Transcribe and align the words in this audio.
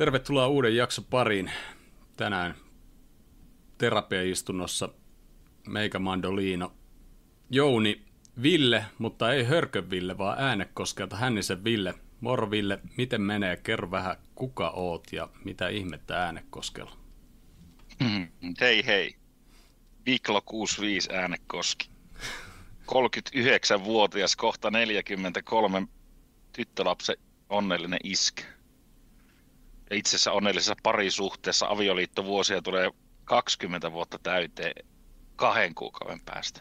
Tervetuloa 0.00 0.48
uuden 0.48 0.76
jakson 0.76 1.04
pariin. 1.04 1.52
Tänään 2.16 2.54
terapiaistunnossa 3.78 4.88
meikä 5.66 5.98
Mandoliino. 5.98 6.72
Jouni 7.50 8.04
Ville, 8.42 8.84
mutta 8.98 9.32
ei 9.32 9.44
Hörkön 9.44 9.90
Ville, 9.90 10.18
vaan 10.18 10.38
Äänekoskelta 10.38 11.16
Hännisen 11.16 11.64
Ville. 11.64 11.94
Moro 12.20 12.50
Ville, 12.50 12.78
miten 12.96 13.22
menee? 13.22 13.56
Kerro 13.56 13.90
vähän, 13.90 14.16
kuka 14.34 14.70
oot 14.70 15.06
ja 15.12 15.28
mitä 15.44 15.68
ihmettä 15.68 16.22
Äänekoskella? 16.24 16.96
Hei 18.60 18.86
hei. 18.86 19.16
Viklo 20.06 20.42
65 20.44 21.12
Äänekoski. 21.12 21.90
39-vuotias, 22.90 24.36
kohta 24.36 24.70
43 24.70 25.86
tyttölapsen 26.52 27.16
onnellinen 27.48 28.00
iskä. 28.04 28.59
Ja 29.90 29.96
itse 29.96 30.08
asiassa 30.10 30.32
onnellisessa 30.32 30.74
parisuhteessa 30.82 31.66
avioliittovuosia 31.68 32.62
tulee 32.62 32.90
20 33.24 33.92
vuotta 33.92 34.18
täyteen 34.22 34.86
kahden 35.36 35.74
kuukauden 35.74 36.20
päästä. 36.24 36.60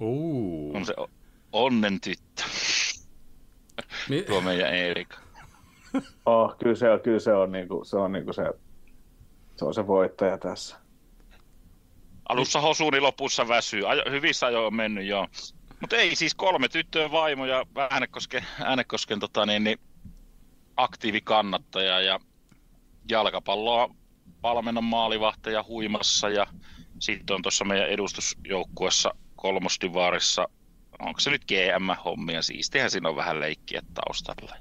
Uh. 0.00 0.76
On 0.76 0.86
se 0.86 0.94
onnen 1.52 2.00
tyttö. 2.00 2.42
Mi- 4.08 4.22
Tuo 4.22 4.40
meidän 4.40 4.74
Eerika. 4.74 5.16
Oh, 6.26 6.56
kyllä 6.58 6.76
se 6.76 6.90
on, 6.90 7.00
kyllä 7.00 7.18
se 7.18 7.32
on, 7.32 7.52
niinku, 7.52 7.84
se, 7.84 7.96
on 7.96 8.12
niinku 8.12 8.32
se, 8.32 8.42
se 9.56 9.64
on 9.64 9.74
se 9.74 9.86
voittaja 9.86 10.38
tässä. 10.38 10.76
Alussa 12.28 12.60
hosuuni 12.60 13.00
lopussa 13.00 13.48
väsyy. 13.48 13.90
Ajo, 13.90 14.02
hyvissä 14.10 14.46
ajoin 14.46 14.66
on 14.66 14.74
mennyt 14.74 15.06
joo. 15.06 15.28
Mutta 15.80 15.96
ei 15.96 16.16
siis 16.16 16.34
kolme 16.34 16.68
tyttöä 16.68 17.10
vaimo 17.10 17.46
ja 17.46 17.66
Äänekosken, 17.90 18.46
Äänekosken 18.64 19.20
tota, 19.20 19.46
niin, 19.46 19.64
niin, 19.64 19.78
aktiivikannattaja 20.76 22.00
ja 22.00 22.20
jalkapalloa 23.08 23.94
valmennan 24.42 24.84
maalivahteja 24.84 25.64
huimassa 25.68 26.28
ja 26.28 26.46
sitten 26.98 27.36
on 27.36 27.42
tuossa 27.42 27.64
meidän 27.64 27.88
edustusjoukkuessa 27.88 29.14
kolmosdivaarissa, 29.36 30.48
onko 30.98 31.20
se 31.20 31.30
nyt 31.30 31.44
GM-hommia, 31.44 32.42
siistihän 32.42 32.90
siinä 32.90 33.08
on 33.08 33.16
vähän 33.16 33.40
leikkiä 33.40 33.82
taustalla. 33.94 34.56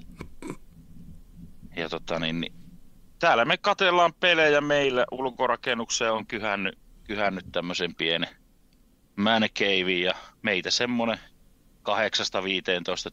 Ja 1.76 1.90
tota 1.90 2.20
niin, 2.20 2.42
niin 2.42 2.54
täällä 3.20 3.46
me 3.46 3.58
katellaan 3.58 4.14
pelejä 4.14 4.62
meillä, 4.62 5.06
ulkorakennukseen 5.12 6.14
on 6.14 6.28
kyhännyt, 6.28 6.80
kyhännyt 7.04 7.46
tämmöisen 7.52 7.96
pienen 7.96 8.30
man 9.16 9.44
cave 9.60 9.92
ja 9.92 10.14
meitä 10.42 10.72
semmonen 10.72 11.20
8-15 11.90 11.92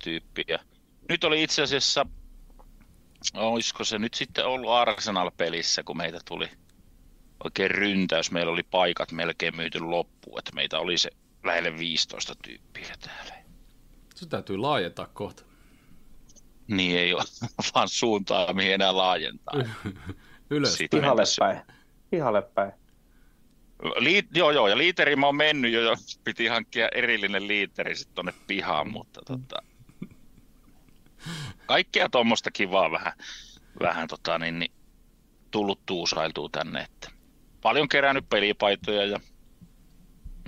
tyyppiä. 0.05 0.58
Nyt 1.08 1.24
oli 1.24 1.42
itse 1.42 1.62
asiassa, 1.62 2.06
olisiko 3.34 3.84
se 3.84 3.98
nyt 3.98 4.14
sitten 4.14 4.46
ollut 4.46 4.70
Arsenal-pelissä, 4.70 5.82
kun 5.82 5.96
meitä 5.96 6.18
tuli 6.24 6.48
oikein 7.44 7.70
ryntäys. 7.70 8.30
Meillä 8.30 8.52
oli 8.52 8.62
paikat 8.62 9.12
melkein 9.12 9.56
myyty 9.56 9.80
loppuun, 9.80 10.38
että 10.38 10.52
meitä 10.54 10.78
oli 10.78 10.98
se 10.98 11.10
lähelle 11.44 11.78
15 11.78 12.34
tyyppiä 12.44 12.94
täällä. 13.00 13.34
Se 14.14 14.28
täytyy 14.28 14.56
laajentaa 14.56 15.06
kohta. 15.06 15.42
Niin 16.68 16.98
ei 16.98 17.14
ole 17.14 17.22
vaan 17.74 17.88
suuntaa, 17.88 18.52
mihin 18.52 18.74
enää 18.74 18.96
laajentaa. 18.96 19.55
Ylös. 20.50 20.78
Pihalle 20.90 21.22
päin. 21.38 21.60
Pihalle 22.10 22.42
päin. 22.42 22.72
Liit, 23.96 24.27
joo, 24.34 24.50
joo, 24.50 24.68
ja 24.68 24.78
liiteri 24.78 25.16
mä 25.16 25.27
oon 25.27 25.36
mennyt 25.36 25.72
jo, 25.72 25.80
jo 25.80 25.96
piti 26.24 26.46
hankkia 26.46 26.88
erillinen 26.94 27.48
liiteri 27.48 27.96
sitten 27.96 28.14
tonne 28.14 28.34
pihaan, 28.46 28.90
mutta 28.90 29.20
tota, 29.27 29.62
kaikkea 31.66 32.08
tuommoista 32.08 32.50
kivaa 32.50 32.90
vähän, 32.90 33.12
vähän 33.80 34.08
tota, 34.08 34.38
niin, 34.38 34.58
niin, 34.58 34.72
tullut 35.50 35.86
tuusailtuu 35.86 36.48
tänne, 36.48 36.80
että 36.80 37.10
paljon 37.60 37.88
kerännyt 37.88 38.28
pelipaitoja 38.28 39.06
ja 39.06 39.20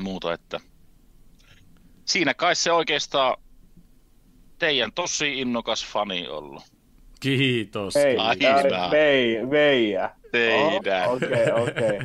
muuta, 0.01 0.33
että 0.33 0.61
siinä 2.05 2.35
kai 2.35 2.57
se 2.57 2.73
oikeastaan 2.73 3.37
teidän 4.59 4.93
tosi 4.93 5.41
innokas 5.41 5.87
fani 5.87 6.29
ollut. 6.29 6.72
Kiitos. 7.23 7.95
Hei, 7.95 8.17
Ai, 8.17 8.37
tää 8.37 8.55
oli 8.57 8.65
hyvä. 8.65 8.89
vei, 8.91 9.51
veijä. 9.51 10.11
Teidän. 10.33 11.09
Oh, 11.09 11.15
Okei, 11.17 11.53
okei. 11.53 11.99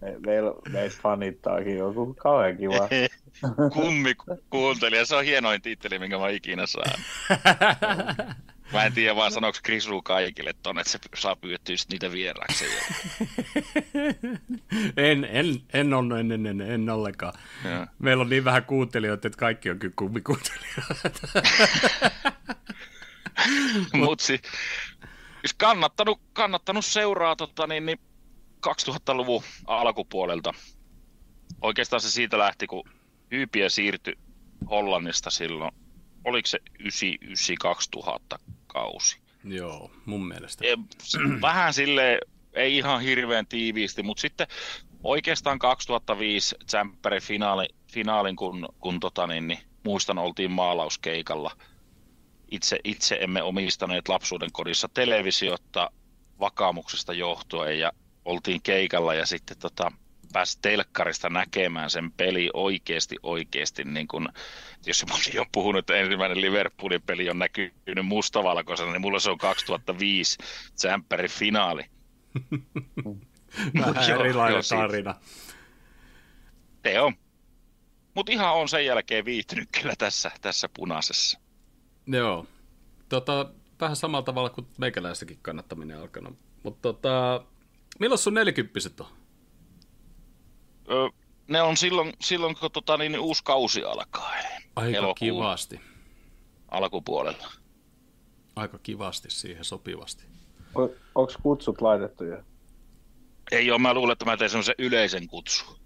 Me- 0.00 0.16
Meillä 0.26 0.52
meitä 0.72 0.96
fanittaakin 1.02 1.76
joku 1.76 2.14
kauhean 2.14 2.56
kiva. 2.56 2.88
Kummi 3.74 4.14
kuuntelija, 4.50 5.04
se 5.06 5.16
on 5.16 5.24
hienoin 5.24 5.62
titteli, 5.62 5.98
minkä 5.98 6.18
mä 6.18 6.28
ikinä 6.28 6.66
saan. 6.66 7.00
Mä 8.72 8.84
en 8.84 8.92
tiedä 8.92 9.16
vaan 9.16 9.32
sanoiko 9.32 9.58
Krisu 9.62 10.02
kaikille 10.02 10.54
tonne, 10.62 10.80
että 10.80 10.90
se 10.92 10.98
saa 11.16 11.36
pyydettyä 11.36 11.72
just 11.72 11.90
niitä 11.90 12.12
vieraaksi. 12.12 12.64
en, 14.96 15.24
en, 15.32 15.46
en, 15.74 15.94
on, 15.94 16.18
en, 16.18 16.32
en, 16.32 16.46
en, 16.46 16.60
en 16.60 16.90
ollenkaan. 16.90 17.32
Joo. 17.64 17.86
Meillä 17.98 18.20
on 18.20 18.30
niin 18.30 18.44
vähän 18.44 18.64
kuuntelijoita, 18.64 19.28
että 19.28 19.38
kaikki 19.38 19.70
on 19.70 19.78
kyllä 19.78 19.94
kummikuuntelijoita. 19.96 21.10
Mut 23.92 24.20
si, 24.20 24.40
siis 25.40 25.54
kannattanut, 25.58 26.20
kannattanut 26.32 26.84
seuraa 26.84 27.36
tota, 27.36 27.66
niin, 27.66 27.86
niin 27.86 27.98
2000-luvun 28.66 29.42
alkupuolelta. 29.66 30.54
Oikeastaan 31.60 32.00
se 32.00 32.10
siitä 32.10 32.38
lähti, 32.38 32.66
kun 32.66 32.88
Hyypiä 33.30 33.68
siirtyi 33.68 34.14
Hollannista 34.70 35.30
silloin. 35.30 35.72
Oliko 36.24 36.46
se 36.46 36.58
99-2000 38.36 38.38
kausi? 38.66 39.20
Joo, 39.44 39.90
mun 40.04 40.28
mielestä. 40.28 40.64
E, 40.66 40.76
vähän 41.40 41.74
sille 41.74 42.20
ei 42.52 42.76
ihan 42.76 43.00
hirveän 43.00 43.46
tiiviisti, 43.46 44.02
mutta 44.02 44.20
sitten 44.20 44.46
oikeastaan 45.02 45.58
2005 45.58 46.56
Tsemppärin 46.66 47.22
finaali, 47.22 47.68
finaalin, 47.92 48.36
kun, 48.36 48.68
kun 48.80 49.00
tota 49.00 49.26
niin, 49.26 49.48
niin, 49.48 49.60
muistan 49.84 50.18
oltiin 50.18 50.50
maalauskeikalla. 50.50 51.56
Itse, 52.50 52.78
itse 52.84 53.18
emme 53.20 53.42
omistaneet 53.42 54.08
lapsuuden 54.08 54.52
kodissa 54.52 54.88
televisiota 54.94 55.90
vakaumuksesta 56.40 57.12
johtuen 57.12 57.78
ja 57.78 57.92
oltiin 58.24 58.62
keikalla 58.62 59.14
ja 59.14 59.26
sitten 59.26 59.58
tota, 59.58 59.92
pääsi 60.32 60.58
telkkarista 60.62 61.28
näkemään 61.28 61.90
sen 61.90 62.12
peli 62.12 62.50
oikeasti 62.54 63.16
oikeasti, 63.22 63.84
niin 63.84 64.08
kun, 64.08 64.28
jos 64.86 65.06
moni 65.08 65.38
on 65.38 65.46
puhunut, 65.52 65.78
että 65.78 65.96
ensimmäinen 65.96 66.40
Liverpoolin 66.40 67.02
peli 67.02 67.30
on 67.30 67.38
näkynyt 67.38 67.74
mustavalkoisena, 68.02 68.92
niin 68.92 69.00
mulla 69.00 69.20
se 69.20 69.30
on 69.30 69.38
2005 69.38 70.38
Tsemppärin 70.74 71.30
finaali. 71.30 71.84
Vähän 73.80 74.08
Joo, 74.08 74.20
erilainen 74.20 74.52
joo, 74.52 74.62
siitä. 74.62 74.82
tarina. 74.82 75.14
Te 76.82 77.00
on. 77.00 77.14
Mutta 78.14 78.32
ihan 78.32 78.54
on 78.54 78.68
sen 78.68 78.86
jälkeen 78.86 79.24
viihtynyt 79.24 79.68
kyllä 79.80 79.94
tässä, 79.98 80.30
tässä 80.40 80.68
punaisessa. 80.76 81.40
Joo. 82.06 82.46
Tota, 83.08 83.50
vähän 83.80 83.96
samalla 83.96 84.22
tavalla 84.24 84.50
kuin 84.50 84.66
meikäläistäkin 84.78 85.38
kannattaminen 85.42 85.98
alkanut. 86.00 86.38
Mutta 86.62 86.82
tota, 86.82 87.44
milloin 88.00 88.18
sun 88.18 88.34
nelikymppiset 88.34 89.00
on? 89.00 89.06
Ö, 90.90 91.08
ne 91.48 91.62
on 91.62 91.76
silloin, 91.76 92.12
silloin 92.20 92.56
kun 92.60 92.70
tota, 92.70 92.96
niin, 92.96 93.18
uusi 93.20 93.44
kausi 93.44 93.84
alkaa, 93.84 94.36
eli 94.38 94.64
Aika 94.76 94.98
Elokuun. 94.98 95.14
kivasti. 95.14 95.80
alkupuolella. 96.68 97.46
Aika 98.56 98.78
kivasti 98.78 99.30
siihen 99.30 99.64
sopivasti. 99.64 100.24
Onko 101.14 101.32
kutsut 101.42 101.80
laitettu 101.80 102.24
jo? 102.24 102.42
Ei 103.52 103.70
ole, 103.70 103.78
mä 103.78 103.94
luulen, 103.94 104.12
että 104.12 104.24
mä 104.24 104.36
teen 104.36 104.50
semmoisen 104.50 104.74
yleisen 104.78 105.26
kutsun. 105.26 105.76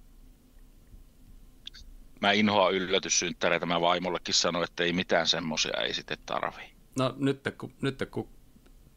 Mä 2.20 2.32
inhoan 2.32 2.75
yllätyssynttäreitä, 2.75 3.66
mä 3.66 3.81
vaimollekin 3.81 4.34
sanoin, 4.34 4.64
että 4.64 4.84
ei 4.84 4.92
mitään 4.92 5.26
semmoisia 5.26 5.81
ei 5.81 5.94
sitten 5.94 6.19
tarvii. 6.26 6.70
No 6.98 7.14
nyt 7.19 7.41
kun, 7.58 7.72
nyt 7.81 8.08
kun 8.11 8.28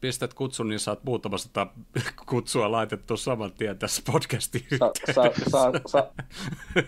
pistät 0.04 0.34
kutsun, 0.34 0.68
niin 0.68 0.80
saat 0.80 1.04
muutamasta 1.04 1.48
sata 1.48 1.66
kutsua 2.30 2.72
laitettu 2.72 3.16
saman 3.16 3.52
tien 3.52 3.78
tässä 3.78 4.02
podcastin 4.12 4.66
Sa, 4.78 4.92
sa, 5.12 5.22
sa, 5.50 5.72
sa, 5.86 6.10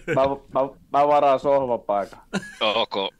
mä, 0.06 0.22
mä, 0.54 0.60
mä 0.92 1.08
varaan 1.08 1.40
sohvapaikan. 1.40 2.18
Ok. 2.60 2.94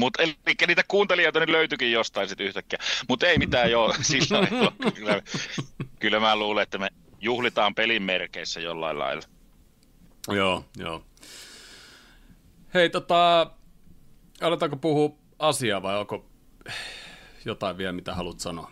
Mutta 0.00 0.22
eli 0.22 0.36
niitä 0.66 0.82
kuuntelijoita 0.88 1.40
niin 1.40 1.52
löytyikin 1.52 1.92
jostain 1.92 2.28
sitten 2.28 2.46
yhtäkkiä. 2.46 2.78
Mutta 3.08 3.26
ei 3.26 3.38
mitään 3.38 3.70
joo, 3.70 3.94
sillä 4.02 4.40
lailla. 4.40 4.72
kyllä, 4.94 5.22
kyllä 5.98 6.20
mä 6.20 6.36
luulen, 6.36 6.62
että 6.62 6.78
me 6.78 6.88
juhlitaan 7.20 7.74
pelin 7.74 8.02
merkeissä 8.02 8.60
jollain 8.60 8.98
lailla. 8.98 9.22
Joo, 10.28 10.64
joo. 10.76 11.04
Hei, 12.74 12.90
tota, 12.90 13.50
aletaanko 14.40 14.76
puhua 14.76 15.16
asiaa 15.38 15.82
vai 15.82 15.98
onko 15.98 16.26
jotain 17.44 17.78
vielä, 17.78 17.92
mitä 17.92 18.14
haluat 18.14 18.40
sanoa? 18.40 18.70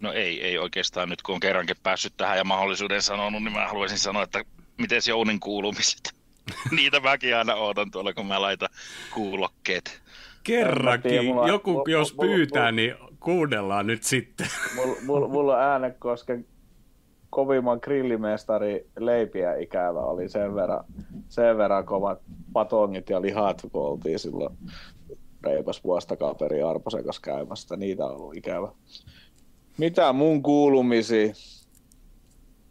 No 0.00 0.12
ei, 0.12 0.42
ei 0.44 0.58
oikeastaan 0.58 1.08
nyt 1.08 1.22
kun 1.22 1.34
on 1.34 1.40
kerrankin 1.40 1.76
päässyt 1.82 2.12
tähän 2.16 2.38
ja 2.38 2.44
mahdollisuuden 2.44 3.02
sanonut, 3.02 3.42
niin 3.42 3.52
mä 3.52 3.66
haluaisin 3.68 3.98
sanoa, 3.98 4.22
että 4.22 4.44
miten 4.78 5.00
Jounin 5.08 5.40
kuulumiset. 5.40 6.14
Niitä 6.76 7.00
mäkin 7.00 7.36
aina 7.36 7.54
ootan 7.54 7.90
tuolla, 7.90 8.12
kun 8.12 8.26
mä 8.26 8.42
laitan 8.42 8.68
kuulokkeet. 9.14 10.02
Kerrankin. 10.42 11.08
Tiedä, 11.10 11.24
mulla- 11.24 11.48
Joku, 11.48 11.72
mulla- 11.72 11.84
jos 11.90 12.14
mulla- 12.16 12.28
pyytää, 12.34 12.62
mulla- 12.62 12.72
niin 12.72 12.94
kuunnellaan 13.20 13.86
nyt 13.86 14.02
sitten. 14.02 14.46
Mulla, 14.74 14.96
mulla, 15.02 15.28
mulla 15.28 15.56
on 15.56 15.62
Äänekosken 15.62 16.46
kovimman 17.30 17.78
grillimestari 17.82 18.90
leipiä 18.98 19.54
ikävä 19.54 20.00
oli 20.00 20.28
sen 20.28 20.54
verran, 20.54 20.84
sen 21.28 21.58
verran 21.58 21.86
kovat 21.86 22.18
patongit 22.52 23.10
ja 23.10 23.22
lihat, 23.22 23.62
kun 23.72 23.82
oltiin 23.86 24.18
silloin 24.18 24.56
reipas 25.42 25.84
vuosi 25.84 26.08
takaperi 26.08 26.62
Arposen 26.62 27.04
kanssa 27.04 27.22
käymästä. 27.22 27.76
Niitä 27.76 28.06
on 28.06 28.16
ollut 28.16 28.36
ikävä. 28.36 28.68
Mitä 29.78 30.12
mun 30.12 30.42
kuulumisi? 30.42 31.32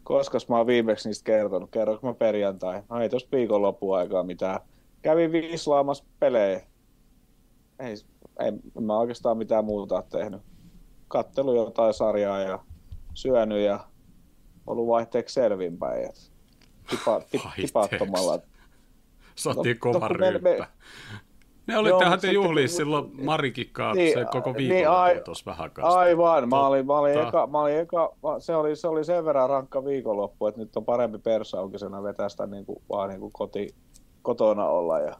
Koska 0.02 0.38
mä 0.48 0.56
oon 0.56 0.66
viimeksi 0.66 1.08
niistä 1.08 1.24
kertonut? 1.24 1.70
Kerronko 1.70 2.06
mä 2.06 2.14
perjantai? 2.14 2.82
No 2.90 3.00
ei 3.00 3.08
tossa 3.08 3.28
viikonloppuun 3.32 3.98
aikaa 3.98 4.22
mitään. 4.22 4.60
Kävin 5.02 5.32
viislaamassa 5.32 6.04
pelejä. 6.18 6.60
Ei, 7.78 7.94
ei 8.40 8.52
mä 8.80 8.98
oikeastaan 8.98 9.38
mitään 9.38 9.64
muuta 9.64 10.02
tehnyt. 10.02 10.42
Kattelu 11.08 11.54
jotain 11.54 11.94
sarjaa 11.94 12.40
ja 12.40 12.58
syönyt 13.14 13.58
ja 13.58 13.80
ollut 14.66 14.86
vaihteeksi 14.86 15.34
selvinpäin. 15.34 16.08
Tipa, 16.90 17.20
tip, 17.30 17.40
tipattomalla. 17.56 18.38
Saatiin 19.34 19.76
no, 19.76 19.92
kova 19.92 20.08
no, 20.08 20.18
me, 20.18 20.38
me, 20.38 20.68
ne 21.66 21.78
oli 21.78 21.90
tähän 21.98 22.20
te 22.20 22.32
juhliin 22.32 22.68
silloin 22.68 23.24
Marikin 23.24 23.68
kanssa 23.72 24.02
niin, 24.02 24.18
se 24.18 24.24
koko 24.32 24.54
viikon 24.54 24.76
niin, 24.76 24.88
ai, 24.88 25.20
tuossa 25.24 25.50
vähän 25.50 25.70
kanssa. 25.70 25.98
Aivan, 25.98 26.48
mä 26.48 26.66
olin, 26.66 26.86
mä 26.86 26.98
olin, 26.98 27.18
eka, 27.18 27.46
mä 27.46 27.60
olin 27.60 27.78
eka, 27.78 28.12
se, 28.38 28.54
oli, 28.54 28.76
se 28.76 28.88
oli 28.88 29.04
sen 29.04 29.24
verran 29.24 29.50
rankka 29.50 29.84
viikonloppu, 29.84 30.46
että 30.46 30.60
nyt 30.60 30.76
on 30.76 30.84
parempi 30.84 31.18
persaunkisena 31.18 32.02
vetää 32.02 32.28
sitä 32.28 32.46
niin 32.46 32.66
kuin, 32.66 32.82
vaan 32.88 33.08
niin 33.08 33.20
kuin 33.20 33.32
koti, 33.32 33.68
kotona 34.22 34.64
olla 34.64 35.00
ja 35.00 35.16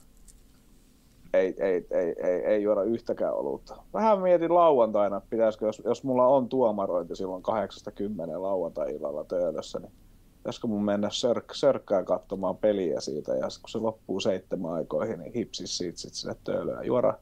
ei, 1.32 1.54
ei, 1.58 1.86
ei, 1.90 2.14
ei, 2.22 2.44
ei 2.44 2.62
juoda 2.62 2.82
yhtäkään 2.82 3.34
olutta. 3.34 3.76
Vähän 3.94 4.20
mietin 4.20 4.54
lauantaina, 4.54 5.20
pitäisikö, 5.30 5.66
jos, 5.66 5.82
jos 5.84 6.04
mulla 6.04 6.26
on 6.26 6.48
tuomarointi 6.48 7.16
silloin 7.16 7.42
8-10 7.42 8.42
lauantai-illalla 8.42 9.24
töölössä, 9.24 9.78
niin 9.78 9.92
pitäisikö 10.36 10.66
mun 10.66 10.84
mennä 10.84 11.10
sörk, 11.10 11.54
sörkkää 11.54 12.04
katsomaan 12.04 12.56
peliä 12.56 13.00
siitä, 13.00 13.32
ja 13.32 13.40
kun 13.60 13.68
se 13.68 13.78
loppuu 13.78 14.20
seitsemän 14.20 14.72
aikoihin, 14.72 15.18
niin 15.18 15.32
hipsis 15.32 15.78
siitä 15.78 15.98
sitten 15.98 16.16
sinne 16.16 16.36
töölöön, 16.44 16.86
juoda 16.86 17.14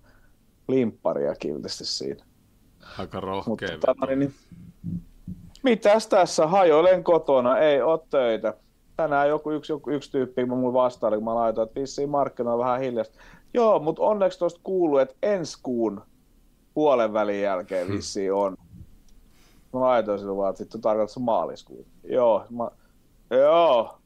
limpparia 0.69 1.35
kiltisti 1.35 1.85
siinä. 1.85 2.25
Aika 2.99 3.21
rohkea 3.21 3.69
Mutta, 3.73 4.07
niin, 4.07 4.19
niin, 4.19 4.35
mitäs 5.63 6.07
tässä, 6.07 6.47
hajoilen 6.47 7.05
kotona, 7.05 7.59
ei 7.59 7.83
ole 7.83 8.01
töitä. 8.11 8.55
Tänään 8.97 9.29
joku 9.29 9.51
yksi, 9.51 9.73
joku, 9.73 9.91
yksi 9.91 10.11
tyyppi 10.11 10.45
mun 10.45 10.73
vastaili, 10.73 11.17
kun 11.17 11.25
mä 11.25 11.35
laitoin, 11.35 11.69
että 11.69 11.81
vissiin 11.81 12.11
markkinoilla 12.11 12.65
vähän 12.65 12.81
hiljasta. 12.81 13.19
Joo, 13.55 13.79
mutta 13.79 14.03
onneksi 14.03 14.39
tuosta 14.39 14.61
kuuluu, 14.63 14.99
että 14.99 15.15
ensi 15.23 15.59
kuun 15.63 16.03
puolen 16.75 17.13
välin 17.13 17.41
jälkeen 17.43 17.87
hmm. 17.87 17.97
vissiin 17.97 18.33
on. 18.33 18.57
Mä 19.73 19.81
laitoin 19.81 20.19
sille 20.19 20.37
vaan, 20.37 20.51
että 20.51 20.59
sitten 20.59 20.81
tarkoittaa 20.81 21.23
maaliskuun. 21.23 21.87
Joo, 22.05 22.47
mä, 22.51 22.71
joo. 23.37 23.99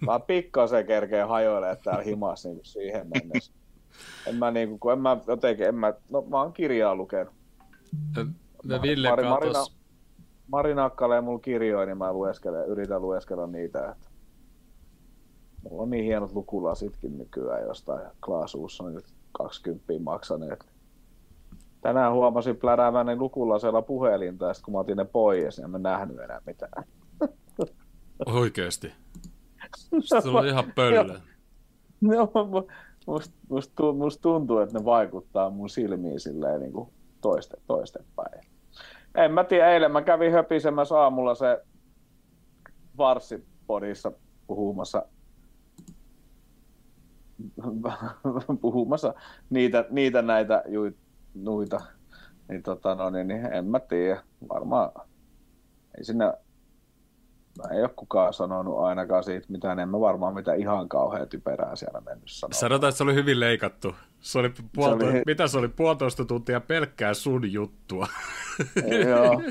Mä 0.00 0.20
pikkasen 0.20 0.86
kerkeen 0.86 1.28
hajoilee 1.28 1.76
täällä 1.76 2.02
himas 2.02 2.44
niin 2.44 2.60
siihen 2.62 3.06
mennessä. 3.14 3.52
En 4.26 4.36
mä 4.36 4.50
niinku, 4.50 4.78
kun 4.78 4.92
en 4.92 4.98
mä 4.98 5.16
jotenkin, 5.26 5.66
en 5.66 5.74
mä, 5.74 5.94
no 6.10 6.22
mä 6.22 6.42
oon 6.42 6.52
kirjaa 6.52 6.94
lukenut. 6.94 7.34
Me 8.64 8.82
Ville 8.82 9.08
Mari, 9.08 9.24
Marina, 9.24 9.64
Marina 10.48 10.84
akkalee 10.84 11.20
mulla 11.20 11.38
kirjoja, 11.38 11.86
niin 11.86 11.98
mä 11.98 12.12
lueskelen, 12.12 12.66
yritän 12.66 13.02
lueskella 13.02 13.46
niitä. 13.46 13.90
Että 13.90 14.05
Mulla 15.70 15.82
on 15.82 15.90
niin 15.90 16.04
hienot 16.04 16.32
lukulasitkin 16.32 17.18
nykyään 17.18 17.62
jostain 17.62 18.06
Klaasuussa 18.24 18.90
nyt 18.90 19.04
20 19.32 19.92
maksaneet. 20.00 20.66
Tänään 21.80 22.12
huomasin 22.12 22.56
plärääväni 22.56 23.16
lukulasella 23.16 23.82
puhelinta, 23.82 24.46
ja 24.46 24.54
kun 24.64 24.74
mä 24.74 24.80
otin 24.80 24.96
ne 24.96 25.04
pois, 25.04 25.56
niin 25.56 25.64
en 25.64 25.70
mä 25.70 25.78
nähnyt 25.78 26.18
enää 26.18 26.40
mitään. 26.46 26.84
Oikeesti? 28.26 28.92
Se 30.22 30.28
oli 30.28 30.48
ihan 30.48 30.72
pöllö. 30.74 31.20
No, 32.00 32.32
musta 33.06 33.32
must, 33.48 33.72
must 33.96 34.20
tuntuu, 34.20 34.58
että 34.58 34.78
ne 34.78 34.84
vaikuttaa 34.84 35.50
mun 35.50 35.70
silmiin 35.70 36.20
silleen 36.20 36.60
niin 36.60 36.72
kuin 36.72 36.88
toiste, 37.20 37.56
toistepäin. 37.66 38.44
En 39.14 39.32
mä 39.32 39.44
tiedä, 39.44 39.68
eilen 39.68 39.92
mä 39.92 40.02
kävin 40.02 40.32
höpisemässä 40.32 41.00
aamulla 41.00 41.34
se 41.34 41.62
Varsipodissa 42.98 44.12
puhumassa 44.46 45.06
puhumassa 48.60 49.14
niitä, 49.50 49.84
niitä 49.90 50.22
näitä 50.22 50.62
juit, 50.68 50.96
nuita, 51.34 51.80
niin, 52.48 52.62
tota, 52.62 52.94
no, 52.94 53.10
niin, 53.10 53.28
niin 53.28 53.46
en 53.46 53.64
mä 53.64 53.80
tiedä. 53.80 54.22
Varmaan 54.48 54.90
ei 55.98 56.04
sinne 56.04 56.32
ei 57.70 57.80
ole 57.80 57.90
kukaan 57.96 58.32
sanonut 58.32 58.78
ainakaan 58.78 59.24
siitä 59.24 59.46
mitään, 59.48 59.78
en 59.78 59.88
mä 59.88 60.00
varmaan 60.00 60.34
mitä 60.34 60.54
ihan 60.54 60.88
kauhean 60.88 61.28
typerää 61.28 61.76
siellä 61.76 62.00
mennyt 62.00 62.30
sanoa. 62.30 62.52
Sanotaan, 62.52 62.88
että 62.88 62.96
se 62.96 63.04
oli 63.04 63.14
hyvin 63.14 63.40
leikattu. 63.40 63.94
Se 64.20 64.38
oli, 64.38 64.52
puolto... 64.74 65.04
se 65.04 65.10
oli... 65.10 65.22
Mitä 65.26 65.46
se 65.46 65.58
oli? 65.58 65.68
Puolitoista 65.68 66.24
tuntia 66.24 66.60
pelkkää 66.60 67.14
sun 67.14 67.52
juttua. 67.52 68.06
Joo. 69.06 69.42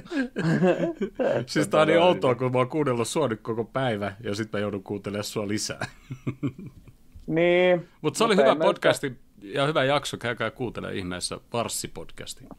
siis 1.48 1.68
tää 1.68 1.82
on 1.82 1.88
niin 1.88 2.02
outoa, 2.02 2.36
kun 2.36 2.52
mä 2.52 2.58
oon 2.58 2.70
kuunnellut 2.70 3.08
sua 3.08 3.28
nyt 3.28 3.42
koko 3.42 3.64
päivä, 3.64 4.14
ja 4.24 4.36
sitten 4.36 4.60
mä 4.60 4.62
joudun 4.62 4.84
kuuntelemaan 4.84 5.24
sua 5.24 5.48
lisää. 5.48 5.86
Niin. 7.28 7.88
Mutta 8.02 8.18
se 8.18 8.24
oli 8.24 8.36
hyvä 8.36 8.56
podcasti 8.56 9.20
ja 9.42 9.66
hyvä 9.66 9.84
jakso. 9.84 10.18
Käykää 10.18 10.52
kuuntelemaan 10.52 10.98
ihmeessä 10.98 11.36
Varssi-podcastin. 11.36 12.58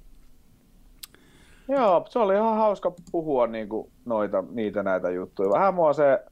Joo, 1.69 2.07
se 2.09 2.19
oli 2.19 2.35
ihan 2.35 2.57
hauska 2.57 2.93
puhua 3.13 3.47
niinku 3.47 3.91
noita, 4.05 4.45
niitä 4.51 4.83
näitä 4.83 5.11
juttuja. 5.11 5.51
Vähän 5.51 5.75
mua 5.75 5.93
se, 5.93 6.25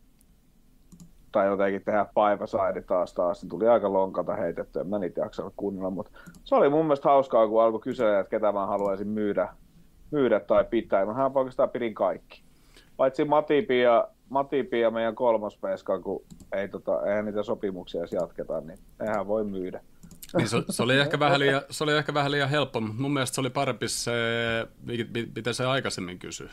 tai 1.32 1.46
jotenkin 1.46 1.82
tehdä 1.84 2.06
Paivasaidi 2.14 2.82
taas 2.82 3.14
taas, 3.14 3.42
niin 3.42 3.50
tuli 3.50 3.68
aika 3.68 3.92
lonkalta 3.92 4.34
heitetty, 4.34 4.80
en 4.80 4.86
mä 4.86 4.98
niitä 4.98 5.20
jaksanut 5.20 5.52
kuunnella, 5.56 5.90
mutta 5.90 6.10
se 6.44 6.54
oli 6.54 6.68
mun 6.68 6.84
mielestä 6.84 7.08
hauskaa, 7.08 7.48
kun 7.48 7.62
alkoi 7.62 7.80
kysyä, 7.80 8.20
että 8.20 8.30
ketä 8.30 8.52
mä 8.52 8.66
haluaisin 8.66 9.08
myydä, 9.08 9.48
myydä 10.10 10.40
tai 10.40 10.64
pitää. 10.64 11.06
Mähän 11.06 11.32
oikeastaan 11.34 11.70
pidin 11.70 11.94
kaikki. 11.94 12.42
Paitsi 12.96 13.24
Matipi 13.24 13.80
ja 13.80 14.08
Matipi 14.28 14.80
ja 14.80 14.90
meidän 14.90 15.14
kolmas 15.14 15.56
peska, 15.56 16.00
kun 16.00 16.24
ei, 16.52 16.68
tota, 16.68 17.06
eihän 17.06 17.24
niitä 17.24 17.42
sopimuksia 17.42 18.00
edes 18.00 18.12
jatketa, 18.12 18.60
niin 18.60 18.78
eihän 19.00 19.26
voi 19.26 19.44
myydä. 19.44 19.80
Niin 20.36 20.48
se, 20.48 20.62
se, 20.70 20.82
oli 20.82 20.98
ehkä 20.98 21.18
vähän 21.18 21.40
liian, 21.40 21.62
se 21.70 21.84
oli 21.84 21.96
ehkä 21.96 22.14
vähän 22.14 22.30
liian 22.30 22.48
helppo, 22.48 22.80
mutta 22.80 23.02
mun 23.02 23.12
mielestä 23.12 23.34
se 23.34 23.40
oli 23.40 23.50
parempi 23.50 23.88
se, 23.88 24.12
mitä 25.36 25.52
se 25.52 25.64
aikaisemmin 25.64 26.18
kysyi. 26.18 26.48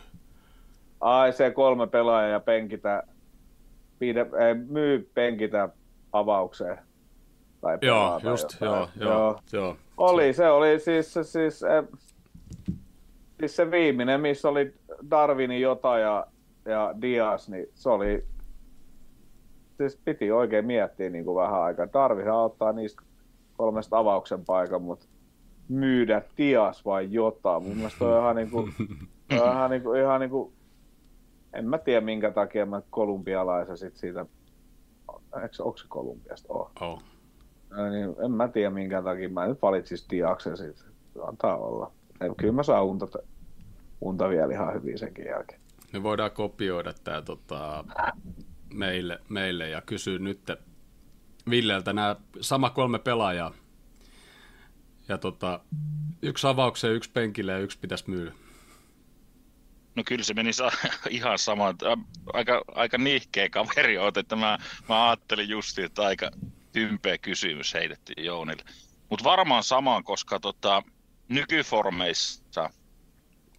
Ai 1.01 1.33
se 1.33 1.51
kolme 1.51 1.87
pelaajaa 1.87 2.31
ja 2.31 2.39
penkitä, 2.39 3.03
pide, 3.99 4.21
ei, 4.21 4.53
myy 4.53 5.11
penkitä 5.13 5.69
avaukseen. 6.11 6.77
Tai 7.61 7.77
joo, 7.81 8.19
just, 8.23 8.61
joo, 8.61 8.75
joo, 8.75 8.89
joo, 9.09 9.39
joo. 9.53 9.77
Oli, 9.97 10.33
se 10.33 10.49
oli 10.49 10.79
siis, 10.79 11.13
siis, 11.13 11.63
eh, 11.63 11.83
siis 13.39 13.55
se 13.55 13.71
viimeinen, 13.71 14.21
missä 14.21 14.49
oli 14.49 14.73
Darwinin 15.11 15.61
jota 15.61 15.97
ja 15.97 16.27
ja 16.65 16.95
Dias, 17.01 17.49
niin 17.49 17.67
se 17.75 17.89
oli, 17.89 18.25
siis 19.77 19.99
piti 20.05 20.31
oikein 20.31 20.65
miettiä 20.65 21.09
niin 21.09 21.25
kuin 21.25 21.35
vähän 21.35 21.61
aikaa. 21.61 21.87
Tarvihan 21.87 22.37
ottaa 22.37 22.73
niistä 22.73 23.01
kolmesta 23.57 23.97
avauksen 23.97 24.45
paikan, 24.45 24.81
mutta 24.81 25.05
myydä 25.69 26.21
Dias 26.37 26.85
vai 26.85 27.07
jotain. 27.11 27.63
Mun 27.63 27.75
mielestä 27.75 28.05
on 28.05 28.19
ihan, 28.19 28.35
niin 28.35 28.51
kuin, 28.51 28.73
ihan, 29.31 29.71
niin 29.71 29.83
kuin, 29.83 30.01
ihan 30.01 30.19
niin 30.19 30.29
kuin, 30.29 30.53
en 31.53 31.69
mä 31.69 31.77
tiedä 31.77 32.01
minkä 32.01 32.31
takia 32.31 32.65
mä 32.65 32.81
kolumbialaisen 32.89 33.77
sit 33.77 33.97
siitä, 33.97 34.25
eikö, 35.43 35.63
onko 35.63 35.77
se 35.77 35.85
Kolumbiasta? 35.87 36.53
Oh. 36.53 36.71
oh. 36.81 37.03
Niin, 37.91 38.15
en 38.25 38.31
mä 38.31 38.47
tiedä 38.47 38.69
minkä 38.69 39.01
takia 39.01 39.29
mä 39.29 39.47
nyt 39.47 39.61
valitsin 39.61 39.97
Diaksen 40.11 40.57
siitä. 40.57 40.83
Antaa 41.27 41.57
olla. 41.57 41.91
Kyllä 42.37 42.53
mä 42.53 42.63
saan 42.63 42.85
unta, 42.85 43.07
unta 44.01 44.29
vielä 44.29 44.53
ihan 44.53 44.73
hyvin 44.73 44.97
senkin 44.97 45.25
jälkeen 45.25 45.60
me 45.93 46.03
voidaan 46.03 46.31
kopioida 46.31 46.93
tämä 46.93 47.21
tota, 47.21 47.83
meille, 48.73 49.19
meille 49.29 49.69
ja 49.69 49.81
kysyä 49.81 50.19
nyt 50.19 50.51
Villeltä 51.49 51.93
nämä 51.93 52.15
sama 52.41 52.69
kolme 52.69 52.99
pelaajaa. 52.99 53.53
Ja 55.07 55.17
tota, 55.17 55.59
yksi 56.21 56.47
avaukseen, 56.47 56.93
yksi 56.93 57.11
penkille 57.11 57.51
ja 57.51 57.57
yksi 57.57 57.79
pitäisi 57.79 58.09
myydä. 58.09 58.31
No 59.95 60.03
kyllä 60.05 60.23
se 60.23 60.33
meni 60.33 60.51
ihan 61.09 61.39
sama. 61.39 61.73
Aika, 62.33 62.61
aika 62.75 62.97
nihkeä 62.97 63.49
kaveri 63.49 63.97
oot, 63.97 64.17
että 64.17 64.35
mä, 64.35 64.57
mä 64.89 65.09
ajattelin 65.09 65.49
justi, 65.49 65.83
että 65.83 66.01
aika 66.01 66.31
tympeä 66.71 67.17
kysymys 67.17 67.73
heitettiin 67.73 68.25
Jounille. 68.25 68.63
Mutta 69.09 69.23
varmaan 69.23 69.63
samaan, 69.63 70.03
koska 70.03 70.39
tota, 70.39 70.83
nykyformeissa, 71.27 72.69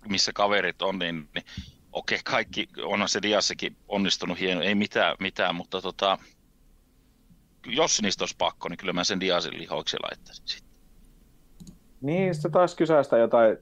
missä 0.09 0.33
kaverit 0.33 0.83
on, 0.83 0.99
niin, 0.99 1.29
niin 1.35 1.45
okei, 1.93 2.19
kaikki, 2.25 2.69
onhan 2.85 3.09
se 3.09 3.23
Diassakin 3.23 3.77
onnistunut 3.89 4.41
hieno, 4.41 4.63
ei 4.63 4.75
mitään, 4.75 5.17
mitään 5.21 5.55
mutta 5.55 5.83
tota, 5.83 6.19
jos 7.67 8.03
niistä 8.03 8.23
olisi 8.23 8.35
pakko, 8.39 8.69
niin 8.69 8.77
kyllä 8.77 8.93
mä 8.93 9.05
sen 9.05 9.21
Diasin 9.21 9.59
lihoiksi 9.59 9.97
laittaisin 10.03 10.49
sitten. 10.49 10.73
Niin, 12.01 12.35
sitten 12.35 12.53
taas 12.53 12.75
kysäistä 12.75 13.19
jotain 13.19 13.57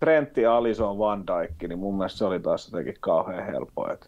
Trentti, 0.00 0.46
Alison, 0.46 0.98
Van 0.98 1.24
Dijk, 1.26 1.68
niin 1.68 1.78
mun 1.78 1.96
mielestä 1.96 2.18
se 2.18 2.24
oli 2.24 2.40
taas 2.40 2.68
jotenkin 2.72 2.96
kauhean 3.00 3.46
helppo. 3.46 3.92
Että 3.92 4.06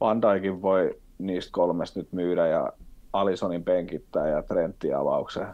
Van 0.00 0.22
Dijkin 0.22 0.62
voi 0.62 1.00
niistä 1.18 1.52
kolmesta 1.52 2.00
nyt 2.00 2.12
myydä 2.12 2.46
ja 2.46 2.72
Alisonin 3.12 3.64
penkittää 3.64 4.28
ja 4.28 4.42
Trentti 4.42 4.92
avaukseen. 4.92 5.48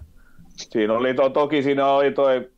Siinä 0.56 0.92
oli 0.92 1.14
to, 1.14 1.28
toki 1.28 1.62
siinä 1.62 1.86
oli 1.86 2.12
toi 2.12 2.50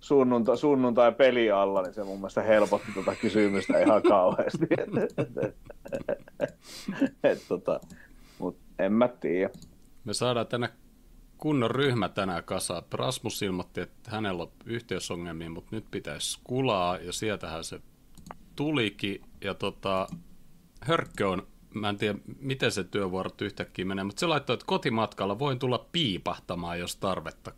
sunnuntai, 0.00 0.56
sunnuntai 0.56 1.12
peli 1.12 1.50
alla, 1.50 1.82
niin 1.82 1.94
se 1.94 2.04
mun 2.04 2.18
mielestä 2.18 2.42
helpotti 2.42 2.92
tuota 2.92 3.14
kysymystä 3.14 3.80
ihan 3.80 4.02
kauheasti. 4.02 4.66
Et, 7.24 7.44
tota, 7.48 7.80
mut 8.38 8.58
en 8.78 8.92
mä 8.92 9.08
tiedä. 9.08 9.50
Me 10.04 10.14
saadaan 10.14 10.46
tänne 10.46 10.68
kunnon 11.38 11.70
ryhmä 11.70 12.08
tänään 12.08 12.44
kasaan. 12.44 12.82
Rasmus 12.92 13.42
ilmoitti, 13.42 13.80
että 13.80 14.10
hänellä 14.10 14.42
on 14.42 14.50
yhteysongelmia, 14.64 15.50
mutta 15.50 15.76
nyt 15.76 15.84
pitäisi 15.90 16.40
kulaa, 16.44 16.96
ja 16.96 17.12
sieltähän 17.12 17.64
se 17.64 17.80
tulikin. 18.56 19.22
Ja 19.44 19.54
tota, 19.54 20.08
Hörkkö 20.80 21.28
on, 21.28 21.46
mä 21.74 21.88
en 21.88 21.96
tiedä 21.96 22.18
miten 22.40 22.72
se 22.72 22.84
työvuorot 22.84 23.42
yhtäkkiä 23.42 23.84
menee, 23.84 24.04
mutta 24.04 24.20
se 24.20 24.26
laittoi, 24.26 24.54
että 24.54 24.66
kotimatkalla 24.66 25.38
voin 25.38 25.58
tulla 25.58 25.86
piipahtamaan, 25.92 26.78
jos 26.78 26.96
tarvetta. 26.96 27.52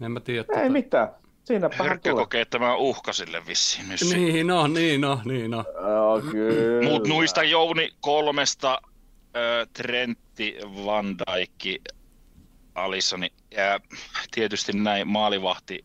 En 0.00 0.12
mä 0.12 0.20
tiedä. 0.20 0.40
Ei 0.40 0.46
tota... 0.46 0.70
mitään. 0.70 1.08
Siinä 1.44 1.70
Hörkkö 1.72 2.14
kokee 2.14 2.44
tämän 2.44 2.78
uhka 2.78 3.12
sille 3.12 3.46
vissiin 3.46 3.86
myös. 3.86 4.14
Niin 4.14 4.46
no, 4.46 4.66
niin 4.66 5.00
no, 5.00 5.20
niin 5.24 5.50
no. 5.50 5.64
Joo, 5.80 6.20
kyllä. 6.20 6.90
Mut 6.90 7.08
nuista 7.08 7.42
Jouni 7.42 7.90
kolmesta 8.00 8.80
ö, 9.36 9.66
Trentti, 9.72 10.58
Van 10.84 11.16
Dijk, 11.18 11.82
Alissoni 12.74 13.32
ja 13.50 13.80
tietysti 14.30 14.72
näin 14.72 15.08
maalivahti 15.08 15.84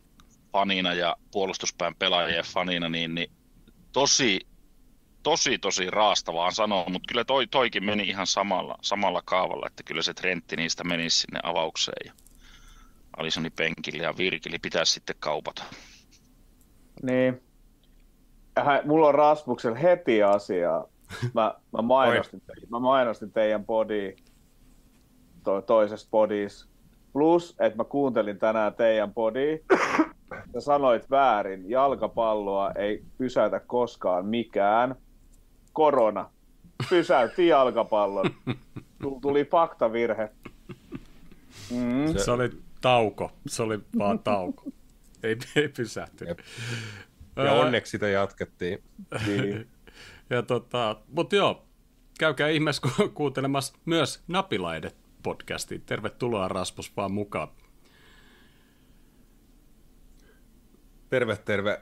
fanina 0.52 0.94
ja 0.94 1.16
puolustuspään 1.32 1.96
pelaajien 1.96 2.46
fanina, 2.46 2.90
niin, 2.90 3.16
niin 3.16 3.32
tosi, 3.92 4.40
tosi, 5.24 5.58
tosi 5.58 5.90
raastavaa 5.90 6.52
sanoa, 6.52 6.90
mutta 6.90 7.08
kyllä 7.08 7.24
toi, 7.24 7.48
toikin 7.48 7.86
meni 7.86 8.04
ihan 8.04 8.28
samalla, 8.28 8.78
samalla 8.82 9.22
kaavalla, 9.26 9.68
että 9.68 9.84
kyllä 9.84 10.02
se 10.02 10.14
Trentti 10.14 10.56
niistä 10.56 10.84
menisi 10.84 11.18
sinne 11.18 11.40
avaukseen 11.44 12.14
ja 13.18 13.22
Alissoni 13.22 13.50
penkille 13.50 14.04
ja 14.04 14.18
Virkili 14.18 14.60
pitäisi 14.60 14.94
sitten 14.94 15.16
kaupata. 15.20 15.64
Niin. 17.04 17.42
Hän, 18.58 18.82
mulla 18.86 19.08
on 19.08 19.16
Rasmuksella 19.16 19.78
heti 19.78 20.24
asiaa. 20.24 20.88
Mä, 21.34 21.56
mä, 21.74 21.82
mainostin, 21.82 22.42
te, 22.42 22.54
mä 22.70 22.80
mainostin 22.80 23.32
teidän 23.32 23.66
body 23.66 24.16
to, 25.44 25.62
toisessa 25.62 26.08
podissa. 26.12 26.68
Plus, 27.14 27.56
että 27.60 27.78
mä 27.78 27.84
kuuntelin 27.84 28.40
tänään 28.40 28.74
teidän 28.74 29.14
body. 29.14 29.64
Sä 30.54 30.62
sanoit 30.62 31.10
väärin. 31.10 31.70
Jalkapalloa 31.70 32.72
ei 32.72 33.04
pysäytä 33.18 33.60
koskaan 33.60 34.26
mikään. 34.26 34.96
Korona 35.74 36.30
pysäytti 36.90 37.48
jalkapallon. 37.48 38.26
Tuli 39.22 39.46
faktavirhe. 39.46 40.30
Mm. 41.72 42.18
Se 42.18 42.32
oli 42.32 42.50
tauko. 42.82 43.32
Se 43.48 43.64
oli 43.64 43.80
vaan 43.98 44.20
tauko. 44.20 44.64
ei, 45.24 45.38
ei 45.56 45.70
pysähtynyt. 45.70 46.42
Ja 47.36 47.54
onneksi 47.54 47.90
sitä 47.92 48.08
jatkettiin. 48.08 48.84
Niin. 49.28 49.68
ja 50.30 50.44
tota, 50.44 51.02
mutta 51.08 51.36
joo, 51.36 51.66
käykää 52.20 52.48
ihmeessä 52.48 52.82
ku- 52.82 53.10
kuuntelemassa 53.10 53.74
myös 53.86 54.24
Napilaidet 54.28 54.96
podcastiin. 55.24 55.82
Tervetuloa 55.82 56.48
Rasmus 56.48 56.98
vaan 56.98 57.12
mukaan. 57.12 57.48
Terve, 61.10 61.38
terve. 61.38 61.82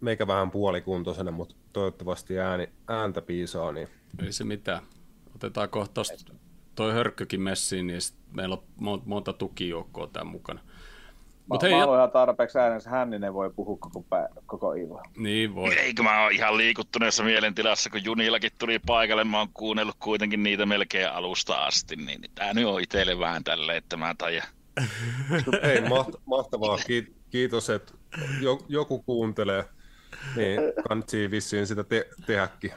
Meikä 0.00 0.26
vähän 0.26 0.50
puolikuntoisena, 0.50 1.30
mutta 1.30 1.54
toivottavasti 1.72 2.38
ääni, 2.38 2.68
ääntä 2.88 3.22
piisaa. 3.22 3.72
Niin... 3.72 3.88
Ei 4.22 4.32
se 4.32 4.44
mitään. 4.44 4.82
Otetaan 5.34 5.68
kohta 5.68 6.02
toi 6.74 6.92
hörkkökin 6.92 7.42
messiin, 7.42 7.86
niin 7.86 8.00
meillä 8.32 8.56
on 8.86 9.02
monta, 9.06 9.32
tukijoukkoa 9.32 10.06
tämän 10.06 10.26
mukana. 10.26 10.60
Mut 11.46 11.62
hei, 11.62 11.70
mä 11.70 11.84
ihan 11.84 12.10
tarpeeksi 12.10 12.58
äänensä 12.58 12.90
Hänninen 12.90 13.34
voi 13.34 13.50
puhua 13.50 13.76
koko, 13.80 14.02
pää, 14.02 14.28
koko 14.46 14.72
illan. 14.72 15.04
Niin 15.16 15.54
voi. 15.54 15.74
Eikö 15.74 16.02
mä 16.02 16.22
oon 16.22 16.32
ihan 16.32 16.56
liikuttuneessa 16.56 17.22
mielentilassa, 17.24 17.90
kun 17.90 18.04
Junillakin 18.04 18.50
tuli 18.58 18.78
paikalle, 18.78 19.24
mä 19.24 19.38
oon 19.38 19.48
kuunnellut 19.54 19.96
kuitenkin 19.98 20.42
niitä 20.42 20.66
melkein 20.66 21.10
alusta 21.10 21.64
asti, 21.64 21.96
niin 21.96 22.20
tää 22.34 22.54
nyt 22.54 22.66
on 22.66 22.80
itselle 22.80 23.18
vähän 23.18 23.44
tälleen, 23.44 23.78
että 23.78 23.96
mä 23.96 24.14
tajan. 24.18 24.46
Ei, 25.62 25.80
maht- 25.80 26.20
mahtavaa. 26.26 26.78
Kiitos, 27.30 27.70
että 27.70 27.92
joku 28.68 29.02
kuuntelee. 29.02 29.64
Niin, 30.36 30.60
kannattaa 30.88 31.30
vissiin 31.30 31.66
sitä 31.66 31.84
te- 31.84 32.08
tehdäkin. 32.26 32.72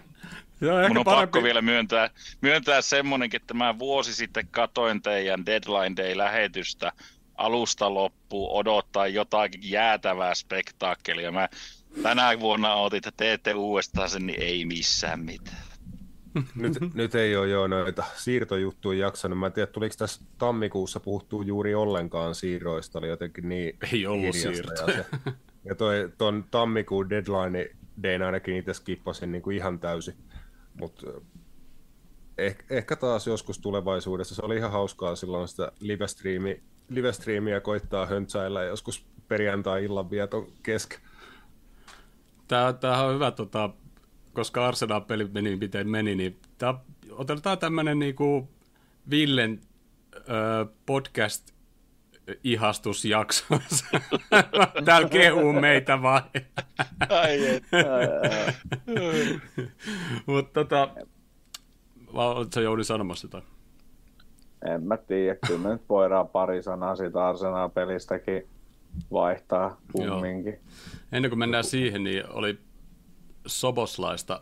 Joo, 0.62 0.88
Mun 0.88 0.98
on 0.98 1.04
parempi. 1.04 1.22
pakko 1.22 1.44
vielä 1.44 1.62
myöntää, 1.62 2.10
myöntää 2.42 2.82
semmonenkin, 2.82 3.42
että 3.42 3.54
mä 3.54 3.80
vuosi 3.80 4.14
sitten 4.14 4.48
katoin 4.52 5.02
teidän 5.02 5.46
Deadline 5.46 5.96
Day-lähetystä 5.96 6.92
alusta 7.36 7.94
loppuun 7.94 8.60
odottaa 8.60 9.08
jotakin 9.08 9.62
jäätävää 9.64 10.36
spektaakkelia. 10.36 11.32
Mä 11.32 11.50
tänä 12.04 12.40
vuonna 12.40 12.74
otin, 12.74 12.98
että 12.98 13.12
teette 13.18 13.54
uudestaan 13.54 14.10
sen, 14.10 14.28
niin 14.28 14.42
ei 14.42 14.66
missään 14.66 15.20
mitään. 15.20 15.68
Nyt, 16.56 16.74
nyt 16.94 17.16
ei 17.16 17.36
ole 17.36 17.48
jo 17.48 17.68
noita 17.68 18.04
siirtojuttuja 18.16 19.00
jaksanut. 19.00 19.40
Mä 19.40 19.46
en 19.46 19.54
tiedä, 19.54 19.72
tuliko 19.72 19.96
tässä 19.98 20.22
tammikuussa 20.38 21.00
puhuttua 21.00 21.44
juuri 21.44 21.76
ollenkaan 21.76 22.36
siirroista. 22.36 23.00
Oli 23.00 23.08
jotenkin 23.08 23.50
niin 23.50 23.78
Ei 23.94 24.06
ollut 24.06 24.36
siirto. 24.36 24.92
Ja, 24.92 24.94
se, 24.94 25.06
ja 25.66 25.76
toi, 25.76 26.10
ton 26.18 26.46
tammikuun 26.52 27.10
deadline 27.10 27.70
Dayn 28.04 28.22
ainakin 28.22 28.58
itse 28.58 28.74
skippasin 28.74 29.32
niin 29.32 29.42
kuin 29.42 29.58
ihan 29.58 29.80
täysin. 29.80 30.16
Mutta 30.80 31.08
ehkä, 32.38 32.64
ehkä 32.70 32.96
taas 32.96 33.28
joskus 33.28 33.60
tulevaisuudessa. 33.60 34.36
Se 34.36 34.42
oli 34.46 34.56
ihan 34.56 34.72
hauskaa 34.72 35.16
silloin 35.16 35.48
sitä 35.48 35.72
live-striimi, 35.80 36.64
live-striimiä 36.90 37.60
koittaa 37.62 38.06
höntsäillä 38.06 38.64
joskus 38.64 39.06
perjantai-illan 39.28 40.10
vieton 40.10 40.48
kesken. 40.64 41.00
Tämä, 42.48 42.74
tämä 42.74 43.04
on 43.04 43.16
hyvä, 43.16 43.32
tota, 43.32 43.70
koska 44.34 44.68
Arsenal-peli 44.68 45.28
meni 45.34 45.56
miten 45.56 45.90
meni, 45.90 46.16
niin 46.16 46.40
tämä, 46.58 46.80
otetaan 47.12 47.58
tämmöinen 47.58 48.00
niinku 48.00 48.50
Villen 49.10 49.62
ö, 50.16 50.22
podcast 50.86 51.57
ihastusjakso. 52.44 53.46
Täällä 54.86 55.10
kehuu 55.10 55.54
meitä 55.54 56.02
vaan. 56.02 56.24
Ai 57.10 57.40
Mutta 60.26 60.54
tota, 60.54 60.90
oletko 62.14 62.60
Jouni 62.60 62.84
sanomassa 62.84 63.26
jotain? 63.26 63.44
En 64.66 64.84
mä 64.84 64.98
tiedä, 64.98 65.36
kyllä 65.48 65.60
me 65.60 65.70
nyt 65.70 65.90
voidaan 65.90 66.28
pari 66.28 66.64
sanaa 66.64 66.96
siitä 66.96 67.28
Arsenal-pelistäkin 67.28 68.48
vaihtaa 69.12 69.82
kumminkin. 69.92 70.54
Joo. 70.54 70.62
Ennen 71.12 71.32
kuin 71.32 71.40
mennään 71.40 71.64
siihen, 71.64 72.04
niin 72.04 72.24
oli 72.30 72.60
Soboslaista 73.48 74.42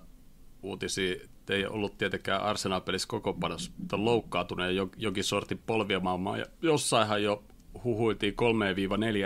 uutisia. 0.63 1.15
Ei 1.49 1.65
ollut 1.65 1.97
tietenkään 1.97 2.41
Arsenal-pelissä 2.41 3.07
koko 3.07 3.33
panos 3.33 3.71
loukkaantuneen 3.91 4.75
jokin 4.97 5.23
sortin 5.23 5.61
polviamaailmaa. 5.65 6.37
Ja 6.37 6.45
jossainhan 6.61 7.23
jo 7.23 7.43
huhuiltiin 7.83 8.35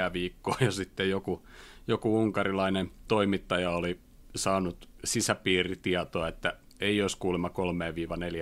3-4 0.10 0.13
viikkoa 0.13 0.56
ja 0.60 0.72
sitten 0.72 1.10
joku, 1.10 1.48
joku 1.88 2.20
unkarilainen 2.20 2.91
toimittaja 3.08 3.72
oli 3.72 4.00
saanut 4.36 4.89
sisäpiiritietoa, 5.03 6.27
että 6.27 6.58
ei 6.79 7.01
olisi 7.01 7.18
kuulemma 7.18 7.50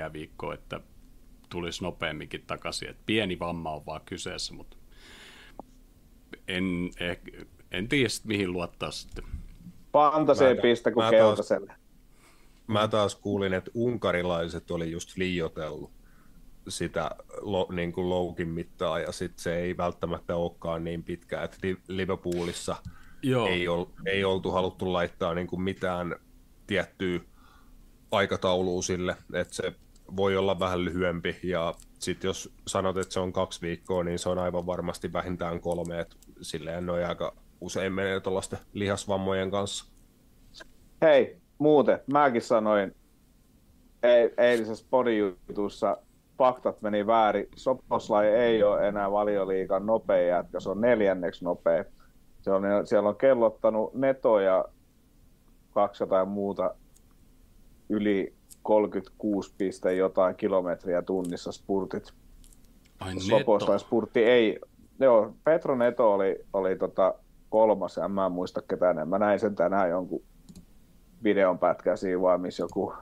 3-4 0.09 0.13
viikkoa, 0.13 0.53
että 0.53 0.79
tulisi 1.49 1.83
nopeamminkin 1.83 2.43
takaisin. 2.47 2.89
Että 2.89 3.03
pieni 3.05 3.39
vamma 3.39 3.71
on 3.71 3.85
vaan 3.85 4.01
kyseessä, 4.05 4.53
mutta 4.53 4.77
en, 6.47 6.89
eh, 6.99 7.19
en 7.71 7.87
tiedä 7.87 8.09
mihin 8.23 8.53
luottaa 8.53 8.91
sitten. 8.91 9.23
Fantaseen 9.93 10.57
pistä 10.61 10.91
kuin 10.91 11.09
keltaiselle. 11.09 11.73
Mä 12.67 12.87
taas 12.87 13.15
kuulin, 13.15 13.53
että 13.53 13.71
unkarilaiset 13.73 14.71
oli 14.71 14.91
just 14.91 15.17
liiotellut 15.17 15.96
sitä 16.67 17.11
lo, 17.41 17.67
niin 17.71 17.91
kuin 17.91 18.09
loukin 18.09 18.47
mittaa 18.47 18.99
ja 18.99 19.11
sitten 19.11 19.39
se 19.39 19.55
ei 19.55 19.77
välttämättä 19.77 20.35
olekaan 20.35 20.83
niin 20.83 21.03
pitkä, 21.03 21.43
että 21.43 21.57
Liverpoolissa 21.87 22.75
Joo. 23.23 23.47
Ei, 23.47 23.67
ol, 23.67 23.85
ei 24.05 24.23
oltu 24.23 24.51
haluttu 24.51 24.93
laittaa 24.93 25.33
niin 25.33 25.47
kuin 25.47 25.61
mitään 25.61 26.15
tiettyä 26.67 27.19
aikataulua 28.11 28.81
sille, 28.81 29.15
että 29.33 29.55
se 29.55 29.73
voi 30.15 30.37
olla 30.37 30.59
vähän 30.59 30.85
lyhyempi 30.85 31.39
ja 31.43 31.75
sitten 31.99 32.29
jos 32.29 32.53
sanot, 32.67 32.97
että 32.97 33.13
se 33.13 33.19
on 33.19 33.33
kaksi 33.33 33.61
viikkoa, 33.61 34.03
niin 34.03 34.19
se 34.19 34.29
on 34.29 34.39
aivan 34.39 34.65
varmasti 34.65 35.13
vähintään 35.13 35.59
kolme, 35.59 35.99
että 35.99 36.15
silleen 36.41 36.85
noin 36.85 37.05
aika 37.05 37.35
usein 37.61 37.93
menee 37.93 38.19
tuollaisten 38.19 38.59
lihasvammojen 38.73 39.51
kanssa. 39.51 39.85
Hei, 41.01 41.37
muuten, 41.57 41.99
mäkin 42.07 42.41
sanoin 42.41 42.95
eilisessä 44.37 44.85
podijutussa, 44.89 45.97
faktat 46.37 46.81
meni 46.81 47.07
väärin. 47.07 47.47
Soposlai 47.55 48.27
ei 48.27 48.63
ole 48.63 48.87
enää 48.87 49.11
valioliikan 49.11 49.85
nopea 49.85 50.27
jätkä, 50.27 50.59
se 50.59 50.69
on 50.69 50.81
neljänneksi 50.81 51.45
nopea. 51.45 51.85
Se 52.41 52.51
on, 52.51 52.63
siellä 52.85 53.09
on 53.09 53.15
kellottanut 53.15 53.93
Neto 53.93 54.39
ja 54.39 54.65
200 55.73 56.25
muuta 56.25 56.75
yli 57.89 58.33
36 58.63 59.53
piste 59.57 59.93
jotain 59.93 60.35
kilometriä 60.35 61.01
tunnissa 61.01 61.51
spurtit. 61.51 62.13
Ai 62.99 63.13
Neto. 63.13 63.77
spurtti 63.77 64.23
ei, 64.23 64.59
joo, 64.99 65.33
Petro 65.43 65.75
Neto 65.75 66.13
oli, 66.13 66.45
oli 66.53 66.75
tota 66.75 67.13
kolmas, 67.49 67.97
ja 67.97 68.07
mä 68.07 68.25
en 68.25 68.31
muista 68.31 68.61
ketään, 68.61 69.07
mä 69.07 69.19
näin 69.19 69.39
sen 69.39 69.55
tänään 69.55 69.89
jonkun 69.89 70.23
videon 71.23 71.59
pätkä 71.59 71.95
siinä 71.95 72.21
vai 72.21 72.37
missä 72.37 72.63
joku, 72.63 72.93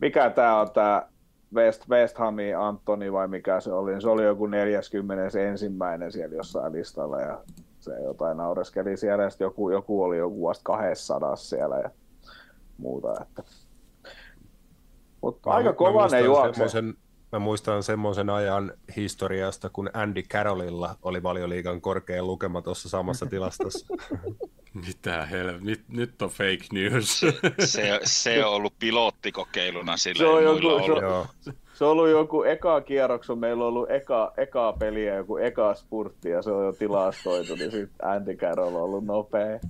mikä 0.00 0.30
tää 0.30 0.60
on 0.60 0.70
tää 0.70 1.08
West, 1.54 1.88
West 1.90 2.18
Hami 2.18 2.54
Antoni 2.54 3.12
vai 3.12 3.28
mikä 3.28 3.60
se 3.60 3.72
oli, 3.72 4.00
se 4.00 4.08
oli 4.08 4.24
joku 4.24 4.46
41. 4.46 5.68
siellä 6.10 6.36
jossain 6.36 6.72
listalla 6.72 7.20
ja 7.20 7.40
se 7.80 8.02
jotain 8.02 8.36
naureskeli 8.36 8.96
siellä 8.96 9.22
ja 9.22 9.30
joku, 9.40 9.70
joku 9.70 10.02
oli 10.02 10.18
joku 10.18 10.48
vasta 10.48 10.62
200 10.64 11.36
siellä 11.36 11.76
ja 11.76 11.90
muuta. 12.78 13.14
Että. 13.22 13.42
Mutta 15.20 15.50
aika 15.50 15.72
kova 15.72 16.08
ne 16.08 16.20
juoksee. 16.20 16.66
Mä 17.34 17.38
muistan 17.38 17.82
semmoisen 17.82 18.30
ajan 18.30 18.72
historiasta, 18.96 19.70
kun 19.70 19.90
Andy 19.94 20.22
Carrollilla 20.22 20.96
oli 21.02 21.22
valioliigan 21.22 21.80
korkein 21.80 22.26
lukema 22.26 22.62
tuossa 22.62 22.88
samassa 22.88 23.26
tilastossa. 23.26 23.86
Mitä 24.86 25.26
hel... 25.26 25.58
nyt, 25.60 25.84
nyt 25.88 26.22
on 26.22 26.30
fake 26.30 26.66
news. 26.72 27.20
se, 27.64 28.00
se 28.04 28.44
on 28.44 28.52
ollut 28.52 28.74
pilottikokeiluna 28.78 29.96
sillä 29.96 30.18
se 30.18 30.26
on 30.26 30.42
joku, 30.42 30.66
ollut. 30.68 31.28
Se, 31.40 31.52
se 31.74 31.84
on 31.84 31.90
ollut 31.90 32.08
joku 32.08 32.42
eka 32.42 32.80
kierroksen, 32.80 33.38
meillä 33.38 33.64
on 33.64 33.68
ollut 33.68 33.90
eka, 33.90 34.32
eka 34.36 34.72
peliä, 34.78 35.14
joku 35.14 35.36
eka 35.36 35.74
spurtti 35.74 36.28
ja 36.28 36.42
se 36.42 36.50
on 36.50 36.64
jo 36.64 36.72
tilastoitu, 36.72 37.54
niin 37.54 37.70
sitten 37.70 38.08
Andy 38.08 38.36
Carroll 38.36 38.74
on 38.76 38.82
ollut 38.82 39.04
nopea. 39.04 39.60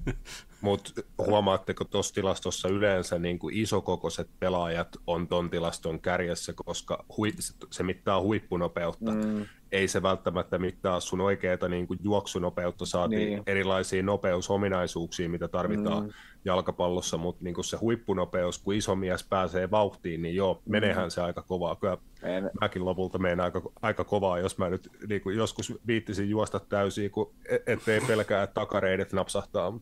Mutta 0.61 0.91
huomaatteko 1.19 1.85
tuossa 1.85 2.15
tilastossa 2.15 2.69
yleensä 2.69 3.19
niin 3.19 3.39
kuin 3.39 3.57
isokokoiset 3.57 4.29
pelaajat 4.41 4.89
on 5.07 5.29
ton 5.29 5.51
tilaston 5.51 6.01
kärjessä, 6.01 6.53
koska 6.65 7.05
hui, 7.17 7.33
se 7.71 7.83
mittaa 7.83 8.21
huippunopeutta. 8.21 9.11
Mm. 9.11 9.47
Ei 9.75 9.89
se 9.89 10.03
välttämättä 10.03 10.59
mittaa 10.59 11.01
sun 11.01 11.21
oikeaa 11.21 11.69
niin 11.69 11.87
kuin 11.87 11.99
juoksunopeutta, 12.03 12.87
saatiin 12.87 13.29
niin. 13.29 13.43
erilaisia 13.47 14.03
nopeusominaisuuksia, 14.03 15.29
mitä 15.29 15.49
tarvitaan 15.49 16.05
mm. 16.05 16.13
jalkapallossa, 16.45 17.17
mutta 17.17 17.45
niin 17.45 17.55
kuin 17.55 17.65
se 17.65 17.77
huippunopeus, 17.77 18.59
kun 18.59 18.75
iso 18.75 18.97
mies 18.97 19.25
pääsee 19.25 19.71
vauhtiin, 19.71 20.23
niin 20.23 20.35
joo, 20.35 20.55
mm. 20.55 20.73
menehän 20.73 21.11
se 21.11 21.23
aika 21.23 21.43
kovaa. 21.43 21.77
Kyllä 21.77 21.99
en. 22.23 22.51
mäkin 22.61 22.85
lopulta 22.85 23.19
menen 23.19 23.41
aika, 23.41 23.63
aika 23.83 24.05
kovaa, 24.05 24.39
jos 24.39 24.59
mä 24.59 24.71
nyt 24.71 24.91
niin 25.09 25.21
kuin 25.21 25.37
joskus 25.37 25.75
viittisin 25.87 26.31
juosta 26.31 26.61
täysin, 26.61 27.11
kun 27.11 27.35
e-, 27.49 27.73
ettei 27.73 28.01
pelkää, 28.01 28.43
että 28.43 28.55
takareidet 28.55 29.13
napsahtaa. 29.13 29.73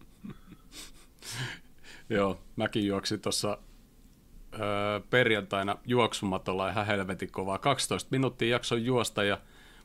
Joo, 2.11 2.39
mäkin 2.57 2.87
juoksin 2.87 3.21
tuossa 3.21 3.59
perjantaina 5.11 5.77
juoksumatolla 5.87 6.69
ihan 6.69 6.87
helvetin 6.87 7.33
kovaa. 7.33 7.59
12 7.59 8.09
minuuttia 8.11 8.49
jakson 8.49 8.85
juosta 8.85 9.25
ja 9.25 9.39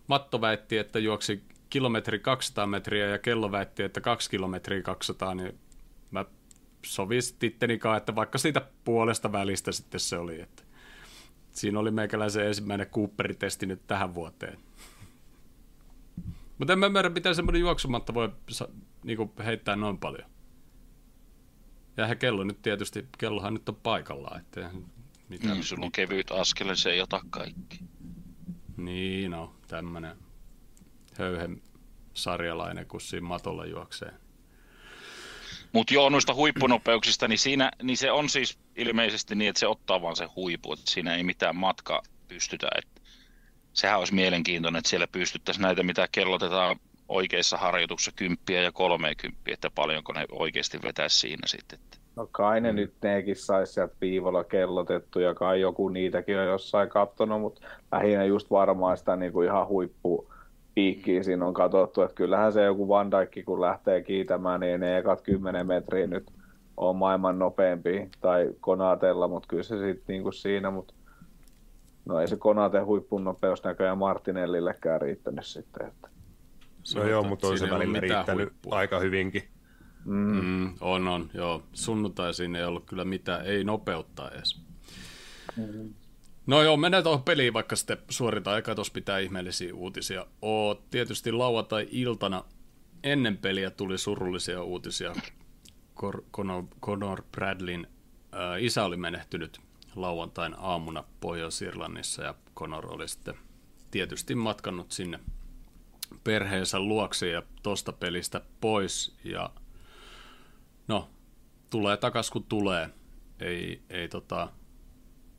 Matto 0.08 0.42
väitti, 0.42 0.78
että 0.78 1.00
juoksi 1.00 1.44
kilometri 1.70 2.20
200 2.20 2.68
metriä 2.68 3.08
ja 3.08 3.20
kello 3.20 3.52
väitti, 3.52 3.84
että 3.84 4.02
2 4.02 4.30
kilometriä 4.30 4.82
200, 4.82 5.36
niin 5.36 5.60
mä 6.12 6.26
sovin 6.86 7.22
että 7.98 8.16
vaikka 8.16 8.38
siitä 8.38 8.62
puolesta 8.84 9.32
välistä 9.32 9.72
sitten 9.72 10.00
se 10.00 10.18
oli. 10.18 10.42
Että 10.42 10.64
siinä 11.52 11.80
oli 11.80 11.92
meikäläisen 11.92 12.48
ensimmäinen 12.48 12.88
Cooperitesti 12.88 13.66
nyt 13.66 13.88
tähän 13.88 14.16
vuoteen. 14.16 14.60
Mutta 16.58 16.74
en 16.74 16.80
mä 16.80 16.86
ymmärrä, 16.86 17.10
miten 17.10 17.36
semmoinen 17.36 17.62
juoksumatta 17.62 18.14
voi 18.14 18.30
niin 19.04 19.32
heittää 19.46 19.76
noin 19.76 19.98
paljon. 19.98 20.30
Ja 21.98 22.15
kello 22.15 22.43
nyt 22.43 22.62
tietysti, 22.62 23.08
kellohan 23.17 23.54
nyt 23.54 23.70
on 23.70 23.76
paikallaan. 23.76 24.39
Että 24.39 24.72
mitä 25.30 25.54
niin, 25.54 25.63
sulla 25.63 25.86
on 25.86 25.91
kevyt 25.91 26.32
askel, 26.32 26.76
se 26.76 26.89
ei 26.89 27.02
ota 27.02 27.22
kaikki. 27.30 27.80
Niin, 28.78 29.32
no, 29.32 29.57
tämmönen 29.67 30.17
höyhen 31.17 31.62
sarjalainen, 32.13 32.86
kun 32.86 33.01
siinä 33.01 33.27
matolla 33.27 33.65
juoksee. 33.65 34.13
Mutta 35.73 35.93
joo, 35.93 36.10
noista 36.10 36.34
huippunopeuksista, 36.34 37.27
niin, 37.27 37.39
siinä, 37.39 37.71
niin 37.84 37.97
se 37.97 38.12
on 38.12 38.30
siis 38.30 38.60
ilmeisesti 38.75 39.36
niin, 39.36 39.49
että 39.49 39.60
se 39.60 39.67
ottaa 39.67 40.01
vaan 40.01 40.15
se 40.15 40.25
huipu, 40.36 40.73
että 40.73 40.91
siinä 40.91 41.15
ei 41.15 41.23
mitään 41.23 41.56
matka 41.56 42.03
pystytä. 42.27 42.67
Että 42.77 43.01
sehän 43.73 43.99
olisi 43.99 44.13
mielenkiintoinen, 44.13 44.80
että 44.80 44.89
siellä 44.89 45.08
pystyttäisiin 45.08 45.62
näitä, 45.62 45.84
mitä 45.84 46.08
kellotetaan 46.12 46.80
oikeissa 47.10 47.58
harjoituksissa 47.58 48.12
kymppiä 48.12 48.62
ja 48.62 48.71
kolmekymppiä, 48.71 49.53
että 49.53 49.69
paljonko 49.69 50.13
ne 50.13 50.25
oikeasti 50.32 50.82
vetää 50.84 51.10
siinä 51.10 51.47
sitten. 51.47 51.80
No 52.17 52.27
kai 52.32 52.62
ne 52.62 52.71
mm. 52.71 52.75
nyt 52.75 52.93
nekin 53.03 53.36
saisi 53.36 53.73
sieltä 53.73 53.95
viivolla 54.01 54.43
kellotettu 54.43 55.19
ja 55.19 55.34
kai 55.34 55.62
joku 55.62 55.89
niitäkin 55.89 56.39
on 56.39 56.45
jossain 56.45 56.89
kattonut, 56.89 57.41
mutta 57.41 57.62
lähinnä 57.91 58.25
just 58.25 58.51
varmaan 58.51 58.97
sitä 58.97 59.15
niin 59.15 59.34
kuin 59.34 59.47
ihan 59.47 59.67
huippu 59.67 60.30
piikkiä 60.75 61.23
siinä 61.23 61.45
on 61.45 61.53
katsottu, 61.53 62.01
että 62.01 62.15
kyllähän 62.15 62.53
se 62.53 62.63
joku 62.63 62.88
Van 62.88 63.12
Dijk, 63.12 63.45
kun 63.45 63.62
lähtee 63.62 64.01
kiitämään, 64.01 64.60
niin 64.60 64.80
ne 64.80 64.97
ekat 64.97 65.21
10 65.21 65.67
metriä 65.67 66.08
nyt 66.08 66.32
on 66.77 66.95
maailman 66.95 67.39
nopeampi 67.39 68.10
tai 68.21 68.49
Konatella, 68.60 69.27
mutta 69.27 69.47
kyllä 69.47 69.63
se 69.63 69.77
sitten 69.77 70.03
niin 70.08 70.23
kuin 70.23 70.34
siinä, 70.34 70.71
mutta 70.71 70.93
no 72.06 72.19
ei 72.19 72.27
se 72.27 72.36
Konaten 72.36 72.86
huippun 72.86 73.23
nopeus 73.23 73.63
näköjään 73.63 73.97
Martinellillekään 73.97 75.01
riittänyt 75.01 75.45
sitten. 75.45 75.88
Että. 75.88 76.10
No 76.95 77.08
joo, 77.08 77.23
mutta 77.23 77.47
on 77.47 77.58
se 77.58 77.69
välillä 77.69 77.99
riittänyt 77.99 78.49
huippua. 78.49 78.77
aika 78.77 78.99
hyvinkin. 78.99 79.43
Mm. 80.08 80.41
Mm, 80.41 80.74
on, 80.82 81.08
on, 81.08 81.30
joo. 81.34 81.63
Sunnuntaisiin 81.74 82.56
ei 82.56 82.63
ollut 82.63 82.86
kyllä 82.86 83.06
mitään, 83.06 83.46
ei 83.46 83.63
nopeuttaa 83.63 84.32
edes. 84.32 84.62
Mm. 85.58 85.93
No 86.46 86.62
joo, 86.62 86.78
mennään 86.78 87.04
tuohon 87.04 87.24
peliin, 87.24 87.54
vaikka 87.54 87.76
sitten 87.76 87.98
suoritaan. 88.10 88.56
Eikä 88.56 88.76
tuossa 88.76 88.93
pitää 88.93 89.20
ihmeellisiä 89.20 89.76
uutisia. 89.76 90.26
Oo, 90.41 90.82
tietysti 90.89 91.32
lauantai-iltana 91.32 92.43
ennen 93.04 93.38
peliä 93.38 93.70
tuli 93.70 93.98
surullisia 93.98 94.63
uutisia. 94.63 95.15
Conor, 96.34 96.63
Conor 96.82 97.24
Bradlin 97.32 97.88
ää, 98.32 98.58
isä 98.58 98.86
oli 98.86 98.98
menehtynyt 98.98 99.60
lauantain 99.96 100.56
aamuna 100.58 101.04
Pohjois-Irlannissa 101.20 102.24
ja 102.24 102.36
Conor 102.56 102.93
oli 102.93 103.08
sitten 103.08 103.36
tietysti 103.91 104.36
matkannut 104.36 104.91
sinne 104.91 105.20
perheensä 106.24 106.80
luokse 106.80 107.30
ja 107.30 107.43
tosta 107.63 107.93
pelistä 107.93 108.41
pois. 108.62 109.15
Ja 109.24 109.50
no, 110.88 111.10
tulee 111.69 111.97
takas 111.97 112.32
kun 112.32 112.43
tulee. 112.43 112.89
Ei, 113.39 113.82
ei 113.89 114.08
tota, 114.08 114.50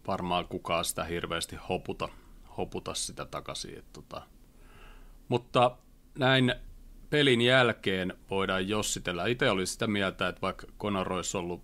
varmaan 0.06 0.48
kukaan 0.48 0.84
sitä 0.84 1.04
hirveästi 1.04 1.56
hoputa, 1.68 2.08
hoputa 2.56 2.94
sitä 2.94 3.24
takaisin. 3.24 3.78
Et 3.78 3.92
tota. 3.92 4.22
Mutta 5.28 5.76
näin 6.18 6.54
pelin 7.10 7.40
jälkeen 7.40 8.18
voidaan 8.30 8.68
jossitella. 8.68 9.26
Itse 9.26 9.50
oli 9.50 9.66
sitä 9.66 9.86
mieltä, 9.86 10.28
että 10.28 10.40
vaikka 10.40 10.66
Conor 10.78 11.12
olisi 11.12 11.36
ollut 11.36 11.62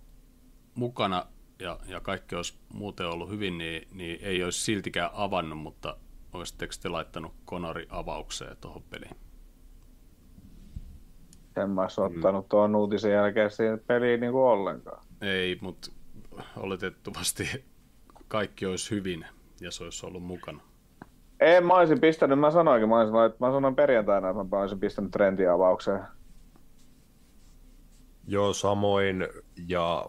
mukana 0.75 1.25
ja, 1.59 1.79
ja 1.87 1.99
kaikki 1.99 2.35
olisi 2.35 2.57
muuten 2.73 3.07
ollut 3.07 3.29
hyvin, 3.29 3.57
niin, 3.57 3.87
niin 3.91 4.19
ei 4.21 4.43
olisi 4.43 4.61
siltikään 4.61 5.09
avannut, 5.13 5.59
mutta 5.59 5.97
olisitteko 6.33 6.73
te 6.81 6.89
laittanut 6.89 7.33
Conori 7.47 7.87
avaukseen 7.89 8.57
tuohon 8.57 8.83
peliin? 8.83 9.24
En 11.57 11.69
mä 11.69 11.81
olisi 11.81 12.01
ottanut 12.01 12.49
tuon 12.49 12.75
uutisen 12.75 13.11
jälkeen 13.11 13.51
siihen 13.51 13.79
peliin 13.87 14.19
niin 14.19 14.31
kuin 14.31 14.43
ollenkaan. 14.43 15.03
Ei, 15.21 15.57
mutta 15.61 15.91
oletettavasti 16.57 17.65
kaikki 18.27 18.65
olisi 18.65 18.91
hyvin 18.91 19.25
ja 19.61 19.71
se 19.71 19.83
olisi 19.83 20.05
ollut 20.05 20.23
mukana. 20.23 20.59
Ei, 21.39 21.61
mä 21.61 21.73
olisin 21.73 22.01
pistänyt, 22.01 22.39
mä 22.39 22.51
sanoinkin, 22.51 22.89
mä, 22.89 22.99
olisin, 22.99 23.25
että 23.25 23.45
mä 23.45 23.51
sanoin 23.51 23.75
perjantaina, 23.75 24.29
että 24.29 24.55
mä 24.55 24.61
olisin 24.61 24.79
pistänyt 24.79 25.11
trendiavaukseen. 25.11 26.01
Joo, 28.27 28.53
samoin, 28.53 29.27
ja 29.67 30.05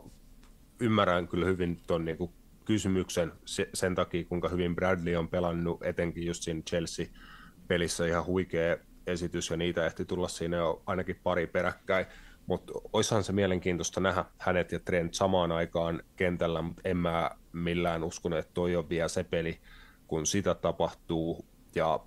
ymmärrän 0.81 1.29
kyllä 1.29 1.47
hyvin 1.47 1.81
tuon 1.87 2.05
niin 2.05 2.31
kysymyksen 2.65 3.33
sen 3.75 3.95
takia, 3.95 4.25
kuinka 4.25 4.49
hyvin 4.49 4.77
Bradley 4.77 5.17
on 5.17 5.29
pelannut, 5.29 5.83
etenkin 5.83 6.27
just 6.27 6.43
siinä 6.43 6.63
Chelsea-pelissä 6.71 8.07
ihan 8.07 8.27
huikea 8.27 8.77
esitys, 9.07 9.51
ja 9.51 9.57
niitä 9.57 9.87
ehti 9.87 10.05
tulla 10.05 10.29
siinä 10.29 10.57
jo 10.57 10.83
ainakin 10.87 11.21
pari 11.23 11.47
peräkkäin. 11.47 12.07
Mutta 12.47 12.73
oishan 12.93 13.25
se 13.25 13.33
mielenkiintoista 13.33 14.01
nähdä 14.01 14.25
hänet 14.39 14.73
ja 14.73 14.81
Trent 14.81 15.15
samaan 15.15 15.53
aikaan 15.53 16.03
kentällä, 16.17 16.63
mutta 16.63 16.83
en 16.85 16.97
mä 16.97 17.31
millään 17.53 18.05
uskonut, 18.05 18.39
että 18.39 18.55
toi 18.55 18.77
on 18.77 18.89
vielä 18.89 19.09
se 19.09 19.25
peli, 19.25 19.61
kun 20.07 20.27
sitä 20.27 20.55
tapahtuu. 20.55 21.45
Ja 21.75 22.01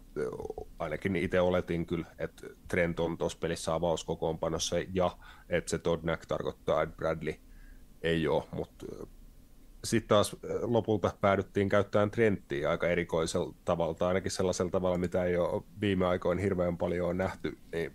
ainakin 0.79 1.15
itse 1.15 1.41
oletin 1.41 1.85
kyllä, 1.85 2.05
että 2.19 2.47
Trent 2.67 2.99
on 2.99 3.17
tuossa 3.17 3.37
pelissä 3.41 3.73
avauskokoonpanossa 3.73 4.75
ja 4.93 5.17
että 5.49 5.69
se 5.69 5.79
Todnak 5.79 6.25
tarkoittaa, 6.25 6.81
että 6.81 6.95
Bradley 6.95 7.33
ei 8.01 8.27
ole, 8.27 8.43
mutta 8.51 8.85
sitten 9.83 10.07
taas 10.09 10.35
lopulta 10.61 11.13
päädyttiin 11.21 11.69
käyttämään 11.69 12.11
Trenttiä 12.11 12.69
aika 12.69 12.87
erikoisella 12.87 13.53
tavalla, 13.65 13.93
tai 13.93 14.07
ainakin 14.07 14.31
sellaisella 14.31 14.71
tavalla, 14.71 14.97
mitä 14.97 15.23
ei 15.23 15.37
ole 15.37 15.63
viime 15.81 16.05
aikoina 16.05 16.41
hirveän 16.41 16.77
paljon 16.77 17.17
nähty, 17.17 17.57
niin 17.71 17.91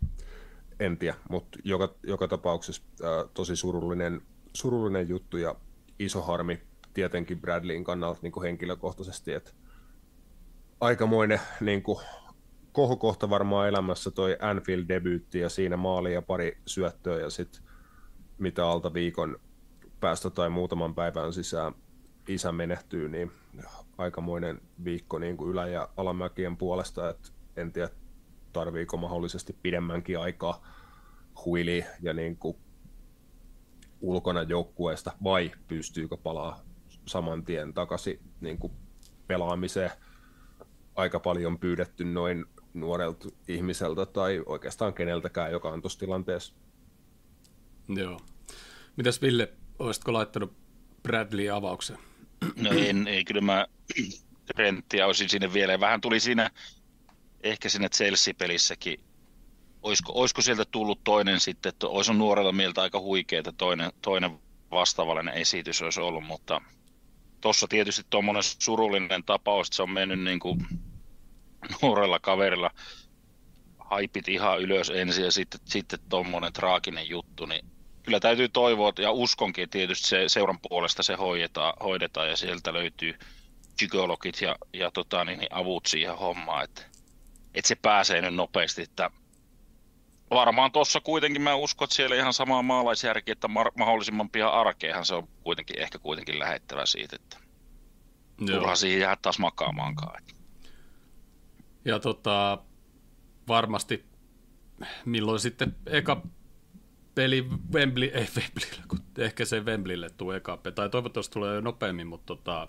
en 0.81 0.99
tiedä, 0.99 1.17
mutta 1.31 1.59
joka, 1.65 1.95
joka 2.03 2.29
tapauksessa 2.29 2.83
ää, 3.03 3.25
tosi 3.35 3.57
surullinen, 3.57 4.23
surullinen 4.53 5.09
juttu 5.09 5.37
ja 5.37 5.57
iso 5.99 6.23
harmi 6.23 6.63
tietenkin 6.95 7.41
Bradleyin 7.41 7.85
kannalta 7.85 8.21
niin 8.23 8.33
kuin 8.33 8.45
henkilökohtaisesti, 8.45 9.33
että 9.33 9.51
aikamoinen 10.81 11.41
niin 11.61 11.83
kuin, 11.83 11.99
kohokohta 12.75 13.31
varmaan 13.31 13.69
elämässä 13.69 14.11
toi 14.11 14.37
Anfield-debyytti 14.41 15.39
ja 15.39 15.49
siinä 15.49 15.77
maali 15.77 16.15
ja 16.15 16.23
pari 16.23 16.59
syöttöä 16.67 17.21
ja 17.21 17.31
sitten 17.31 17.63
mitä 18.39 18.67
alta 18.67 18.95
viikon 18.95 19.41
päästä 20.05 20.31
tai 20.31 20.51
muutaman 20.51 20.95
päivän 20.95 21.33
sisään 21.33 21.75
isä 22.29 22.53
menehtyy, 22.53 23.09
niin 23.09 23.33
aikamoinen 23.99 24.61
viikko 24.85 25.19
niin 25.19 25.37
kuin 25.37 25.51
ylä- 25.51 25.67
ja 25.67 25.89
alamäkien 25.97 26.57
puolesta, 26.57 27.11
että 27.11 27.29
en 27.57 27.73
tiedä 27.73 27.89
tarviiko 28.53 28.97
mahdollisesti 28.97 29.57
pidemmänkin 29.63 30.19
aikaa 30.19 30.67
huili 31.45 31.85
ja 32.03 32.13
niin 32.13 32.37
kuin 32.37 32.57
ulkona 34.01 34.43
joukkueesta 34.43 35.13
vai 35.25 35.53
pystyykö 35.69 36.17
palaa 36.17 36.61
saman 37.07 37.45
tien 37.45 37.75
takaisin 37.75 38.21
niin 38.41 38.59
kuin 38.59 38.73
pelaamiseen. 39.27 39.91
Aika 40.95 41.21
paljon 41.21 41.59
pyydetty 41.59 42.05
noin 42.05 42.45
nuorelta 42.75 43.29
ihmiseltä 43.49 44.07
tai 44.07 44.43
oikeastaan 44.47 44.95
keneltäkään, 44.95 45.53
joka 45.53 45.69
on 45.69 45.83
tuossa 45.83 45.99
tilanteessa. 45.99 46.55
Joo. 47.89 48.21
Mitäs 48.97 49.23
Ville, 49.23 49.53
olisitko 49.79 50.13
laittanut 50.13 50.53
Bradley 51.03 51.51
avaukseen? 51.51 51.99
No 52.57 52.71
en, 52.71 53.07
ei 53.07 53.25
kyllä 53.25 53.41
mä 53.41 53.67
Trenttiä 54.47 55.07
olisin 55.07 55.29
sinne 55.29 55.53
vielä. 55.53 55.81
Vähän 55.81 56.01
tuli 56.01 56.21
siinä, 56.21 56.51
ehkä 57.43 57.69
siinä 57.69 57.89
Chelsea-pelissäkin, 57.89 59.01
olisiko, 59.83 60.13
olisiko 60.15 60.43
sieltä 60.43 60.65
tullut 60.65 61.05
toinen 61.05 61.41
sitten, 61.41 61.71
että 61.71 61.87
olisi 61.87 62.13
nuorella 62.13 62.53
mieltä 62.53 62.83
aika 62.83 63.01
huikea, 63.01 63.39
että 63.39 63.53
toinen, 63.53 63.93
toinen 64.03 64.39
vastaavallinen 64.71 65.35
esitys 65.35 65.83
olisi 65.83 66.01
ollut, 66.01 66.25
mutta 66.25 66.61
tuossa 67.41 67.69
tietysti 67.69 68.03
tuommoinen 68.11 68.43
surullinen 68.43 69.25
tapaus, 69.25 69.67
että 69.67 69.77
se 69.77 69.83
on 69.83 69.91
mennyt 69.91 70.21
niin 70.21 70.41
kuin 70.41 70.67
nuorella 71.83 72.19
kaverilla 72.21 72.71
haipit 73.79 74.29
ihan 74.29 74.61
ylös 74.61 74.91
ensin 74.91 75.25
ja 75.25 75.33
sitten, 75.33 75.61
sitten 75.65 75.99
tuommoinen 76.09 76.53
traaginen 76.53 77.09
juttu, 77.09 77.47
niin 77.47 77.74
kyllä 78.05 78.21
täytyy 78.21 78.49
toivoa, 78.49 78.93
ja 78.99 79.13
uskonkin 79.13 79.71
tietysti 79.71 80.09
se 80.09 80.29
seuran 80.29 80.59
puolesta 80.69 81.03
se 81.03 81.15
hoidetaan, 81.15 81.75
hoidetaan 81.83 82.29
ja 82.29 82.37
sieltä 82.37 82.73
löytyy 82.73 83.19
psykologit 83.75 84.41
ja, 84.41 84.57
ja 84.73 84.91
tota, 84.91 85.25
niin, 85.25 85.39
niin 85.39 85.55
avut 85.55 85.87
siihen 85.87 86.19
hommaan, 86.19 86.65
että, 86.65 86.83
että 87.55 87.69
se 87.69 87.75
pääsee 87.75 88.21
nyt 88.21 88.35
nopeasti, 88.35 88.83
että 88.83 89.11
varmaan 90.31 90.73
tuossa 90.73 91.01
kuitenkin 91.01 91.43
mä 91.43 91.55
uskon, 91.55 91.87
että 91.87 91.97
siellä 91.97 92.17
ihan 92.17 92.33
sama 92.33 92.63
maalaisjärki, 92.63 93.31
että 93.31 93.49
mahdollisimman 93.49 94.31
pian 94.31 94.53
arkeehan 94.53 95.07
se 95.07 95.15
on 95.15 95.29
kuitenkin 95.43 95.81
ehkä 95.81 95.99
kuitenkin 95.99 96.39
lähettävä 96.39 96.87
siitä, 96.87 97.17
että 97.17 97.39
turha 98.47 98.77
siihen 98.77 99.01
jää 99.01 99.17
taas 99.23 99.39
makaamaankaan. 99.39 100.23
Ja 101.85 101.99
tota, 101.99 102.59
varmasti 103.49 104.05
milloin 105.05 105.41
sitten 105.41 105.77
eka 105.87 106.23
peli 107.15 107.49
Wembley, 107.73 108.09
ei 108.09 108.27
Wembleyllä, 108.37 108.85
kun 108.89 108.99
ehkä 109.19 109.45
se 109.45 109.61
Wembleylle 109.61 110.11
tulee 110.11 110.37
eka 110.37 110.59
tai 110.75 110.91
toivottavasti 110.91 111.33
tulee 111.33 111.55
jo 111.55 111.61
nopeammin, 111.61 112.07
mutta 112.07 112.27
tota, 112.27 112.69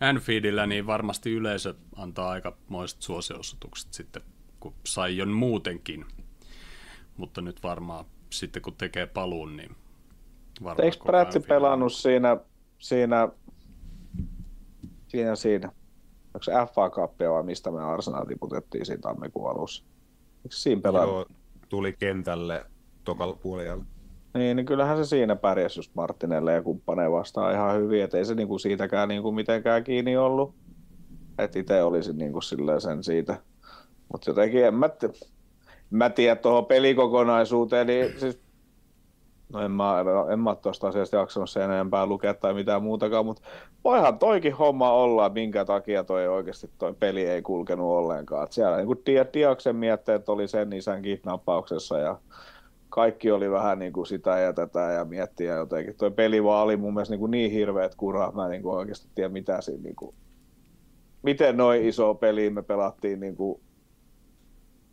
Anfieldillä 0.00 0.66
niin 0.66 0.86
varmasti 0.86 1.32
yleisö 1.32 1.74
antaa 1.96 2.30
aika 2.30 2.56
moiset 2.68 3.02
suosiosoitukset 3.02 3.92
sitten, 3.92 4.22
kun 4.60 4.74
sai 4.86 5.16
jo 5.16 5.26
muutenkin. 5.26 6.06
Mutta 7.16 7.40
nyt 7.40 7.62
varmaan 7.62 8.04
sitten 8.30 8.62
kun 8.62 8.74
tekee 8.74 9.06
paluun, 9.06 9.56
niin 9.56 9.76
varmaan 10.64 10.84
Eikö 10.84 10.96
Prätsi 11.04 11.40
pelannut 11.40 11.92
siinä, 11.92 12.36
siinä, 12.78 13.28
siinä, 15.08 15.36
siinä, 15.36 15.68
onko 16.26 16.42
se 16.42 16.52
FA 16.74 16.90
Cup 16.90 17.18
vai 17.32 17.42
mistä 17.42 17.70
me 17.70 17.84
Arsenal 17.84 18.24
tiputettiin 18.24 18.86
siinä 18.86 19.00
tammikuun 19.00 19.50
alussa? 19.50 19.84
Eikö 20.36 20.56
siinä 20.56 20.80
pelannut? 20.80 21.14
Joo, 21.14 21.26
tuli 21.68 21.92
kentälle 21.92 22.66
tokalla 23.04 23.38
puolella. 23.42 23.84
Niin, 24.34 24.56
niin 24.56 24.66
kyllähän 24.66 24.96
se 24.96 25.04
siinä 25.04 25.36
pärjäsi 25.36 25.78
just 25.78 25.94
Martinelle 25.94 26.52
ja 26.52 26.62
kumppaneen 26.62 27.12
vastaan 27.12 27.54
ihan 27.54 27.76
hyvin, 27.76 28.04
että 28.04 28.18
ei 28.18 28.24
se 28.24 28.34
niinku 28.34 28.58
siitäkään 28.58 29.08
niinku 29.08 29.32
mitenkään 29.32 29.84
kiinni 29.84 30.16
ollut. 30.16 30.54
Että 31.38 31.58
itse 31.58 31.82
olisin 31.82 32.18
niinku 32.18 32.40
sen 32.78 33.04
siitä. 33.04 33.36
Mutta 34.12 34.30
jotenkin 34.30 34.64
en 34.64 34.74
mä, 34.74 34.90
mä 35.90 36.10
tiedä 36.10 36.36
tuohon 36.36 36.66
pelikokonaisuuteen, 36.66 37.86
niin 37.86 38.20
siis 38.20 38.44
No 39.52 39.60
en 39.60 39.70
mä, 39.70 40.04
en 40.32 40.38
mä 40.38 40.54
tuosta 40.54 40.88
asiasta 40.88 41.16
jaksanut 41.16 41.50
sen 41.50 41.62
enempää 41.62 42.06
lukea 42.06 42.34
tai 42.34 42.54
mitään 42.54 42.82
muutakaan, 42.82 43.26
mutta 43.26 43.42
voihan 43.84 44.18
toikin 44.18 44.54
homma 44.54 44.92
olla, 44.92 45.28
minkä 45.28 45.64
takia 45.64 46.04
toi 46.04 46.28
oikeasti 46.28 46.70
toi 46.78 46.94
peli 46.94 47.26
ei 47.26 47.42
kulkenut 47.42 47.86
ollenkaan. 47.86 48.44
Et 48.44 48.52
siellä 48.52 48.76
niin 48.76 49.26
Diaksen 49.34 49.76
mietteet 49.76 50.28
oli 50.28 50.48
sen 50.48 50.72
isän 50.72 51.02
kidnappauksessa 51.02 51.98
ja 51.98 52.18
kaikki 52.94 53.30
oli 53.30 53.50
vähän 53.50 53.78
niin 53.78 53.92
kuin 53.92 54.06
sitä 54.06 54.38
ja 54.38 54.52
tätä 54.52 54.80
ja 54.80 55.04
miettiä 55.04 55.54
jotenkin. 55.54 55.94
Toi 55.96 56.10
peli 56.10 56.44
vaan 56.44 56.64
oli 56.64 56.76
mun 56.76 56.94
mielestä 56.94 57.12
niin, 57.12 57.20
kuin 57.20 57.30
niin 57.30 57.50
hirveät 57.50 57.94
kuraa, 57.94 58.32
mä 58.32 58.44
en 58.44 58.50
niin 58.50 58.62
kuin 58.62 58.76
oikeasti 58.76 59.08
tiedä 59.14 59.28
mitä 59.28 59.60
siinä 59.60 59.82
niin 59.82 59.96
kuin, 59.96 60.14
miten 61.22 61.56
noin 61.56 61.88
iso 61.88 62.14
peli 62.14 62.50
me 62.50 62.62
pelattiin 62.62 63.20
niin 63.20 63.36
kuin, 63.36 63.60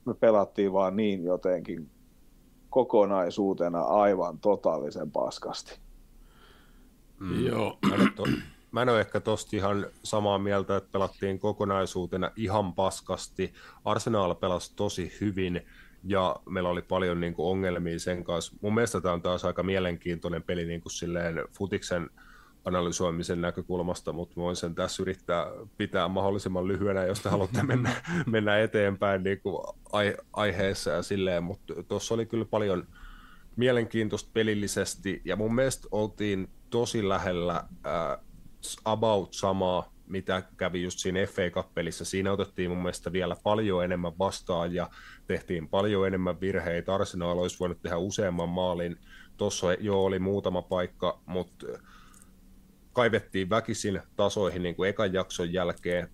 me 0.05 0.13
pelattiin 0.13 0.73
vaan 0.73 0.95
niin 0.95 1.23
jotenkin 1.23 1.89
kokonaisuutena 2.69 3.81
aivan 3.81 4.39
totaalisen 4.39 5.11
paskasti. 5.11 5.79
Mm. 7.19 7.45
Joo. 7.45 7.77
Mä 7.89 7.95
en, 7.95 8.13
to, 8.15 8.23
mä 8.71 8.81
en 8.81 8.89
ole 8.89 8.99
ehkä 8.99 9.19
tosta 9.19 9.55
ihan 9.55 9.85
samaa 10.03 10.39
mieltä, 10.39 10.77
että 10.77 10.89
pelattiin 10.91 11.39
kokonaisuutena 11.39 12.31
ihan 12.35 12.73
paskasti. 12.73 13.53
Arsenal 13.85 14.35
pelasi 14.35 14.73
tosi 14.75 15.11
hyvin 15.21 15.61
ja 16.03 16.35
meillä 16.49 16.69
oli 16.69 16.81
paljon 16.81 17.19
niin 17.19 17.33
kuin, 17.33 17.47
ongelmia 17.47 17.99
sen 17.99 18.23
kanssa. 18.23 18.55
Mun 18.61 18.73
mielestä 18.73 19.01
tämä 19.01 19.13
on 19.13 19.21
taas 19.21 19.45
aika 19.45 19.63
mielenkiintoinen 19.63 20.43
peli 20.43 20.65
niin 20.65 20.81
kuin, 20.81 20.91
silleen 20.91 21.35
futiksen 21.57 22.09
analysoimisen 22.65 23.41
näkökulmasta, 23.41 24.13
mutta 24.13 24.35
voin 24.35 24.55
sen 24.55 24.75
tässä 24.75 25.03
yrittää 25.03 25.47
pitää 25.77 26.07
mahdollisimman 26.07 26.67
lyhyenä, 26.67 27.05
jos 27.05 27.21
te 27.21 27.29
haluatte 27.29 27.63
mennä, 27.63 27.89
mennä 28.25 28.59
eteenpäin 28.59 29.23
niin 29.23 29.41
kuin 29.41 29.63
ai, 29.91 30.17
aiheessa 30.33 30.91
ja 30.91 31.03
silleen, 31.03 31.43
mutta 31.43 31.83
tuossa 31.87 32.13
oli 32.13 32.25
kyllä 32.25 32.45
paljon 32.45 32.87
mielenkiintoista 33.55 34.29
pelillisesti, 34.33 35.21
ja 35.25 35.35
mun 35.35 35.55
mielestä 35.55 35.87
oltiin 35.91 36.49
tosi 36.69 37.09
lähellä 37.09 37.55
äh, 37.55 38.25
about 38.85 39.33
samaa, 39.33 39.90
mitä 40.11 40.43
kävi 40.57 40.83
just 40.83 40.99
siinä 40.99 41.25
FA 41.25 41.49
Cup-pelissä. 41.49 42.05
Siinä 42.05 42.31
otettiin 42.31 42.69
mun 42.69 42.77
mielestä 42.77 43.11
vielä 43.11 43.35
paljon 43.43 43.83
enemmän 43.83 44.17
vastaan 44.19 44.73
ja 44.73 44.89
tehtiin 45.27 45.67
paljon 45.67 46.07
enemmän 46.07 46.41
virheitä. 46.41 46.95
Arsenal 46.95 47.37
olisi 47.37 47.59
voinut 47.59 47.81
tehdä 47.81 47.97
useamman 47.97 48.49
maalin. 48.49 48.97
Tuossa 49.37 49.73
jo 49.73 50.03
oli 50.03 50.19
muutama 50.19 50.61
paikka, 50.61 51.19
mutta 51.25 51.65
kaivettiin 52.93 53.49
väkisin 53.49 54.01
tasoihin 54.15 54.63
niin 54.63 54.75
kuin 54.75 54.89
ekan 54.89 55.13
jakson 55.13 55.53
jälkeen 55.53 56.09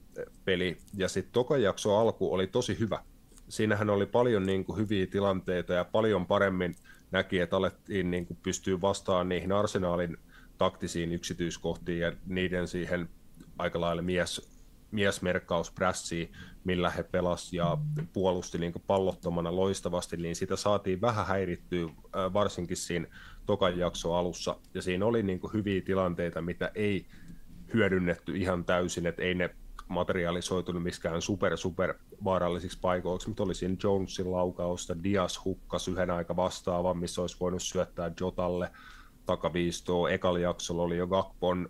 peli, 0.46 0.78
ja 0.98 1.08
sitten 1.08 1.34
tokan 1.34 1.62
jakson 1.62 2.00
alku 2.00 2.34
oli 2.34 2.48
tosi 2.48 2.80
hyvä. 2.80 3.04
Siinähän 3.50 3.90
oli 3.90 4.06
paljon 4.06 4.46
niin 4.46 4.66
kuin, 4.66 4.78
hyviä 4.78 5.08
tilanteita 5.08 5.74
ja 5.74 5.86
paljon 5.86 6.26
paremmin 6.26 6.76
näki, 7.12 7.40
että 7.40 7.58
alettiin 7.58 8.12
niin 8.12 8.26
kuin, 8.26 8.38
pystyä 8.44 8.82
vastaamaan 8.82 9.30
niihin 9.30 9.52
arsenaalin 9.52 10.18
taktisiin 10.58 11.12
yksityiskohtiin 11.12 12.00
ja 12.00 12.12
niiden 12.26 12.68
siihen 12.68 13.10
aika 13.58 13.82
lailla 13.82 14.02
mies, 14.02 14.50
miesmerkkausprässiin, 14.92 16.32
millä 16.64 16.90
he 16.90 17.04
pelasivat 17.04 17.54
ja 17.54 17.78
puolusti 18.14 18.58
niin 18.58 18.74
pallottomana 18.88 19.56
loistavasti, 19.56 20.18
niin 20.18 20.36
sitä 20.36 20.56
saatiin 20.56 21.02
vähän 21.02 21.28
häirittyä 21.28 21.88
varsinkin 22.34 22.78
siinä 22.78 23.08
tokan 23.46 23.78
jakso 23.78 24.14
alussa. 24.14 24.56
Ja 24.74 24.82
siinä 24.82 25.06
oli 25.06 25.24
niin 25.24 25.40
hyviä 25.54 25.82
tilanteita, 25.82 26.42
mitä 26.42 26.72
ei 26.76 27.06
hyödynnetty 27.74 28.38
ihan 28.38 28.66
täysin, 28.66 29.06
että 29.06 29.22
ei 29.22 29.36
ne 29.36 29.56
materialisoitunut 29.88 30.84
miskään 30.84 31.22
super, 31.22 31.58
super 31.58 31.94
vaarallisiksi 32.24 32.80
paikoiksi, 32.82 33.28
mutta 33.28 33.44
oli 33.44 33.56
siinä 33.56 33.76
Jonesin 33.84 34.32
laukausta, 34.32 35.04
Dias 35.04 35.46
hukkas 35.46 35.88
yhden 35.88 36.12
aika 36.12 36.36
vastaavan, 36.36 36.98
missä 36.98 37.22
olisi 37.22 37.38
voinut 37.40 37.62
syöttää 37.64 38.12
Jotalle 38.20 38.72
takaviistoa. 39.26 40.10
Ekalla 40.10 40.40
jaksolla 40.40 40.84
oli 40.84 40.98
jo 40.98 41.08
Gakpon 41.08 41.70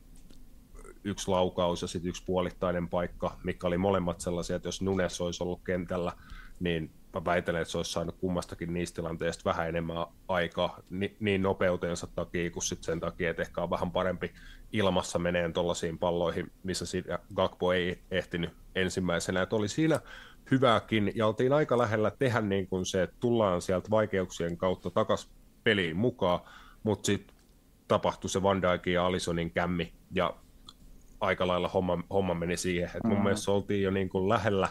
yksi 1.08 1.32
laukaus 1.32 1.82
ja 1.82 1.88
sitten 1.88 2.10
yksi 2.10 2.24
puolittainen 2.26 2.90
paikka, 2.90 3.38
mikä 3.44 3.68
oli 3.68 3.78
molemmat 3.78 4.22
sellaisia, 4.22 4.56
että 4.56 4.68
jos 4.68 4.82
Nunes 4.82 5.22
olisi 5.22 5.44
ollut 5.44 5.62
kentällä, 5.64 6.12
niin 6.60 6.92
mä 7.14 7.26
väitän, 7.26 7.56
että 7.56 7.72
se 7.72 7.78
olisi 7.78 7.92
saanut 7.92 8.18
kummastakin 8.20 8.74
niistä 8.74 8.96
tilanteista 8.96 9.50
vähän 9.50 9.70
enemmän 9.70 10.06
aikaa 10.28 10.80
niin 11.20 11.42
nopeutensa 11.42 12.08
takia 12.16 12.52
kuin 12.52 12.64
sitten 12.64 12.86
sen 12.86 13.00
takia, 13.00 13.30
että 13.30 13.42
ehkä 13.42 13.62
on 13.62 13.70
vähän 13.70 13.92
parempi 13.92 14.34
ilmassa 14.74 15.20
meneen 15.20 15.54
tuollaisiin 15.54 15.98
palloihin, 15.98 16.52
missä 16.64 16.86
Gakpo 17.36 17.74
ei 17.74 18.00
ehtinyt 18.12 18.50
ensimmäisenä. 18.76 19.42
Että 19.42 19.56
oli 19.56 19.68
siinä 19.68 20.00
hyvääkin, 20.52 21.12
ja 21.16 21.28
oltiin 21.28 21.54
aika 21.54 21.78
lähellä 21.78 22.12
tehdä 22.12 22.42
niin 22.42 22.68
kuin 22.68 22.86
se, 22.86 23.04
että 23.04 23.16
tullaan 23.20 23.62
sieltä 23.62 23.90
vaikeuksien 23.90 24.58
kautta 24.58 24.90
takaisin 24.90 25.32
peliin 25.64 25.98
mukaan, 25.98 26.40
mutta 26.84 27.06
sitten 27.06 27.36
tapahtui 27.88 28.30
se 28.30 28.44
Van 28.44 28.62
Dijkin 28.62 28.94
ja 28.94 29.06
Alisonin 29.06 29.52
kämmi, 29.52 29.94
ja 30.12 30.34
aika 31.20 31.48
lailla 31.48 31.68
homma, 31.68 32.04
homma 32.10 32.34
meni 32.34 32.58
siihen. 32.58 32.90
Et 32.96 33.04
mun 33.04 33.14
mm-hmm. 33.14 33.24
mielestä 33.24 33.52
oltiin 33.52 33.84
jo 33.84 33.92
niin 33.92 34.10
kuin 34.10 34.30
lähellä 34.30 34.70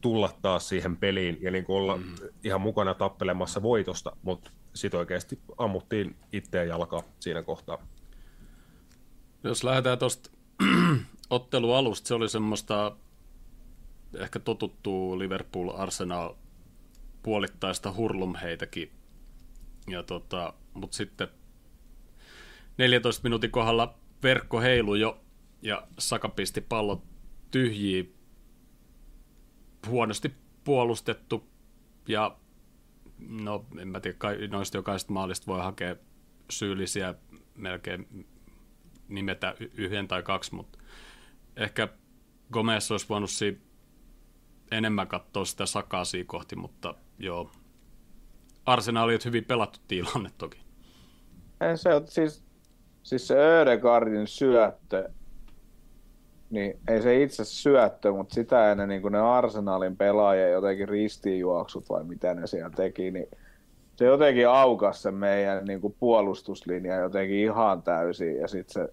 tulla 0.00 0.30
taas 0.42 0.68
siihen 0.68 0.96
peliin 0.96 1.38
ja 1.40 1.50
niin 1.50 1.64
kuin 1.64 1.76
olla 1.76 1.96
mm-hmm. 1.96 2.28
ihan 2.44 2.60
mukana 2.60 2.94
tappelemassa 2.94 3.62
voitosta, 3.62 4.16
mutta 4.22 4.50
sitten 4.74 5.00
oikeasti 5.00 5.38
ammuttiin 5.58 6.16
itteen 6.32 6.68
jalkaa 6.68 7.02
siinä 7.20 7.42
kohtaa. 7.42 7.78
Jos 9.44 9.64
lähdetään 9.64 9.98
tuosta 9.98 10.30
ottelualusta, 11.30 12.08
se 12.08 12.14
oli 12.14 12.28
semmoista 12.28 12.96
ehkä 14.18 14.38
totuttuu 14.38 15.18
Liverpool 15.18 15.70
Arsenal 15.76 16.34
puolittaista 17.22 17.92
hurlumheitäkin. 17.92 18.92
Ja 19.88 20.02
tota, 20.02 20.52
mutta 20.74 20.96
sitten 20.96 21.28
14 22.78 23.22
minuutin 23.22 23.50
kohdalla 23.50 23.94
verkko 24.22 24.60
heilu 24.60 24.94
jo 24.94 25.20
ja 25.66 25.86
Saka 25.98 26.28
pisti 26.28 26.60
pallot 26.60 27.04
tyhjiin. 27.50 28.14
Huonosti 29.88 30.34
puolustettu 30.64 31.48
ja 32.08 32.36
no 33.18 33.66
en 33.78 33.88
mä 33.88 34.00
tiedä, 34.00 34.16
noista 34.50 34.76
jokaisesta 34.76 35.12
maalista 35.12 35.46
voi 35.46 35.60
hakea 35.60 35.96
syyllisiä 36.50 37.14
melkein 37.54 38.26
nimetä 39.08 39.54
yhden 39.74 40.08
tai 40.08 40.22
kaksi, 40.22 40.54
mutta 40.54 40.78
ehkä 41.56 41.88
Gomez 42.52 42.90
olisi 42.90 43.08
voinut 43.08 43.30
siinä 43.30 43.58
enemmän 44.70 45.08
katsoa 45.08 45.44
sitä 45.44 45.66
sakaa 45.66 46.04
kohti, 46.26 46.56
mutta 46.56 46.94
joo. 47.18 47.50
Arsenal 48.66 49.04
oli 49.04 49.18
hyvin 49.24 49.44
pelattu 49.44 49.78
tilanne 49.88 50.30
toki. 50.38 50.60
Ei 51.60 51.76
se 51.76 51.94
on 51.94 52.06
siis, 52.08 52.44
siis 53.02 53.28
se 53.28 53.34
Ödegardin 53.34 54.26
syöttö, 54.26 55.10
niin 56.50 56.78
ei 56.88 57.02
se 57.02 57.22
itse 57.22 57.44
syöttö, 57.44 58.12
mutta 58.12 58.34
sitä 58.34 58.72
ennen 58.72 58.88
niin 58.88 59.12
ne 59.12 59.20
Arsenalin 59.20 59.96
pelaajia 59.96 60.48
jotenkin 60.48 60.88
ristiinjuoksut 60.88 61.88
vai 61.88 62.04
mitä 62.04 62.34
ne 62.34 62.46
siellä 62.46 62.70
teki, 62.70 63.10
niin 63.10 63.28
se 63.96 64.04
jotenkin 64.04 64.48
aukas 64.48 65.02
se 65.02 65.10
meidän 65.10 65.64
niin 65.64 65.80
kuin 65.80 65.96
puolustuslinja 66.00 66.96
jotenkin 66.96 67.38
ihan 67.38 67.82
täysin 67.82 68.36
ja 68.36 68.48
sitten 68.48 68.72
se, 68.72 68.92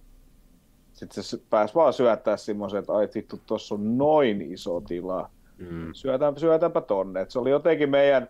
sit 0.92 1.12
se 1.12 1.38
pääsi 1.50 1.74
vaan 1.74 1.92
syöttää 1.92 2.36
semmoisen, 2.36 2.78
että 2.78 2.92
ai 2.92 3.08
vittu, 3.14 3.40
tuossa 3.46 3.74
on 3.74 3.98
noin 3.98 4.42
iso 4.42 4.80
tila. 4.80 5.30
Mm. 5.58 5.92
Syötäänpä 6.36 6.80
tonne. 6.80 7.20
Et 7.20 7.30
se 7.30 7.38
oli 7.38 7.50
jotenkin 7.50 7.90
meidän, 7.90 8.28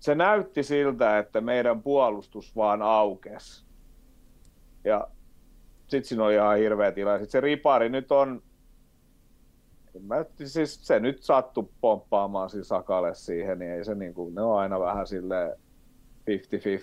se 0.00 0.14
näytti 0.14 0.62
siltä, 0.62 1.18
että 1.18 1.40
meidän 1.40 1.82
puolustus 1.82 2.56
vaan 2.56 2.82
aukesi. 2.82 3.64
Ja 4.84 5.08
sitten 5.90 6.04
siinä 6.04 6.24
oli 6.24 6.34
ihan 6.34 6.58
hirveä 6.58 6.92
tila. 6.92 7.18
Sitten 7.18 7.30
se 7.30 7.40
ripari 7.40 7.88
nyt 7.88 8.12
on, 8.12 8.42
mä, 10.00 10.24
siis 10.44 10.86
se 10.86 11.00
nyt 11.00 11.22
sattu 11.22 11.72
pomppaamaan 11.80 12.50
siis 12.50 12.68
Sakalle 12.68 13.14
siihen, 13.14 13.58
niin 13.58 13.72
ei 13.72 13.84
se 13.84 13.94
niin 13.94 14.14
kuin, 14.14 14.34
ne 14.34 14.42
on 14.42 14.58
aina 14.58 14.80
vähän 14.80 15.06
silleen 15.06 15.50
50-50, 15.50 15.52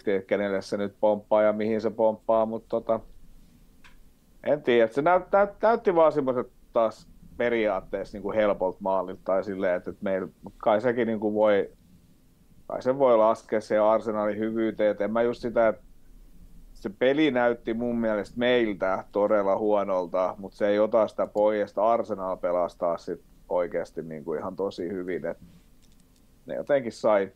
että 0.07 0.27
kenelle 0.27 0.61
se 0.61 0.77
nyt 0.77 0.95
pomppaa 0.99 1.41
ja 1.41 1.53
mihin 1.53 1.81
se 1.81 1.89
pomppaa, 1.89 2.45
mutta 2.45 2.69
tota, 2.69 2.99
en 4.43 4.63
tiedä, 4.63 4.87
se 4.87 5.01
näyt, 5.01 5.23
näyt, 5.31 5.49
näytti 5.61 5.95
vaan 5.95 6.11
semmoiset 6.11 6.47
taas 6.73 7.07
periaatteessa 7.37 8.15
niin 8.17 8.23
kuin 8.23 8.35
helpolta 8.35 8.77
maalilta 8.81 9.21
tai 9.23 9.43
silleen, 9.43 9.75
että, 9.75 9.89
että 9.89 10.03
meillä, 10.03 10.27
kai 10.57 10.81
sekin 10.81 11.07
niin 11.07 11.19
kuin 11.19 11.33
voi, 11.33 11.71
kai 12.67 12.81
se 12.81 12.97
voi 12.97 13.17
laskea 13.17 13.61
se 13.61 13.77
arsenaalin 13.77 14.39
hyvyyteen, 14.39 14.91
että 14.91 15.03
en 15.03 15.13
mä 15.13 15.21
just 15.21 15.41
sitä, 15.41 15.67
että 15.67 15.86
se 16.79 16.89
peli 16.89 17.31
näytti 17.31 17.73
mun 17.73 17.97
mielestä 17.99 18.39
meiltä 18.39 19.03
todella 19.11 19.57
huonolta, 19.57 20.35
mutta 20.37 20.57
se 20.57 20.67
ei 20.67 20.79
ota 20.79 21.07
sitä 21.07 21.27
pois, 21.27 21.77
Arsenal 21.77 22.37
pelastaa 22.37 22.97
sit 22.97 23.21
oikeasti 23.49 24.01
niin 24.01 24.23
kuin 24.23 24.39
ihan 24.39 24.55
tosi 24.55 24.89
hyvin, 24.89 25.25
että 25.25 25.43
ne 26.45 26.55
jotenkin 26.55 26.91
sai, 26.91 27.31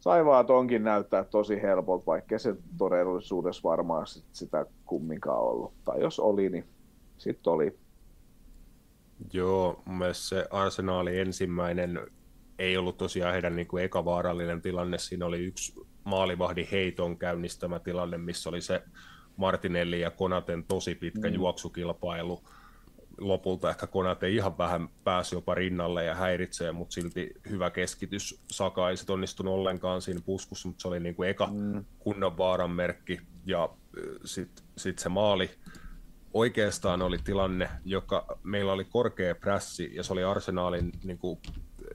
sai 0.00 0.24
vaan 0.24 0.46
tonkin 0.46 0.84
näyttää 0.84 1.24
tosi 1.24 1.62
helpolta, 1.62 2.06
vaikka 2.06 2.38
se 2.38 2.54
todellisuudessa 2.78 3.68
varmaan 3.68 4.06
sit 4.06 4.24
sitä 4.32 4.66
kumminkaan 4.86 5.40
ollut. 5.40 5.72
Tai 5.84 6.00
jos 6.00 6.20
oli, 6.20 6.48
niin 6.48 6.64
sitten 7.18 7.52
oli. 7.52 7.78
Joo, 9.32 9.82
mielestä 9.86 10.28
se 10.28 10.46
Arsenaali 10.50 11.18
ensimmäinen 11.18 12.00
ei 12.58 12.76
ollut 12.76 12.96
tosiaan 12.96 13.32
heidän 13.32 13.56
niin 13.56 13.66
kuin 13.66 13.84
eka 13.84 14.04
vaarallinen 14.04 14.62
tilanne. 14.62 14.98
Siinä 14.98 15.26
oli 15.26 15.44
yksi 15.44 15.86
maalivahdin 16.04 16.68
heiton 16.72 17.18
käynnistämä 17.18 17.78
tilanne, 17.78 18.18
missä 18.18 18.48
oli 18.48 18.60
se 18.60 18.82
Martinelli 19.36 20.00
ja 20.00 20.10
Konaten 20.10 20.64
tosi 20.64 20.94
pitkä 20.94 21.28
mm. 21.28 21.34
juoksukilpailu. 21.34 22.42
Lopulta 23.18 23.70
ehkä 23.70 23.86
Konate 23.86 24.28
ihan 24.28 24.58
vähän 24.58 24.88
pääsi 25.04 25.34
jopa 25.34 25.54
rinnalle 25.54 26.04
ja 26.04 26.14
häiritsee, 26.14 26.72
mutta 26.72 26.94
silti 26.94 27.30
hyvä 27.50 27.70
keskitys. 27.70 28.40
Saka 28.50 28.90
ei 28.90 28.96
onnistunut 29.08 29.54
ollenkaan 29.54 30.02
siinä 30.02 30.20
puskussa, 30.26 30.68
mutta 30.68 30.82
se 30.82 30.88
oli 30.88 31.00
niin 31.00 31.14
kuin 31.14 31.28
eka 31.28 31.48
mm. 31.52 31.84
kunnon 31.98 32.38
vaaran 32.38 32.70
merkki. 32.70 33.20
Ja 33.46 33.68
sitten 34.24 34.64
sit 34.76 34.98
se 34.98 35.08
maali, 35.08 35.50
oikeastaan 36.32 37.02
oli 37.02 37.18
tilanne, 37.18 37.70
joka 37.84 38.38
meillä 38.42 38.72
oli 38.72 38.84
korkea 38.84 39.34
prässi 39.34 39.90
ja 39.94 40.02
se 40.02 40.12
oli 40.12 40.24
Arsenaalin 40.24 40.92
niin, 41.04 41.18
kuin, 41.18 41.38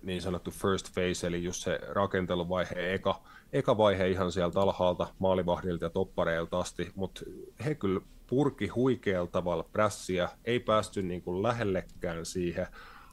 niin 0.01 0.21
sanottu 0.21 0.51
first 0.51 0.93
phase, 0.93 1.27
eli 1.27 1.43
just 1.43 1.63
se 1.63 1.79
rakenteluvaiheen 1.87 2.93
eka, 2.93 3.21
eka 3.53 3.77
vaihe 3.77 4.09
ihan 4.09 4.31
sieltä 4.31 4.61
alhaalta 4.61 5.07
maalivahdilta 5.19 5.85
ja 5.85 5.89
toppareilta 5.89 6.59
asti, 6.59 6.91
mutta 6.95 7.21
he 7.65 7.75
kyllä 7.75 8.01
purki 8.27 8.67
huikealla 8.67 9.29
tavalla 9.31 9.63
prässiä, 9.63 10.29
ei 10.45 10.59
päästy 10.59 11.01
niin 11.01 11.21
kuin 11.21 11.43
lähellekään 11.43 12.25
siihen 12.25 12.67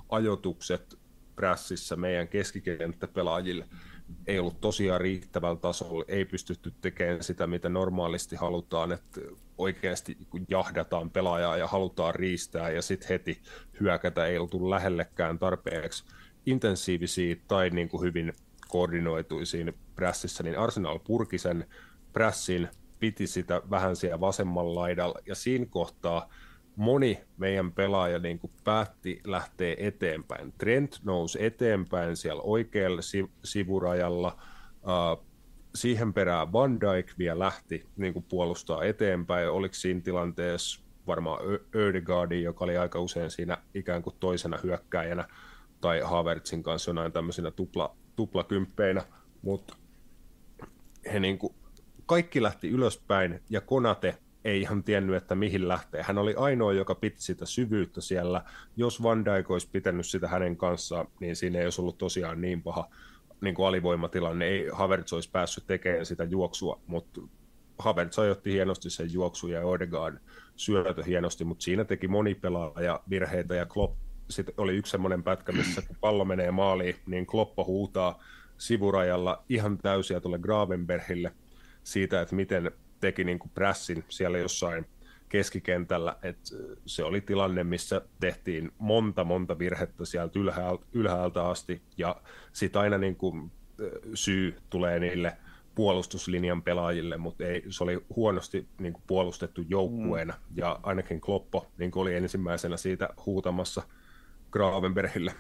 ajotukset 0.08 0.98
prässissä 1.34 1.96
meidän 1.96 2.28
keskikenttäpelaajille 2.28 3.66
ei 4.26 4.38
ollut 4.38 4.60
tosiaan 4.60 5.00
riittävällä 5.00 5.56
tasolla, 5.56 6.04
ei 6.08 6.24
pystytty 6.24 6.72
tekemään 6.80 7.22
sitä, 7.22 7.46
mitä 7.46 7.68
normaalisti 7.68 8.36
halutaan, 8.36 8.92
että 8.92 9.20
oikeasti 9.58 10.16
jahdataan 10.48 11.10
pelaajaa 11.10 11.56
ja 11.56 11.66
halutaan 11.66 12.14
riistää 12.14 12.70
ja 12.70 12.82
sitten 12.82 13.08
heti 13.08 13.42
hyökätä, 13.80 14.26
ei 14.26 14.38
oltu 14.38 14.70
lähellekään 14.70 15.38
tarpeeksi 15.38 16.04
intensiivisiä 16.46 17.36
tai 17.48 17.70
niin 17.70 17.88
kuin 17.88 18.02
hyvin 18.02 18.32
koordinoituisiin 18.68 19.74
prässissä, 19.94 20.42
niin 20.42 20.58
Arsenal 20.58 20.98
purki 20.98 21.38
sen 21.38 21.66
prässin, 22.12 22.68
piti 22.98 23.26
sitä 23.26 23.62
vähän 23.70 23.96
siellä 23.96 24.20
vasemmalla 24.20 24.80
laidalla 24.80 25.18
ja 25.26 25.34
siinä 25.34 25.66
kohtaa 25.70 26.28
moni 26.76 27.20
meidän 27.36 27.72
pelaaja 27.72 28.18
niin 28.18 28.38
kuin 28.38 28.52
päätti 28.64 29.20
lähteä 29.26 29.74
eteenpäin. 29.78 30.52
Trent 30.58 31.00
nousi 31.04 31.44
eteenpäin 31.44 32.16
siellä 32.16 32.42
oikealla 32.42 33.00
sivurajalla. 33.44 34.36
Siihen 35.74 36.12
perään 36.12 36.52
Van 36.52 36.80
Dijk 36.80 37.12
vielä 37.18 37.38
lähti 37.38 37.86
niin 37.96 38.12
kuin 38.12 38.24
puolustaa 38.28 38.84
eteenpäin. 38.84 39.50
Oliko 39.50 39.74
siinä 39.74 40.00
tilanteessa 40.00 40.82
varmaan 41.06 41.40
Ödegaardin, 41.74 42.42
joka 42.42 42.64
oli 42.64 42.76
aika 42.76 43.00
usein 43.00 43.30
siinä 43.30 43.58
ikään 43.74 44.02
kuin 44.02 44.16
toisena 44.20 44.58
hyökkäjänä, 44.62 45.28
tai 45.80 46.00
Havertzin 46.00 46.62
kanssa 46.62 46.90
jonain 46.90 47.12
tämmöisenä 47.12 47.50
tupla, 47.50 47.96
tuplakymppeinä, 48.16 49.04
mutta 49.42 49.76
he 51.12 51.20
niin 51.20 51.38
kuin, 51.38 51.54
kaikki 52.06 52.42
lähti 52.42 52.68
ylöspäin, 52.68 53.42
ja 53.50 53.60
Konate 53.60 54.18
ei 54.44 54.60
ihan 54.60 54.84
tiennyt, 54.84 55.16
että 55.16 55.34
mihin 55.34 55.68
lähtee. 55.68 56.02
Hän 56.02 56.18
oli 56.18 56.34
ainoa, 56.36 56.72
joka 56.72 56.94
piti 56.94 57.22
sitä 57.22 57.46
syvyyttä 57.46 58.00
siellä. 58.00 58.44
Jos 58.76 59.02
Van 59.02 59.24
Dijk 59.24 59.50
olisi 59.50 59.68
pitänyt 59.72 60.06
sitä 60.06 60.28
hänen 60.28 60.56
kanssaan, 60.56 61.06
niin 61.20 61.36
siinä 61.36 61.58
ei 61.58 61.64
olisi 61.64 61.80
ollut 61.80 61.98
tosiaan 61.98 62.40
niin 62.40 62.62
paha 62.62 62.88
niin 63.40 63.54
kuin 63.54 63.66
alivoimatilanne. 63.66 64.44
Ei 64.44 64.68
Havertz 64.72 65.12
olisi 65.12 65.30
päässyt 65.30 65.66
tekemään 65.66 66.06
sitä 66.06 66.24
juoksua, 66.24 66.80
mutta 66.86 67.20
Havertz 67.78 68.18
ajoitti 68.18 68.52
hienosti 68.52 68.90
sen 68.90 69.12
juoksu 69.12 69.48
ja 69.48 69.66
Odegaard 69.66 70.18
syötö 70.56 71.04
hienosti, 71.04 71.44
mutta 71.44 71.62
siinä 71.62 71.84
teki 71.84 72.08
moni 72.08 72.34
pelaaja 72.34 73.00
virheitä 73.10 73.54
ja 73.54 73.66
Klopp 73.66 74.05
sitten 74.30 74.54
oli 74.56 74.76
yksi 74.76 74.90
semmoinen 74.90 75.22
pätkä, 75.22 75.52
missä 75.52 75.82
kun 75.82 75.96
pallo 76.00 76.24
menee 76.24 76.50
maaliin, 76.50 76.96
niin 77.06 77.26
Kloppo 77.26 77.64
huutaa 77.64 78.24
sivurajalla 78.58 79.44
ihan 79.48 79.78
täysiä 79.78 80.20
tuolle 80.20 80.38
Gravenbergille 80.38 81.32
siitä, 81.82 82.20
että 82.20 82.34
miten 82.34 82.70
teki 83.00 83.24
niin 83.24 83.38
kuin 83.38 83.50
prässin 83.54 84.04
siellä 84.08 84.38
jossain 84.38 84.86
keskikentällä, 85.28 86.16
että 86.22 86.50
se 86.86 87.04
oli 87.04 87.20
tilanne, 87.20 87.64
missä 87.64 88.00
tehtiin 88.20 88.72
monta, 88.78 89.24
monta 89.24 89.58
virhettä 89.58 90.04
sieltä 90.04 90.38
ylhäältä, 90.38 90.86
ylhäältä 90.92 91.44
asti, 91.48 91.82
ja 91.98 92.16
sitten 92.52 92.82
aina 92.82 92.98
niin 92.98 93.16
kuin 93.16 93.52
syy 94.14 94.56
tulee 94.70 95.00
niille 95.00 95.36
puolustuslinjan 95.74 96.62
pelaajille, 96.62 97.16
mutta 97.16 97.44
ei, 97.44 97.64
se 97.68 97.84
oli 97.84 98.04
huonosti 98.16 98.68
niin 98.80 98.92
kuin 98.92 99.02
puolustettu 99.06 99.62
joukkueena, 99.68 100.34
mm. 100.34 100.56
ja 100.56 100.80
ainakin 100.82 101.20
Kloppo 101.20 101.66
niin 101.78 101.90
kuin 101.90 102.02
oli 102.02 102.14
ensimmäisenä 102.14 102.76
siitä 102.76 103.08
huutamassa 103.26 103.82
Gravenbergille. 104.56 105.34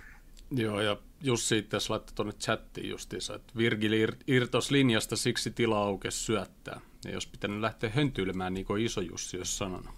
Joo, 0.50 0.80
ja 0.80 0.96
Jussi 1.22 1.58
itse 1.58 1.76
laittoi 1.88 2.14
tuonne 2.14 2.32
chattiin 2.32 2.90
justiinsa, 2.90 3.34
että 3.34 3.52
Virgil 3.56 4.12
irtos 4.26 4.70
linjasta, 4.70 5.16
siksi 5.16 5.50
tila 5.50 5.82
aukesi 5.82 6.18
syöttää. 6.18 6.80
Ja 7.04 7.10
jos 7.10 7.26
pitänyt 7.26 7.60
lähteä 7.60 7.90
höntyilemään, 7.90 8.54
niin 8.54 8.66
kuin 8.66 8.84
iso 8.84 9.00
Jussi 9.00 9.38
olisi 9.38 9.56
sanonut. 9.56 9.94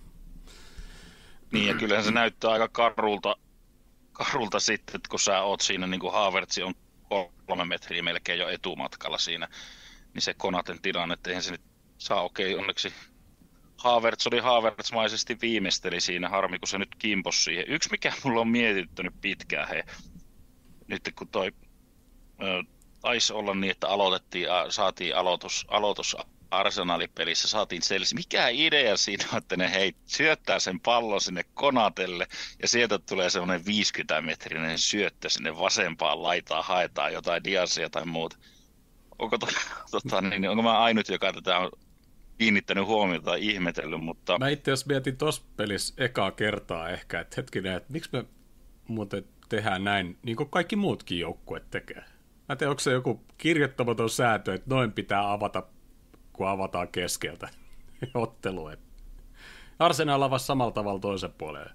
Niin, 1.53 1.67
ja 1.67 1.75
kyllähän 1.75 2.05
se 2.05 2.11
näyttää 2.11 2.51
aika 2.51 2.69
karulta, 2.69 3.37
karulta 4.13 4.61
sitten, 4.61 4.97
että 4.97 5.09
kun 5.09 5.21
sä 5.21 5.43
oot 5.43 5.61
siinä, 5.61 5.87
niin 5.87 6.01
kuin 6.01 6.13
Havertzi 6.13 6.63
on 6.63 6.75
kolme 7.47 7.65
metriä 7.65 8.03
melkein 8.03 8.39
jo 8.39 8.49
etumatkalla 8.49 9.19
siinä, 9.19 9.49
niin 10.15 10.23
se 10.23 10.35
Konaten 10.35 10.83
tilanne, 10.83 11.15
että 11.15 11.31
eihän 11.31 11.43
se 11.43 11.51
nyt 11.51 11.61
saa, 11.99 12.23
okei, 12.23 12.55
okay, 12.55 12.61
onneksi 12.61 12.93
Havertz 13.79 14.27
oli 14.27 14.41
Havertz-maisesti 14.41 15.37
viimeisteli 15.43 16.01
siinä, 16.01 16.29
harmi 16.29 16.59
kun 16.59 16.69
se 16.69 16.79
nyt 16.79 16.95
kimpos 16.99 17.45
siihen. 17.45 17.65
Yksi, 17.69 17.91
mikä 17.91 18.13
mulla 18.25 18.41
on 18.41 18.49
mietitynyt 18.49 19.15
pitkään, 19.21 19.69
he, 19.69 19.85
nyt 20.89 21.13
kun 21.19 21.29
toi 21.29 21.53
taisi 23.01 23.33
olla 23.33 23.55
niin, 23.55 23.71
että 23.71 23.89
aloitettiin, 23.89 24.49
saatiin 24.69 25.17
aloitus, 25.17 25.67
aloitus 25.69 26.17
Arsenalipelissä 26.51 27.49
saatiin 27.49 27.83
selvisi, 27.83 28.15
mikä 28.15 28.49
idea 28.49 28.97
siinä 28.97 29.25
on, 29.33 29.39
että 29.39 29.57
ne 29.57 29.73
hei, 29.73 29.93
syöttää 30.07 30.59
sen 30.59 30.81
pallon 30.81 31.21
sinne 31.21 31.45
konatelle 31.55 32.27
ja 32.63 32.69
sieltä 32.69 32.99
tulee 32.99 33.31
semmoinen 33.31 33.61
50-metrinen 33.61 34.79
syöttö 34.79 35.29
sinne 35.29 35.59
vasempaan 35.59 36.23
laitaan, 36.23 36.65
haetaan 36.65 37.13
jotain 37.13 37.45
diasia 37.45 37.91
tai 37.91 38.07
muuta. 38.07 38.37
Onko, 39.19 39.39
to, 39.39 39.47
tota, 39.91 40.21
niin, 40.21 40.51
onko 40.51 40.63
mä 40.63 40.79
ainut, 40.79 41.09
joka 41.09 41.33
tätä 41.33 41.59
on 41.59 41.71
kiinnittänyt 42.39 42.87
huomiota 42.87 43.25
tai 43.25 43.47
ihmetellyt, 43.47 44.01
mutta... 44.01 44.39
Mä 44.39 44.49
itse 44.49 44.73
asiassa 44.73 44.89
mietin 44.89 45.17
tuossa 45.17 45.43
pelissä 45.57 45.95
ekaa 46.05 46.31
kertaa 46.31 46.89
ehkä, 46.89 47.21
että 47.21 47.35
hetkinen, 47.37 47.77
että 47.77 47.93
miksi 47.93 48.11
me 48.13 48.25
muuten 48.89 49.25
tehdään 49.49 49.85
näin, 49.85 50.19
niin 50.23 50.37
kuin 50.37 50.51
kaikki 50.51 50.77
muutkin 50.77 51.19
joukkueet 51.19 51.71
tekee. 51.71 52.05
Mä 52.49 52.57
tiedän, 52.57 52.71
onko 52.71 52.81
se 52.81 52.93
joku 52.93 53.21
kirjoittamaton 53.39 54.11
säätö, 54.11 54.55
että 54.55 54.75
noin 54.75 54.93
pitää 54.93 55.33
avata, 55.33 55.63
kun 56.33 56.49
avataan 56.49 56.89
keskeltä 56.89 57.49
ottelu. 58.15 58.71
Arsenal 59.79 60.23
avasi 60.23 60.47
samalla 60.47 60.73
tavalla 60.73 61.01
toisen 61.01 61.33
puoleen. 61.33 61.71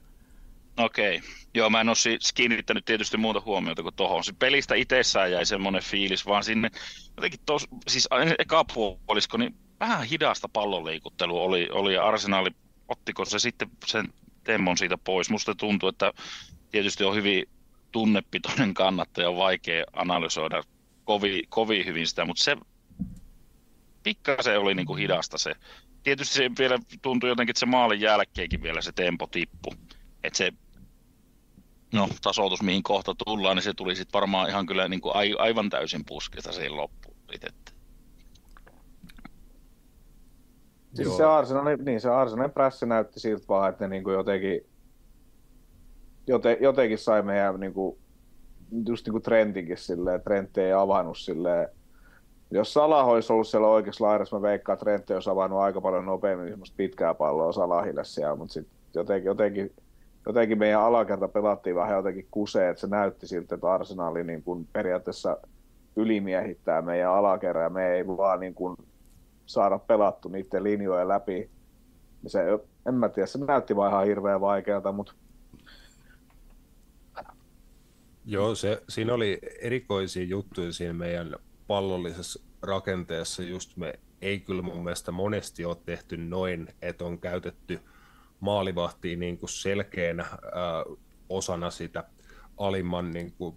Okei. 0.77 1.17
Okay. 1.17 1.29
Joo, 1.53 1.69
mä 1.69 1.81
en 1.81 1.89
ole 1.89 1.95
siis 1.95 2.33
kiinnittänyt 2.33 2.85
tietysti 2.85 3.17
muuta 3.17 3.41
huomiota 3.45 3.83
kuin 3.83 3.95
tuohon. 3.95 4.23
Se 4.23 4.33
pelistä 4.39 4.75
itsessään 4.75 5.31
jäi 5.31 5.45
semmoinen 5.45 5.83
fiilis, 5.83 6.25
vaan 6.25 6.43
sinne 6.43 6.69
jotenkin 7.17 7.39
tos, 7.45 7.67
siis 7.87 8.09
eka 8.39 8.65
puolisko, 8.73 9.37
niin 9.37 9.55
vähän 9.83 10.03
hidasta 10.03 10.49
pallonliikuttelua 10.49 11.41
oli, 11.41 11.69
oli 11.71 11.93
ja 11.93 12.07
Arsenali, 12.07 12.49
ottiko 12.87 13.25
se 13.25 13.39
sitten 13.39 13.69
sen 13.85 14.13
temmon 14.43 14.77
siitä 14.77 14.97
pois. 14.97 15.29
Musta 15.29 15.55
tuntuu, 15.55 15.89
että 15.89 16.13
tietysti 16.71 17.03
on 17.03 17.15
hyvin 17.15 17.45
tunnepitoinen 17.91 18.73
kannattaja, 18.73 19.29
on 19.29 19.37
vaikea 19.37 19.83
analysoida 19.93 20.63
kovin, 21.03 21.43
kovin 21.49 21.85
hyvin 21.85 22.07
sitä, 22.07 22.25
mutta 22.25 22.43
se 22.43 22.57
pikkasen 24.03 24.59
oli 24.59 24.73
niin 24.73 24.85
kuin 24.85 24.99
hidasta 24.99 25.37
se. 25.37 25.55
Tietysti 26.03 26.33
se 26.33 26.51
vielä 26.59 26.79
tuntui 27.01 27.29
jotenkin, 27.29 27.51
että 27.51 27.59
se 27.59 27.65
maalin 27.65 28.01
jälkeenkin 28.01 28.63
vielä 28.63 28.81
se 28.81 28.91
tempo 28.91 29.27
tippu. 29.27 29.73
Että 30.23 30.37
se 30.37 30.51
no, 31.93 32.09
tasoitus, 32.21 32.61
mihin 32.61 32.83
kohta 32.83 33.15
tullaan, 33.25 33.57
niin 33.57 33.63
se 33.63 33.73
tuli 33.73 33.95
sitten 33.95 34.13
varmaan 34.13 34.49
ihan 34.49 34.65
kyllä 34.65 34.87
niin 34.87 35.01
kuin 35.01 35.15
aivan 35.39 35.69
täysin 35.69 36.05
pusketa 36.05 36.51
siihen 36.51 36.77
loppuun. 36.77 37.17
Että 37.41 37.72
Siis 40.93 41.17
se 41.17 41.25
Arsenalin, 41.25 41.85
niin 41.85 42.01
se 42.01 42.09
Arsenalin 42.09 42.51
prässi 42.51 42.85
näytti 42.85 43.19
siltä 43.19 43.45
vaan, 43.49 43.69
että 43.69 43.83
ne 43.83 43.89
niin 43.89 44.03
kuin 44.03 44.13
jotenkin, 44.13 44.61
jote, 46.27 46.57
jotenkin 46.61 46.97
sai 46.97 47.21
meidän 47.21 47.59
niin 47.59 47.73
kuin, 47.73 47.97
just 48.85 49.05
niin 49.05 49.11
kuin 49.11 49.23
Trentinkin 49.23 49.77
silleen, 49.77 50.21
Trent 50.21 50.57
ei 50.57 50.73
avannut 50.73 51.17
silleen, 51.17 51.69
jos 52.51 52.73
Salah 52.73 53.07
olisi 53.07 53.33
ollut 53.33 53.47
siellä 53.47 53.67
oikeassa 53.67 54.05
laidassa, 54.05 54.35
mä 54.35 54.41
veikkaan, 54.41 54.73
että 54.73 54.83
Trent 54.83 55.09
olisi 55.09 55.29
avannut 55.29 55.59
aika 55.59 55.81
paljon 55.81 56.05
nopeammin 56.05 56.49
semmoista 56.49 56.77
pitkää 56.77 57.13
palloa 57.13 57.51
Salahille 57.51 58.03
siellä, 58.03 58.35
mutta 58.35 58.53
sitten 58.53 58.75
jotenkin, 58.93 59.27
jotenkin, 59.27 59.71
jotenkin 60.25 60.59
meidän 60.59 60.81
alakerta 60.81 61.27
pelattiin 61.27 61.75
vähän 61.75 61.97
jotenkin 61.97 62.27
kuseen, 62.31 62.69
että 62.69 62.81
se 62.81 62.87
näytti 62.87 63.27
siltä, 63.27 63.55
että 63.55 63.71
Arsenali 63.71 64.23
niin 64.23 64.43
kuin 64.43 64.67
periaatteessa 64.73 65.37
ylimiehittää 65.95 66.81
meidän 66.81 67.11
alakerran 67.11 67.63
ja 67.63 67.69
me 67.69 67.87
ei 67.93 68.07
vaan 68.07 68.39
niin 68.39 68.53
kuin 68.53 68.77
saada 69.45 69.79
pelattu 69.79 70.29
niiden 70.29 70.63
linjojen 70.63 71.07
läpi. 71.07 71.49
Niin 72.21 72.31
se, 72.31 72.39
en 72.87 72.93
mä 72.93 73.09
tiedä, 73.09 73.27
se 73.27 73.45
näytti 73.45 73.75
vaan 73.75 73.91
ihan 73.91 74.05
hirveän 74.05 74.41
vaikealta, 74.41 74.91
mutta 74.91 75.13
Joo, 78.25 78.55
se, 78.55 78.83
siinä 78.89 79.13
oli 79.13 79.39
erikoisia 79.61 80.23
juttuja 80.23 80.73
siinä 80.73 80.93
meidän 80.93 81.35
pallollisessa 81.67 82.43
rakenteessa. 82.61 83.43
Just 83.43 83.77
me 83.77 83.99
ei 84.21 84.39
kyllä 84.39 84.61
mun 84.61 84.83
mielestä 84.83 85.11
monesti 85.11 85.65
ole 85.65 85.77
tehty 85.85 86.17
noin, 86.17 86.67
että 86.81 87.05
on 87.05 87.19
käytetty 87.19 87.79
maalivahtia 88.39 89.17
niin 89.17 89.37
kuin 89.37 89.49
selkeänä 89.49 90.23
äh, 90.23 90.39
osana 91.29 91.69
sitä 91.69 92.03
alimman, 92.57 93.11
niin 93.11 93.33
kuin, 93.37 93.55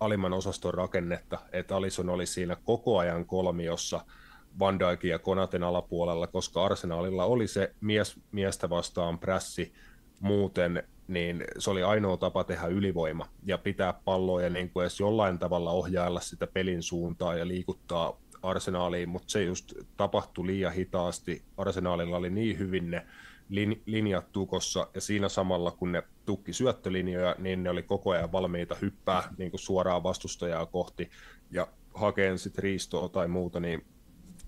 alimman 0.00 0.32
osaston 0.32 0.74
rakennetta, 0.74 1.38
että 1.52 1.76
Alison 1.76 2.08
oli 2.08 2.26
siinä 2.26 2.56
koko 2.64 2.98
ajan 2.98 3.26
kolmiossa– 3.26 4.04
Van 4.58 4.78
Dijkin 4.78 5.10
ja 5.10 5.18
Konaten 5.18 5.62
alapuolella, 5.62 6.26
koska 6.26 6.64
Arsenalilla 6.64 7.24
oli 7.24 7.48
se 7.48 7.74
mies, 7.80 8.20
miestä 8.32 8.70
vastaan 8.70 9.18
prässi 9.18 9.72
muuten, 10.20 10.82
niin 11.08 11.44
se 11.58 11.70
oli 11.70 11.82
ainoa 11.82 12.16
tapa 12.16 12.44
tehdä 12.44 12.66
ylivoima 12.66 13.26
ja 13.46 13.58
pitää 13.58 13.92
palloa 14.04 14.42
ja 14.42 14.50
niin 14.50 14.70
kuin 14.70 14.82
edes 14.82 15.00
jollain 15.00 15.38
tavalla 15.38 15.70
ohjailla 15.70 16.20
sitä 16.20 16.46
pelin 16.46 16.82
suuntaa 16.82 17.34
ja 17.34 17.48
liikuttaa 17.48 18.20
arsenaaliin, 18.42 19.08
mutta 19.08 19.30
se 19.30 19.44
just 19.44 19.72
tapahtui 19.96 20.46
liian 20.46 20.72
hitaasti. 20.72 21.42
Arsenaalilla 21.56 22.16
oli 22.16 22.30
niin 22.30 22.58
hyvin 22.58 22.90
ne 22.90 23.06
lin, 23.48 23.82
linjat 23.86 24.32
tukossa 24.32 24.88
ja 24.94 25.00
siinä 25.00 25.28
samalla 25.28 25.70
kun 25.70 25.92
ne 25.92 26.02
tukki 26.26 26.52
syöttölinjoja, 26.52 27.34
niin 27.38 27.62
ne 27.62 27.70
oli 27.70 27.82
koko 27.82 28.10
ajan 28.10 28.32
valmiita 28.32 28.76
hyppää 28.82 29.22
niin 29.38 29.50
kuin 29.50 29.60
suoraan 29.60 30.02
vastustajaa 30.02 30.66
kohti 30.66 31.10
ja 31.50 31.68
hakeen 31.94 32.38
sitten 32.38 32.62
riistoa 32.62 33.08
tai 33.08 33.28
muuta, 33.28 33.60
niin 33.60 33.84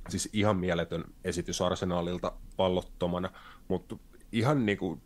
siis 0.08 0.28
ihan 0.32 0.56
mieletön 0.56 1.04
esitys 1.24 1.60
Arsenaalilta 1.60 2.32
pallottomana, 2.56 3.30
mutta 3.68 3.96
ihan 4.32 4.66
niin 4.66 4.78
kuin 4.78 5.02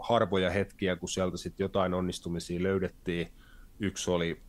harvoja 0.00 0.50
hetkiä, 0.50 0.96
kun 0.96 1.08
sieltä 1.08 1.36
sitten 1.36 1.64
jotain 1.64 1.94
onnistumisia 1.94 2.62
löydettiin. 2.62 3.32
Yksi 3.80 4.10
oli 4.10 4.40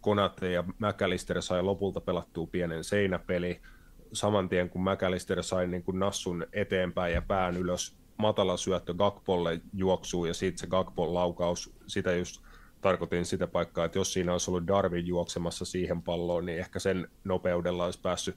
Konate 0.00 0.52
ja 0.52 0.64
McAllister 0.78 1.42
sai 1.42 1.62
lopulta 1.62 2.00
pelattua 2.00 2.46
pienen 2.46 2.84
seinäpeli. 2.84 3.60
Saman 4.12 4.48
tien 4.48 4.70
kun 4.70 4.84
McAllister 4.84 5.42
sai 5.42 5.66
niin 5.66 5.82
kuin 5.82 5.98
nassun 5.98 6.46
eteenpäin 6.52 7.14
ja 7.14 7.22
pään 7.22 7.56
ylös, 7.56 7.96
matala 8.16 8.56
syöttö 8.56 8.94
Gakpolle 8.94 9.60
juoksuu 9.72 10.24
ja 10.24 10.34
sitten 10.34 10.58
se 10.58 10.66
Gakpon 10.66 11.14
laukaus, 11.14 11.72
sitä 11.86 12.12
just 12.12 12.42
tarkoitin 12.80 13.24
sitä 13.24 13.46
paikkaa, 13.46 13.84
että 13.84 13.98
jos 13.98 14.12
siinä 14.12 14.32
olisi 14.32 14.50
ollut 14.50 14.66
Darwin 14.66 15.06
juoksemassa 15.06 15.64
siihen 15.64 16.02
palloon, 16.02 16.46
niin 16.46 16.58
ehkä 16.58 16.78
sen 16.78 17.08
nopeudella 17.24 17.84
olisi 17.84 18.00
päässyt 18.00 18.36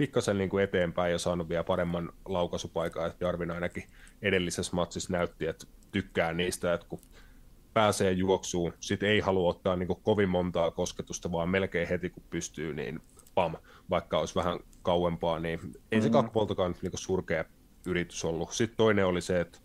pikkasen 0.00 0.38
niin 0.38 0.50
kuin 0.50 0.64
eteenpäin 0.64 1.12
ja 1.12 1.18
saanut 1.18 1.48
vielä 1.48 1.64
paremman 1.64 2.12
laukaisupaikan, 2.24 3.06
että 3.06 3.24
Jarvin 3.24 3.50
ainakin 3.50 3.84
edellisessä 4.22 4.76
matsissa 4.76 5.12
näytti, 5.12 5.46
että 5.46 5.66
tykkää 5.92 6.32
niistä, 6.32 6.74
että 6.74 6.86
kun 6.88 7.00
pääsee 7.74 8.12
juoksuun, 8.12 8.72
sitten 8.80 9.08
ei 9.08 9.20
halua 9.20 9.50
ottaa 9.50 9.76
niin 9.76 9.86
kuin 9.86 10.00
kovin 10.02 10.28
montaa 10.28 10.70
kosketusta, 10.70 11.32
vaan 11.32 11.48
melkein 11.48 11.88
heti 11.88 12.10
kun 12.10 12.22
pystyy, 12.30 12.74
niin 12.74 13.00
pam, 13.34 13.56
vaikka 13.90 14.18
olisi 14.18 14.34
vähän 14.34 14.58
kauempaa, 14.82 15.38
niin 15.38 15.60
ei 15.92 16.02
se 16.02 16.08
mm. 16.08 16.12
niin 16.82 16.92
surkea 16.94 17.44
yritys 17.86 18.24
ollut. 18.24 18.52
Sitten 18.52 18.76
toinen 18.76 19.06
oli 19.06 19.20
se, 19.20 19.40
että 19.40 19.58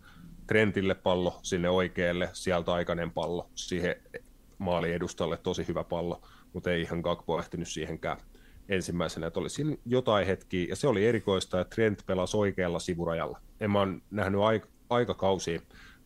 Trentille 0.48 0.96
pallo 0.96 1.40
sinne 1.44 1.70
oikealle, 1.70 2.30
sieltä 2.34 2.74
aikainen 2.74 3.12
pallo, 3.12 3.50
siihen 3.54 3.96
maali 4.58 4.94
edustalle 4.94 5.38
tosi 5.38 5.68
hyvä 5.68 5.84
pallo, 5.84 6.22
mutta 6.54 6.72
ei 6.72 6.82
ihan 6.82 7.00
Gakpo 7.00 7.40
ehtinyt 7.40 7.68
siihenkään 7.68 8.18
ensimmäisenä, 8.70 9.28
että 9.28 9.40
oli 9.40 9.50
siinä 9.50 9.78
jotain 9.86 10.28
hetkiä, 10.28 10.66
ja 10.70 10.76
se 10.76 10.88
oli 10.88 11.06
erikoista, 11.06 11.62
että 11.62 11.76
Trent 11.76 12.04
pelasi 12.06 12.38
oikealla 12.38 12.80
sivurajalla. 12.80 13.40
En 13.60 13.72
mä 13.72 13.82
ole 13.82 13.98
nähnyt 14.12 14.42
aik- 14.42 14.70
aikakausia 14.90 15.62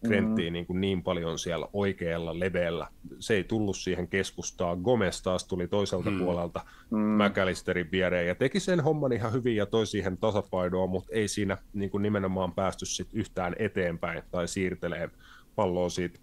Trenttiä 0.08 0.50
mm. 0.50 0.54
niin, 0.54 0.66
kuin 0.66 0.82
niin 0.82 1.04
paljon 1.04 1.40
siellä 1.40 1.68
oikealla 1.74 2.40
leveällä. 2.40 2.88
Se 3.20 3.34
ei 3.34 3.44
tullut 3.44 3.78
siihen 3.78 4.08
keskustaan. 4.08 4.82
Gomez 4.82 5.22
taas 5.22 5.48
tuli 5.48 5.68
toiselta 5.68 6.12
mm. 6.12 6.20
puolelta 6.20 6.66
mm. 6.92 6.98
McAllisterin 7.00 7.92
viereen 7.92 8.28
ja 8.28 8.36
teki 8.36 8.60
sen 8.60 8.80
homman 8.80 9.12
ihan 9.12 9.34
hyvin 9.34 9.56
ja 9.56 9.66
toi 9.66 9.88
siihen 9.88 10.18
tasapainoa, 10.18 10.88
mutta 10.88 11.10
ei 11.14 11.28
siinä 11.28 11.58
niin 11.74 11.90
kuin 11.90 12.02
nimenomaan 12.02 12.54
päästy 12.54 12.86
sit 12.86 13.08
yhtään 13.14 13.56
eteenpäin 13.60 14.24
tai 14.32 14.48
siirtelee 14.48 15.10
palloa 15.56 15.90
siitä 15.90 16.20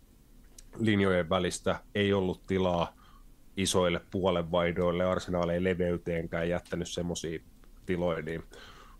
linjojen 0.78 1.30
välistä. 1.30 1.80
Ei 1.94 2.12
ollut 2.12 2.46
tilaa 2.46 2.96
isoille 3.56 4.00
puolenvaihdoille, 4.10 5.04
arsenaaleen 5.04 5.64
leveyteenkään 5.64 6.48
jättänyt 6.48 6.88
semmoisia 6.88 7.40
tiloja, 7.86 8.22
niin 8.22 8.42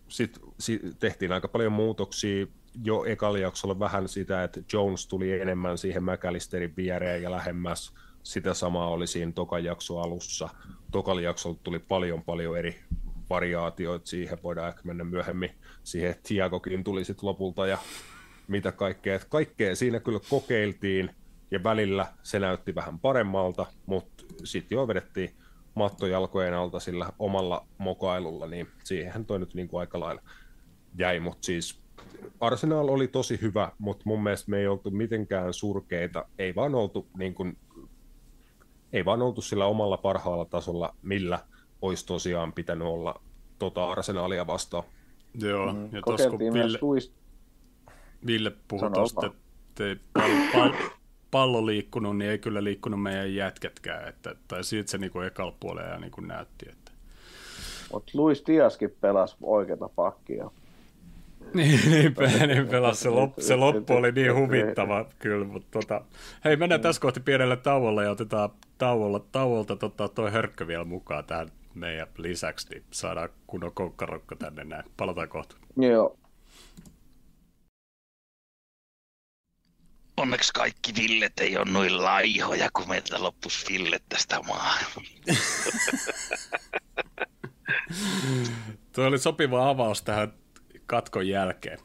sitten 0.09 0.43
sit 0.59 0.83
tehtiin 0.99 1.33
aika 1.33 1.49
paljon 1.49 1.73
muutoksia 1.73 2.47
jo 2.85 3.05
ekalla 3.05 3.39
jaksolla 3.39 3.79
vähän 3.79 4.09
sitä, 4.09 4.45
että 4.45 4.61
Jones 4.73 5.07
tuli 5.07 5.41
enemmän 5.41 5.79
siihen 5.79 6.05
McAllisterin 6.05 6.77
viereen 6.77 7.23
ja 7.23 7.31
lähemmäs. 7.31 7.93
sitä 8.23 8.55
samaa 8.55 8.89
oli 8.89 9.07
siinä 9.07 9.33
tokan 9.33 9.65
jakso 9.65 9.99
alussa. 9.99 10.49
Tokan 10.93 11.23
jaksolla 11.23 11.59
tuli 11.63 11.79
paljon 11.79 12.23
paljon 12.23 12.59
eri 12.59 12.81
variaatioita 13.31 14.07
siihen, 14.07 14.39
voidaan 14.43 14.69
ehkä 14.69 14.81
mennä 14.85 15.05
myöhemmin 15.05 15.51
siihen, 15.85 16.11
että 16.11 16.29
Tiagokin 16.29 16.85
tuli 16.85 17.05
sitten 17.05 17.27
lopulta 17.27 17.67
ja 17.67 17.79
mitä 18.49 18.73
kaikkea. 18.73 19.15
Että 19.15 19.29
kaikkea 19.31 19.77
siinä 19.77 20.01
kyllä 20.01 20.21
kokeiltiin 20.31 21.11
ja 21.51 21.63
välillä 21.63 22.07
se 22.23 22.39
näytti 22.39 22.75
vähän 22.75 22.99
paremmalta, 22.99 23.67
mutta 23.87 24.25
sitten 24.45 24.77
jo 24.77 24.89
vedettiin 24.89 25.35
mattojalkojen 25.75 26.55
alta 26.55 26.81
sillä 26.81 27.13
omalla 27.19 27.67
mokailulla, 27.79 28.47
niin 28.47 28.69
siihen 28.85 29.25
toi 29.25 29.39
nyt 29.39 29.55
niin 29.55 29.69
kuin 29.69 29.81
aika 29.81 30.01
lailla 30.01 30.23
jäi, 30.99 31.21
mutta 31.21 31.47
siis 31.47 31.81
Arsenal 32.41 32.89
oli 32.89 33.09
tosi 33.09 33.41
hyvä, 33.41 33.73
mutta 33.79 34.03
mun 34.07 34.23
mielestä 34.23 34.51
me 34.51 34.59
ei 34.59 34.67
oltu 34.67 34.91
mitenkään 34.91 35.55
surkeita, 35.55 36.25
ei 36.39 36.55
vaan 36.55 36.75
oltu, 36.75 37.07
niin 37.19 37.35
kuin, 37.35 37.59
ei 38.93 39.05
vaan 39.05 39.23
oltu 39.23 39.41
sillä 39.41 39.67
omalla 39.67 39.97
parhaalla 39.97 40.45
tasolla, 40.45 40.95
millä 41.03 41.39
olisi 41.83 42.07
tosiaan 42.07 42.53
pitänyt 42.53 42.89
olla 42.89 43.21
tota 43.59 43.91
Arsenalia 43.91 44.47
vastaan. 44.47 44.85
Joo, 45.35 45.73
mm, 45.73 45.89
ja 45.93 46.03
tuossa 46.03 46.31
kun 46.31 46.39
Ville. 46.39 46.79
Ville 48.27 48.53
puhui 48.69 48.91
tuosta, 48.91 49.27
että 49.27 49.85
ei 49.85 49.97
pallo, 50.13 50.37
pallo, 50.53 50.91
pallo 51.37 51.67
liikkunut, 51.67 52.19
niin 52.19 52.31
ei 52.31 52.39
kyllä 52.39 52.65
liikkunut 52.65 53.03
meidän 53.03 53.35
jätkätkään, 53.35 54.09
että, 54.09 54.35
tai 54.49 54.65
siitä 54.65 54.91
se 54.91 54.99
niinku 54.99 55.21
ekalla 55.21 55.55
puolella 55.61 55.99
niinku 55.99 56.21
näytti. 56.21 56.69
Että... 56.69 56.93
Mutta 57.93 58.13
Luis 58.15 58.43
Diaskin 58.47 58.97
pelasi 59.01 59.37
oikeata 59.43 59.89
pakkia. 59.89 60.51
niin, 61.55 61.81
niin, 61.91 62.15
niin 62.49 62.69
pelasi. 62.69 63.01
Se, 63.01 63.09
loppu, 63.09 63.41
se 63.41 63.57
loppu 63.57 63.93
oli 63.93 64.13
niin 64.13 64.35
huvittava 64.35 65.07
kyllä, 65.19 65.47
mutta 65.47 65.69
tota, 65.71 66.01
hei 66.45 66.57
mennään 66.57 66.81
tässä 66.81 67.03
kohti 67.03 67.21
pienelle 67.21 67.57
tauolle 67.57 68.05
ja 68.05 68.11
otetaan 68.11 68.51
tauolla, 68.79 69.21
tauolta 69.33 69.77
tota, 69.77 70.09
toi 70.09 70.31
hörkkö 70.31 70.67
vielä 70.67 70.85
mukaan 70.85 71.25
tähän 71.25 71.49
meidän 71.75 72.09
lisäksi, 72.19 72.69
niin 72.71 72.83
saadaan 72.91 73.29
kunnon 73.47 73.73
kokkarokko 73.75 74.35
tänne 74.35 74.65
näin. 74.65 74.85
Palataan 74.97 75.29
kohta. 75.29 75.57
Joo. 75.77 76.17
Onneksi 80.17 80.53
kaikki 80.53 80.95
villet 80.95 81.39
ei 81.41 81.57
ole 81.57 81.65
noin 81.71 82.03
laihoja, 82.03 82.69
kun 82.73 82.89
meiltä 82.89 83.23
loppus 83.23 83.65
villet 83.69 84.03
tästä 84.09 84.41
maailmaa. 84.43 85.03
Tuo 88.93 89.05
oli 89.05 89.19
sopiva 89.19 89.71
avaus 89.71 90.03
tähän 90.03 90.33
katkon 90.87 91.29
jälkeen. 91.29 91.79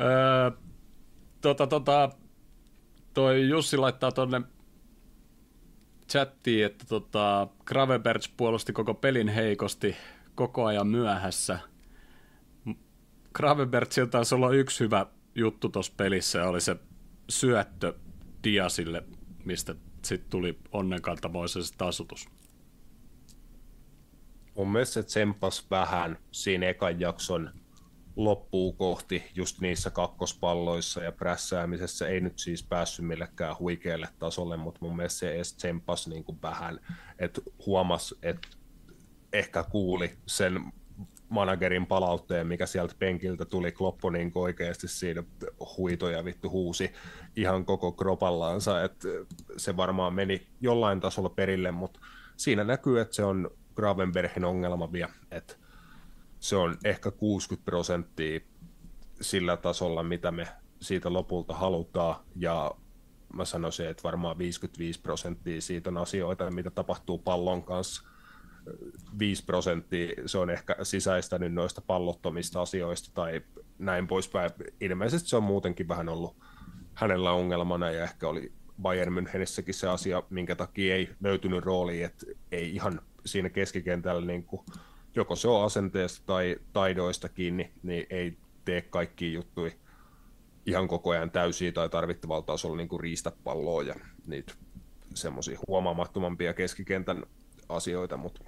Öö, 0.00 0.50
tota, 1.40 1.66
tota, 1.66 2.10
toi 3.14 3.48
Jussi 3.48 3.76
laittaa 3.76 4.12
tonne 4.12 4.42
chattiin, 6.08 6.66
että 6.66 6.84
tota, 6.86 7.48
Gravenbergs 7.64 8.28
puolusti 8.36 8.72
koko 8.72 8.94
pelin 8.94 9.28
heikosti, 9.28 9.96
koko 10.34 10.64
ajan 10.64 10.86
myöhässä. 10.86 11.58
Gravenbergsilta 13.32 14.10
taisi 14.10 14.34
olla 14.34 14.50
yksi 14.50 14.80
hyvä 14.80 15.06
juttu 15.34 15.68
tuossa 15.68 15.92
pelissä, 15.96 16.48
oli 16.48 16.60
se 16.60 16.76
syöttö 17.28 17.94
Diasille, 18.44 19.02
mistä 19.44 19.74
sitten 20.04 20.30
tuli 20.30 20.58
onnenkantamoisesti 20.72 21.76
asutus. 21.84 22.28
Mun 24.56 24.72
mielestä 24.72 24.94
se 24.94 25.02
vähän 25.70 26.18
siinä 26.32 26.66
ekan 26.66 27.00
jakson 27.00 27.50
loppuu 28.16 28.72
kohti 28.72 29.22
just 29.34 29.60
niissä 29.60 29.90
kakkospalloissa 29.90 31.02
ja 31.02 31.12
prässäämisessä 31.12 32.08
ei 32.08 32.20
nyt 32.20 32.38
siis 32.38 32.62
päässyt 32.62 33.06
millekään 33.06 33.58
huikealle 33.58 34.08
tasolle, 34.18 34.56
mutta 34.56 34.78
mun 34.82 34.96
mielestä 34.96 35.18
se 35.18 35.34
edes 35.34 35.56
niin 36.06 36.24
kuin 36.24 36.42
vähän, 36.42 36.80
että 37.18 37.40
huomas, 37.66 38.14
että 38.22 38.48
ehkä 39.32 39.62
kuuli 39.62 40.18
sen 40.26 40.72
managerin 41.34 41.86
palautteen, 41.86 42.46
mikä 42.46 42.66
sieltä 42.66 42.94
penkiltä 42.98 43.44
tuli, 43.44 43.72
Kloppo 43.72 44.10
niin 44.10 44.32
oikeasti 44.34 44.88
siinä 44.88 45.22
huitoja 45.76 46.24
vittu 46.24 46.50
huusi 46.50 46.92
ihan 47.36 47.64
koko 47.64 47.92
kropallaansa, 47.92 48.84
että 48.84 49.08
se 49.56 49.76
varmaan 49.76 50.14
meni 50.14 50.46
jollain 50.60 51.00
tasolla 51.00 51.28
perille, 51.28 51.70
mutta 51.70 52.00
siinä 52.36 52.64
näkyy, 52.64 53.00
että 53.00 53.14
se 53.14 53.24
on 53.24 53.50
Gravenbergin 53.76 54.44
ongelma 54.44 54.92
vielä, 54.92 55.12
että 55.30 55.54
se 56.40 56.56
on 56.56 56.76
ehkä 56.84 57.10
60 57.10 57.64
prosenttia 57.64 58.40
sillä 59.20 59.56
tasolla, 59.56 60.02
mitä 60.02 60.30
me 60.30 60.48
siitä 60.80 61.12
lopulta 61.12 61.54
halutaan, 61.54 62.16
ja 62.36 62.74
mä 63.32 63.44
sanoisin, 63.44 63.86
että 63.86 64.02
varmaan 64.02 64.38
55 64.38 65.00
prosenttia 65.00 65.60
siitä 65.60 65.90
on 65.90 65.96
asioita, 65.96 66.50
mitä 66.50 66.70
tapahtuu 66.70 67.18
pallon 67.18 67.62
kanssa. 67.62 68.02
5 69.18 69.44
prosenttia 69.44 70.14
se 70.26 70.38
on 70.38 70.50
ehkä 70.50 70.76
sisäistänyt 70.82 71.54
noista 71.54 71.82
pallottomista 71.86 72.62
asioista 72.62 73.10
tai 73.14 73.40
näin 73.78 74.06
poispäin. 74.06 74.50
Ilmeisesti 74.80 75.28
se 75.28 75.36
on 75.36 75.42
muutenkin 75.42 75.88
vähän 75.88 76.08
ollut 76.08 76.36
hänellä 76.94 77.32
ongelmana 77.32 77.90
ja 77.90 78.02
ehkä 78.04 78.28
oli 78.28 78.52
Bayern 78.82 79.14
Münchenissäkin 79.14 79.72
se 79.72 79.88
asia, 79.88 80.22
minkä 80.30 80.56
takia 80.56 80.94
ei 80.94 81.10
löytynyt 81.20 81.64
rooli, 81.64 82.02
että 82.02 82.26
ei 82.52 82.74
ihan 82.74 83.00
siinä 83.26 83.50
keskikentällä 83.50 84.26
niin 84.26 84.44
kuin 84.44 84.62
joko 85.14 85.36
se 85.36 85.48
on 85.48 85.64
asenteesta 85.64 86.22
tai 86.26 86.56
taidoista 86.72 87.28
kiinni, 87.28 87.70
niin 87.82 88.06
ei 88.10 88.36
tee 88.64 88.82
kaikki 88.82 89.32
juttuja 89.32 89.72
ihan 90.66 90.88
koko 90.88 91.10
ajan 91.10 91.30
täysiä 91.30 91.72
tai 91.72 91.88
tarvittavalla 91.88 92.42
tasolla 92.42 92.76
niin 92.76 93.00
riistä 93.00 93.32
palloa 93.44 93.82
ja 93.82 93.94
niitä 94.26 94.52
semmoisia 95.14 95.58
huomaamattomampia 95.68 96.54
keskikentän 96.54 97.24
asioita, 97.68 98.16
mutta 98.16 98.44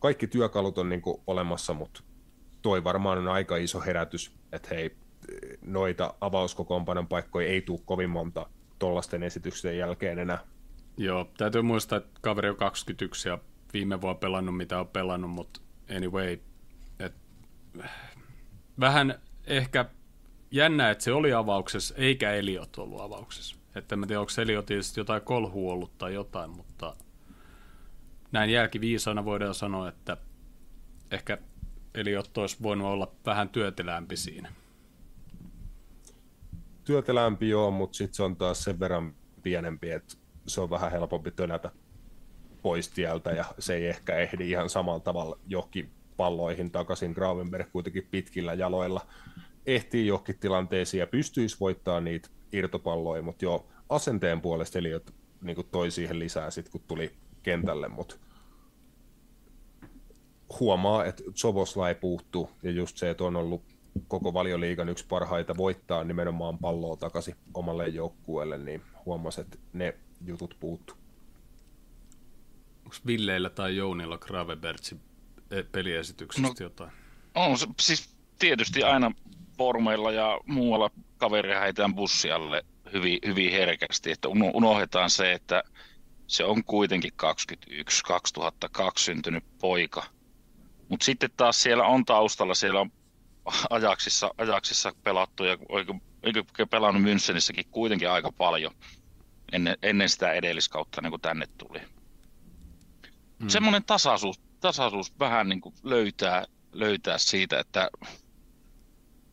kaikki 0.00 0.26
työkalut 0.26 0.78
on 0.78 0.88
niin 0.88 1.02
kuin 1.02 1.20
olemassa, 1.26 1.74
mutta 1.74 2.02
toi 2.62 2.84
varmaan 2.84 3.18
on 3.18 3.28
aika 3.28 3.56
iso 3.56 3.80
herätys, 3.80 4.32
että 4.52 4.68
hei, 4.74 4.96
noita 5.62 6.14
avauskokoonpanon 6.20 7.06
paikkoja 7.06 7.48
ei 7.48 7.62
tule 7.62 7.80
kovin 7.84 8.10
monta 8.10 8.46
tuollaisten 8.78 9.22
esitysten 9.22 9.78
jälkeen 9.78 10.18
enää. 10.18 10.38
Joo, 10.96 11.30
täytyy 11.36 11.62
muistaa, 11.62 11.98
että 11.98 12.20
kaveri 12.20 12.48
on 12.48 12.56
21 12.56 13.28
ja 13.28 13.38
viime 13.72 14.00
vuonna 14.00 14.18
pelannut 14.18 14.56
mitä 14.56 14.80
on 14.80 14.88
pelannut, 14.88 15.30
mutta 15.30 15.60
anyway, 15.96 16.38
et, 16.98 17.14
vähän 18.80 19.20
ehkä 19.46 19.84
jännä, 20.50 20.90
että 20.90 21.04
se 21.04 21.12
oli 21.12 21.32
avauksessa, 21.32 21.94
eikä 21.98 22.32
Eliot 22.32 22.78
ollut 22.78 23.00
avauksessa. 23.00 23.56
Että 23.74 23.94
en 23.94 24.04
tiedä, 24.06 24.20
onko 24.20 24.32
Eliotista 24.42 25.00
jotain 25.00 25.22
kolhu 25.22 25.70
ollut 25.70 25.98
tai 25.98 26.14
jotain, 26.14 26.50
mutta 26.50 26.96
näin 28.32 28.50
jälkiviisaana 28.50 29.24
voidaan 29.24 29.54
sanoa, 29.54 29.88
että 29.88 30.16
ehkä 31.10 31.38
Eliot 31.94 32.38
olisi 32.38 32.56
voinut 32.62 32.86
olla 32.86 33.12
vähän 33.26 33.48
työtelämpi 33.48 34.16
siinä. 34.16 34.52
Työtelämpi 36.84 37.48
joo, 37.48 37.70
mutta 37.70 37.96
sitten 37.96 38.14
se 38.14 38.22
on 38.22 38.36
taas 38.36 38.64
sen 38.64 38.80
verran 38.80 39.14
pienempi, 39.42 39.90
että 39.90 40.14
se 40.46 40.60
on 40.60 40.70
vähän 40.70 40.90
helpompi 40.90 41.30
tönätä 41.30 41.70
pois 42.62 42.88
tieltä 42.88 43.30
ja 43.30 43.44
se 43.58 43.74
ei 43.74 43.86
ehkä 43.86 44.16
ehdi 44.16 44.50
ihan 44.50 44.70
samalla 44.70 45.00
tavalla 45.00 45.38
johonkin 45.46 45.90
palloihin 46.16 46.70
takaisin. 46.70 47.12
Gravenberg 47.12 47.72
kuitenkin 47.72 48.08
pitkillä 48.10 48.54
jaloilla 48.54 49.06
ehtii 49.66 50.06
johonkin 50.06 50.38
tilanteisiin 50.38 50.98
ja 50.98 51.06
pystyisi 51.06 51.56
voittamaan 51.60 52.04
niitä 52.04 52.28
irtopalloja, 52.52 53.22
mutta 53.22 53.44
jo 53.44 53.66
asenteen 53.88 54.40
puolesta 54.40 54.78
eli 54.78 54.90
niin 55.42 55.56
toi 55.70 55.90
siihen 55.90 56.18
lisää 56.18 56.50
sitten, 56.50 56.72
kun 56.72 56.80
tuli 56.88 57.12
kentälle, 57.42 57.88
mutta 57.88 58.16
huomaa, 60.60 61.04
että 61.04 61.22
Sobosla 61.34 61.88
ei 61.88 61.94
puuttu 61.94 62.50
ja 62.62 62.70
just 62.70 62.96
se, 62.96 63.10
että 63.10 63.24
on 63.24 63.36
ollut 63.36 63.62
koko 64.08 64.34
valioliigan 64.34 64.88
yksi 64.88 65.06
parhaita 65.08 65.56
voittaa 65.56 66.04
nimenomaan 66.04 66.58
palloa 66.58 66.96
takaisin 66.96 67.34
omalle 67.54 67.88
joukkueelle, 67.88 68.58
niin 68.58 68.82
huomasi, 69.06 69.40
että 69.40 69.58
ne 69.72 69.94
jutut 70.26 70.56
puuttu. 70.60 70.94
Onko 72.84 72.96
Villeillä 73.06 73.50
tai 73.50 73.76
Jounilla 73.76 74.18
Gravebertsin 74.18 75.00
peliesityksestä 75.72 76.48
no, 76.48 76.54
jotain? 76.60 76.92
On 77.34 77.56
siis 77.80 78.14
tietysti 78.38 78.82
aina 78.82 79.12
formeilla 79.58 80.12
ja 80.12 80.40
muualla 80.46 80.90
kaveria 81.18 81.60
heitään 81.60 81.94
bussialle 81.94 82.64
hyvin, 82.92 83.18
hyvin 83.26 83.52
herkästi, 83.52 84.10
että 84.10 84.28
unohdetaan 84.28 85.10
se, 85.10 85.32
että 85.32 85.62
se 86.30 86.44
on 86.44 86.64
kuitenkin 86.64 87.12
21, 87.16 88.04
2002 88.04 89.04
syntynyt 89.04 89.44
poika. 89.58 90.04
Mutta 90.88 91.04
sitten 91.04 91.30
taas 91.36 91.62
siellä 91.62 91.84
on 91.84 92.04
taustalla, 92.04 92.54
siellä 92.54 92.80
on 92.80 92.92
ajaksissa, 93.70 94.30
ajaksissa 94.38 94.92
pelattu 95.02 95.44
ja 95.44 95.58
eikö 96.22 96.44
pelannut 96.70 97.02
Münchenissäkin 97.02 97.70
kuitenkin 97.70 98.10
aika 98.10 98.32
paljon 98.32 98.74
ennen, 99.52 99.76
ennen 99.82 100.08
sitä 100.08 100.32
edelliskautta, 100.32 101.02
niin 101.02 101.10
kuin 101.10 101.22
tänne 101.22 101.46
tuli. 101.58 101.80
Hmm. 103.40 103.48
Semmoinen 103.48 103.84
tasaisuus, 103.84 104.40
tasaisuus 104.60 105.18
vähän 105.18 105.48
niin 105.48 105.60
kuin 105.60 105.74
löytää, 105.82 106.44
löytää 106.72 107.18
siitä, 107.18 107.60
että 107.60 107.90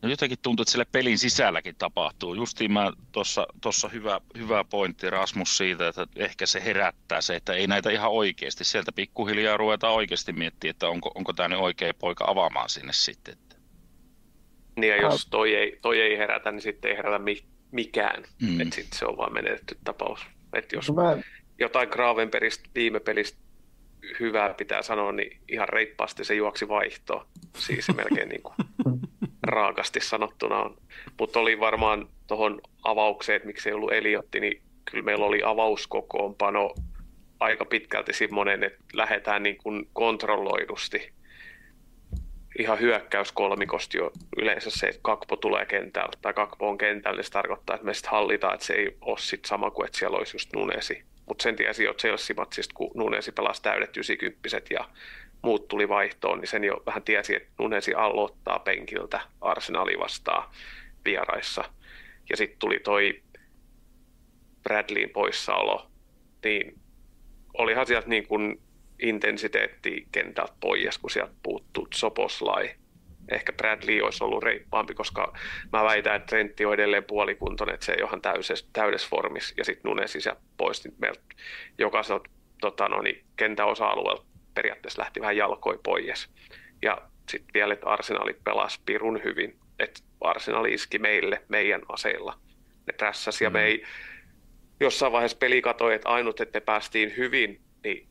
No 0.02 0.08
jotenkin 0.08 0.38
tuntuu, 0.42 0.62
että 0.62 0.72
sille 0.72 0.86
pelin 0.92 1.18
sisälläkin 1.18 1.74
tapahtuu. 1.78 2.34
Justiin 2.34 2.72
mä 2.72 2.92
tuossa 3.60 3.88
hyvä, 3.88 4.20
hyvä 4.38 4.64
pointti 4.64 5.10
Rasmus 5.10 5.56
siitä, 5.56 5.88
että 5.88 6.06
ehkä 6.16 6.46
se 6.46 6.64
herättää 6.64 7.20
se, 7.20 7.36
että 7.36 7.52
ei 7.52 7.66
näitä 7.66 7.90
ihan 7.90 8.10
oikeasti. 8.10 8.64
Sieltä 8.64 8.92
pikkuhiljaa 8.92 9.56
ruvetaan 9.56 9.94
oikeasti 9.94 10.32
miettimään, 10.32 10.70
että 10.70 10.88
onko, 10.88 11.10
onko 11.14 11.32
tämä 11.32 11.48
nyt 11.48 11.58
oikea 11.58 11.94
poika 11.94 12.24
avaamaan 12.28 12.68
sinne 12.68 12.92
sitten. 12.92 13.36
Niin 14.76 14.90
ja 14.90 15.02
jos 15.02 15.26
toi 15.26 15.54
ei, 15.54 15.78
toi 15.82 16.00
ei 16.00 16.18
herätä, 16.18 16.52
niin 16.52 16.62
sitten 16.62 16.90
ei 16.90 16.96
herätä 16.96 17.18
mi- 17.18 17.44
mikään. 17.70 18.24
Mm. 18.42 18.60
Että 18.60 18.74
sitten 18.74 18.98
se 18.98 19.06
on 19.06 19.16
vaan 19.16 19.32
menetetty 19.32 19.78
tapaus. 19.84 20.20
Että 20.52 20.76
jos 20.76 20.88
no 20.88 20.94
mä... 20.94 21.22
jotain 21.58 21.88
Gravenbergistä 21.88 22.70
viime 22.74 23.00
pelistä 23.00 23.38
hyvää 24.20 24.54
pitää 24.54 24.82
sanoa, 24.82 25.12
niin 25.12 25.40
ihan 25.48 25.68
reippaasti 25.68 26.24
se 26.24 26.34
juoksi 26.34 26.68
vaihtoa. 26.68 27.26
Siis 27.56 27.88
melkein 27.96 28.28
niin 28.28 28.42
kuin 28.42 28.54
raakasti 29.48 30.00
sanottuna 30.00 30.56
on. 30.56 30.76
Mutta 31.18 31.40
oli 31.40 31.60
varmaan 31.60 32.08
tuohon 32.26 32.60
avaukseen, 32.84 33.36
että 33.36 33.46
miksi 33.46 33.68
ei 33.68 33.74
ollut 33.74 33.92
Eliotti, 33.92 34.40
niin 34.40 34.62
kyllä 34.84 35.04
meillä 35.04 35.26
oli 35.26 35.42
avauskokoonpano 35.44 36.74
aika 37.40 37.64
pitkälti 37.64 38.12
semmoinen, 38.12 38.64
että 38.64 38.78
lähdetään 38.92 39.42
niin 39.42 39.56
kuin 39.56 39.88
kontrolloidusti 39.92 41.12
ihan 42.58 42.80
hyökkäyskolmikosta 42.80 43.96
jo 43.96 44.10
yleensä 44.36 44.70
se, 44.70 44.86
että 44.86 45.00
Kakpo 45.02 45.36
tulee 45.36 45.66
kentällä 45.66 46.12
tai 46.22 46.34
Kakpo 46.34 46.68
on 46.68 46.78
kentällä, 46.78 47.16
niin 47.16 47.24
se 47.24 47.30
tarkoittaa, 47.30 47.74
että 47.74 47.86
me 47.86 47.94
sitten 47.94 48.10
hallitaan, 48.10 48.54
että 48.54 48.66
se 48.66 48.74
ei 48.74 48.96
ole 49.00 49.18
sit 49.18 49.44
sama 49.44 49.70
kuin, 49.70 49.86
että 49.86 49.98
siellä 49.98 50.18
olisi 50.18 50.36
just 50.36 50.52
Nunesi. 50.56 51.02
Mutta 51.26 51.42
sen 51.42 51.56
tiesi 51.56 51.84
jo 51.84 51.94
Chelsea-matsista, 51.94 52.74
kun 52.74 52.90
Nunesi 52.94 53.32
pelasi 53.32 53.62
täydet 53.62 53.96
90 53.96 54.48
ja 54.70 54.88
muut 55.42 55.68
tuli 55.68 55.88
vaihtoon, 55.88 56.38
niin 56.38 56.48
sen 56.48 56.64
jo 56.64 56.82
vähän 56.86 57.02
tiesi, 57.02 57.36
että 57.36 57.48
Nunesi 57.58 57.94
aloittaa 57.94 58.58
penkiltä 58.58 59.20
Arsenali 59.40 59.98
vastaan 59.98 60.50
vieraissa. 61.04 61.64
Ja 62.30 62.36
sitten 62.36 62.58
tuli 62.58 62.80
toi 62.80 63.22
Bradleyin 64.62 65.10
poissaolo, 65.10 65.90
niin 66.44 66.78
olihan 67.58 67.86
sieltä 67.86 68.08
niin 68.08 68.26
kuin 68.26 68.60
intensiteetti 69.02 70.06
kentältä 70.12 70.52
pois, 70.60 70.98
kun 70.98 71.10
sieltä 71.10 71.32
puuttuu 71.42 71.88
Soposlai. 71.94 72.70
Ehkä 73.28 73.52
Bradley 73.52 74.00
olisi 74.00 74.24
ollut 74.24 74.42
reippaampi, 74.42 74.94
koska 74.94 75.32
mä 75.72 75.84
väitän, 75.84 76.16
että 76.16 76.26
Trentti 76.26 76.64
on 76.64 76.74
edelleen 76.74 77.04
puolikuntoinen, 77.04 77.74
että 77.74 77.86
se 77.86 77.92
ei 77.92 78.02
ole 78.02 78.08
ihan 78.08 78.22
täydessä, 78.22 78.54
täydessä 78.72 79.08
formissa. 79.10 79.54
Ja 79.56 79.64
sitten 79.64 79.88
Nunes 79.88 80.12
sieltä 80.12 80.40
pois, 80.56 80.84
niin 80.84 80.94
meiltä 80.98 81.20
jokaiselta 81.78 82.30
tota, 82.60 82.88
no, 82.88 83.02
niin 83.02 83.24
kentän 83.36 83.66
osa-alueelta 83.66 84.24
periaatteessa 84.58 85.02
lähti 85.02 85.20
vähän 85.20 85.36
jalkoi 85.36 85.78
pois. 85.82 86.28
Ja 86.82 86.98
sitten 87.28 87.54
vielä, 87.54 87.74
että 87.74 87.86
Arsenali 87.86 88.36
pelasi 88.44 88.80
pirun 88.86 89.20
hyvin. 89.24 89.56
Että 89.78 90.00
Arsenali 90.20 90.74
iski 90.74 90.98
meille 90.98 91.42
meidän 91.48 91.82
aseilla. 91.88 92.38
Ne 92.86 92.92
prässäsi 92.92 93.44
mm. 93.44 93.46
ja 93.46 93.50
me 93.50 93.64
ei 93.64 93.84
jossain 94.80 95.12
vaiheessa 95.12 95.38
peli 95.38 95.62
katoi, 95.62 95.94
että 95.94 96.08
ainut, 96.08 96.40
että 96.40 96.56
me 96.56 96.60
päästiin 96.60 97.16
hyvin, 97.16 97.60
niin 97.84 98.08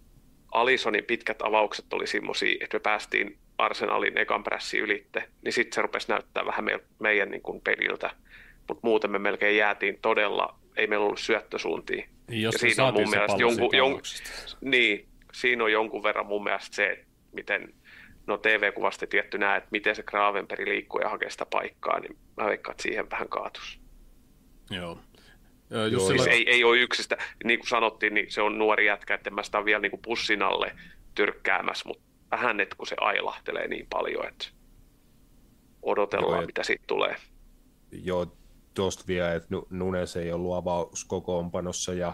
Alisonin 0.52 1.04
pitkät 1.04 1.42
avaukset 1.42 1.94
oli 1.94 2.08
semmoisia, 2.08 2.58
että 2.62 2.76
me 2.76 2.80
päästiin 2.80 3.38
Arsenalin 3.58 4.18
ekan 4.18 4.44
prässi 4.44 4.80
ylitte, 4.80 5.30
niin 5.42 5.54
sitten 5.54 5.76
se 5.76 5.82
rupesi 5.82 6.10
näyttää 6.10 6.46
vähän 6.46 6.66
me, 6.66 6.80
meidän 7.00 7.32
niin 7.32 7.42
kuin 7.42 7.62
peliltä. 7.62 8.10
Mutta 8.68 8.88
muuten 8.88 9.12
me 9.12 9.20
melkein 9.20 9.58
jäätiin 9.58 10.00
todella, 10.02 10.60
ei 10.78 10.88
meillä 10.88 11.06
ollut 11.06 11.20
syöttösuuntia. 11.20 12.08
Niin, 12.28 12.42
jos 12.42 12.54
ja 12.54 12.60
siinä 12.60 12.86
on 12.86 12.94
mun 12.94 13.10
mielestä 13.10 13.38
jonkun, 13.38 13.78
jonkun, 13.78 14.02
niin, 14.62 15.08
siinä 15.42 15.64
on 15.64 15.72
jonkun 15.72 16.04
verran 16.04 16.26
mun 16.26 16.44
mielestä 16.44 16.76
se, 16.76 17.06
miten 17.32 17.74
no 18.28 18.38
TV-kuvasta 18.38 19.08
tietty 19.08 19.38
näet, 19.38 19.58
että 19.58 19.72
miten 19.72 19.96
se 19.96 20.04
Gravenberg 20.04 20.68
liikkuu 20.68 21.02
ja 21.02 21.10
hakee 21.10 21.30
sitä 21.30 21.46
paikkaa, 21.46 22.00
niin 22.00 22.18
mä 22.38 22.46
veikkaan, 22.46 22.74
että 22.74 22.84
siihen 22.84 23.12
vähän 23.12 23.30
kaatus. 23.30 23.80
Joo. 24.70 25.00
Joo, 25.92 26.08
siis 26.08 26.28
ei, 26.28 26.50
ei 26.50 26.64
ole 26.64 26.80
yksistä, 26.80 27.18
niin 27.44 27.60
kuin 27.60 27.68
sanottiin, 27.68 28.14
niin 28.14 28.32
se 28.32 28.42
on 28.42 28.58
nuori 28.58 28.86
jätkä, 28.86 29.14
että 29.14 29.30
mä 29.30 29.44
sitä 29.44 29.66
vielä 29.66 29.80
niin 29.80 29.90
kuin 29.90 30.02
pussin 30.02 30.42
alle 30.42 30.76
tyrkkäämässä, 31.16 31.88
mutta 31.88 32.04
vähän, 32.32 32.60
että 32.60 32.76
kun 32.76 32.88
se 32.88 32.96
ailahtelee 33.00 33.68
niin 33.68 33.88
paljon, 33.90 34.28
että 34.28 34.48
odotellaan, 35.82 36.38
Joo, 36.38 36.46
mitä 36.46 36.64
siitä 36.64 36.84
tulee. 36.88 37.16
Joo, 37.92 38.38
tuosta 38.74 39.04
vielä, 39.08 39.34
että 39.34 39.50
Nunes 39.70 40.16
ei 40.16 40.32
ollut 40.32 40.56
avauskokoonpanossa 40.56 41.94
ja 41.94 42.14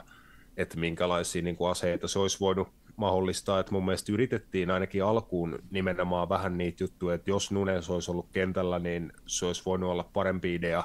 että 0.58 0.78
minkälaisia 0.78 1.42
niin 1.42 1.56
kuin 1.56 1.72
aseita 1.72 2.08
se 2.08 2.20
olisi 2.20 2.40
voinut 2.40 2.68
mahdollistaa, 2.96 3.60
että 3.60 3.72
mun 3.72 3.86
mielestä 3.86 4.12
yritettiin 4.12 4.72
ainakin 4.72 5.04
alkuun 5.04 5.60
nimenomaan 5.72 6.30
vähän 6.30 6.58
niitä 6.58 6.84
juttuja, 6.84 7.16
että 7.16 7.30
jos 7.30 7.52
Nunes 7.52 7.90
olisi 7.90 8.12
ollut 8.12 8.30
kentällä, 8.32 8.80
niin 8.80 9.14
se 9.28 9.46
olisi 9.46 9.62
voinut 9.66 9.90
olla 9.90 10.10
parempi 10.14 10.56
idea 10.56 10.84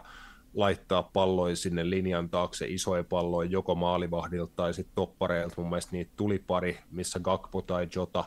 laittaa 0.55 1.03
palloja 1.03 1.57
sinne 1.57 1.91
linjan 1.91 2.29
taakse, 2.29 2.67
isoja 2.69 3.05
palloja 3.05 3.51
joko 3.51 3.75
maalivahdilta 3.75 4.53
tai 4.57 4.75
sitten 4.75 4.95
toppareilta. 4.95 5.55
Mun 5.59 5.71
mielestä 5.71 5.93
niitä 5.93 6.13
tuli 6.17 6.39
pari, 6.39 6.79
missä 6.91 7.21
Gakpo 7.21 7.63
tai 7.63 7.89
Jota 7.97 8.25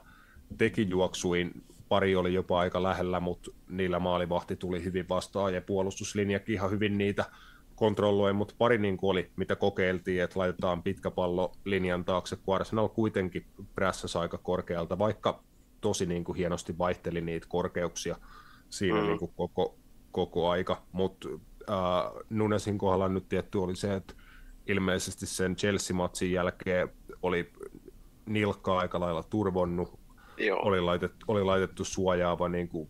teki 0.58 0.90
juoksuin. 0.90 1.64
Pari 1.90 2.16
oli 2.16 2.34
jopa 2.34 2.60
aika 2.60 2.84
lähellä, 2.84 3.20
mutta 3.20 3.52
niillä 3.70 4.00
maalivahti 4.00 4.56
tuli 4.56 4.84
hyvin 4.84 5.10
vastaan 5.10 5.54
ja 5.54 5.62
puolustuslinjakin 5.62 6.56
ihan 6.56 6.72
hyvin 6.72 6.98
niitä 6.98 7.26
kontrolloi, 7.82 8.34
mutta 8.34 8.56
pari 8.58 8.78
niin 8.78 8.98
kuin 8.98 9.12
oli, 9.12 9.32
mitä 9.36 9.56
kokeiltiin, 9.56 10.24
että 10.24 10.40
laitetaan 10.40 10.84
pitkä 10.84 11.12
pallo 11.12 11.52
linjan 11.66 12.06
taakse, 12.06 12.36
kun 12.36 12.56
Arsenal 12.56 12.90
kuitenkin 12.90 13.46
prässäsi 13.76 14.18
aika 14.18 14.38
korkealta, 14.38 15.00
vaikka 15.00 15.44
tosi 15.82 16.06
niin 16.06 16.24
kuin 16.24 16.36
hienosti 16.36 16.78
vaihteli 16.78 17.22
niitä 17.22 17.48
korkeuksia 17.50 18.16
siinä 18.70 19.02
mm. 19.02 19.08
niin 19.08 19.20
kuin 19.20 19.32
koko, 19.36 19.78
koko 20.12 20.50
aika, 20.50 20.84
mutta 20.92 21.30
äh, 21.70 22.24
Nunesin 22.30 22.78
kohdalla 22.78 23.10
nyt 23.10 23.30
tietty 23.30 23.58
oli 23.58 23.76
se, 23.76 23.96
että 23.96 24.14
ilmeisesti 24.68 25.26
sen 25.26 25.56
Chelsea-matsin 25.56 26.32
jälkeen 26.32 26.90
oli 27.22 27.52
nilkkaa 28.26 28.80
aika 28.80 29.00
lailla 29.00 29.24
turvonnut, 29.24 30.00
Joo. 30.38 30.60
Oli, 30.64 30.82
laitettu, 30.82 31.26
oli 31.28 31.44
laitettu 31.44 31.84
suojaava 31.84 32.50
niin 32.50 32.68
kuin 32.68 32.90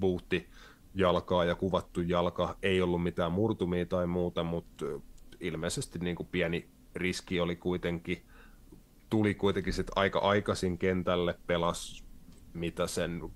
buutti 0.00 0.48
jalkaa 0.96 1.44
ja 1.44 1.54
kuvattu 1.54 2.00
jalka. 2.00 2.56
Ei 2.62 2.82
ollut 2.82 3.02
mitään 3.02 3.32
murtumia 3.32 3.86
tai 3.86 4.06
muuta, 4.06 4.44
mutta 4.44 4.84
ilmeisesti 5.40 5.98
niin 5.98 6.16
kuin 6.16 6.28
pieni 6.32 6.68
riski 6.94 7.40
oli 7.40 7.56
kuitenkin, 7.56 8.22
tuli 9.10 9.34
kuitenkin 9.34 9.72
sit 9.72 9.90
aika 9.96 10.18
aikaisin 10.18 10.78
kentälle, 10.78 11.38
pelas 11.46 12.04
mitä 12.52 12.86
sen 12.86 13.20
35-40 13.22 13.28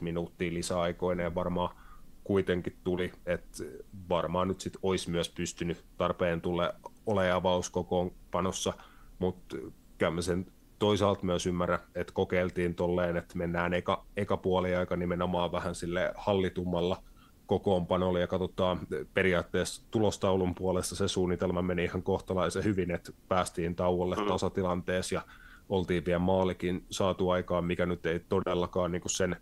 minuuttia 0.00 0.54
lisäaikoineen 0.54 1.34
varmaan 1.34 1.76
kuitenkin 2.24 2.76
tuli, 2.84 3.12
että 3.26 3.64
varmaan 4.08 4.48
nyt 4.48 4.60
sitten 4.60 4.80
olisi 4.82 5.10
myös 5.10 5.28
pystynyt 5.28 5.84
tarpeen 5.96 6.40
tulle 6.40 6.74
ole 7.06 7.32
avauskokoonpanossa, 7.32 8.72
mutta 9.18 9.56
kyllä 9.98 10.22
sen 10.22 10.46
toisaalta 10.80 11.26
myös 11.26 11.46
ymmärrä, 11.46 11.78
että 11.94 12.12
kokeiltiin 12.12 12.74
tolleen, 12.74 13.16
että 13.16 13.38
mennään 13.38 13.74
eka, 13.74 14.04
eka 14.16 14.36
puoli 14.36 14.74
aika 14.74 14.96
nimenomaan 14.96 15.52
vähän 15.52 15.74
sille 15.74 16.12
hallitummalla 16.16 17.02
kokoonpanolla 17.46 18.18
ja 18.18 18.26
katsotaan 18.26 18.78
periaatteessa 19.14 19.82
tulostaulun 19.90 20.54
puolesta 20.54 20.96
se 20.96 21.08
suunnitelma 21.08 21.62
meni 21.62 21.84
ihan 21.84 22.02
kohtalaisen 22.02 22.64
hyvin, 22.64 22.90
että 22.90 23.12
päästiin 23.28 23.74
tauolle 23.74 24.16
mm. 24.16 24.26
tasatilanteessa 24.26 25.14
ja 25.14 25.22
oltiin 25.68 26.04
vielä 26.06 26.18
maalikin 26.18 26.84
saatu 26.90 27.30
aikaan, 27.30 27.64
mikä 27.64 27.86
nyt 27.86 28.06
ei 28.06 28.20
todellakaan 28.28 28.92
niin 28.92 29.02
sen 29.06 29.36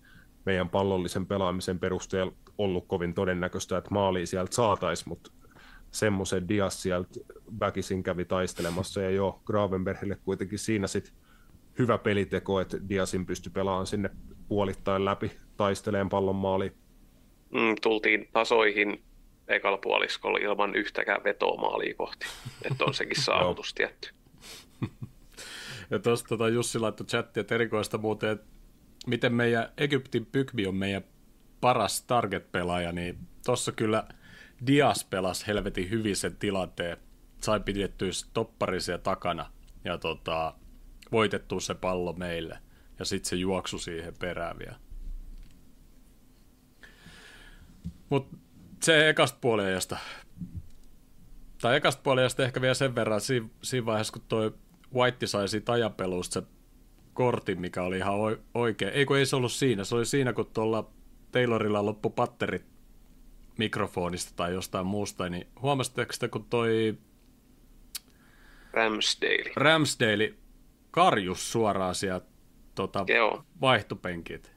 meidän 0.47 0.69
pallollisen 0.69 1.27
pelaamisen 1.27 1.79
perusteella 1.79 2.33
ollut 2.59 2.85
kovin 2.87 3.15
todennäköistä, 3.15 3.79
että 3.79 3.91
maali 3.91 4.27
sieltä 4.27 4.55
saataisiin, 4.55 5.09
mutta 5.09 5.31
semmoisen 5.91 6.49
Dias 6.49 6.83
sieltä 6.83 7.21
väkisin 7.61 8.03
kävi 8.03 8.25
taistelemassa 8.25 9.03
ja 9.03 9.11
jo 9.11 9.41
Gravenbergille 9.45 10.19
kuitenkin 10.25 10.59
siinä 10.59 10.87
sitten 10.87 11.15
hyvä 11.79 11.99
peliteko, 11.99 12.61
että 12.61 12.89
Diasin 12.89 13.27
pystyi 13.27 13.53
pelaamaan 13.53 13.87
sinne 13.87 14.11
puolittain 14.49 15.05
läpi 15.05 15.33
taisteleen 15.57 16.09
pallon 16.09 16.37
maaliin. 16.37 16.73
Mm, 17.51 17.75
tultiin 17.83 18.29
tasoihin 18.33 19.03
ekalla 19.49 19.79
puoliskolla 19.79 20.39
ilman 20.39 20.75
yhtäkään 20.75 21.25
vetoa 21.25 21.61
maaliin 21.61 21.97
kohti. 21.97 22.27
Että 22.71 22.85
on 22.85 22.95
sekin 22.95 23.23
saavutus 23.25 23.75
tietty. 23.75 24.11
ja 25.91 25.99
tuosta 25.99 26.29
tota 26.29 26.49
Jussi 26.49 26.79
laittoi 26.79 27.07
chattia, 27.07 27.41
että 27.41 27.55
erikoista 27.55 27.99
muuten, 27.99 28.31
että 28.31 28.47
miten 29.07 29.35
meidän 29.35 29.73
Egyptin 29.79 30.27
pykmi 30.27 30.67
on 30.67 30.75
meidän 30.75 31.05
paras 31.61 32.03
target-pelaaja, 32.03 32.93
niin 32.93 33.19
tuossa 33.45 33.73
kyllä 33.73 34.05
Dias 34.67 35.05
pelasi 35.05 35.47
helvetin 35.47 35.91
hyvin 35.91 36.17
sen 36.17 36.37
tilanteen. 36.37 36.97
Sai 37.41 37.61
pidettyä 37.61 38.11
topparisia 38.33 38.99
takana 38.99 39.53
ja 39.85 39.99
tota, 39.99 40.55
voitettu 41.13 41.61
se 41.61 41.75
pallo 41.75 42.13
meille. 42.13 42.59
Ja 42.99 43.05
sitten 43.05 43.29
se 43.29 43.37
juoksu 43.37 43.79
siihen 43.79 44.15
perään 44.19 44.59
vielä. 44.59 44.77
Mutta 48.11 48.37
se 48.83 49.09
ekasta 49.09 49.39
puoliajasta, 49.41 49.99
tai 51.61 51.77
ekasta 51.77 52.03
puoliajasta 52.03 52.45
ehkä 52.45 52.61
vielä 52.61 52.75
sen 52.75 52.95
verran 52.95 53.21
siinä, 53.21 53.49
siinä 53.63 53.87
vaiheessa, 53.87 54.13
kun 54.13 54.23
toi 54.29 54.55
White 54.95 55.27
sai 55.27 55.49
siitä 55.49 55.73
ajapelusta 55.73 56.41
se 56.41 56.47
kortin, 57.15 57.61
mikä 57.61 57.83
oli 57.83 57.97
ihan 57.97 58.15
oikein. 58.55 58.93
Ei 58.93 59.07
kun 59.07 59.19
ei 59.19 59.27
se 59.27 59.37
ollut 59.37 59.53
siinä, 59.53 59.85
se 59.85 59.95
oli 59.95 60.07
siinä, 60.07 60.33
kun 60.33 60.51
tuolla 60.55 60.91
Taylorilla 61.33 61.85
loppu 61.85 62.11
patterit 62.11 62.65
mikrofonista 63.59 64.33
tai 64.37 64.53
jostain 64.53 64.87
muusta, 64.87 65.29
niin 65.29 65.47
huomasitteko 65.63 66.13
sitä, 66.13 66.29
kun 66.29 66.45
toi 66.45 66.99
Ramsdale. 68.73 69.53
Ramsdale 69.57 70.35
karjus 70.99 71.53
suoraan 71.53 71.95
sieltä 71.95 72.27
tota, 72.75 73.07
vaihtopenkit. 73.61 74.53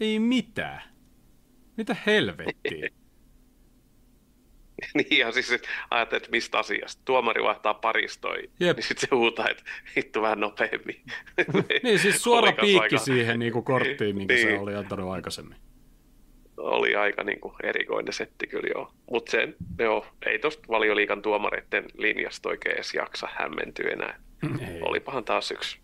Ei 0.00 0.18
mitään. 0.18 0.82
Mitä 1.76 1.96
helvettiä? 2.06 2.88
niin 4.94 5.18
ja 5.18 5.32
siis 5.32 5.62
ajattelet, 5.90 6.22
että 6.22 6.30
mistä 6.30 6.58
asiasta. 6.58 7.02
Tuomari 7.04 7.42
vaihtaa 7.42 7.74
paristoi, 7.74 8.50
Jep. 8.60 8.76
niin 8.76 8.86
sitten 8.86 9.08
se 9.08 9.16
huutaa, 9.16 9.48
että 9.48 9.62
hittu 9.96 10.22
vähän 10.22 10.40
nopeammin. 10.40 11.02
niin 11.82 11.98
siis 11.98 12.22
suora 12.22 12.52
piikki 12.52 12.80
aika... 12.80 12.98
siihen 12.98 13.38
niin 13.38 13.52
kuin 13.52 13.64
korttiin, 13.64 14.16
minkä 14.16 14.34
niin. 14.34 14.48
se 14.48 14.58
oli 14.58 14.74
antanut 14.74 15.10
aikaisemmin. 15.10 15.56
Oli 16.56 16.96
aika 16.96 17.24
niin 17.24 17.40
kuin 17.40 17.54
erikoinen 17.62 18.12
setti 18.12 18.46
kyllä 18.46 18.68
joo. 18.74 18.92
Mutta 19.10 19.36
joo, 19.78 20.06
ei 20.26 20.38
tuosta 20.38 20.68
valioliikan 20.68 21.22
tuomareiden 21.22 21.84
linjasta 21.98 22.48
oikein 22.48 22.74
edes 22.74 22.94
jaksa 22.94 23.28
hämmentyä 23.32 23.90
enää. 23.92 24.18
Ei. 24.60 24.82
Olipahan 24.82 25.24
taas 25.24 25.50
yksi 25.50 25.78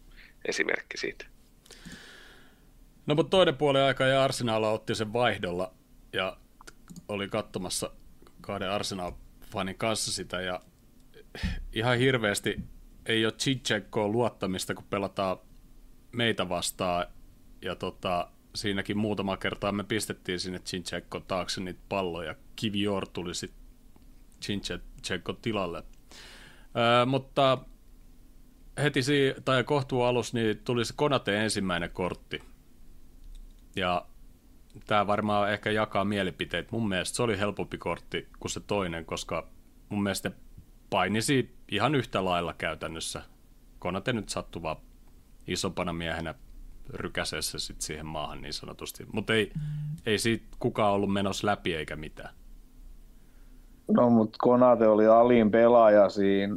esimerkki 0.49 0.97
siitä. 0.97 1.27
No 3.07 3.15
mutta 3.15 3.31
toinen 3.31 3.57
puoli 3.57 3.81
aika 3.81 4.05
ja 4.05 4.25
Arsenal 4.25 4.63
otti 4.63 4.95
sen 4.95 5.13
vaihdolla 5.13 5.75
ja 6.13 6.37
oli 7.09 7.29
katsomassa 7.29 7.91
kahden 8.41 8.71
Arsenal-fanin 8.71 9.75
kanssa 9.79 10.13
sitä 10.13 10.41
ja 10.41 10.61
ihan 11.73 11.99
hirveästi 11.99 12.61
ei 13.07 13.25
ole 13.25 13.33
Chichekkoon 13.33 14.13
luottamista, 14.13 14.75
kun 14.75 14.85
pelataan 14.91 15.37
meitä 16.13 16.49
vastaan 16.49 17.07
ja 17.63 17.77
tota, 17.77 18.31
siinäkin 18.55 18.99
muutama 18.99 19.37
kertaa 19.37 19.73
me 19.73 19.85
pistettiin 19.85 20.41
sinne 20.41 20.59
Chichekko 20.59 21.21
taakse 21.21 21.61
niitä 21.61 21.81
palloja. 21.89 22.35
Kivior 22.57 23.09
tuli 23.09 23.35
sitten 23.35 23.61
Chichekko 24.41 25.33
tilalle. 25.33 25.83
Öö, 26.77 27.07
mutta 27.07 27.59
heti 28.83 29.03
si- 29.03 29.35
tai 29.45 29.65
kohtuu 29.65 30.03
alussa 30.03 30.37
niin 30.37 30.59
tuli 30.59 30.85
se 30.85 30.95
Konate 30.97 31.45
ensimmäinen 31.45 31.91
kortti. 31.91 32.43
Ja 33.77 34.07
tämä 34.87 35.07
varmaan 35.07 35.53
ehkä 35.53 35.71
jakaa 35.71 36.05
mielipiteet. 36.05 36.73
Mun 36.73 36.89
mielestä 36.89 37.17
se 37.17 37.23
oli 37.23 37.39
helpompi 37.39 37.79
kortti 37.79 38.29
kuin 38.39 38.51
se 38.51 38.61
toinen, 38.61 39.05
koska 39.05 39.47
mun 39.89 40.03
mielestä 40.03 40.31
painisi 40.91 41.57
ihan 41.71 41.95
yhtä 41.95 42.25
lailla 42.25 42.55
käytännössä. 42.55 43.23
Konate 43.79 44.13
nyt 44.13 44.29
sattuva 44.29 44.81
isompana 45.47 45.93
miehenä 45.93 46.35
rykäsessä 46.95 47.59
sit 47.59 47.81
siihen 47.81 48.07
maahan 48.07 48.43
niin 48.43 48.53
sanotusti. 48.53 49.07
Mutta 49.13 49.35
ei, 49.35 49.53
ei 50.07 50.19
siitä 50.19 50.45
kukaan 50.61 50.93
ollut 50.93 51.13
menossa 51.13 51.47
läpi 51.47 51.75
eikä 51.75 51.97
mitään. 51.97 52.35
No, 53.89 54.11
mutta 54.11 54.37
Konate 54.41 54.89
oli 54.89 55.07
alin 55.07 55.51
pelaaja 55.51 56.09
siinä, 56.09 56.57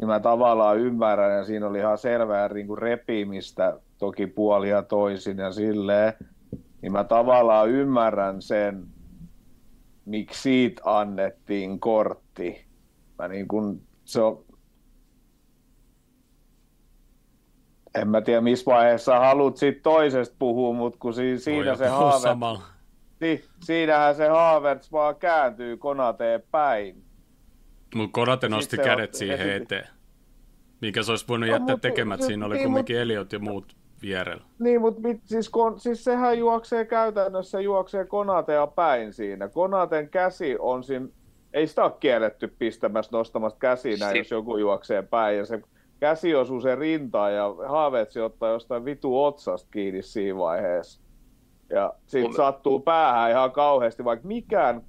niin 0.00 0.08
mä 0.08 0.20
tavallaan 0.20 0.78
ymmärrän, 0.78 1.36
ja 1.36 1.44
siinä 1.44 1.66
oli 1.66 1.78
ihan 1.78 1.98
selvää 1.98 2.48
niin 2.48 2.66
kuin 2.66 2.78
repimistä, 2.78 3.80
toki 3.98 4.26
puolia 4.26 4.82
toisin 4.82 5.38
ja 5.38 5.52
silleen, 5.52 6.12
niin 6.82 6.92
mä 6.92 7.04
tavallaan 7.04 7.70
ymmärrän 7.70 8.42
sen, 8.42 8.86
miksi 10.04 10.42
siitä 10.42 10.82
annettiin 10.84 11.80
kortti. 11.80 12.66
Mä 13.18 13.28
niin 13.28 13.48
kun, 13.48 13.82
se 14.04 14.20
on, 14.20 14.44
en 17.94 18.08
mä 18.08 18.20
tiedä 18.20 18.40
missä 18.40 18.70
vaiheessa 18.70 19.18
haluat 19.18 19.56
siitä 19.56 19.80
toisesta 19.82 20.36
puhua, 20.38 20.74
mutta 20.74 20.98
kun 20.98 21.14
si- 21.14 21.38
siinä 21.38 21.76
se 21.76 21.88
Havertz, 21.88 22.22
si- 23.18 23.44
siinähän 23.64 24.14
se 24.14 24.28
Havertz 24.28 24.92
vaan 24.92 25.16
kääntyy 25.16 25.76
Konateen 25.76 26.42
päin. 26.50 27.04
Mutta 27.94 28.12
Konate 28.12 28.48
nosti 28.48 28.76
kädet 28.76 29.14
siihen 29.14 29.50
eteen. 29.50 29.88
Mikä 30.80 31.02
se 31.02 31.12
olisi 31.12 31.28
voinut 31.28 31.48
no, 31.48 31.54
jättää 31.54 31.76
tekemät, 31.76 32.22
siinä 32.22 32.46
oli 32.46 32.54
niin, 32.54 32.64
kumminkin 32.64 32.96
mut, 32.96 33.02
Eliot 33.02 33.32
ja 33.32 33.38
muut 33.38 33.76
vierellä. 34.02 34.44
Niin, 34.58 34.80
mutta 34.80 35.00
mit, 35.00 35.20
siis, 35.24 35.48
kon, 35.48 35.80
siis 35.80 36.04
sehän 36.04 36.38
juoksee 36.38 36.84
käytännössä, 36.84 37.60
juoksee 37.60 38.04
Konatea 38.04 38.66
päin 38.66 39.12
siinä. 39.12 39.48
Konaten 39.48 40.08
käsi 40.08 40.56
on 40.58 40.84
siinä, 40.84 41.06
ei 41.52 41.66
sitä 41.66 41.84
ole 41.84 41.92
kielletty 42.00 42.48
pistämässä 42.58 43.16
nostamasta 43.16 43.58
käsiä 43.58 43.96
näin, 44.00 44.16
jos 44.16 44.30
joku 44.30 44.56
juoksee 44.56 45.02
päin. 45.02 45.38
Ja 45.38 45.46
se 45.46 45.62
käsi 46.00 46.34
osuu 46.34 46.60
sen 46.60 46.78
rintaan 46.78 47.34
ja 47.34 47.54
Haavetsi 47.68 48.20
ottaa 48.20 48.50
jostain 48.50 48.84
vitu 48.84 49.24
otsasta 49.24 49.68
kiinni 49.70 50.02
siinä 50.02 50.38
vaiheessa. 50.38 51.00
Ja 51.70 51.92
sitten 52.06 52.34
sattuu 52.34 52.80
päähän 52.80 53.30
ihan 53.30 53.52
kauheasti, 53.52 54.04
vaikka 54.04 54.28
mikään 54.28 54.82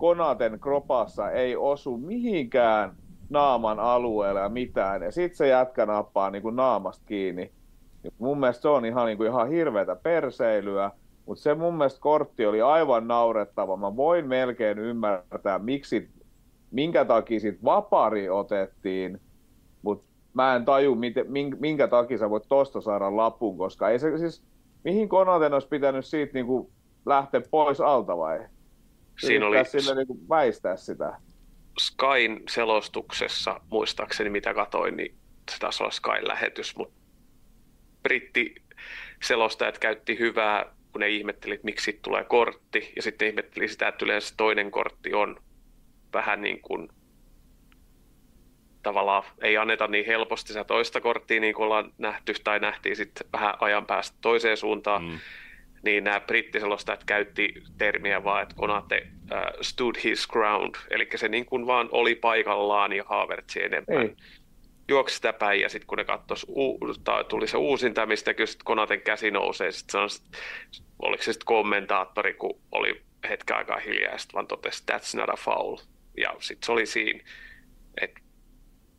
Konaten 0.00 0.60
kropassa 0.60 1.30
ei 1.30 1.56
osu 1.56 1.96
mihinkään 1.96 2.96
naaman 3.30 3.78
alueelle 3.78 4.40
ja 4.40 4.48
mitään. 4.48 5.02
Ja 5.02 5.12
sitten 5.12 5.36
se 5.36 5.48
jätkä 5.48 5.86
nappaa 5.86 6.30
niin 6.30 6.42
kuin 6.42 6.56
naamasta 6.56 7.04
kiinni. 7.06 7.52
Mun 8.18 8.40
mielestä 8.40 8.62
se 8.62 8.68
on 8.68 8.84
ihan, 8.84 9.06
niin 9.06 9.16
kuin 9.16 9.28
ihan 9.28 9.48
hirveätä 9.48 9.96
perseilyä, 9.96 10.90
mutta 11.26 11.42
se 11.42 11.54
mun 11.54 11.74
mielestä 11.74 12.00
kortti 12.00 12.46
oli 12.46 12.62
aivan 12.62 13.08
naurettava. 13.08 13.76
Mä 13.76 13.96
voin 13.96 14.28
melkein 14.28 14.78
ymmärtää, 14.78 15.58
miksi, 15.58 16.10
minkä 16.70 17.04
takia 17.04 17.40
sit 17.40 17.64
vapari 17.64 18.30
otettiin, 18.30 19.20
mutta 19.82 20.04
mä 20.34 20.56
en 20.56 20.64
taju, 20.64 20.94
miten, 20.94 21.26
minkä 21.58 21.88
takia 21.88 22.18
sä 22.18 22.30
voit 22.30 22.48
tosta 22.48 22.80
saada 22.80 23.16
lapun, 23.16 23.58
koska 23.58 23.88
ei 23.88 23.98
se 23.98 24.18
siis, 24.18 24.44
mihin 24.84 25.08
Konaten 25.08 25.54
olisi 25.54 25.68
pitänyt 25.68 26.04
siitä 26.04 26.34
niin 26.34 26.46
kuin 26.46 26.72
lähteä 27.06 27.42
pois 27.50 27.80
alta 27.80 28.16
vai? 28.16 28.40
Siinä 29.20 29.46
oli... 29.46 29.64
Sille 29.64 29.94
niin 29.94 30.06
kuin 30.06 30.28
väistää 30.28 30.76
sitä. 30.76 31.16
Skyn 31.80 32.42
selostuksessa, 32.48 33.60
muistaakseni 33.70 34.30
mitä 34.30 34.54
katoin, 34.54 34.96
niin 34.96 35.14
se 35.50 35.58
taisi 35.58 35.82
olla 35.82 35.92
Skyn 35.92 36.28
lähetys, 36.28 36.76
mutta 36.76 37.00
britti 38.02 38.54
selostajat 39.22 39.78
käytti 39.78 40.18
hyvää, 40.18 40.74
kun 40.92 41.00
ne 41.00 41.08
ihmetteli, 41.08 41.54
että 41.54 41.64
miksi 41.64 41.98
tulee 42.02 42.24
kortti, 42.24 42.92
ja 42.96 43.02
sitten 43.02 43.28
ihmetteli 43.28 43.68
sitä, 43.68 43.88
että 43.88 44.04
yleensä 44.04 44.34
toinen 44.36 44.70
kortti 44.70 45.14
on 45.14 45.42
vähän 46.12 46.40
niin 46.40 46.60
kuin 46.60 46.88
tavallaan 48.82 49.22
ei 49.42 49.56
anneta 49.56 49.86
niin 49.86 50.06
helposti 50.06 50.48
sitä 50.48 50.64
toista 50.64 51.00
korttia, 51.00 51.40
niin 51.40 51.54
kuin 51.54 51.64
ollaan 51.64 51.92
nähty 51.98 52.34
tai 52.44 52.58
nähtiin 52.58 52.96
sitten 52.96 53.26
vähän 53.32 53.54
ajan 53.60 53.86
päästä 53.86 54.18
toiseen 54.20 54.56
suuntaan, 54.56 55.02
mm. 55.04 55.18
Niin 55.82 56.04
nämä 56.04 56.20
brittiselostajat 56.20 57.04
käytti 57.04 57.54
termiä 57.78 58.24
vaan, 58.24 58.42
että 58.42 58.54
Konate 58.58 59.06
uh, 59.06 59.60
stood 59.60 59.94
his 60.04 60.26
ground, 60.26 60.74
eli 60.90 61.08
se 61.16 61.28
niin 61.28 61.46
kuin 61.46 61.66
vaan 61.66 61.88
oli 61.92 62.14
paikallaan 62.14 62.92
ja 62.92 63.04
haavertsi 63.06 63.64
enemmän. 63.64 64.02
Ei 64.02 64.16
juoksi 64.88 65.14
sitä 65.14 65.32
päin 65.32 65.60
ja 65.60 65.68
sitten 65.68 65.86
kun 65.86 65.98
ne 65.98 66.04
katsoisi, 66.04 66.46
tuli 67.28 67.46
se 67.46 67.56
uusinta, 67.56 68.06
mistä 68.06 68.34
kyllä 68.34 68.50
Konaten 68.64 69.00
käsi 69.00 69.30
nousee, 69.30 69.72
sitten 69.72 70.08
se 70.08 70.22
oliko 71.02 71.22
se 71.22 71.32
sitten 71.32 71.46
kommentaattori, 71.46 72.34
kun 72.34 72.60
oli 72.72 73.02
hetken 73.28 73.56
aikaa 73.56 73.78
hiljaa, 73.78 74.18
sitten 74.18 74.34
vaan 74.34 74.46
totesi, 74.46 74.84
that's 74.92 75.16
not 75.20 75.28
a 75.28 75.36
foul. 75.36 75.76
Ja 76.16 76.34
sitten 76.38 76.66
se 76.66 76.72
oli 76.72 76.86
siinä, 76.86 77.20
että 78.00 78.20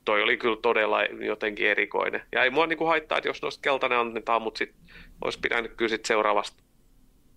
toi 0.06 0.24
oli 0.24 0.38
kyllä 0.38 0.58
todella 0.62 1.04
jotenkin 1.04 1.68
erikoinen. 1.68 2.22
Ja 2.32 2.44
ei 2.44 2.50
mua 2.50 2.68
niinku 2.68 2.86
haittaa, 2.86 3.18
että 3.18 3.30
jos 3.30 3.42
noista 3.42 3.62
keltainen 3.62 4.00
annetaan, 4.00 4.42
mutta 4.42 4.58
sitten 4.58 4.82
olisi 5.22 5.40
pitänyt 5.40 5.74
kyllä 5.78 5.90
sit 5.90 6.06
seuraavasta 6.06 6.64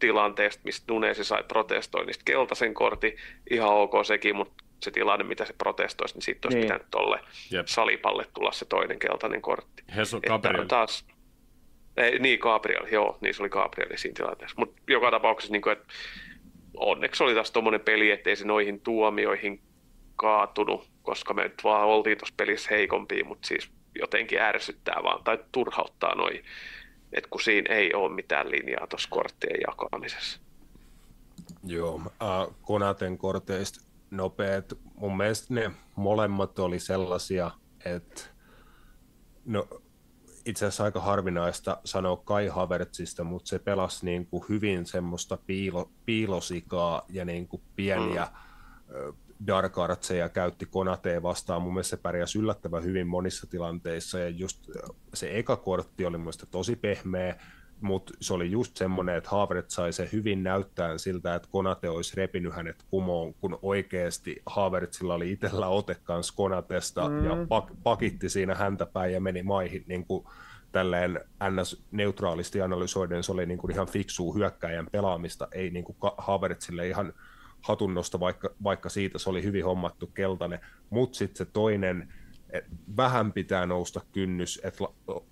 tilanteesta, 0.07 0.63
mistä 0.65 0.93
Nunesi 0.93 1.25
sai 1.25 1.43
protestoinnista 1.49 2.23
keltaisen 2.25 2.75
kortin, 2.75 3.17
ihan 3.51 3.69
ok 3.69 3.93
sekin, 4.03 4.37
mutta 4.37 4.65
se 4.83 4.91
tilanne, 4.91 5.25
mitä 5.25 5.45
se 5.45 5.53
protestoisi, 5.53 6.15
niin 6.15 6.23
siitä 6.23 6.49
olisi 6.49 6.59
niin. 6.59 6.65
pitänyt 6.67 6.87
tolle 6.91 7.21
Jep. 7.51 7.67
salipalle 7.67 8.27
tulla 8.35 8.53
se 8.53 8.65
toinen 8.65 8.99
keltainen 8.99 9.43
kortti. 9.43 9.83
Hesu 9.97 10.21
Gabriel. 10.21 10.67
Taas, 10.67 11.07
ei, 11.97 12.19
niin, 12.19 12.39
Gabriel, 12.39 12.87
joo, 12.93 13.19
niin 13.21 13.35
se 13.35 13.43
oli 13.43 13.49
Gabriel 13.49 13.97
siinä 13.97 14.15
tilanteessa. 14.15 14.57
Mutta 14.59 14.83
joka 14.89 15.11
tapauksessa, 15.11 15.53
niin 15.53 15.63
kuin, 15.63 15.73
että 15.73 15.95
onneksi 16.77 17.25
oli 17.25 17.35
taas 17.35 17.51
tuommoinen 17.51 17.81
peli, 17.81 18.11
ettei 18.11 18.37
se 18.37 18.45
noihin 18.45 18.81
tuomioihin 18.81 19.63
kaatunut, 20.17 20.89
koska 21.03 21.35
me 21.35 21.43
nyt 21.43 21.65
vaan 21.65 21.87
oltiin 21.87 22.19
tuossa 22.19 22.35
pelissä 22.37 22.69
heikompia, 22.71 23.25
mutta 23.25 23.49
siis 23.49 23.71
jotenkin 23.95 24.41
ärsyttää 24.41 25.01
vaan, 25.03 25.25
tai 25.25 25.39
turhauttaa 25.53 26.15
noin, 26.15 26.45
että 27.15 27.31
kun 27.31 27.41
siinä 27.41 27.75
ei 27.75 27.95
ole 27.95 28.15
mitään 28.15 28.51
linjaa 28.51 28.87
tuossa 28.87 29.09
korttien 29.11 29.61
jakamisessa. 29.67 30.41
Joo, 31.65 32.01
äh, 32.07 32.57
Konaten 32.63 33.19
korteista 33.19 33.81
nopeat. 34.11 34.73
Mun 34.95 35.17
mielestä 35.17 35.55
ne 35.55 35.71
molemmat 35.97 36.59
oli 36.59 36.79
sellaisia, 36.79 37.51
että 37.85 38.23
no, 39.45 39.69
itse 40.45 40.67
asiassa 40.67 40.85
aika 40.85 41.01
harvinaista 41.01 41.81
sanoa 41.85 42.17
Kai 42.17 42.47
Havertzista, 42.47 43.25
mutta 43.25 43.49
se 43.49 43.59
pelasi 43.59 44.05
niin 44.05 44.27
kuin 44.27 44.45
hyvin 44.49 44.87
semmoista 44.87 45.39
piilo, 45.47 45.91
piilosikaa 46.05 47.03
ja 47.09 47.25
niin 47.25 47.49
kuin 47.49 47.63
pieniä 47.77 48.29
mm. 48.89 49.15
Dark 49.47 49.79
artseja 49.79 50.29
käytti 50.29 50.67
Konateen 50.67 51.23
vastaan. 51.23 51.63
Mun 51.63 51.73
mielestä 51.73 51.97
se 51.97 52.03
pärjäsi 52.03 52.39
yllättävän 52.39 52.85
hyvin 52.85 53.07
monissa 53.07 53.47
tilanteissa 53.47 54.19
ja 54.19 54.29
just 54.29 54.71
se 55.15 55.39
eka 55.39 55.57
kortti 55.57 56.07
oli 56.07 56.19
mun 56.19 56.33
tosi 56.51 56.77
pehmeä, 56.77 57.37
mutta 57.81 58.13
se 58.21 58.35
oli 58.35 58.51
just 58.51 58.77
semmoinen, 58.77 59.17
että 59.17 59.31
Haavert 59.31 59.71
sai 59.71 59.93
se 59.93 60.09
hyvin 60.13 60.43
näyttää 60.43 60.99
siltä, 60.99 61.35
että 61.35 61.49
Konate 61.53 61.89
olisi 61.89 62.17
repinyt 62.17 62.55
hänet 62.55 62.85
kumoon, 62.91 63.35
kun 63.35 63.59
oikeasti 63.63 64.43
Haavertsilla 64.47 65.15
oli 65.15 65.33
itsellä 65.33 65.69
ote 65.69 65.97
kanssa 66.05 66.35
Konatesta 66.37 67.09
mm. 67.09 67.25
ja 67.25 67.47
pak, 67.49 67.71
pakitti 67.83 68.29
siinä 68.29 68.55
häntä 68.55 68.87
päin 68.87 69.13
ja 69.13 69.21
meni 69.21 69.43
maihin 69.43 69.85
niin 69.87 70.07
kuin 70.07 70.27
tälleen 70.73 71.21
NS-neutraalisti 71.51 72.61
analysoiden, 72.61 73.23
se 73.23 73.33
oli 73.33 73.47
niin 73.47 73.59
kuin 73.59 73.73
ihan 73.73 73.87
fiksua 73.87 74.35
hyökkäjän 74.35 74.87
pelaamista, 74.93 75.49
ei 75.53 75.71
niin 75.71 75.85
kuin 75.85 75.97
Havertzille 76.19 76.89
ihan 76.89 77.13
hatunnosta, 77.65 78.21
vaikka, 78.21 78.51
vaikka 78.63 78.89
siitä 78.89 79.19
se 79.19 79.31
oli 79.31 79.43
hyvin 79.43 79.65
hommattu 79.65 80.07
keltainen, 80.07 80.61
mutta 80.91 81.19
sitten 81.19 81.47
se 81.47 81.53
toinen, 81.53 82.13
et 82.51 82.65
vähän 82.97 83.33
pitää 83.33 83.67
nousta 83.67 84.01
kynnys, 84.13 84.61
että 84.65 84.85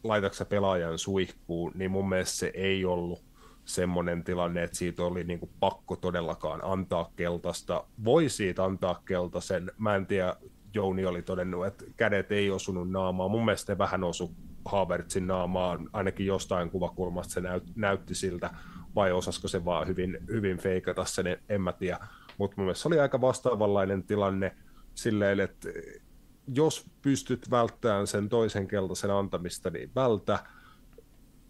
laitatko 0.05 0.45
pelaajan 0.45 0.99
suihkuun, 0.99 1.73
niin 1.75 1.91
mun 1.91 2.09
mielestä 2.09 2.37
se 2.37 2.51
ei 2.55 2.85
ollut 2.85 3.25
semmoinen 3.65 4.25
tilanne, 4.25 4.63
että 4.63 4.77
siitä 4.77 5.03
oli 5.03 5.25
niin 5.25 5.39
kuin 5.39 5.51
pakko 5.61 5.97
todellakaan 5.97 6.61
antaa 6.65 7.13
keltaista. 7.17 7.85
Voi 8.05 8.29
siitä 8.29 8.65
antaa 8.65 9.03
keltaisen. 9.05 9.71
Mä 9.79 9.97
en 9.97 10.07
tiedä, 10.07 10.37
Jouni 10.75 11.07
oli 11.07 11.23
todennut, 11.23 11.67
että 11.67 11.85
kädet 11.97 12.33
ei 12.33 12.51
osunut 12.51 12.91
naamaan. 12.91 13.31
Mun 13.31 13.45
mielestä 13.45 13.73
ne 13.73 13.79
vähän 13.79 14.05
osu 14.05 14.35
Havertzin 14.65 15.27
naamaan, 15.27 15.91
ainakin 15.93 16.27
jostain 16.27 16.71
kuvakulmasta 16.71 17.35
se 17.35 17.41
näyt, 17.41 17.63
näytti 17.77 18.15
siltä, 18.15 18.51
vai 18.95 19.13
osasko 19.13 19.49
se 19.49 19.65
vaan 19.65 19.87
hyvin, 19.87 20.19
hyvin 20.29 20.59
feikata 20.59 21.05
sen, 21.05 21.39
en 21.49 21.61
mä 21.61 21.73
tiedä. 21.73 21.99
Mutta 22.39 22.55
mun 22.57 22.65
mielestä 22.65 22.83
se 22.83 22.89
oli 22.89 23.01
aika 23.01 23.21
vastaavanlainen 23.21 24.03
tilanne 24.03 24.57
silleen, 24.95 25.41
että 25.41 25.69
jos 26.55 26.87
pystyt 27.03 27.51
välttämään 27.51 28.07
sen 28.07 28.29
toisen 28.29 28.69
keltaisen 28.69 29.11
antamista, 29.11 29.71
niin 29.71 29.91
vältä. 29.95 30.39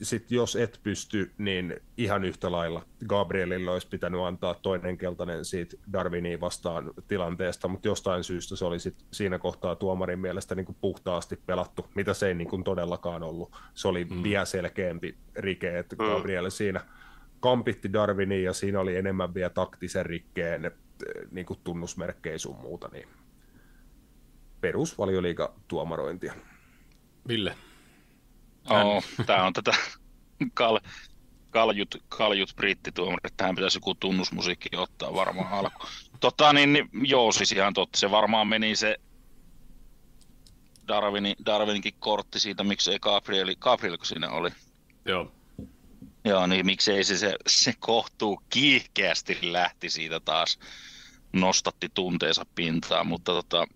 Sitten 0.02 0.36
jos 0.36 0.56
et 0.56 0.80
pysty, 0.82 1.32
niin 1.38 1.80
ihan 1.96 2.24
yhtä 2.24 2.52
lailla 2.52 2.86
Gabrielille 3.08 3.70
olisi 3.70 3.88
pitänyt 3.88 4.20
antaa 4.20 4.54
toinen 4.54 4.98
keltainen 4.98 5.44
siitä 5.44 5.76
Darwiniin 5.92 6.40
vastaan 6.40 6.90
tilanteesta, 7.08 7.68
mutta 7.68 7.88
jostain 7.88 8.24
syystä 8.24 8.56
se 8.56 8.64
oli 8.64 8.78
sit 8.78 9.04
siinä 9.12 9.38
kohtaa 9.38 9.76
tuomarin 9.76 10.18
mielestä 10.18 10.54
niin 10.54 10.66
kuin 10.66 10.76
puhtaasti 10.80 11.36
pelattu, 11.46 11.86
mitä 11.94 12.14
se 12.14 12.28
ei 12.28 12.34
niin 12.34 12.48
kuin 12.48 12.64
todellakaan 12.64 13.22
ollut. 13.22 13.56
Se 13.74 13.88
oli 13.88 14.04
mm. 14.04 14.22
vielä 14.22 14.44
selkeämpi 14.44 15.16
rike, 15.36 15.78
että 15.78 15.96
mm. 15.96 16.04
Gabriel 16.04 16.50
siinä 16.50 16.80
kampitti 17.42 17.92
Darwiniin 17.92 18.44
ja 18.44 18.52
siinä 18.52 18.80
oli 18.80 18.96
enemmän 18.96 19.34
vielä 19.34 19.50
taktisen 19.50 20.06
rikkeen 20.06 20.72
niin 21.30 21.46
kuin 21.46 21.60
tunnusmerkkejä 21.64 22.38
sun 22.38 22.56
muuta, 22.56 22.88
niin 22.92 23.08
perusvalioliiga 24.60 25.54
tuomarointia. 25.68 26.34
Ville. 27.28 27.56
Oh, 28.70 29.04
tämä 29.26 29.44
on 29.44 29.52
tätä 29.52 29.72
kal, 30.54 30.80
kaljut, 31.50 32.04
kaljut 32.08 32.52
brittituomarit. 32.56 33.36
Tähän 33.36 33.54
pitäisi 33.54 33.76
joku 33.76 33.94
tunnusmusiikki 33.94 34.68
ottaa 34.76 35.14
varmaan 35.14 35.52
alku. 35.52 35.86
Tota, 36.20 36.52
niin, 36.52 36.72
niin, 36.72 36.88
joo, 37.02 37.32
siis 37.32 37.52
ihan 37.52 37.74
totta. 37.74 37.98
Se 37.98 38.10
varmaan 38.10 38.48
meni 38.48 38.76
se 38.76 38.96
Darwinin, 40.88 41.36
Darwininkin 41.46 41.94
kortti 41.98 42.40
siitä, 42.40 42.64
miksei 42.64 42.98
Gabrieli, 42.98 43.56
Gabriel, 43.56 43.96
kun 43.96 44.06
siinä 44.06 44.30
oli. 44.30 44.50
Joo. 45.04 45.32
Joo, 46.24 46.46
niin 46.46 46.66
miksei 46.66 47.04
se, 47.04 47.18
se, 47.18 47.36
se 47.46 47.72
kohtuu 47.78 48.42
kiihkeästi 48.50 49.38
lähti 49.42 49.90
siitä 49.90 50.20
taas, 50.20 50.58
nostatti 51.32 51.88
tunteensa 51.94 52.46
pintaan, 52.54 53.06
mutta 53.06 53.32
tota, 53.32 53.66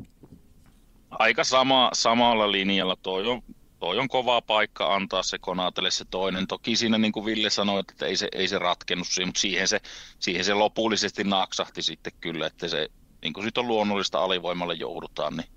aika 1.10 1.44
sama, 1.44 1.90
samalla 1.92 2.52
linjalla. 2.52 2.96
Toi 2.96 3.26
on, 3.26 3.42
toi 3.78 3.98
on 3.98 4.08
kova 4.08 4.40
paikka 4.40 4.94
antaa 4.94 5.22
se 5.22 5.38
Konatelle 5.38 5.90
se 5.90 6.04
toinen. 6.04 6.46
Toki 6.46 6.76
siinä 6.76 6.98
niin 6.98 7.12
kuin 7.12 7.26
Ville 7.26 7.50
sanoi, 7.50 7.80
että 7.80 8.06
ei 8.06 8.16
se, 8.16 8.28
ei 8.32 8.48
se 8.48 8.58
ratkennut 8.58 9.08
siihen, 9.08 9.28
mutta 9.28 9.40
siihen 9.40 9.68
se, 9.68 9.80
siihen 10.18 10.44
se 10.44 10.54
lopullisesti 10.54 11.24
naksahti 11.24 11.82
sitten 11.82 12.12
kyllä, 12.20 12.46
että 12.46 12.68
se 12.68 12.88
niin 13.22 13.32
kuin 13.32 13.44
sit 13.44 13.58
on 13.58 13.68
luonnollista 13.68 14.24
alivoimalle 14.24 14.74
joudutaan. 14.74 15.36
Niin... 15.36 15.50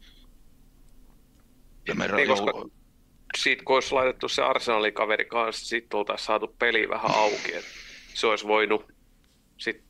Ja 1.87 1.95
me 1.95 2.07
niin, 2.07 2.27
koska 2.27 2.51
siitä 3.37 3.63
kun 3.65 3.75
olisi 3.75 3.93
laitettu 3.93 4.29
se 4.29 4.41
Arsenalin 4.41 4.93
kaveri 4.93 5.25
kanssa, 5.25 5.65
sitten 5.65 5.97
oltaisiin 5.97 6.25
saatu 6.25 6.55
peli 6.59 6.89
vähän 6.89 7.11
auki. 7.15 7.55
Että 7.55 7.69
se 8.13 8.27
olisi 8.27 8.47
voinut 8.47 8.91
sit 9.57 9.83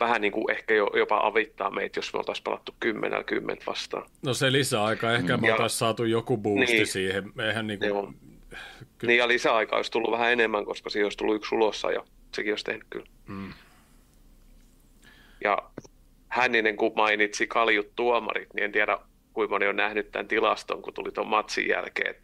vähän 0.00 0.20
niin 0.20 0.32
kuin 0.32 0.50
ehkä 0.50 0.74
jo, 0.74 0.90
jopa 0.96 1.20
avittaa 1.22 1.70
meitä, 1.70 1.98
jos 1.98 2.12
me 2.12 2.18
oltaisiin 2.18 2.44
pelattu 2.44 2.74
10 2.80 3.24
10 3.24 3.62
vastaan. 3.66 4.10
No 4.22 4.34
se 4.34 4.52
lisäaika, 4.52 5.12
ehkä 5.12 5.36
me 5.36 5.52
oltaisiin 5.52 5.78
saatu 5.78 6.04
joku 6.04 6.36
boosti 6.36 6.72
niin, 6.72 6.86
siihen. 6.86 7.32
Eihän 7.48 7.66
niin, 7.66 7.78
kuin... 7.78 8.16
Ky- 8.98 9.06
niin 9.06 9.18
ja 9.18 9.28
lisäaika 9.28 9.76
olisi 9.76 9.90
tullut 9.90 10.10
vähän 10.10 10.32
enemmän, 10.32 10.64
koska 10.64 10.90
siinä 10.90 11.06
olisi 11.06 11.18
tullut 11.18 11.36
yksi 11.36 11.54
ulossa 11.54 11.90
ja 11.90 12.04
sekin 12.34 12.52
olisi 12.52 12.64
tehnyt 12.64 12.86
kyllä. 12.90 13.06
Mm. 13.26 13.52
Ja 15.44 15.58
Hänninen, 16.28 16.76
kun 16.76 16.92
mainitsi 16.96 17.46
kaljut 17.46 17.96
tuomarit, 17.96 18.54
niin 18.54 18.64
en 18.64 18.72
tiedä 18.72 18.98
kuinka 19.34 19.54
moni 19.54 19.66
on 19.66 19.76
nähnyt 19.76 20.12
tämän 20.12 20.28
tilaston, 20.28 20.82
kun 20.82 20.94
tuli 20.94 21.12
tuon 21.12 21.26
matsin 21.26 21.68
jälkeen. 21.68 22.14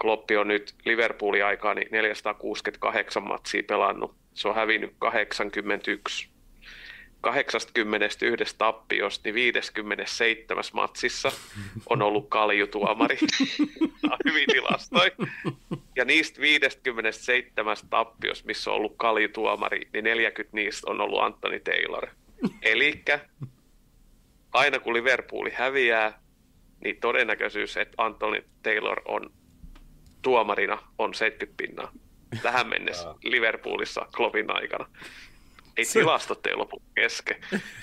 Kloppi 0.00 0.36
on 0.36 0.48
nyt 0.48 0.74
Liverpoolin 0.84 1.44
aikaa 1.44 1.74
niin 1.74 1.88
468 1.90 3.22
matsia 3.22 3.62
pelannut. 3.66 4.14
Se 4.34 4.48
on 4.48 4.54
hävinnyt 4.54 4.94
81 4.98 6.28
81 7.20 8.54
tappiosta, 8.58 9.22
niin 9.24 9.34
57 9.34 10.64
matsissa 10.72 11.32
on 11.86 12.02
ollut 12.02 12.26
kaljutuomari. 12.28 13.18
hyvin 14.28 14.46
tilastoi. 14.52 15.12
Ja 15.96 16.04
niistä 16.04 16.40
57 16.40 17.76
tappiosta, 17.90 18.46
missä 18.46 18.70
on 18.70 18.76
ollut 18.76 18.94
kaljutuomari, 18.96 19.88
niin 19.92 20.04
40 20.04 20.56
niistä 20.56 20.90
on 20.90 21.00
ollut 21.00 21.22
Anthony 21.22 21.60
Taylor. 21.60 22.06
Eli 22.62 23.02
aina 24.54 24.78
kun 24.78 24.94
Liverpooli 24.94 25.50
häviää, 25.50 26.20
niin 26.84 27.00
todennäköisyys, 27.00 27.76
että 27.76 27.94
Anthony 27.98 28.44
Taylor 28.62 29.02
on 29.04 29.30
tuomarina 30.22 30.78
on 30.98 31.14
70 31.14 31.62
pinnaa. 31.62 31.92
Tähän 32.42 32.68
mennessä 32.68 33.14
Liverpoolissa 33.24 34.06
Kloppin 34.16 34.56
aikana 34.56 34.86
ei 35.76 35.84
tilastot 35.92 36.42
teillä 36.42 36.60
lopu 36.60 36.82
kesken. 36.94 37.36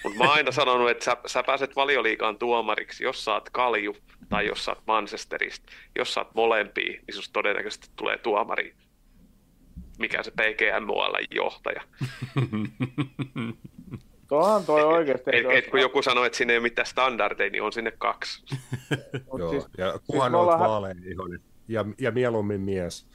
Mutta 0.04 0.18
mä 0.18 0.24
oon 0.24 0.34
aina 0.34 0.52
sanonut, 0.52 0.90
että 0.90 1.06
sä, 1.06 1.18
sä 1.26 1.44
pääset 1.44 1.76
valioliikaan 1.76 2.38
tuomariksi, 2.38 3.04
jos 3.04 3.26
sä 3.26 3.34
oot 3.34 3.50
Kalju 3.50 3.98
tai 4.30 4.46
jos 4.48 4.66
sä 4.66 4.72
oot 4.72 4.84
Manchesterista. 4.88 5.72
Jos 5.96 6.14
sä 6.14 6.22
oot 6.22 6.36
molempia, 6.36 6.92
niin 6.92 7.16
susta 7.16 7.34
todennäköisesti 7.34 7.88
tulee 7.96 8.18
tuomari, 8.18 8.76
mikä 10.00 10.24
se 10.24 10.32
PGMOL 10.32 11.14
johtaja. 11.32 11.82
Tuohan 14.32 14.66
toi 14.66 14.84
oikeasti. 14.84 15.32
Et, 15.34 15.46
et, 15.50 15.72
kun 15.72 15.80
joku 15.80 16.02
sanoo, 16.02 16.26
että 16.26 16.38
sinne 16.38 16.54
ei 16.54 16.58
ole 16.58 16.64
mitään 16.64 16.86
standardeja, 16.86 17.50
niin 17.50 17.64
on 17.64 17.74
sinne 17.74 17.92
kaksi. 17.92 18.46
joo, 19.38 19.50
siis, 19.50 19.68
ja 19.78 20.00
kunhan 20.08 20.32
siis 20.32 20.42
olet 20.42 20.60
vaaleanihoinen 20.60 21.40
ja, 21.68 21.86
ja 22.00 22.12
mieluummin 22.12 22.62
mies. 22.62 23.08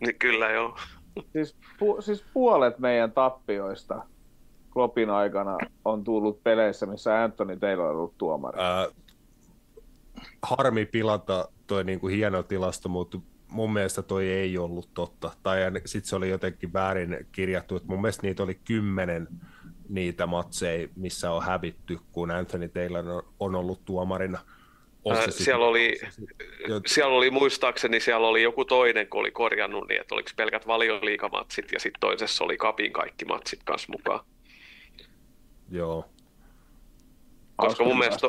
Niin, 0.00 0.18
kyllä 0.18 0.50
joo 0.50 0.78
siis, 1.32 1.56
pu, 1.78 1.96
siis 2.00 2.24
puolet 2.32 2.78
meidän 2.78 3.12
tappioista 3.12 4.02
Kloppin 4.72 5.10
aikana 5.10 5.58
on 5.84 6.04
tullut 6.04 6.42
peleissä, 6.42 6.86
missä 6.86 7.22
Anthony 7.22 7.56
Taylor 7.56 7.86
on 7.86 7.96
ollut 7.96 8.18
tuomari. 8.18 8.60
Ää, 8.60 8.88
harmi 10.42 10.86
pilata 10.86 11.48
toi 11.66 11.84
niinku 11.84 12.08
hieno 12.08 12.42
tilasto, 12.42 12.88
mutta 12.88 13.18
mun 13.48 13.72
mielestä 13.72 14.02
toi 14.02 14.28
ei 14.28 14.58
ollut 14.58 14.90
totta. 14.94 15.30
Tai 15.42 15.58
sitten 15.84 16.08
se 16.08 16.16
oli 16.16 16.30
jotenkin 16.30 16.72
väärin 16.72 17.26
kirjattu, 17.32 17.76
että 17.76 17.88
mun 17.88 18.00
mielestä 18.00 18.26
niitä 18.26 18.42
oli 18.42 18.54
kymmenen 18.54 19.28
niitä 19.88 20.26
matseja, 20.26 20.88
missä 20.96 21.32
on 21.32 21.42
hävitty, 21.42 21.98
kun 22.12 22.30
Anthony 22.30 22.68
Taylor 22.68 23.24
on 23.40 23.54
ollut 23.54 23.84
tuomarina. 23.84 24.38
Äh, 25.10 25.24
siellä, 25.30 25.66
oli, 25.66 26.00
siellä 26.86 27.16
oli 27.16 27.30
muistaakseni 27.30 28.00
siellä 28.00 28.26
oli 28.26 28.42
joku 28.42 28.64
toinen, 28.64 29.08
kun 29.08 29.20
oli 29.20 29.30
korjannut 29.30 29.88
niin, 29.88 30.00
että 30.00 30.14
oliko 30.14 30.30
pelkät 30.36 30.66
valioliikamatsit 30.66 31.72
ja 31.72 31.80
sitten 31.80 32.00
toisessa 32.00 32.44
oli 32.44 32.56
kapin 32.56 32.92
kaikki 32.92 33.24
matsit 33.24 33.60
kanssa 33.64 33.92
mukaan. 33.92 34.20
Joo. 35.70 36.04
Koska 37.56 37.84
mun 37.84 37.98
mielestä, 37.98 38.26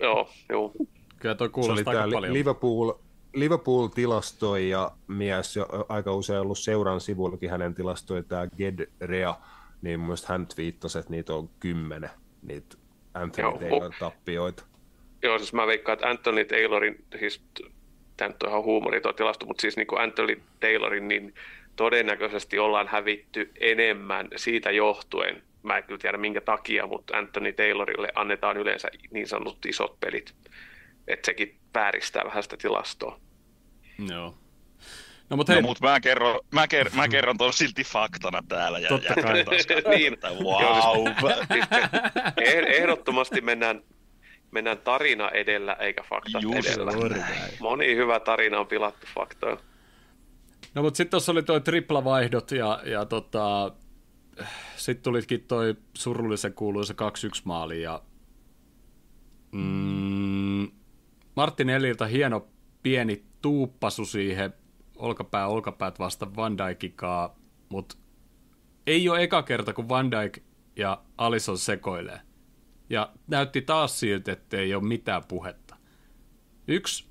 joo, 0.00 0.30
joo. 0.48 0.72
Kyllä 1.20 1.34
toi 1.34 1.48
kuulostaa 1.48 1.94
aika 1.94 2.14
paljon. 2.14 2.32
Liverpool, 2.32 2.92
Liverpool 3.34 3.86
tilastoi 3.86 4.70
ja 4.70 4.90
mies 5.06 5.56
jo 5.56 5.68
aika 5.88 6.12
usein 6.12 6.40
ollut 6.40 6.58
seuran 6.58 7.00
sivullakin 7.00 7.50
hänen 7.50 7.74
tilastoi 7.74 8.22
tämä 8.22 8.46
Ged 8.46 8.90
Rea, 9.00 9.34
niin 9.82 10.00
mun 10.00 10.16
hän 10.26 10.46
twiittasi, 10.46 10.98
että 10.98 11.10
niitä 11.10 11.34
on 11.34 11.50
kymmenen, 11.60 12.10
niitä 12.42 12.76
Anthony 13.14 13.58
Taylor 13.58 13.92
tappioita. 13.98 14.64
Joo, 15.22 15.38
siis 15.38 15.52
mä 15.52 15.66
veikkaan, 15.66 15.94
että 15.94 16.08
Anthony 16.08 16.44
Taylorin, 16.44 17.04
siis 17.18 17.42
tämä 18.16 18.34
on 18.42 18.48
ihan 18.48 18.64
huumori 18.64 19.00
tuo 19.00 19.12
tilasto, 19.12 19.46
mutta 19.46 19.60
siis 19.60 19.76
niin 19.76 19.86
kuin 19.86 20.00
Anthony 20.00 20.42
Taylorin, 20.60 21.08
niin 21.08 21.34
todennäköisesti 21.76 22.58
ollaan 22.58 22.88
hävitty 22.88 23.52
enemmän 23.60 24.28
siitä 24.36 24.70
johtuen. 24.70 25.42
Mä 25.62 25.76
en 25.76 25.84
kyllä 25.84 25.98
tiedä 25.98 26.18
minkä 26.18 26.40
takia, 26.40 26.86
mutta 26.86 27.16
Anthony 27.16 27.52
Taylorille 27.52 28.08
annetaan 28.14 28.56
yleensä 28.56 28.88
niin 29.10 29.28
sanotut 29.28 29.66
isot 29.66 30.00
pelit. 30.00 30.34
Että 31.08 31.26
sekin 31.26 31.56
vääristää 31.74 32.24
vähän 32.24 32.42
sitä 32.42 32.56
tilastoa. 32.56 33.20
Joo. 34.10 34.18
No, 34.18 34.34
mutta 35.36 35.52
hei. 35.52 35.62
no, 35.62 35.68
mut 35.68 35.80
mä, 35.80 36.00
kerron, 36.00 36.40
mä, 36.52 36.68
ker, 36.68 36.90
mä 36.94 37.08
kerron 37.08 37.38
ton 37.38 37.52
silti 37.52 37.84
faktana 37.84 38.42
täällä. 38.48 38.78
Ja, 38.78 38.88
Totta 38.88 39.12
ja, 39.16 39.22
kai. 39.22 39.44
niin. 39.96 40.16
Wow. 40.44 41.06
Ehdottomasti 42.78 43.40
mennään, 43.40 43.82
mennään 44.50 44.78
tarina 44.78 45.28
edellä 45.28 45.72
eikä 45.72 46.02
fakta 46.02 46.38
Just 46.42 46.68
edellä. 46.68 46.92
Moni 47.60 47.96
hyvä 47.96 48.20
tarina 48.20 48.60
on 48.60 48.66
pilattu 48.66 49.06
faktoilla. 49.14 49.60
No 50.74 50.82
mutta 50.82 50.96
sitten 50.96 51.10
tuossa 51.10 51.32
oli 51.32 51.42
toi 51.42 51.60
triplavaihdot 51.60 52.50
ja, 52.50 52.82
ja 52.84 53.04
tota, 53.04 53.72
sitten 54.76 55.02
tulikin 55.02 55.40
toi 55.40 55.76
surullisen 55.94 56.52
kuuluisa 56.52 56.94
2-1 56.94 56.96
maali 57.44 57.82
ja 57.82 58.02
mm, 59.52 60.70
Martin 61.36 61.70
Eliltä 61.70 62.06
hieno 62.06 62.48
pieni 62.82 63.24
tuuppasu 63.42 64.04
siihen 64.04 64.52
olkapää 65.00 65.46
olkapäät 65.46 65.98
vasta 65.98 66.36
Van 66.36 66.58
Dijkikaa, 66.58 67.36
mutta 67.68 67.96
ei 68.86 69.08
ole 69.08 69.22
eka 69.22 69.42
kerta, 69.42 69.72
kun 69.72 69.88
Van 69.88 70.10
Dijk 70.10 70.38
ja 70.76 71.02
Alison 71.18 71.58
sekoilee. 71.58 72.20
Ja 72.90 73.12
näytti 73.26 73.62
taas 73.62 74.00
siltä, 74.00 74.32
että 74.32 74.56
ei 74.56 74.74
ole 74.74 74.84
mitään 74.84 75.22
puhetta. 75.28 75.76
Yksi, 76.68 77.08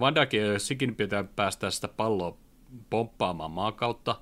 Van 0.00 0.14
Dijk 0.14 0.34
ei 0.34 0.60
sikin 0.60 0.96
pitää 0.96 1.24
päästä 1.24 1.70
sitä 1.70 1.88
palloa 1.88 2.36
pomppaamaan 2.90 3.50
maakautta. 3.50 4.20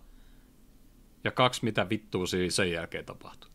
Ja 1.24 1.30
kaksi, 1.30 1.64
mitä 1.64 1.88
vittua 1.90 2.26
siinä 2.26 2.51
sen 2.51 2.72
jälkeen 2.72 3.05
tapahtui. 3.05 3.51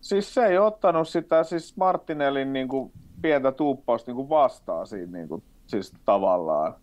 Siis 0.00 0.34
se 0.34 0.46
ei 0.46 0.58
ottanut 0.58 1.08
sitä 1.08 1.44
siis 1.44 1.76
Martinelin 1.76 2.52
niin 2.52 2.68
kuin, 2.68 2.92
pientä 3.22 3.52
tuuppausta 3.52 4.10
niin 4.10 4.16
kuin 4.16 4.28
vastaan 4.28 4.86
siinä 4.86 5.12
niin 5.12 5.28
kuin, 5.28 5.42
siis 5.66 5.92
tavallaan. 6.04 6.74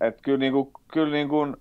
Et 0.00 0.18
kyllä, 0.22 0.38
niin 0.38 0.52
kuin, 0.52 0.70
kyllä, 0.92 1.12
niin 1.12 1.28
kuin, 1.28 1.56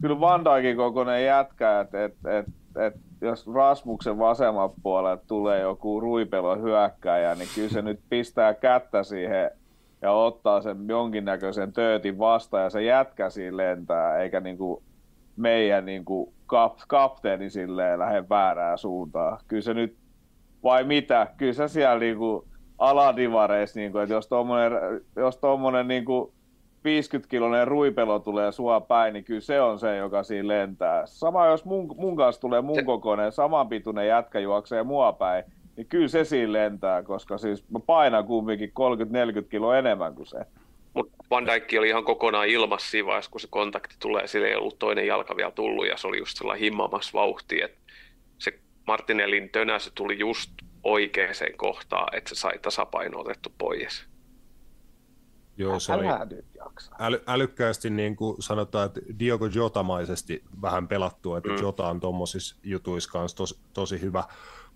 kyllä 0.00 0.20
Van 0.20 0.44
Dijkin 0.44 0.76
kokoinen 0.76 1.24
jätkä, 1.24 1.80
että 1.80 2.04
et, 2.04 2.14
et, 2.26 2.46
et, 2.86 2.94
jos 3.20 3.46
Rasmuksen 3.54 4.18
vasemman 4.18 4.70
puolelle 4.82 5.22
tulee 5.26 5.60
joku 5.60 6.00
ruipelo 6.00 6.56
hyökkäjä, 6.56 7.34
niin 7.34 7.48
kyllä 7.54 7.68
se 7.68 7.82
nyt 7.82 8.00
pistää 8.08 8.54
kättä 8.54 9.02
siihen 9.02 9.50
ja 10.02 10.12
ottaa 10.12 10.60
sen 10.60 10.76
jonkinnäköisen 10.88 11.72
töötin 11.72 12.18
vastaan 12.18 12.62
ja 12.62 12.70
se 12.70 12.82
jätkä 12.82 13.30
siinä 13.30 13.56
lentää, 13.56 14.18
eikä 14.18 14.40
niin 14.40 14.58
kuin 14.58 14.82
meidän 15.36 15.86
niin 15.86 16.04
kuin 16.04 16.34
kap, 16.46 16.78
kapteeni 16.88 17.50
silleen 17.50 17.98
lähde 17.98 18.28
väärään 18.28 18.78
suuntaan. 18.78 19.38
Kyllä 19.48 19.62
se 19.62 19.74
nyt, 19.74 19.96
vai 20.62 20.84
mitä, 20.84 21.26
kyllä 21.36 21.52
se 21.52 21.68
siellä 21.68 21.98
niin 21.98 22.16
kuin 22.16 22.46
aladivareissa, 22.78 23.80
niin 23.80 23.92
kuin, 23.92 24.02
että 24.02 24.14
jos 24.14 24.28
tuommoinen 24.28 24.72
jos 25.16 25.36
tommonen, 25.38 25.88
niin 25.88 26.04
50-kiloinen 26.86 27.68
ruipelo 27.68 28.18
tulee 28.18 28.52
sua 28.52 28.80
päin, 28.80 29.14
niin 29.14 29.24
kyllä 29.24 29.40
se 29.40 29.60
on 29.60 29.78
se, 29.78 29.96
joka 29.96 30.22
siinä 30.22 30.48
lentää. 30.48 31.06
Sama 31.06 31.46
jos 31.46 31.64
mun, 31.64 31.94
mun 31.96 32.16
kanssa 32.16 32.40
tulee 32.40 32.60
mun 32.60 32.84
kokoinen, 32.84 33.32
samanpituinen 33.32 34.08
jätkä 34.08 34.38
juoksee 34.38 34.82
mua 34.82 35.12
päin, 35.12 35.44
niin 35.76 35.86
kyllä 35.86 36.08
se 36.08 36.24
siinä 36.24 36.52
lentää, 36.52 37.02
koska 37.02 37.38
siis 37.38 37.70
mä 37.70 37.78
painan 37.86 38.24
kumminkin 38.24 38.72
30-40 39.42 39.48
kiloa 39.48 39.78
enemmän 39.78 40.14
kuin 40.14 40.26
se. 40.26 40.38
Mutta 40.94 41.16
Van 41.30 41.46
Dijk 41.46 41.70
oli 41.78 41.88
ihan 41.88 42.04
kokonaan 42.04 42.48
ilmassa 42.48 42.90
siinä 42.90 43.06
vaiheessa, 43.06 43.30
kun 43.30 43.40
se 43.40 43.48
kontakti 43.50 43.96
tulee, 43.98 44.26
sillä 44.26 44.46
ei 44.46 44.56
ollut 44.56 44.78
toinen 44.78 45.06
jalka 45.06 45.36
vielä 45.36 45.50
tullut 45.50 45.86
ja 45.86 45.96
se 45.96 46.06
oli 46.06 46.18
just 46.18 46.38
sellainen 46.38 46.60
himmamassa 46.60 47.10
vauhti, 47.14 47.62
että 47.62 47.78
se 48.38 48.58
Martinellin 48.86 49.48
tönäsy 49.48 49.90
tuli 49.94 50.18
just 50.18 50.50
oikeaan 50.82 51.34
kohtaan, 51.56 52.16
että 52.16 52.28
se 52.28 52.34
sai 52.34 52.58
tasapaino 52.58 53.20
otettu 53.20 53.52
pois. 53.58 54.15
Joo, 55.58 55.80
se 55.80 55.92
oli 55.92 56.06
äly, 56.98 57.22
älykkäästi 57.26 57.90
niin 57.90 58.16
kuin 58.16 58.42
sanotaan, 58.42 58.86
että 58.86 59.00
Diogo 59.18 59.46
Jotamaisesti 59.46 60.44
vähän 60.62 60.88
pelattu, 60.88 61.34
että 61.34 61.48
mm. 61.48 61.56
Jota 61.62 61.88
on 61.88 62.00
tuommoisissa 62.00 62.56
jutuissa 62.62 63.10
kanssa 63.12 63.36
tos, 63.36 63.60
tosi 63.72 64.00
hyvä, 64.00 64.24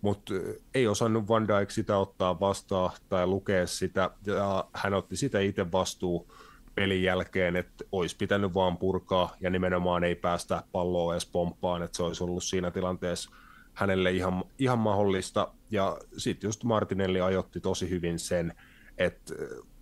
mutta 0.01 0.35
ei 0.75 0.87
osannut 0.87 1.29
Van 1.29 1.49
Dijk 1.49 1.71
sitä 1.71 1.99
ottaa 1.99 2.41
vastaan 2.41 2.91
tai 3.09 3.27
lukea 3.27 3.67
sitä, 3.67 4.11
ja 4.27 4.65
hän 4.73 4.95
otti 4.95 5.17
sitä 5.17 5.41
itse 5.41 5.73
vastuu 5.73 6.33
pelin 6.75 7.03
jälkeen, 7.03 7.57
että 7.57 7.85
olisi 7.93 8.17
pitänyt 8.17 8.55
vaan 8.55 8.77
purkaa 8.77 9.37
ja 9.41 9.51
nimenomaan 9.51 10.05
ei 10.05 10.15
päästä 10.15 10.63
palloa 10.73 11.15
edes 11.15 11.27
pomppaan, 11.27 11.83
että 11.83 11.97
se 11.97 12.03
olisi 12.03 12.25
ollut 12.25 12.45
siinä 12.45 12.71
tilanteessa 12.71 13.31
hänelle 13.75 14.11
ihan, 14.11 14.45
ihan 14.59 14.79
mahdollista. 14.79 15.53
Ja 15.71 15.99
sitten 16.17 16.49
just 16.49 16.65
Martinelli 16.65 17.21
ajotti 17.21 17.61
tosi 17.61 17.91
hyvin 17.91 18.19
sen, 18.19 18.55
että 18.99 19.35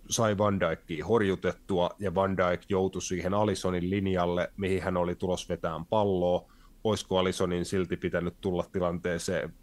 sai 0.09 0.37
Van 0.37 0.59
Dijkia 0.59 1.05
horjutettua 1.05 1.89
ja 1.99 2.15
Van 2.15 2.37
Dijk 2.37 2.61
joutui 2.69 3.01
siihen 3.01 3.33
Alisonin 3.33 3.89
linjalle, 3.89 4.51
mihin 4.57 4.83
hän 4.83 4.97
oli 4.97 5.15
tulos 5.15 5.49
vetään 5.49 5.85
palloa. 5.85 6.51
Olisiko 6.83 7.17
Alisonin 7.17 7.65
silti 7.65 7.97
pitänyt 7.97 8.35
tulla 8.41 8.65
tilanteeseen 8.71 9.53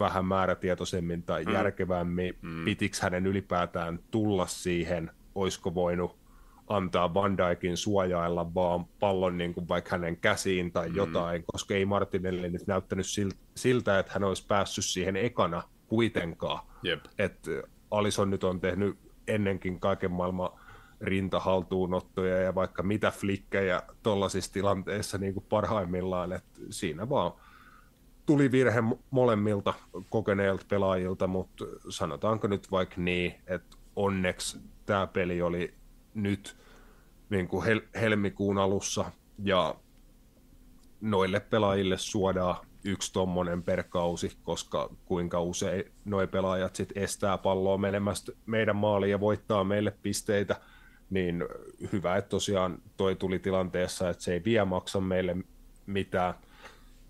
vähän 0.00 0.24
määrätietoisemmin 0.24 1.22
tai 1.22 1.44
mm. 1.44 1.52
järkevämmin? 1.52 2.38
Mm. 2.42 2.64
Pitikö 2.64 2.96
hänen 3.00 3.26
ylipäätään 3.26 3.98
tulla 4.10 4.46
siihen? 4.46 5.10
Olisiko 5.34 5.74
voinut 5.74 6.16
antaa 6.68 7.14
Van 7.14 7.36
Dijkin 7.38 7.76
suojailla 7.76 8.54
vaan 8.54 8.84
pallon 8.84 9.38
niin 9.38 9.54
kuin 9.54 9.68
vaikka 9.68 9.90
hänen 9.90 10.16
käsiin 10.16 10.72
tai 10.72 10.88
mm. 10.88 10.96
jotain, 10.96 11.44
koska 11.52 11.74
ei 11.74 11.84
Martinelli 11.84 12.50
nyt 12.50 12.66
näyttänyt 12.66 13.06
siltä, 13.54 13.98
että 13.98 14.12
hän 14.12 14.24
olisi 14.24 14.46
päässyt 14.46 14.84
siihen 14.84 15.16
ekana 15.16 15.62
kuitenkaan. 15.86 16.66
Yep. 16.86 17.04
Et 17.18 17.46
Alison 17.90 18.30
nyt 18.30 18.44
on 18.44 18.60
tehnyt 18.60 18.98
ennenkin 19.28 19.80
kaiken 19.80 20.10
maailman 20.10 20.50
rintahaltuunottoja 21.00 22.36
ja 22.40 22.54
vaikka 22.54 22.82
mitä 22.82 23.10
flikkejä 23.10 23.82
tuollaisissa 24.02 24.52
tilanteissa 24.52 25.18
niin 25.18 25.34
kuin 25.34 25.46
parhaimmillaan, 25.48 26.32
että 26.32 26.60
siinä 26.70 27.08
vaan 27.08 27.32
tuli 28.26 28.50
virhe 28.50 28.82
molemmilta 29.10 29.74
kokeneilta 30.08 30.66
pelaajilta, 30.68 31.26
mutta 31.26 31.64
sanotaanko 31.88 32.46
nyt 32.46 32.70
vaikka 32.70 33.00
niin, 33.00 33.34
että 33.46 33.76
onneksi 33.96 34.58
tämä 34.86 35.06
peli 35.06 35.42
oli 35.42 35.74
nyt 36.14 36.56
niin 37.30 37.48
kuin 37.48 37.66
hel- 37.66 38.00
helmikuun 38.00 38.58
alussa 38.58 39.12
ja 39.44 39.74
noille 41.00 41.40
pelaajille 41.40 41.98
suodaan 41.98 42.56
yksi 42.84 43.12
tommonen 43.12 43.62
per 43.62 43.82
kausi, 43.82 44.32
koska 44.42 44.90
kuinka 45.04 45.40
usein 45.40 45.84
nuo 46.04 46.26
pelaajat 46.26 46.76
sit 46.76 46.92
estää 46.94 47.38
palloa 47.38 47.78
menemästä 47.78 48.32
meidän 48.46 48.76
maaliin 48.76 49.10
ja 49.10 49.20
voittaa 49.20 49.64
meille 49.64 49.90
pisteitä, 50.02 50.56
niin 51.10 51.44
hyvä, 51.92 52.16
että 52.16 52.28
tosiaan 52.28 52.78
toi 52.96 53.16
tuli 53.16 53.38
tilanteessa, 53.38 54.10
että 54.10 54.22
se 54.22 54.32
ei 54.32 54.44
vie 54.44 54.64
maksa 54.64 55.00
meille 55.00 55.36
mitään, 55.86 56.34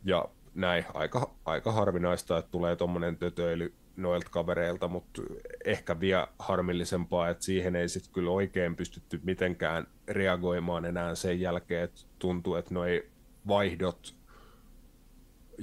ja 0.04 0.28
näin, 0.54 0.84
aika, 0.94 1.30
aika 1.44 1.72
harvinaista, 1.72 2.38
että 2.38 2.50
tulee 2.50 2.76
tuommoinen 2.76 3.16
tötöily 3.16 3.72
noilta 3.96 4.30
kavereilta, 4.30 4.88
mutta 4.88 5.22
ehkä 5.64 6.00
vielä 6.00 6.28
harmillisempaa, 6.38 7.28
että 7.28 7.44
siihen 7.44 7.76
ei 7.76 7.88
sitten 7.88 8.12
kyllä 8.12 8.30
oikein 8.30 8.76
pystytty 8.76 9.20
mitenkään 9.24 9.86
reagoimaan 10.08 10.84
enää 10.84 11.14
sen 11.14 11.40
jälkeen, 11.40 11.84
että 11.84 12.00
tuntuu, 12.18 12.54
että 12.54 12.74
noi 12.74 13.06
vaihdot 13.48 14.14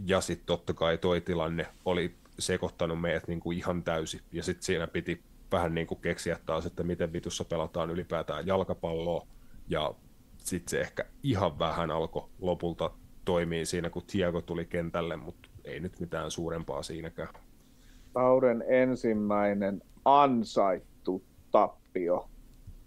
ja 0.06 0.22
sitten 0.22 0.46
totta 0.46 0.74
kai 0.74 0.98
toi 0.98 1.22
tilanne 1.22 1.68
oli 1.86 2.16
sekoittanut 2.40 3.02
meidät 3.02 3.28
niin 3.28 3.40
kuin 3.40 3.58
ihan 3.58 3.84
täysin, 3.84 4.22
ja 4.32 4.44
sitten 4.44 4.64
siinä 4.64 4.88
piti 4.88 5.22
vähän 5.52 5.76
niin 5.76 5.88
kuin 5.88 6.02
keksiä 6.02 6.40
taas, 6.46 6.66
että 6.66 6.84
miten 6.84 7.14
vitussa 7.14 7.46
pelataan 7.46 7.90
ylipäätään 7.90 8.48
jalkapalloa, 8.48 9.28
ja 9.68 9.94
sitten 10.38 10.70
se 10.70 10.82
ehkä 10.82 11.06
ihan 11.24 11.60
vähän 11.60 11.92
alkoi 11.92 12.30
lopulta 12.40 12.92
toimii 13.26 13.66
siinä, 13.66 13.90
kun 13.90 14.04
Tiago 14.08 14.42
tuli 14.42 14.66
kentälle, 14.66 15.16
mutta 15.16 15.50
ei 15.66 15.80
nyt 15.80 16.00
mitään 16.00 16.32
suurempaa 16.32 16.84
siinäkään. 16.84 17.34
Kauden 18.14 18.64
ensimmäinen 18.68 19.82
ansaittu 20.06 21.24
tappio. 21.52 22.30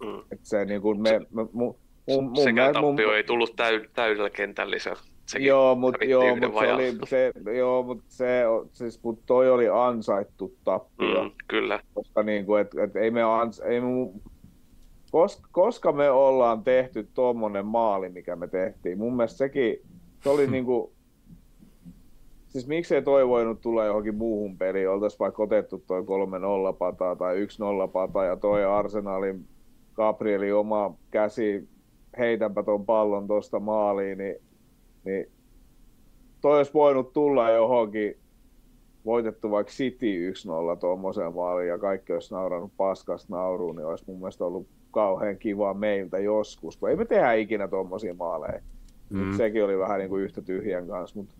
Mm. 0.02 0.20
Et 0.32 0.40
se, 0.42 0.64
niin 0.64 0.82
kuin 0.82 1.00
me, 1.00 1.18
me, 1.18 1.46
mun, 1.52 1.78
mun, 2.08 2.36
Sekään 2.36 2.72
tappio 2.72 3.06
mun, 3.06 3.16
ei 3.16 3.24
tullut 3.24 3.56
täy, 3.56 3.88
täydellä 3.94 4.30
kentällisellä. 4.30 5.11
Sekin 5.26 5.46
joo, 5.46 5.74
mutta 5.74 6.04
joo, 6.04 6.36
mut 6.36 6.54
se 6.58 6.72
oli, 6.72 6.98
se, 7.04 7.32
joo, 7.56 7.82
mut 7.82 8.02
se, 8.08 8.42
siis, 8.72 9.02
mut 9.02 9.18
toi 9.26 9.50
oli 9.50 9.68
ansaittu 9.68 10.54
tappio. 10.64 11.24
Mm, 11.24 11.30
kyllä. 11.48 11.80
Koska 11.94 12.22
niin 12.22 12.46
kuin, 12.46 12.60
et, 12.60 12.74
et 12.74 12.96
ei 12.96 13.10
me 13.10 13.22
ans, 13.22 13.60
ei 13.60 13.80
mu, 13.80 14.12
koska, 15.12 15.48
koska 15.52 15.92
me 15.92 16.10
ollaan 16.10 16.64
tehty 16.64 17.08
tuommoinen 17.14 17.66
maali, 17.66 18.08
mikä 18.08 18.36
me 18.36 18.48
tehtiin, 18.48 18.98
mun 18.98 19.16
mielestä 19.16 19.38
sekin, 19.38 19.76
se 20.20 20.28
oli 20.28 20.46
niin 20.46 20.64
kuin, 20.64 20.90
siis 22.48 22.66
miksei 22.66 23.02
toi 23.02 23.28
voinut 23.28 23.60
tulla 23.60 23.84
johonkin 23.84 24.14
muuhun 24.14 24.58
peliin, 24.58 24.90
oltaisiin 24.90 25.18
vaikka 25.18 25.42
otettu 25.42 25.84
toi 25.86 26.00
3-0 26.02 26.76
pataa 26.78 27.16
tai 27.16 27.46
1-0 27.86 27.88
pataa 27.92 28.24
ja 28.24 28.36
toi 28.36 28.64
Arsenalin 28.64 29.44
Gabrieli 29.94 30.52
oma 30.52 30.94
käsi, 31.10 31.68
heitänpä 32.18 32.62
ton 32.62 32.86
pallon 32.86 33.26
tuosta 33.26 33.60
maaliin, 33.60 34.18
niin 34.18 34.36
niin 35.04 35.26
toi 36.40 36.56
olisi 36.56 36.74
voinut 36.74 37.12
tulla 37.12 37.50
johonkin 37.50 38.16
voitettu 39.04 39.50
vaikka 39.50 39.72
City 39.72 40.32
1-0 40.32 40.78
tuommoiseen 40.80 41.34
maaliin 41.34 41.68
ja 41.68 41.78
kaikki 41.78 42.12
olisi 42.12 42.34
nauranut 42.34 42.72
paskasta 42.76 43.34
nauruun, 43.36 43.76
niin 43.76 43.86
olisi 43.86 44.04
mun 44.06 44.18
mielestä 44.18 44.44
ollut 44.44 44.68
kauhean 44.90 45.38
kiva 45.38 45.74
meiltä 45.74 46.18
joskus, 46.18 46.76
kun 46.76 46.90
ei 46.90 46.96
me 46.96 47.04
tehdä 47.04 47.32
ikinä 47.32 47.68
tuommoisia 47.68 48.14
maaleja. 48.14 48.60
Mm. 49.10 49.18
Mut 49.18 49.36
sekin 49.36 49.64
oli 49.64 49.78
vähän 49.78 49.98
niin 49.98 50.08
kuin 50.08 50.22
yhtä 50.22 50.42
tyhjän 50.42 50.88
kanssa. 50.88 51.18
Mutta 51.18 51.34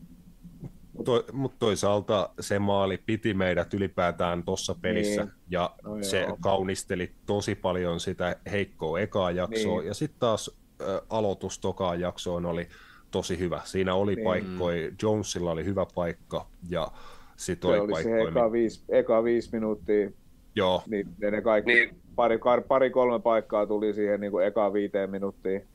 to, 1.05 1.25
mutta 1.33 1.57
toisaalta 1.59 2.31
se 2.41 2.59
maali 2.59 2.99
piti 3.07 3.35
meidät 3.35 3.75
ylipäätään 3.75 4.43
tuossa 4.43 4.75
pelissä 4.83 5.23
niin. 5.23 5.33
ja 5.51 5.75
no 5.85 6.03
se 6.03 6.21
joo. 6.21 6.37
kaunisteli 6.41 7.13
tosi 7.27 7.55
paljon 7.55 8.01
sitä 8.01 8.37
heikkoa 8.51 9.01
ekaa 9.01 9.31
jaksoa 9.31 9.79
niin. 9.79 9.89
ja 9.89 9.95
sitten 9.95 10.21
taas 10.21 10.51
ä, 10.81 11.03
aloitus 11.11 11.59
tokaan 11.59 12.01
jaksoon 12.01 12.47
oli 12.47 12.69
tosi 13.13 13.39
hyvä. 13.39 13.61
Siinä 13.65 13.95
oli 13.95 14.15
niin. 14.15 14.25
paikkoja, 14.25 14.91
Jonesilla 15.03 15.51
oli 15.51 15.65
hyvä 15.65 15.87
paikka 15.95 16.47
ja 16.69 16.89
sitten 17.37 17.71
oli, 17.71 17.79
oli 17.79 17.93
paikkoja. 17.93 18.25
Se 18.25 18.29
eka, 18.29 18.53
viisi, 18.53 18.85
eka 18.89 19.25
viisi 19.25 19.49
minuuttia, 19.53 20.11
Joo. 20.55 20.83
Niin, 20.87 21.09
ne 21.31 21.43
kaikki, 21.43 21.75
niin. 21.75 22.03
pari, 22.17 22.39
pari, 22.69 22.91
kolme 22.91 23.21
paikkaa 23.21 23.67
tuli 23.67 23.95
siihen 23.95 24.21
niin 24.21 24.31
kuin 24.31 24.47
eka 24.47 24.73
viiteen 24.73 25.11
minuuttiin. 25.11 25.67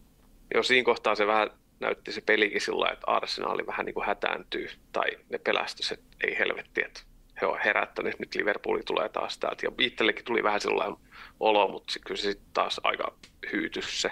Joo, 0.54 0.64
siinä 0.64 0.86
kohtaa 0.86 1.16
se 1.16 1.28
vähän 1.28 1.50
näytti 1.80 2.12
se 2.12 2.22
pelikin 2.22 2.62
sillä 2.62 2.90
että 2.90 3.08
Arsenaali 3.08 3.68
vähän 3.68 3.86
niin 3.86 3.94
kuin 3.94 4.06
hätääntyy 4.06 4.68
tai 4.92 5.06
ne 5.30 5.38
pelästys, 5.38 5.92
että 5.92 6.06
ei 6.24 6.38
helvetti, 6.40 6.82
että 6.86 7.02
he 7.42 7.46
on 7.46 7.60
herättäneet, 7.66 8.20
nyt 8.20 8.36
Liverpooli 8.36 8.82
tulee 8.86 9.10
taas 9.10 9.38
täältä. 9.38 9.66
Ja 9.66 9.72
itsellekin 9.80 10.26
tuli 10.26 10.44
vähän 10.44 10.62
sellainen 10.62 10.98
olo, 11.40 11.68
mutta 11.68 11.94
kyllä 12.06 12.22
se 12.22 12.32
sitten 12.32 12.50
taas 12.54 12.82
aika 12.84 13.14
hyytys 13.52 14.02
se, 14.02 14.10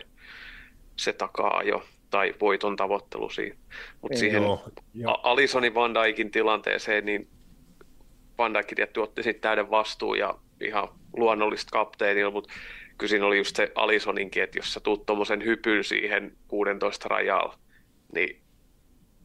se 0.96 1.14
takaa 1.14 1.64
jo 1.64 1.84
tai 2.16 2.34
voiton 2.42 2.76
tavoittelu 2.76 3.30
siinä. 3.30 3.56
Mutta 4.02 4.18
siihen 4.18 4.44
joo, 4.44 4.64
joo. 4.94 5.20
Alisonin 5.24 5.74
Van 5.74 5.94
Dijkin 5.94 6.32
tilanteeseen, 6.32 7.06
niin 7.06 7.28
Van 8.38 8.54
Dijk 8.54 8.68
tietty 8.76 9.00
otti 9.00 9.24
sitten 9.24 9.42
täyden 9.42 9.70
vastuun 9.70 10.20
ja 10.20 10.36
ihan 10.62 10.88
luonnollista 11.18 11.72
kapteenilla, 11.72 12.32
mutta 12.32 12.54
kyllä 12.98 13.10
siinä 13.10 13.26
oli 13.26 13.38
just 13.38 13.56
se 13.56 13.72
Alisoninkin, 13.76 14.44
että 14.44 14.60
jos 14.60 14.74
sä 14.74 14.80
tuut 14.80 15.06
tuommoisen 15.06 15.46
hypyn 15.46 15.84
siihen 15.84 16.38
16 16.48 17.10
rajalla, 17.10 17.58
niin 18.14 18.42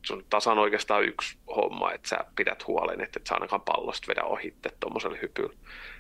sun 0.07 0.25
tasan 0.31 0.59
oikeastaan 0.59 1.05
yksi 1.05 1.39
homma, 1.57 1.93
että 1.93 2.09
sä 2.09 2.19
pidät 2.37 2.67
huolen, 2.67 3.01
että 3.01 3.21
et 3.21 3.27
sä 3.27 3.35
ainakaan 3.35 3.63
pallosta 3.63 4.09
vedä 4.09 4.23
ohitte 4.23 4.71
tuommoiselle 4.81 5.19
hypyllä. 5.23 5.55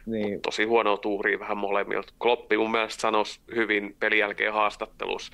Niin. 0.07 0.43
tosi 0.43 0.64
huonoa 0.64 0.97
tuuria 0.97 1.38
vähän 1.38 1.59
molemmilta. 1.59 2.12
Kloppi 2.18 2.57
mun 2.57 2.70
mielestä 2.70 3.01
sanoisi 3.01 3.41
hyvin 3.55 3.97
pelin 4.01 4.18
jälkeen 4.18 4.53
haastattelussa, 4.53 5.32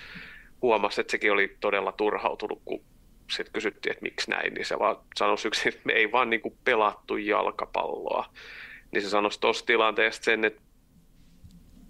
huomasi, 0.66 1.00
että 1.00 1.10
sekin 1.10 1.32
oli 1.32 1.56
todella 1.60 1.92
turhautunut, 1.92 2.62
kun 2.64 2.84
sitten 3.30 3.52
kysyttiin, 3.52 3.90
että 3.90 4.02
miksi 4.02 4.30
näin, 4.30 4.54
niin 4.54 4.64
se 4.64 4.78
vaan 4.78 4.96
sanoi 5.16 5.36
yksin, 5.46 5.68
että 5.68 5.80
me 5.84 5.92
ei 5.92 6.12
vaan 6.12 6.30
niin 6.30 6.40
kuin 6.40 6.58
pelattu 6.64 7.16
jalkapalloa. 7.16 8.26
Niin 8.92 9.02
se 9.02 9.08
sanoi 9.08 9.30
tuossa 9.40 9.66
tilanteessa 9.66 10.22
sen, 10.22 10.44
että 10.44 10.62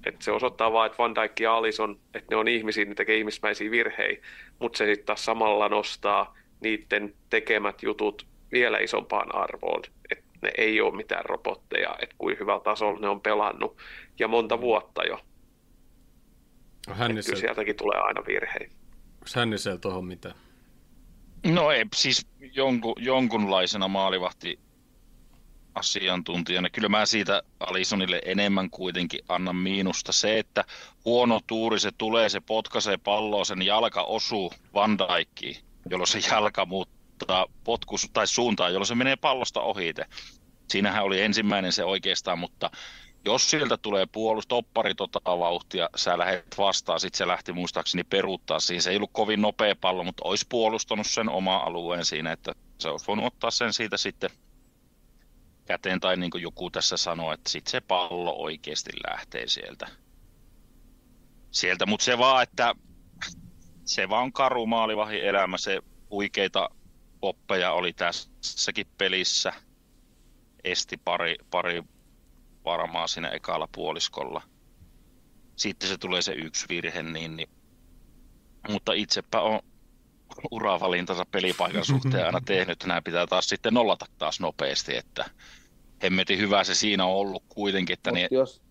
että 0.07 0.24
se 0.24 0.33
osoittaa 0.33 0.72
vain, 0.72 0.87
että 0.87 1.03
Van 1.03 1.14
Dijk 1.14 1.41
ja 1.41 1.57
Alison, 1.57 2.01
että 2.14 2.27
ne 2.31 2.37
on 2.37 2.49
ihmisiä, 2.49 2.85
ne 2.85 2.95
tekee 2.95 3.16
ihmismäisiä 3.16 3.70
virheitä, 3.70 4.27
mutta 4.59 4.79
se 4.79 4.87
sitten 4.87 5.07
taas 5.07 5.24
samalla 5.24 5.68
nostaa 5.68 6.37
niiden 6.61 7.14
tekemät 7.31 7.83
jutut 7.83 8.27
vielä 8.53 8.79
isompaan 8.79 9.35
arvoon, 9.35 9.83
että 10.11 10.24
ne 10.43 10.51
ei 10.59 10.81
ole 10.81 10.97
mitään 10.97 11.24
robotteja, 11.24 11.97
että 12.03 12.14
kuin 12.18 12.39
hyvällä 12.41 12.61
tasolla 12.61 13.01
ne 13.01 13.09
on 13.09 13.20
pelannut 13.20 13.79
ja 14.18 14.29
monta 14.29 14.61
vuotta 14.61 15.05
jo. 15.05 15.20
No, 16.87 16.95
Hännisel... 16.95 17.34
Kyllä 17.34 17.41
sieltäkin 17.41 17.76
tulee 17.76 17.99
aina 17.99 18.22
virheitä. 18.26 18.74
Onko 19.12 19.26
Hännisel 19.34 19.76
tuohon 19.76 20.05
mitä? 20.05 20.34
No 21.47 21.70
ei, 21.70 21.84
siis 21.95 22.26
jonkun, 22.53 22.95
jonkunlaisena 22.99 23.89
maalivahti 23.89 24.59
asiantuntijana. 25.74 26.70
Kyllä 26.70 26.89
mä 26.89 27.07
siitä 27.07 27.43
Alisonille 27.61 28.22
enemmän 28.24 28.70
kuitenkin 28.70 29.20
annan 29.28 29.57
miinusta. 29.57 30.12
Se, 30.12 30.39
että 30.39 30.64
huono 31.05 31.41
tuuri 31.47 31.80
se 31.80 31.91
tulee, 31.99 32.28
se 32.28 32.41
potkaisee 32.41 32.97
palloa, 32.97 33.45
sen 33.45 33.62
jalka 33.62 34.03
osuu 34.03 34.53
Van 34.74 34.99
Dijkiin, 34.99 35.57
jolloin 35.91 36.09
se 36.09 36.18
jalka 36.30 36.66
muuttaa 36.66 37.47
potkus 37.64 38.11
tai 38.12 38.26
suuntaan, 38.26 38.72
jolloin 38.72 38.87
se 38.87 38.95
menee 38.95 39.16
pallosta 39.16 39.61
ohite. 39.61 40.05
Siinähän 40.68 41.05
oli 41.05 41.20
ensimmäinen 41.20 41.72
se 41.72 41.84
oikeastaan, 41.84 42.39
mutta 42.39 42.70
jos 43.25 43.51
sieltä 43.51 43.77
tulee 43.77 44.07
puolus, 44.07 44.47
toppari 44.47 44.95
tota 44.95 45.21
vauhtia, 45.39 45.91
sä 45.97 46.19
lähdet 46.19 46.59
vastaan, 46.59 47.01
sitten 47.01 47.19
se 47.19 47.27
lähti 47.27 47.53
muistaakseni 47.53 48.05
peruuttaa 48.05 48.61
siihen. 48.61 48.83
Se 48.83 48.91
ei 48.91 48.97
ollut 48.97 49.11
kovin 49.12 49.43
nopea 49.43 49.77
pallo, 49.77 50.05
mutta 50.05 50.23
olisi 50.25 50.47
puolustanut 50.49 51.07
sen 51.07 51.29
oma 51.29 51.57
alueen 51.57 52.05
siinä, 52.05 52.33
että 52.33 52.53
se 52.79 52.89
olisi 52.89 53.07
voinut 53.07 53.27
ottaa 53.27 53.51
sen 53.51 53.73
siitä 53.73 53.97
sitten 53.97 54.31
käteen, 55.67 56.01
tai 56.01 56.17
niin 56.17 56.31
kuin 56.31 56.43
joku 56.43 56.71
tässä 56.71 56.97
sanoi, 56.97 57.35
että 57.35 57.51
sitten 57.51 57.71
se 57.71 57.81
pallo 57.81 58.35
oikeasti 58.37 58.91
lähtee 59.11 59.47
sieltä. 59.47 59.89
sieltä. 61.51 61.87
Mutta 61.87 62.05
se 62.05 62.19
vaan, 62.19 62.43
että 62.43 62.75
se 63.85 64.09
vaan 64.09 64.33
karu 64.33 64.67
maalivahin 64.67 65.21
elämä, 65.21 65.59
se 65.59 65.83
huikeita 66.11 66.69
poppeja 67.21 67.73
oli 67.73 67.93
tässäkin 67.93 68.87
pelissä. 68.99 69.53
Esti 70.64 70.97
pari, 70.97 71.37
pari 71.51 71.83
varmaan 72.67 73.09
siinä 73.09 73.29
ekalla 73.29 73.69
puoliskolla. 73.75 74.43
Sitten 75.57 75.89
se 75.89 75.99
tulee 75.99 76.23
se 76.23 76.33
yksi 76.33 76.67
virhe, 76.69 77.03
niin, 77.03 77.37
niin. 77.37 77.49
mutta 78.69 78.93
itsepä 78.93 79.41
on 79.41 79.61
uravalintansa 80.51 81.27
pelipaikan 81.31 81.85
suhteen 81.95 82.27
aina 82.27 82.41
tehnyt. 82.47 82.85
Nämä 82.87 83.03
pitää 83.03 83.27
taas 83.27 83.49
sitten 83.49 83.75
nollata 83.75 84.07
taas 84.19 84.41
nopeasti, 84.41 84.97
että 84.97 85.25
hemmetin 86.03 86.39
hyvä 86.39 86.64
se 86.64 86.75
siinä 86.75 87.05
on 87.05 87.12
ollut 87.12 87.43
kuitenkin, 87.49 87.95
että 87.95 88.12
niin 88.12 88.29
jos... 88.31 88.62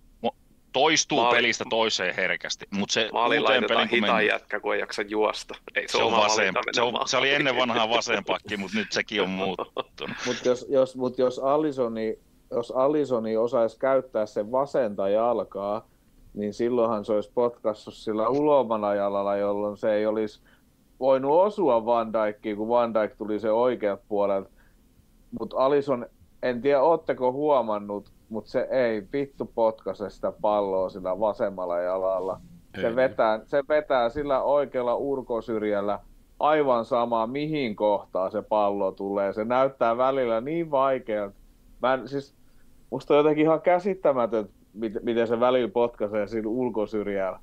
toistuu 0.73 1.21
Maali... 1.21 1.35
pelistä 1.35 1.63
toiseen 1.69 2.15
herkästi. 2.15 2.65
Mut 2.71 2.89
se 2.89 3.09
Maali 3.13 3.39
laitetaan 3.39 3.89
pelin, 3.89 4.03
hitaan 4.03 4.17
men... 4.17 4.27
jätkä, 4.27 4.59
kun 4.59 4.73
ei 4.73 4.79
jaksa 4.79 5.01
juosta. 5.01 5.55
Ei 5.75 5.87
se, 5.87 5.91
se, 5.91 6.03
on 6.03 6.11
vasen, 6.11 6.53
se, 6.71 6.81
on, 6.81 7.07
se, 7.07 7.17
oli 7.17 7.33
ennen 7.33 7.55
vanhaa 7.55 7.89
vasenpakki, 7.89 8.57
mutta 8.57 8.77
nyt 8.77 8.91
sekin 8.91 9.21
on 9.21 9.29
muuttunut. 9.41 10.17
mutta 10.25 10.47
jos, 10.47 10.65
jos, 10.69 10.95
mut 10.95 11.17
jos 11.17 11.39
Alisoni, 11.39 12.19
jos 12.51 12.71
Alisoni 12.71 13.37
osaisi 13.37 13.79
käyttää 13.79 14.25
sen 14.25 14.51
vasenta 14.51 15.09
jalkaa, 15.09 15.87
niin 16.33 16.53
silloinhan 16.53 17.05
se 17.05 17.13
olisi 17.13 17.31
potkassut 17.33 17.93
sillä 17.93 18.29
ulomana 18.29 18.95
jalalla, 18.95 19.35
jolloin 19.35 19.77
se 19.77 19.93
ei 19.93 20.05
olisi 20.05 20.41
voinut 20.99 21.31
osua 21.31 21.85
Van 21.85 22.13
Dijkiin, 22.13 22.57
kun 22.57 22.69
Van 22.69 22.93
Dijk 22.93 23.15
tuli 23.17 23.39
se 23.39 23.51
oikeat 23.51 23.99
puolelta. 24.07 24.49
Mutta 25.39 25.57
Alison, 25.57 26.05
en 26.43 26.61
tiedä 26.61 26.81
ootteko 26.81 27.31
huomannut, 27.31 28.11
mutta 28.29 28.49
se 28.49 28.67
ei 28.71 29.03
vittu 29.13 29.51
potkaise 29.55 30.09
sitä 30.09 30.33
palloa 30.41 30.89
sillä 30.89 31.19
vasemmalla 31.19 31.79
jalalla. 31.79 32.39
Se 32.81 32.95
vetää, 32.95 33.39
se 33.45 33.63
vetää 33.69 34.09
sillä 34.09 34.43
oikealla 34.43 34.95
urkosyrjällä 34.95 35.99
aivan 36.39 36.85
sama, 36.85 37.27
mihin 37.27 37.75
kohtaan 37.75 38.31
se 38.31 38.41
pallo 38.41 38.91
tulee. 38.91 39.33
Se 39.33 39.45
näyttää 39.45 39.97
välillä 39.97 40.41
niin 40.41 40.71
vaikealta. 40.71 41.35
Mä 41.81 41.93
en, 41.93 42.07
siis, 42.07 42.35
musta 42.89 43.13
on 43.13 43.17
jotenkin 43.17 43.45
ihan 43.45 43.61
käsittämätön, 43.61 44.49
miten 45.01 45.27
se 45.27 45.39
välillä 45.39 45.69
potkaisee 45.69 46.27
sillä 46.27 46.49
ulkosyrjällä. 46.49 47.39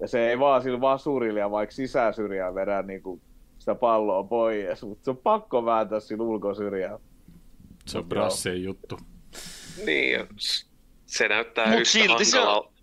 Ja 0.00 0.08
se 0.08 0.30
ei 0.30 0.38
vaan 0.38 0.62
sillä 0.62 0.80
vasurilla 0.80 1.40
ja 1.40 1.50
vaikka 1.50 1.74
sisäsyrjään 1.74 2.54
vedä 2.54 2.82
niin 2.82 3.02
kuin 3.02 3.20
sitä 3.58 3.74
palloa 3.74 4.22
pois, 4.22 4.82
mutta 4.82 5.04
se 5.04 5.10
on 5.10 5.16
pakko 5.16 5.64
vääntää 5.64 6.00
sillä 6.00 6.24
ulkosyrjään. 6.24 6.98
Se 7.86 7.98
on 7.98 8.04
brassien 8.04 8.62
juttu. 8.62 8.98
Niin, 9.86 10.26
se 11.06 11.28
näyttää 11.28 11.66
Mut 11.66 11.80
yhtä 11.80 12.00
hankalalta. 12.08 12.70
Se... 12.70 12.78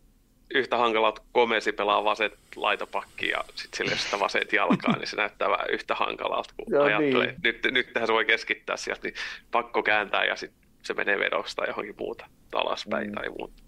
Yhtä 0.53 0.77
hankalalta, 0.77 1.21
kun 1.21 1.29
Komesi 1.31 1.71
pelaa 1.71 2.03
vaset 2.03 2.33
laitapakki 2.55 3.29
ja 3.29 3.43
sitten 3.55 3.77
sille 3.77 3.97
sitä 3.97 4.19
vaset 4.19 4.53
jalkaa, 4.53 4.97
niin 4.97 5.07
se 5.07 5.15
näyttää 5.15 5.49
vähän 5.49 5.69
yhtä 5.69 5.95
hankalalta, 5.95 6.53
kun 6.57 6.73
Joo, 6.73 6.83
ajattelee, 6.83 7.27
niin. 7.27 7.39
nyt, 7.43 7.59
nyt 7.71 7.93
tähän 7.93 8.07
se 8.07 8.13
voi 8.13 8.25
keskittää 8.25 8.77
sieltä, 8.77 9.01
niin 9.03 9.13
pakko 9.51 9.83
kääntää 9.83 10.25
ja 10.25 10.35
sitten 10.35 10.64
se 10.86 10.93
menee 10.93 11.19
vedosta 11.19 11.65
johonkin 11.65 11.95
muuta 11.99 12.25
alaspäin 12.53 13.07
mm. 13.07 13.13
tai 13.13 13.29
muuta. 13.29 13.63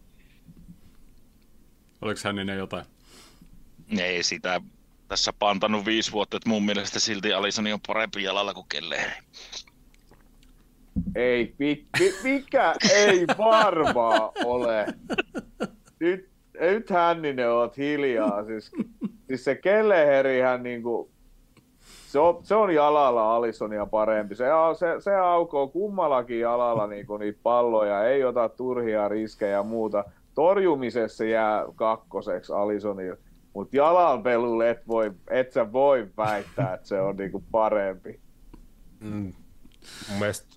Oliko 2.01 2.19
Hänninen 2.23 2.57
jotain? 2.57 2.85
Ei 3.99 4.23
sitä 4.23 4.61
tässä 5.07 5.33
pantanut 5.39 5.85
viisi 5.85 6.11
vuotta, 6.11 6.37
että 6.37 6.49
mun 6.49 6.65
mielestä 6.65 6.99
silti 6.99 7.33
Alisoni 7.33 7.73
on 7.73 7.79
parempi 7.87 8.23
jalalla 8.23 8.53
kuin 8.53 8.65
Kelleri. 8.69 9.11
Ei, 11.15 11.55
mi, 11.59 11.85
mi, 11.99 12.13
mikä 12.23 12.73
ei 12.93 13.27
varmaa 13.37 14.31
ole. 14.45 14.85
Nyt, 15.99 16.29
nyt 16.59 16.89
Hänninen 16.89 17.51
oot 17.51 17.77
hiljaa. 17.77 18.45
Siis, 18.45 18.71
siis 19.27 19.43
se 19.43 19.55
Kelleherihän 19.55 20.63
niinku, 20.63 21.11
se 22.07 22.19
on, 22.19 22.39
se 22.43 22.55
on 22.55 22.73
jalalla 22.73 23.35
Alisonia 23.35 23.85
parempi. 23.85 24.35
Se, 24.35 24.45
se, 24.79 25.01
se 25.01 25.15
aukoo 25.15 25.67
kummallakin 25.67 26.39
jalalla 26.39 26.87
niinku 26.97 27.17
niitä 27.17 27.39
palloja, 27.43 28.03
ei 28.03 28.23
ota 28.23 28.49
turhia 28.49 29.07
riskejä 29.07 29.51
ja 29.51 29.63
muuta. 29.63 30.03
Torjumisessa 30.35 31.25
jää 31.25 31.65
kakkoseksi 31.75 32.53
Alisonille 32.53 33.17
mutta 33.57 33.77
jalanpelulle 33.77 34.69
et, 34.69 34.87
voi, 34.87 35.11
et 35.29 35.51
sä 35.51 35.71
voi 35.71 36.07
väittää, 36.17 36.73
että 36.73 36.87
se 36.87 37.01
on 37.01 37.17
niinku 37.17 37.43
parempi. 37.51 38.19
Mm. 38.99 39.33
Mun 40.09 40.19
mielestä 40.19 40.55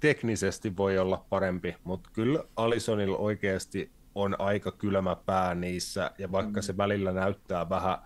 teknisesti 0.00 0.76
voi 0.76 0.98
olla 0.98 1.24
parempi, 1.30 1.76
mutta 1.84 2.10
kyllä 2.12 2.44
Alisonilla 2.56 3.16
oikeasti 3.16 3.90
on 4.14 4.40
aika 4.40 4.72
kylmä 4.72 5.16
pää 5.26 5.54
niissä, 5.54 6.10
ja 6.18 6.32
vaikka 6.32 6.60
mm. 6.60 6.62
se 6.62 6.76
välillä 6.76 7.12
näyttää 7.12 7.68
vähän 7.68 7.98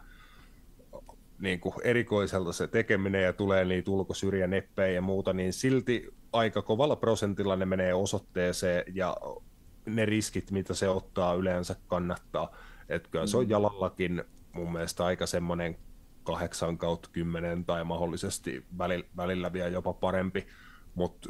niin 1.39 1.61
kuin 1.61 1.75
erikoiselta 1.85 2.53
se 2.53 2.69
tekeminen 2.69 3.23
ja 3.23 3.33
tulee 3.33 3.65
niitä 3.65 3.91
ulkosyrjäneppejä 3.91 4.93
ja 4.93 5.03
muuta, 5.03 5.33
niin 5.33 5.53
silti 5.53 6.09
aika 6.33 6.63
kovalla 6.63 6.97
prosentilla 6.97 7.57
ne 7.57 7.67
menee 7.67 7.95
osoitteeseen 7.95 8.85
ja 8.95 9.17
ne 9.87 10.07
riskit, 10.07 10.51
mitä 10.51 10.75
se 10.75 10.89
ottaa, 10.89 11.35
yleensä 11.35 11.77
kannattaa. 11.87 12.57
Että 12.89 13.09
kyllä 13.09 13.27
se 13.27 13.37
on 13.37 13.45
mm. 13.45 13.51
jalallakin 13.51 14.25
mun 14.53 14.73
mielestä 14.73 15.05
aika 15.05 15.27
semmoinen 15.27 15.77
8 16.23 16.79
kautta 16.79 17.09
10 17.13 17.65
tai 17.65 17.85
mahdollisesti 17.85 18.65
välillä, 18.79 19.07
välillä 19.17 19.53
vielä 19.53 19.69
jopa 19.69 19.93
parempi, 19.93 20.47
mutta 20.95 21.29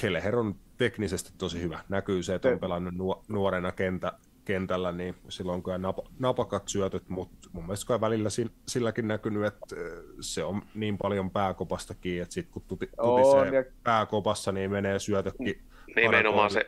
Kelleher 0.00 0.36
on 0.36 0.54
teknisesti 0.76 1.32
tosi 1.38 1.62
hyvä. 1.62 1.84
Näkyy 1.88 2.22
se, 2.22 2.34
että 2.34 2.48
on 2.48 2.58
pelannut 2.58 3.24
nuorena 3.28 3.72
kentä, 3.72 4.12
kentällä, 4.46 4.92
niin 4.92 5.14
silloin 5.28 5.62
kyllä 5.62 5.78
nap, 5.78 5.98
napakat 6.18 6.68
syötöt, 6.68 7.08
mutta 7.08 7.48
mun 7.52 7.64
mielestä 7.64 7.86
kai 7.86 8.00
välillä 8.00 8.28
silläkin 8.68 9.08
näkynyt, 9.08 9.44
että 9.44 9.76
se 10.20 10.44
on 10.44 10.62
niin 10.74 10.98
paljon 10.98 11.30
pääkopastakin, 11.30 12.22
että 12.22 12.34
sitten 12.34 12.52
kun 12.52 12.62
tuti, 12.68 12.90
tutisee 13.02 13.58
ja... 13.58 13.64
pääkopassa, 13.84 14.52
niin 14.52 14.70
menee 14.70 14.98
syötökin. 14.98 15.62
Nimenomaan 15.96 16.50
se 16.50 16.66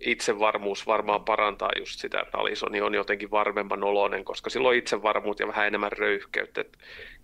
itsevarmuus 0.00 0.86
varmaan 0.86 1.24
parantaa 1.24 1.70
just 1.78 2.00
sitä, 2.00 2.20
että 2.20 2.38
Alisoni 2.38 2.80
on 2.80 2.94
jotenkin 2.94 3.30
varmemman 3.30 3.84
oloinen, 3.84 4.24
koska 4.24 4.50
silloin 4.50 4.72
on 4.74 4.78
itsevarmuut 4.78 5.40
ja 5.40 5.46
vähän 5.46 5.66
enemmän 5.66 5.92
röyhkeyttä. 5.92 6.64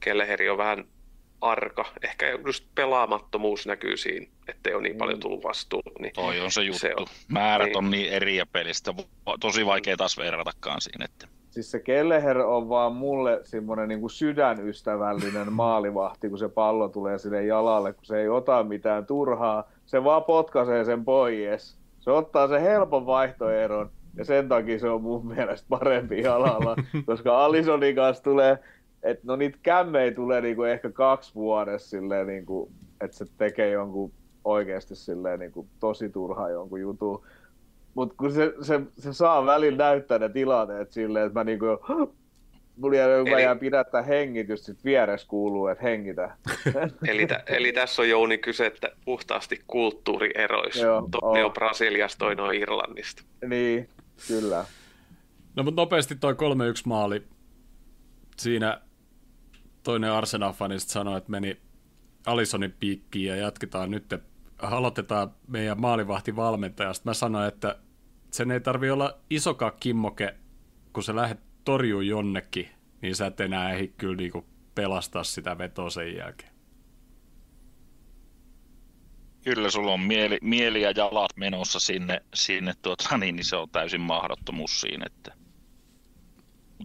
Kelleheri 0.00 0.50
on 0.50 0.59
vähän 0.59 0.84
arka. 1.43 1.84
Ehkä 2.03 2.38
just 2.47 2.64
pelaamattomuus 2.74 3.66
näkyy 3.66 3.97
siinä, 3.97 4.26
ettei 4.49 4.74
ole 4.74 4.82
niin 4.82 4.97
paljon 4.97 5.18
mm. 5.18 5.20
tullut 5.20 5.45
vastuun. 5.45 5.82
Niin 5.99 6.12
Toi 6.14 6.40
on 6.40 6.51
se 6.51 6.62
juttu. 6.62 6.78
Se 6.78 6.95
on. 6.97 7.07
Määrät 7.28 7.66
niin. 7.66 7.78
on 7.78 7.90
niin 7.90 8.12
eri 8.12 8.43
pelistä. 8.53 8.95
Tosi 9.40 9.66
vaikea 9.66 9.97
taas 9.97 10.18
verratakaan 10.18 10.80
siinä. 10.80 11.05
Että... 11.05 11.26
Siis 11.51 11.70
se 11.70 11.80
Kelleher 11.80 12.38
on 12.38 12.68
vaan 12.68 12.93
mulle 12.93 13.40
semmoinen 13.45 13.88
niin 13.88 14.01
kuin 14.01 14.11
sydänystävällinen 14.11 15.53
maalivahti, 15.62 16.28
kun 16.28 16.38
se 16.38 16.49
pallo 16.49 16.88
tulee 16.88 17.18
sinne 17.18 17.45
jalalle, 17.45 17.93
kun 17.93 18.05
se 18.05 18.20
ei 18.20 18.28
ota 18.28 18.64
mitään 18.64 19.07
turhaa. 19.07 19.70
Se 19.86 20.05
vaan 20.05 20.24
potkaisee 20.24 20.84
sen 20.84 21.05
pois. 21.05 21.76
Se 22.01 22.11
ottaa 22.11 22.49
sen 22.49 22.61
helpon 22.61 23.07
vaihtoeron 23.07 23.90
ja 24.16 24.24
sen 24.24 24.49
takia 24.49 24.78
se 24.78 24.88
on 24.88 25.03
mun 25.03 25.26
mielestä 25.26 25.66
parempi 25.68 26.22
jalalla, 26.22 26.76
koska 27.07 27.45
Alisonin 27.45 27.95
kanssa 27.95 28.24
tulee 28.24 28.59
että 29.03 29.22
no 29.26 29.36
niitä 29.36 29.59
kämmejä 29.62 30.14
tulee 30.14 30.40
niinku 30.40 30.62
ehkä 30.62 30.90
kaksi 30.90 31.34
vuodessa 31.34 31.88
silleen, 31.88 32.26
niinku, 32.26 32.72
että 33.00 33.16
se 33.16 33.24
tekee 33.38 33.70
jonkun 33.70 34.12
oikeasti 34.44 34.94
silleen 34.94 35.40
niinku 35.40 35.66
tosi 35.80 36.09
turhaa 36.09 36.50
jonkun 36.50 36.80
jutun. 36.80 37.26
Mutta 37.94 38.14
kun 38.18 38.32
se, 38.32 38.53
se, 38.62 38.80
se, 38.98 39.12
saa 39.12 39.46
välillä 39.46 39.78
näyttää 39.78 40.18
ne 40.18 40.28
tilanteet 40.28 40.92
silleen, 40.92 41.26
että 41.26 41.38
mä 41.38 41.44
niinku, 41.44 41.66
mulla 42.76 42.96
jää, 42.96 43.16
eli... 43.18 43.42
jää 43.42 43.57
pidättää 43.57 44.03
hengitys, 44.03 44.64
sit 44.64 44.84
vieressä 44.84 45.28
kuuluu, 45.28 45.66
että 45.66 45.84
hengitä. 45.84 46.36
eli, 47.09 47.26
t- 47.26 47.50
eli 47.50 47.72
tässä 47.72 48.03
on 48.03 48.09
Jouni 48.09 48.38
kyse, 48.38 48.66
että 48.66 48.90
puhtaasti 49.05 49.61
kulttuurieroissa. 49.66 50.86
Joo, 50.86 51.09
toinen 51.20 51.44
on. 51.44 51.46
on 51.46 51.53
Brasiliasta, 51.53 52.18
toinen 52.18 52.44
on 52.44 52.55
Irlannista. 52.55 53.22
Niin, 53.46 53.88
kyllä. 54.28 54.64
No 55.57 55.62
mutta 55.62 55.80
nopeasti 55.82 56.14
toi 56.14 56.32
3-1 56.32 56.36
maali. 56.84 57.22
Siinä 58.36 58.80
toinen 59.83 60.12
Arsenal-fanista 60.12 60.91
sanoi, 60.91 61.18
että 61.18 61.30
meni 61.30 61.61
Alisonin 62.26 62.74
piikkiin 62.80 63.28
ja 63.28 63.37
jatketaan 63.37 63.91
nyt. 63.91 64.14
Aloitetaan 64.59 65.35
meidän 65.49 65.80
maalivahtivalmentajasta. 65.80 67.11
Mä 67.11 67.14
sanoin, 67.14 67.49
että 67.49 67.78
sen 68.30 68.51
ei 68.51 68.61
tarvi 68.61 68.91
olla 68.91 69.18
isokaan 69.30 69.72
kimmoke, 69.80 70.35
kun 70.93 71.03
sä 71.03 71.16
lähdet 71.16 71.41
torjuu 71.64 72.01
jonnekin, 72.01 72.68
niin 73.03 73.16
sä 73.16 73.26
et 73.26 73.41
enää 73.41 73.72
ehdi 73.72 73.89
kyllä 73.89 74.16
niinku 74.16 74.47
pelastaa 74.74 75.24
sitä 75.24 75.59
vetoa 75.59 75.91
sen 75.91 76.16
jälkeen. 76.16 76.53
Kyllä 79.45 79.70
sulla 79.70 79.93
on 79.93 80.01
mieli, 80.01 80.39
mieli 80.43 80.83
ja 80.83 80.93
jalat 80.97 81.37
menossa 81.37 81.80
sinne, 81.80 82.22
sinne 82.35 82.74
tuota, 82.83 83.18
niin, 83.18 83.37
niin 83.37 83.45
se 83.45 83.57
on 83.57 83.70
täysin 83.70 84.01
mahdottomuus 84.01 84.80
siinä, 84.80 85.07
että 85.07 85.41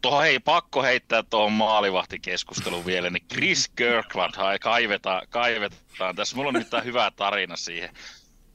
Tuohon 0.02 0.24
hei, 0.24 0.39
pakko 0.39 0.84
heittää 0.84 1.24
tuohon 1.24 1.52
maalivahtikeskusteluun 1.52 2.86
vielä, 2.86 3.10
niin 3.10 3.28
Chris 3.34 3.70
Kirkland 3.76 4.34
kaivetaan, 4.62 5.28
kaivetaan. 5.30 6.16
Tässä 6.16 6.36
mulla 6.36 6.48
on 6.48 6.54
nyt 6.54 6.68
hyvä 6.84 7.12
tarina 7.16 7.56
siihen. 7.56 7.89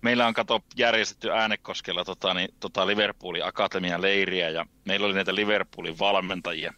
Meillä 0.03 0.26
on 0.26 0.34
kato 0.34 0.61
järjestetty 0.76 1.30
äänekoskella 1.30 2.05
tota, 2.05 2.34
niin, 2.34 2.55
tota 2.61 2.86
Liverpoolin 2.86 3.45
akatemian 3.45 4.03
leiriä 4.03 4.51
ja 4.51 4.66
meillä 4.84 5.07
oli 5.07 5.14
näitä 5.14 5.34
Liverpoolin 5.34 5.99
valmentajia. 5.99 6.74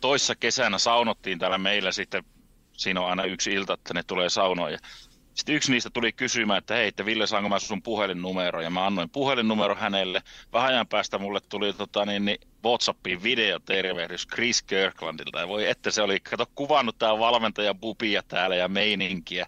Toissa 0.00 0.34
kesänä 0.34 0.78
saunottiin 0.78 1.38
täällä 1.38 1.58
meillä 1.58 1.92
sitten, 1.92 2.24
siinä 2.72 3.00
on 3.00 3.10
aina 3.10 3.24
yksi 3.24 3.52
ilta, 3.52 3.74
että 3.74 3.94
ne 3.94 4.02
tulee 4.02 4.28
saunoon. 4.28 4.78
Sitten 5.36 5.54
yksi 5.54 5.72
niistä 5.72 5.90
tuli 5.90 6.12
kysymään, 6.12 6.58
että 6.58 6.74
hei, 6.74 6.88
että 6.88 7.04
Ville, 7.04 7.26
saanko 7.26 7.48
mä 7.48 7.58
sun 7.58 7.82
puhelinnumero? 7.82 8.60
Ja 8.60 8.70
mä 8.70 8.86
annoin 8.86 9.10
puhelinnumero 9.10 9.74
hänelle. 9.74 10.22
Vähän 10.52 10.68
ajan 10.68 10.86
päästä 10.86 11.18
mulle 11.18 11.40
tuli 11.48 11.72
tota, 11.72 12.06
niin, 12.06 12.24
niin 12.24 12.38
Whatsappiin 12.64 13.22
videotervehdys 13.22 14.26
Chris 14.26 14.62
Kirklandilta. 14.62 15.40
Ja 15.40 15.48
voi 15.48 15.66
että 15.66 15.90
se 15.90 16.02
oli, 16.02 16.20
kato, 16.20 16.46
kuvannut 16.54 16.98
tämä 16.98 17.18
valmentaja 17.18 17.74
bubia 17.74 18.22
täällä 18.22 18.56
ja 18.56 18.68
meininkiä. 18.68 19.46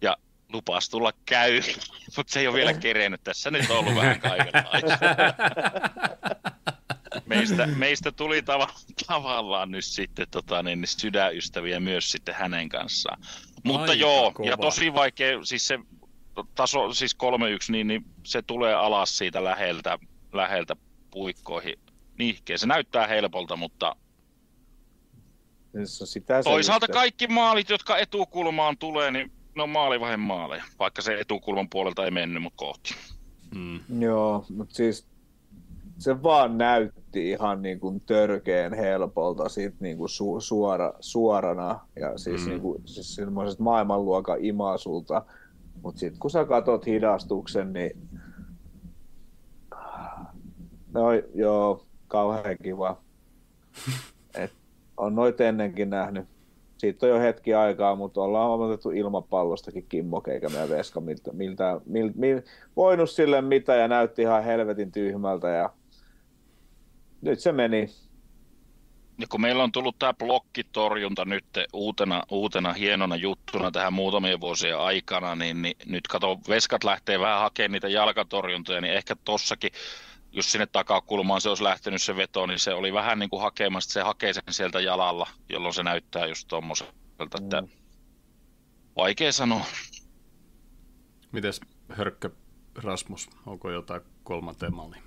Ja 0.00 0.16
lupas 0.52 0.88
tulla 0.88 1.12
käy, 1.26 1.62
mutta 2.16 2.32
se 2.32 2.40
ei 2.40 2.46
ole 2.46 2.56
vielä 2.56 2.74
kerennyt. 2.74 3.24
Tässä 3.24 3.50
nyt 3.50 3.70
on 3.70 3.78
ollut 3.78 3.94
vähän 3.94 4.20
kaikenlaista. 4.20 4.98
meistä, 7.26 7.66
meistä 7.66 8.12
tuli 8.12 8.40
tav- 8.40 8.94
tavallaan 9.06 9.70
nyt 9.70 9.84
sitten 9.84 10.26
tota, 10.30 10.62
niin, 10.62 10.80
niin 10.80 10.88
sydänystäviä 10.88 11.80
myös 11.80 12.10
sitten 12.10 12.34
hänen 12.34 12.68
kanssaan. 12.68 13.22
Mutta 13.66 13.92
Aika 13.92 13.94
joo, 13.94 14.32
kova. 14.32 14.48
ja 14.48 14.56
tosi 14.56 14.94
vaikea, 14.94 15.44
siis 15.44 15.66
se 15.66 15.78
taso, 16.54 16.92
siis 16.92 17.16
3-1, 17.16 17.72
niin, 17.72 17.86
niin 17.86 18.04
se 18.22 18.42
tulee 18.42 18.74
alas 18.74 19.18
siitä 19.18 19.44
läheltä, 19.44 19.98
läheltä 20.32 20.76
puikkoihin 21.10 21.78
nihkeä. 22.18 22.58
Se 22.58 22.66
näyttää 22.66 23.06
helpolta, 23.06 23.56
mutta 23.56 23.96
sitä 25.84 26.42
toisaalta 26.42 26.88
kaikki 26.88 27.26
maalit, 27.26 27.70
jotka 27.70 27.98
etukulmaan 27.98 28.78
tulee, 28.78 29.10
niin 29.10 29.32
ne 29.56 29.62
on 29.62 29.70
maalivahen 29.70 30.20
maaleja, 30.20 30.64
vaikka 30.78 31.02
se 31.02 31.20
etukulman 31.20 31.70
puolelta 31.70 32.04
ei 32.04 32.10
mennyt, 32.10 32.42
mutta 32.42 32.56
kohti. 32.56 32.94
Mm. 33.54 33.80
Joo, 34.02 34.44
mutta 34.56 34.74
siis 34.74 35.06
se 35.98 36.22
vaan 36.22 36.58
näytti 37.16 37.30
ihan 37.30 37.62
niin 37.62 37.80
kuin 37.80 38.00
törkeen 38.00 38.74
helpolta 38.74 39.48
sit 39.48 39.80
niin 39.80 39.96
kuin 39.96 40.08
su, 40.08 40.40
suora, 40.40 40.92
suorana 41.00 41.80
ja 42.00 42.18
siis, 42.18 42.44
mm. 42.44 42.48
niin 42.48 42.60
kuin, 42.60 42.82
siis 42.84 43.14
semmoisesta 43.14 43.62
maailmanluokan 43.62 44.44
imasulta. 44.44 45.24
Mutta 45.82 45.98
sitten 45.98 46.20
kun 46.20 46.30
sä 46.30 46.44
katot 46.44 46.86
hidastuksen, 46.86 47.72
niin 47.72 48.08
no 50.92 51.12
joo, 51.34 51.86
kauhean 52.08 52.56
kiva. 52.62 52.96
Et 54.42 54.52
on 54.96 55.14
noit 55.14 55.40
ennenkin 55.40 55.90
nähnyt. 55.90 56.24
Siitä 56.78 57.06
on 57.06 57.10
jo 57.10 57.18
hetki 57.18 57.54
aikaa, 57.54 57.96
mutta 57.96 58.20
ollaan 58.20 58.60
otettu 58.60 58.90
ilmapallostakin 58.90 59.86
Kimmo 59.88 60.22
eikä 60.28 60.48
meidän 60.48 60.68
Veska 60.68 61.00
miltä, 61.00 61.32
miltä, 61.32 61.80
miltä, 61.86 62.18
miltä, 62.18 62.50
voinut 62.76 63.10
sille 63.10 63.40
mitä 63.40 63.74
ja 63.74 63.88
näytti 63.88 64.22
ihan 64.22 64.44
helvetin 64.44 64.92
tyhmältä 64.92 65.48
ja 65.48 65.70
nyt 67.26 67.40
se 67.40 67.52
meni. 67.52 67.88
Ja 69.18 69.26
kun 69.26 69.40
meillä 69.40 69.62
on 69.62 69.72
tullut 69.72 69.98
tämä 69.98 70.14
blokkitorjunta 70.14 71.24
nyt 71.24 71.44
uutena, 71.72 72.22
uutena 72.30 72.72
hienona 72.72 73.16
juttuna 73.16 73.70
tähän 73.70 73.92
muutamien 73.92 74.40
vuosien 74.40 74.78
aikana, 74.78 75.34
niin, 75.34 75.62
niin 75.62 75.76
nyt 75.86 76.08
kato, 76.08 76.38
veskat 76.48 76.84
lähtee 76.84 77.20
vähän 77.20 77.40
hakemaan 77.40 77.72
niitä 77.72 77.88
jalkatorjuntoja, 77.88 78.80
niin 78.80 78.94
ehkä 78.94 79.16
tossakin, 79.24 79.70
jos 80.32 80.52
sinne 80.52 80.66
takakulmaan 80.66 81.40
se 81.40 81.48
olisi 81.48 81.62
lähtenyt 81.62 82.02
se 82.02 82.16
veto, 82.16 82.46
niin 82.46 82.58
se 82.58 82.74
oli 82.74 82.92
vähän 82.92 83.18
niin 83.18 83.30
kuin 83.30 83.42
hakemassa, 83.42 83.92
se 83.92 84.02
hakee 84.02 84.32
sen 84.32 84.42
sieltä 84.50 84.80
jalalla, 84.80 85.28
jolloin 85.48 85.74
se 85.74 85.82
näyttää 85.82 86.26
just 86.26 86.48
tuommoiselta, 86.48 86.92
että 87.18 87.60
mm. 87.60 87.68
vaikea 88.96 89.32
sanoa. 89.32 89.64
Mites 91.32 91.60
Hörkkö 91.88 92.30
Rasmus, 92.74 93.30
onko 93.46 93.70
jotain 93.70 94.02
kolmanteen 94.24 94.74
malliin? 94.74 95.05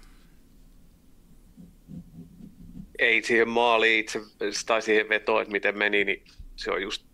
Ei 2.99 3.23
siihen 3.23 3.49
maaliin 3.49 3.99
itse, 3.99 4.19
tai 4.65 4.81
siihen 4.81 5.09
vetoon, 5.09 5.41
että 5.41 5.51
miten 5.51 5.77
meni, 5.77 6.05
niin 6.05 6.23
se 6.55 6.71
on 6.71 6.81
just, 6.81 7.05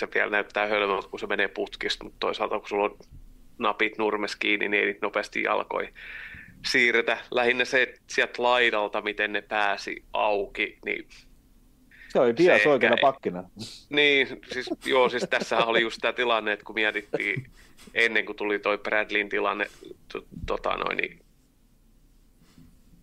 se 0.00 0.08
vielä 0.14 0.30
näyttää 0.30 0.66
hölmöltä, 0.66 1.08
kun 1.08 1.20
se 1.20 1.26
menee 1.26 1.48
putkista, 1.48 2.04
mutta 2.04 2.16
toisaalta 2.20 2.58
kun 2.58 2.68
sulla 2.68 2.84
on 2.84 2.98
napit 3.58 3.98
nurmes 3.98 4.36
kiinni, 4.36 4.68
niin 4.68 4.80
ei 4.80 4.86
niitä 4.86 5.06
nopeasti 5.06 5.42
jalkoi 5.42 5.88
siirretä. 6.66 7.18
Lähinnä 7.30 7.64
se, 7.64 7.82
että 7.82 8.00
sieltä 8.06 8.42
laidalta, 8.42 9.02
miten 9.02 9.32
ne 9.32 9.42
pääsi 9.42 10.04
auki, 10.12 10.78
niin 10.84 11.08
Se 12.08 12.20
oli 12.20 12.36
Dias 12.36 12.66
oikeana 12.66 12.96
pakkina. 13.00 13.44
Niin, 13.90 14.28
siis, 14.52 14.70
joo, 14.86 15.08
siis 15.08 15.26
tässä 15.30 15.58
oli 15.58 15.80
just 15.80 15.98
tämä 16.00 16.12
tilanne, 16.12 16.52
että 16.52 16.64
kun 16.64 16.74
mietittiin 16.74 17.50
ennen 17.94 18.26
kuin 18.26 18.36
tuli 18.36 18.58
toi 18.58 18.78
Bradleyn 18.78 19.28
tilanne 19.28 19.66
to, 20.12 20.24
tota 20.46 20.76
noin, 20.76 20.96
niin 20.96 21.20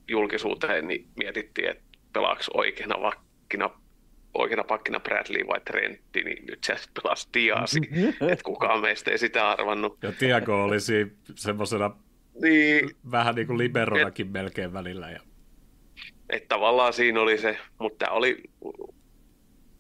julkisuuteen, 0.08 0.88
niin 0.88 1.08
mietittiin, 1.16 1.70
että 1.70 1.91
pelaako 2.14 2.44
oikeana 2.54 2.96
pakkina, 2.98 3.70
oikeana 4.34 4.64
pakkina 4.64 5.00
Bradley 5.00 5.48
vai 5.48 5.62
Trentti, 5.62 6.24
niin 6.24 6.46
nyt 6.46 6.64
se 6.64 6.76
pelasi 7.04 7.30
Diasi, 7.34 7.80
että 8.32 8.44
kukaan 8.44 8.82
meistä 8.82 9.12
ei 9.12 9.18
sitä 9.18 9.50
arvannut. 9.50 9.98
Ja 10.02 10.12
Tiago 10.12 10.64
olisi 10.64 11.18
semmoisena 11.36 11.92
niin, 12.42 12.90
vähän 13.12 13.36
niin 13.36 13.48
kuin 13.48 13.58
liberonakin 13.58 14.28
et, 14.28 14.34
melkein 14.34 14.74
välillä. 14.74 15.12
Ja... 15.12 15.20
Että 16.30 16.48
tavallaan 16.48 16.94
siinä 16.94 17.22
oli 17.22 17.38
se, 17.38 17.58
mutta 17.78 18.10
oli, 18.10 18.44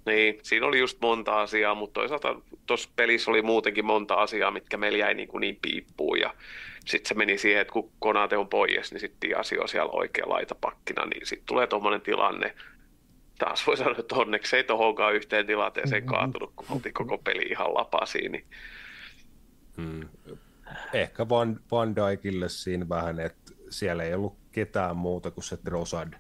niin, 0.06 0.40
siinä 0.44 0.66
oli 0.66 0.80
just 0.80 1.02
monta 1.02 1.42
asiaa, 1.42 1.76
mutta 1.76 2.00
toisaalta 2.00 2.36
tuossa 2.66 2.90
pelissä 2.96 3.32
oli 3.32 3.42
muutenkin 3.42 3.86
monta 3.86 4.14
asiaa, 4.14 4.52
mitkä 4.52 4.78
meillä 4.78 4.98
jäi 4.98 5.14
niin, 5.14 5.28
kuin 5.28 5.42
niin 5.42 5.58
piippuun 5.62 6.20
ja 6.20 6.34
sitten 6.86 7.10
se 7.10 7.14
meni 7.14 7.38
siihen, 7.38 7.62
että 7.62 7.74
kun 7.74 7.92
Konate 8.00 8.38
on 8.38 8.48
pois, 8.48 8.92
niin 8.92 9.00
sitten 9.00 9.38
asia 9.38 9.62
on 9.62 9.70
siellä 9.70 9.92
oikea 9.92 10.30
laitapakkina, 10.30 11.06
niin 11.06 11.26
sitten 11.26 11.46
tulee 11.46 11.68
tuommoinen 11.68 12.02
tilanne, 12.02 12.56
taas 13.40 13.68
voi 13.68 13.78
sanoa, 13.78 13.96
että 14.00 14.16
onneksi 14.16 14.56
ei 14.56 14.64
tohonkaan 14.64 15.16
yhteen 15.16 15.48
tilanteeseen 15.48 16.04
mm-hmm. 16.04 16.16
kaatunut, 16.16 16.54
kun 16.56 16.66
oltiin 16.70 16.94
koko 16.94 17.18
peli 17.18 17.42
ihan 17.42 17.74
lapasiin. 17.74 18.32
Niin... 18.32 18.46
Hmm. 19.78 20.10
Ehkä 20.94 21.30
Van, 21.30 21.60
Van 21.72 21.96
Dijkille 21.96 22.50
siinä 22.50 22.90
vähän, 22.90 23.20
että 23.20 23.52
siellä 23.70 24.04
ei 24.04 24.14
ollut 24.14 24.38
ketään 24.52 24.98
muuta 24.98 25.32
kuin 25.32 25.44
se 25.44 25.58
Trossard 25.58 26.14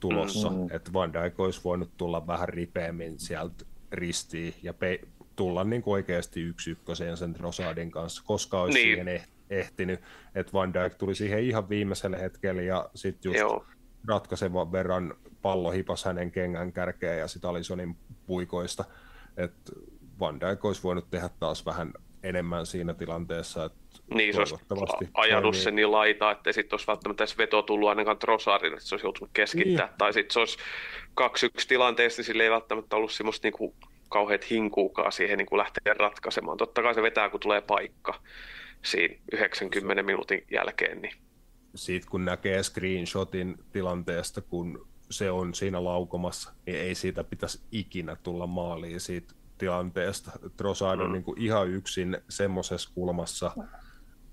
tulossa, 0.00 0.50
mm-hmm. 0.50 0.68
että 0.70 0.92
Van 0.92 1.12
Dijk 1.12 1.40
olisi 1.40 1.60
voinut 1.64 1.96
tulla 1.96 2.26
vähän 2.26 2.48
ripeämmin 2.48 3.18
sieltä 3.18 3.64
ristiin 3.92 4.54
ja 4.62 4.74
pe- 4.74 5.00
tulla 5.36 5.64
niin 5.64 5.82
oikeasti 5.86 6.40
yksi 6.40 6.70
ykköseen 6.70 7.16
sen 7.16 7.34
Trossardin 7.34 7.90
kanssa, 7.90 8.22
koska 8.26 8.60
olisi 8.60 8.78
niin. 8.78 8.96
siihen 8.96 9.33
ehtinyt, 9.50 10.00
että 10.34 10.52
Van 10.52 10.74
Dijk 10.74 10.94
tuli 10.94 11.14
siihen 11.14 11.44
ihan 11.44 11.68
viimeiselle 11.68 12.20
hetkelle 12.20 12.64
ja 12.64 12.90
sitten 12.94 13.30
just 13.30 13.40
Joo. 13.40 13.64
ratkaisevan 14.08 14.72
verran 14.72 15.14
pallo 15.42 15.70
hipas 15.70 16.04
hänen 16.04 16.30
kengän 16.30 16.72
kärkeen 16.72 17.18
ja 17.18 17.28
sitten 17.28 17.50
Alisonin 17.50 17.96
puikoista, 18.26 18.84
että 19.36 19.72
Van 20.20 20.40
Dijk 20.40 20.64
olisi 20.64 20.82
voinut 20.82 21.10
tehdä 21.10 21.30
taas 21.40 21.66
vähän 21.66 21.92
enemmän 22.22 22.66
siinä 22.66 22.94
tilanteessa, 22.94 23.64
että 23.64 23.78
niin, 24.14 24.34
se 24.34 24.40
olisi 24.40 24.56
ajanut 25.14 25.56
sen 25.56 25.76
niin 25.76 25.92
laita, 25.92 26.30
että 26.30 26.52
sitten 26.52 26.74
olisi 26.74 26.86
välttämättä 26.86 27.24
edes 27.24 27.38
veto 27.38 27.62
tullut 27.62 27.88
ainakaan 27.88 28.18
Trossardin, 28.18 28.72
että 28.72 28.84
se 28.84 28.94
olisi 28.94 29.06
joutunut 29.06 29.30
keskittää. 29.32 29.86
Niin. 29.86 29.98
Tai 29.98 30.12
sitten 30.12 30.32
se 30.32 30.38
olisi 30.38 30.58
2-1 31.20 31.64
tilanteesta, 31.68 32.22
sillä 32.22 32.42
ei 32.42 32.50
välttämättä 32.50 32.96
ollut 32.96 33.12
semmoista 33.12 33.46
niinku 33.46 33.74
kauheat 34.08 34.50
hinkuukaan 34.50 35.12
siihen 35.12 35.38
niin 35.38 35.46
kuin 35.46 35.58
lähteä 35.58 35.94
ratkaisemaan. 35.94 36.58
Totta 36.58 36.82
kai 36.82 36.94
se 36.94 37.02
vetää, 37.02 37.30
kun 37.30 37.40
tulee 37.40 37.60
paikka 37.60 38.20
siinä 38.84 39.14
90 39.32 40.02
minuutin 40.02 40.44
jälkeen. 40.50 41.02
Niin. 41.02 41.14
Siitä 41.74 42.06
kun 42.10 42.24
näkee 42.24 42.62
screenshotin 42.62 43.56
tilanteesta, 43.72 44.40
kun 44.40 44.88
se 45.10 45.30
on 45.30 45.54
siinä 45.54 45.84
laukomassa, 45.84 46.52
niin 46.66 46.78
ei 46.78 46.94
siitä 46.94 47.24
pitäisi 47.24 47.60
ikinä 47.72 48.16
tulla 48.16 48.46
maaliin 48.46 49.00
siitä 49.00 49.34
tilanteesta. 49.58 50.30
Trossard 50.56 51.00
on 51.00 51.06
mm. 51.06 51.12
niin 51.12 51.24
kuin 51.24 51.40
ihan 51.40 51.68
yksin 51.68 52.18
semmoisessa 52.28 52.90
kulmassa 52.94 53.52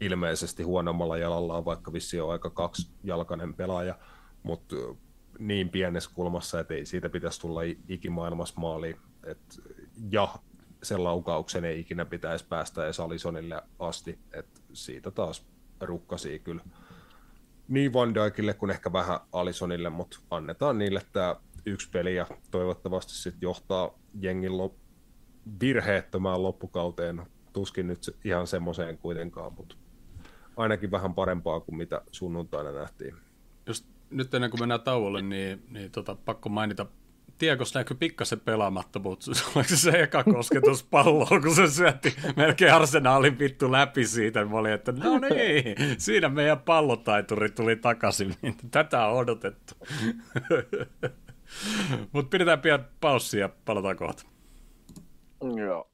ilmeisesti 0.01 0.63
huonommalla 0.63 1.17
jalallaan, 1.17 1.65
vaikka 1.65 1.93
vissi 1.93 2.19
on 2.19 2.31
aika 2.31 2.49
kaksijalkainen 2.49 3.53
pelaaja, 3.53 3.99
mutta 4.43 4.75
niin 5.39 5.69
pienessä 5.69 6.11
kulmassa, 6.13 6.59
että 6.59 6.73
ei 6.73 6.85
siitä 6.85 7.09
pitäisi 7.09 7.41
tulla 7.41 7.61
ikimaailmassa 7.87 8.59
maaliin. 8.61 8.95
Et, 9.23 9.61
ja 10.11 10.35
sen 10.83 11.03
laukauksen 11.03 11.65
ei 11.65 11.79
ikinä 11.79 12.05
pitäisi 12.05 12.45
päästä 12.49 12.85
edes 12.85 12.99
Alisonille 12.99 13.61
asti, 13.79 14.19
että 14.33 14.61
siitä 14.73 15.11
taas 15.11 15.45
rukkasi 15.81 16.39
kyllä 16.39 16.63
niin 17.71 17.93
Van 17.93 18.15
Dijkille 18.15 18.53
kuin 18.53 18.69
ehkä 18.69 18.93
vähän 18.93 19.19
Alisonille, 19.33 19.89
mutta 19.89 20.19
annetaan 20.31 20.77
niille 20.77 21.01
tämä 21.13 21.35
yksi 21.65 21.89
peli 21.89 22.15
ja 22.15 22.27
toivottavasti 22.51 23.13
sitten 23.13 23.41
johtaa 23.41 23.91
jengin 24.19 24.51
lop- 24.51 24.81
virheettömään 25.61 26.43
loppukauteen. 26.43 27.21
Tuskin 27.53 27.87
nyt 27.87 28.17
ihan 28.23 28.47
semmoiseen 28.47 28.97
kuitenkaan, 28.97 29.53
mutta 29.53 29.75
ainakin 30.57 30.91
vähän 30.91 31.13
parempaa 31.13 31.59
kuin 31.59 31.75
mitä 31.75 32.01
sunnuntaina 32.11 32.71
nähtiin. 32.71 33.15
Just 33.65 33.85
nyt 34.09 34.33
ennen 34.33 34.49
kuin 34.49 34.61
mennään 34.61 34.81
tauolle, 34.81 35.21
niin, 35.21 35.63
niin 35.69 35.91
tota, 35.91 36.15
pakko 36.25 36.49
mainita 36.49 36.85
Tiekos 37.41 37.73
näkyy 37.73 37.97
pikkasen 37.97 38.39
pelaamattomuutta. 38.39 39.31
Oliko 39.55 39.69
se 39.69 39.75
se 39.75 39.89
eka 39.89 40.23
kosketus 40.23 40.83
palloon, 40.83 41.41
kun 41.41 41.55
se 41.55 41.67
syötti 41.67 42.15
melkein 42.35 42.73
arsenaalin 42.73 43.39
vittu 43.39 43.71
läpi 43.71 44.05
siitä. 44.07 44.45
Mä 44.45 44.57
olin, 44.57 44.71
että 44.71 44.91
no 44.91 45.17
niin, 45.17 45.75
siinä 46.01 46.29
meidän 46.29 46.59
pallotaituri 46.59 47.49
tuli 47.49 47.75
takaisin. 47.75 48.35
Tätä 48.71 49.05
on 49.05 49.17
odotettu. 49.17 49.73
Mutta 52.13 52.29
pidetään 52.29 52.61
pian 52.61 52.87
paussi 52.99 53.39
ja 53.39 53.49
palataan 53.65 53.97
kohta. 53.97 54.23
Joo. 55.57 55.91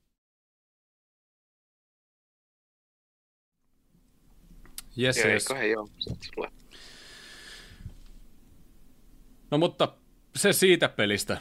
Yes, 5.00 5.18
yes. 5.18 5.48
Joo, 5.72 5.88
No 9.52 9.58
mutta 9.58 9.98
se 10.38 10.54
siitä 10.54 10.90
pelistä. 10.90 11.38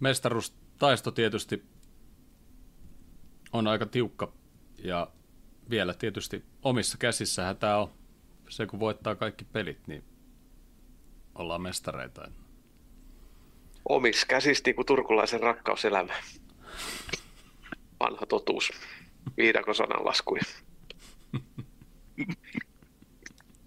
Mestaruustaisto 0.00 1.10
tietysti 1.10 1.64
on 3.52 3.66
aika 3.66 3.86
tiukka 3.86 4.32
ja 4.78 5.10
vielä 5.70 5.94
tietysti 5.94 6.44
omissa 6.62 6.98
käsissähän 6.98 7.56
tämä 7.56 7.76
on. 7.76 7.92
Se 8.48 8.66
kun 8.66 8.80
voittaa 8.80 9.14
kaikki 9.14 9.44
pelit, 9.44 9.86
niin 9.86 10.04
ollaan 11.34 11.62
mestareita. 11.62 12.30
Omissa 13.88 14.26
käsissä 14.26 14.62
niin 14.66 14.76
kuin 14.76 14.86
turkulaisen 14.86 15.40
rakkauselämä. 15.40 16.14
Vanha 18.00 18.26
totuus. 18.26 18.70
Viidakon 19.36 19.74
sananlaskuja. 19.74 20.42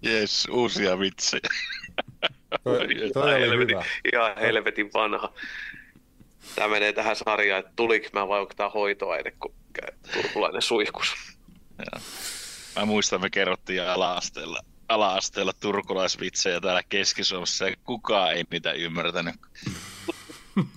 Jes, 0.02 0.46
uusia 0.50 0.98
vitsejä. 0.98 1.48
Toi, 2.64 2.86
toi 3.12 3.34
oli 3.34 3.40
helvetin, 3.40 3.76
hyvä. 3.76 3.84
Ihan 4.12 4.38
helvetin 4.38 4.90
vanha. 4.94 5.32
Tämä 6.54 6.68
menee 6.68 6.92
tähän 6.92 7.16
sarjaan, 7.16 7.60
että 7.60 7.72
tuliko 7.76 8.08
mä 8.12 8.28
vai 8.28 8.40
onko 8.40 8.54
tämä 8.56 8.68
hoitoaine, 8.68 9.30
kun 9.30 9.54
turkulainen 10.14 10.62
suihkus. 10.62 11.14
Ja. 11.78 12.00
Mä 12.76 12.84
muistan, 12.84 13.20
me 13.20 13.30
kerrottiin 13.30 13.82
ala-asteella, 13.82 14.60
ala-asteella 14.88 15.52
turkulaisvitsejä 15.52 16.60
täällä 16.60 16.82
Keski-Suomessa 16.88 17.68
ja 17.68 17.76
kukaan 17.84 18.32
ei 18.32 18.44
niitä 18.50 18.72
ymmärtänyt. 18.72 19.34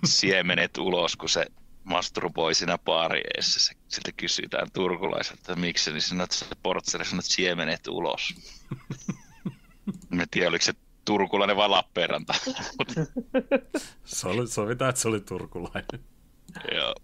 Siemenet 0.06 0.78
ulos, 0.78 1.16
kun 1.16 1.30
se 1.30 1.46
masturboi 1.84 2.56
siinä 2.56 2.78
baarieessä. 2.78 3.76
Sitten 3.88 4.14
kysytään 4.18 4.72
turkulaiselta, 4.72 5.42
että 5.42 5.56
miksi, 5.56 5.92
niin 5.92 6.02
sanoo, 6.02 6.24
että 6.24 6.56
portsari 6.64 7.06
sanoo, 7.06 7.20
että 7.20 7.34
siemenet 7.34 7.88
ulos. 7.88 8.34
Mä 10.10 10.26
tiedän, 10.32 10.50
oliko 10.50 10.66
se 10.66 10.74
turkulainen 11.06 11.58
vai 11.58 11.70
Lappeenranta. 11.70 12.34
se 14.06 14.28
oli, 14.28 14.48
sovitaan, 14.48 14.90
että 14.90 15.02
se 15.02 15.08
oli 15.08 15.22
turkulainen. 15.22 16.00
Joo. 16.76 16.96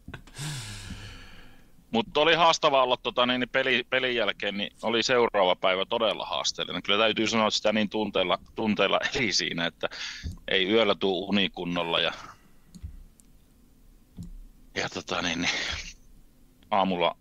Mutta 1.92 2.20
oli 2.20 2.36
haastava 2.36 2.84
olla 2.84 2.98
tota, 2.98 3.26
niin, 3.26 3.40
niin 3.40 3.50
peli, 3.50 3.84
pelin 3.90 4.16
jälkeen, 4.16 4.58
niin 4.58 4.74
oli 4.82 5.04
seuraava 5.04 5.56
päivä 5.56 5.86
todella 5.86 6.26
haasteellinen. 6.26 6.84
Kyllä 6.84 7.00
täytyy 7.00 7.28
sanoa, 7.28 7.48
että 7.48 7.58
sitä 7.58 7.74
niin 7.74 7.90
tunteilla, 7.90 8.38
tunteilla 8.56 9.00
ei 9.20 9.32
siinä, 9.32 9.66
että 9.66 9.90
ei 10.48 10.72
yöllä 10.72 10.96
tuu 10.96 11.30
unikunnolla 11.30 12.00
ja, 12.00 12.14
ja 14.76 14.90
tota, 14.90 15.22
niin, 15.22 15.42
niin, 15.42 15.52
aamulla 16.72 17.18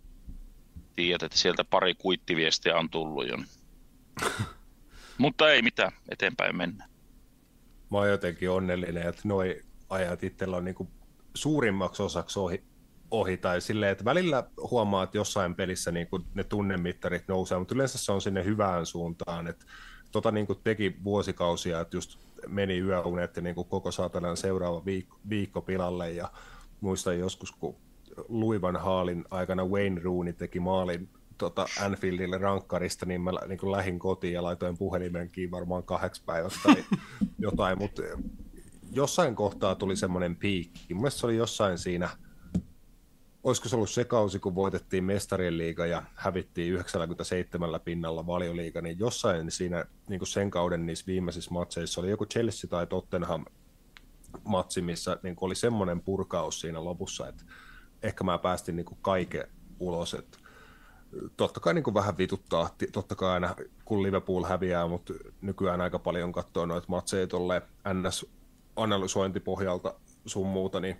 tiedät, 0.95 1.23
että 1.23 1.37
sieltä 1.37 1.63
pari 1.63 1.95
kuittiviestiä 1.95 2.77
on 2.77 2.89
tullut 2.89 3.27
jo. 3.27 3.37
Mutta 5.19 5.51
ei 5.51 5.61
mitään, 5.61 5.91
eteenpäin 6.09 6.55
mennä. 6.55 6.87
Mä 7.91 7.97
oon 7.97 8.09
jotenkin 8.09 8.49
onnellinen, 8.49 9.07
että 9.07 9.21
noi 9.25 9.61
ajat 9.89 10.23
itsellä 10.23 10.57
on 10.57 10.65
niinku 10.65 10.87
suurimmaksi 11.33 12.03
osaksi 12.03 12.39
ohi, 12.39 12.63
ohi 13.11 13.37
tai 13.37 13.61
silleen, 13.61 13.91
että 13.91 14.05
välillä 14.05 14.43
huomaa, 14.71 15.03
että 15.03 15.17
jossain 15.17 15.55
pelissä 15.55 15.91
niinku 15.91 16.19
ne 16.33 16.43
tunnemittarit 16.43 17.27
nousee, 17.27 17.59
mutta 17.59 17.75
yleensä 17.75 17.97
se 17.97 18.11
on 18.11 18.21
sinne 18.21 18.45
hyvään 18.45 18.85
suuntaan, 18.85 19.47
että 19.47 19.65
tota 20.11 20.31
niinku 20.31 20.55
teki 20.55 20.95
vuosikausia, 21.03 21.79
että 21.79 21.97
just 21.97 22.19
meni 22.47 22.79
yöunet 22.79 23.35
ja 23.35 23.41
niinku 23.41 23.63
koko 23.63 23.91
saatanan 23.91 24.37
seuraava 24.37 24.85
viikko, 24.85 25.19
viikko 25.29 25.61
pilalle 25.61 26.11
ja 26.11 26.31
muistan 26.81 27.19
joskus, 27.19 27.51
kun 27.51 27.75
Luivan 28.27 28.75
Haalin 28.75 29.25
aikana 29.31 29.65
Wayne 29.65 30.01
Rooney 30.01 30.33
teki 30.33 30.59
maalin 30.59 31.09
tota 31.39 31.65
Anfieldille 31.81 32.37
rankkarista, 32.37 33.05
niin 33.05 33.21
mä 33.21 33.31
niin 33.47 33.71
lähin 33.71 33.99
kotiin 33.99 34.33
ja 34.33 34.43
laitoin 34.43 34.77
puhelimen 34.77 35.29
kiinni 35.29 35.51
varmaan 35.51 35.83
kahdeksi 35.83 36.23
päivästä 36.25 36.59
tai 36.63 36.83
jotain, 37.37 37.77
mutta 37.77 38.01
jossain 38.91 39.35
kohtaa 39.35 39.75
tuli 39.75 39.95
semmoinen 39.95 40.35
piikki. 40.35 40.93
Mun 40.93 41.11
se 41.11 41.25
oli 41.25 41.35
jossain 41.37 41.77
siinä, 41.77 42.09
olisiko 43.43 43.69
se 43.69 43.75
ollut 43.75 43.89
se 43.89 44.03
kausi, 44.03 44.39
kun 44.39 44.55
voitettiin 44.55 45.03
mestarien 45.03 45.57
liiga 45.57 45.85
ja 45.85 46.03
hävittiin 46.15 46.73
97 46.73 47.79
pinnalla 47.85 48.27
valioliiga, 48.27 48.81
niin 48.81 48.99
jossain 48.99 49.51
siinä 49.51 49.85
niin 50.09 50.19
kuin 50.19 50.27
sen 50.27 50.51
kauden 50.51 50.85
niissä 50.85 51.05
viimeisissä 51.07 51.51
matseissa 51.51 52.01
oli 52.01 52.09
joku 52.09 52.25
Chelsea 52.25 52.69
tai 52.69 52.87
Tottenham 52.87 53.45
matsi, 54.43 54.81
missä 54.81 55.17
niin 55.23 55.35
oli 55.41 55.55
semmoinen 55.55 56.01
purkaus 56.01 56.61
siinä 56.61 56.83
lopussa, 56.83 57.27
että 57.27 57.43
ehkä 58.03 58.23
mä 58.23 58.37
päästin 58.37 58.75
niin 58.75 58.85
kuin 58.85 58.99
kaiken 59.01 59.47
ulos, 59.79 60.13
että 60.13 60.37
totta 61.37 61.59
kai 61.59 61.73
niin 61.73 61.83
kuin 61.83 61.93
vähän 61.93 62.17
vituttaa, 62.17 62.69
totta 62.91 63.15
kai 63.15 63.31
aina 63.31 63.55
kun 63.85 64.03
Liverpool 64.03 64.43
häviää, 64.43 64.87
mutta 64.87 65.13
nykyään 65.41 65.81
aika 65.81 65.99
paljon 65.99 66.31
katsoo 66.31 66.65
noita 66.65 66.87
matseja 66.89 67.27
tuolle 67.27 67.61
NS-analysointipohjalta 67.93 69.93
sun 70.25 70.47
muuta, 70.47 70.79
niin 70.79 70.99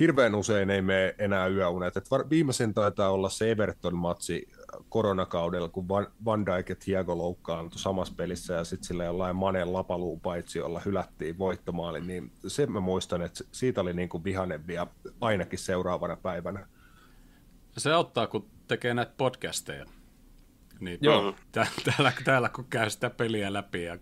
hirveän 0.00 0.34
usein 0.34 0.70
ei 0.70 0.82
mene 0.82 1.14
enää 1.18 1.46
yöunet. 1.46 1.96
Et 1.96 2.10
viimeisin 2.30 2.74
taitaa 2.74 3.10
olla 3.10 3.28
se 3.28 3.50
Everton-matsi 3.50 4.48
koronakaudella, 4.88 5.68
kun 5.68 5.88
Van, 6.24 6.46
Dijk 6.46 6.68
ja 6.68 6.76
Thiago 6.76 7.18
loukkaantui 7.18 7.78
samassa 7.78 8.14
pelissä 8.16 8.54
ja 8.54 8.64
sitten 8.64 8.86
sillä 8.86 9.04
jollain 9.04 9.36
Manen 9.36 9.72
lapaluun 9.72 10.20
paitsi, 10.20 10.58
jolla 10.58 10.80
hylättiin 10.84 11.38
voittomaali, 11.38 12.00
niin 12.00 12.32
se 12.46 12.66
mä 12.66 12.80
muistan, 12.80 13.22
että 13.22 13.44
siitä 13.52 13.80
oli 13.80 13.92
niin 13.92 14.08
kuin 14.08 14.24
vihanen 14.24 14.66
vielä 14.66 14.86
ainakin 15.20 15.58
seuraavana 15.58 16.16
päivänä. 16.16 16.66
Se 17.78 17.92
auttaa, 17.92 18.26
kun 18.26 18.50
tekee 18.70 18.94
näitä 18.94 19.12
podcasteja. 19.16 19.84
Niin 20.80 20.98
Joo. 21.00 21.34
Täällä, 21.52 22.12
täällä, 22.24 22.48
kun 22.48 22.64
käy 22.70 22.90
sitä 22.90 23.10
peliä 23.10 23.52
läpi 23.52 23.84
ja 23.84 23.98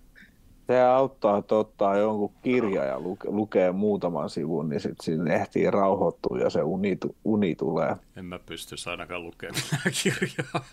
se 0.67 0.81
auttaa, 0.81 1.39
että 1.39 1.55
ottaa 1.55 1.97
jonkun 1.97 2.35
kirja 2.43 2.85
ja 2.85 3.01
luke, 3.01 3.29
lukee 3.31 3.73
muutaman 3.73 4.31
sivun, 4.31 4.69
niin 4.69 4.81
sitten 4.81 5.05
sinne 5.05 5.35
ehtii 5.35 5.71
rauhoittua 5.71 6.39
ja 6.39 6.51
se 6.51 6.63
uni, 6.63 6.99
uni 7.25 7.55
tulee. 7.55 7.97
En 8.17 8.25
mä 8.25 8.39
pysty 8.39 8.75
ainakaan 8.91 9.23
lukemaan 9.23 9.63
kirjaa, 10.03 10.65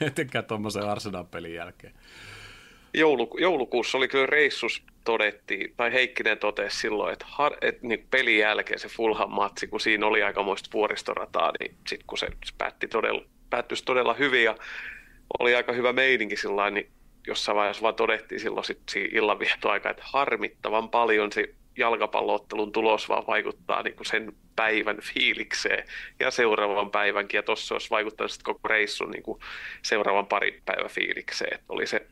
etenkään 0.00 0.44
tuommoisen 0.44 0.88
Arsenal-pelin 0.88 1.54
jälkeen. 1.54 1.94
Joulu, 2.94 3.36
joulukuussa 3.40 3.98
oli 3.98 4.08
kyllä 4.08 4.26
reissus 4.26 4.82
todettiin, 5.04 5.74
tai 5.76 5.92
Heikkinen 5.92 6.38
totesi 6.38 6.78
silloin, 6.78 7.12
että, 7.12 7.26
har, 7.28 7.56
että 7.60 7.86
niin 7.86 8.06
pelin 8.10 8.38
jälkeen 8.38 8.78
se 8.78 8.88
Fulham 8.88 9.30
matsi, 9.30 9.66
kun 9.66 9.80
siinä 9.80 10.06
oli 10.06 10.22
aikamoista 10.22 10.70
vuoristorataa, 10.72 11.52
niin 11.60 11.76
sitten 11.86 12.06
kun 12.06 12.18
se 12.18 12.28
päätti 12.58 12.88
todella, 12.88 13.22
päättyisi 13.50 13.84
todella 13.84 14.14
hyvin 14.14 14.44
ja 14.44 14.56
oli 15.38 15.54
aika 15.54 15.72
hyvä 15.72 15.92
meininki 15.92 16.36
sillä 16.36 16.70
niin 16.70 16.90
jossain 17.26 17.56
vaiheessa 17.56 17.82
vaan 17.82 17.94
todettiin 17.94 18.40
silloin 18.40 18.64
sit 18.64 18.80
illanvietoaika, 19.12 19.90
että 19.90 20.02
harmittavan 20.06 20.88
paljon 20.88 21.32
se 21.32 21.54
jalkapalloottelun 21.76 22.72
tulos 22.72 23.08
vaan 23.08 23.26
vaikuttaa 23.26 23.82
niin 23.82 23.96
kuin 23.96 24.06
sen 24.06 24.32
päivän 24.56 25.00
fiilikseen 25.00 25.84
ja 26.20 26.30
seuraavan 26.30 26.90
päivänkin. 26.90 27.38
Ja 27.38 27.42
tuossa 27.42 27.74
olisi 27.74 27.90
vaikuttanut 27.90 28.30
sitten 28.30 28.54
koko 28.54 28.68
reissun 28.68 29.10
niin 29.10 29.22
kuin 29.22 29.40
seuraavan 29.82 30.26
parin 30.26 30.62
päivän 30.64 30.90
fiilikseen. 30.90 31.54
Että 31.54 31.66
oli 31.68 31.86
se 31.86 32.06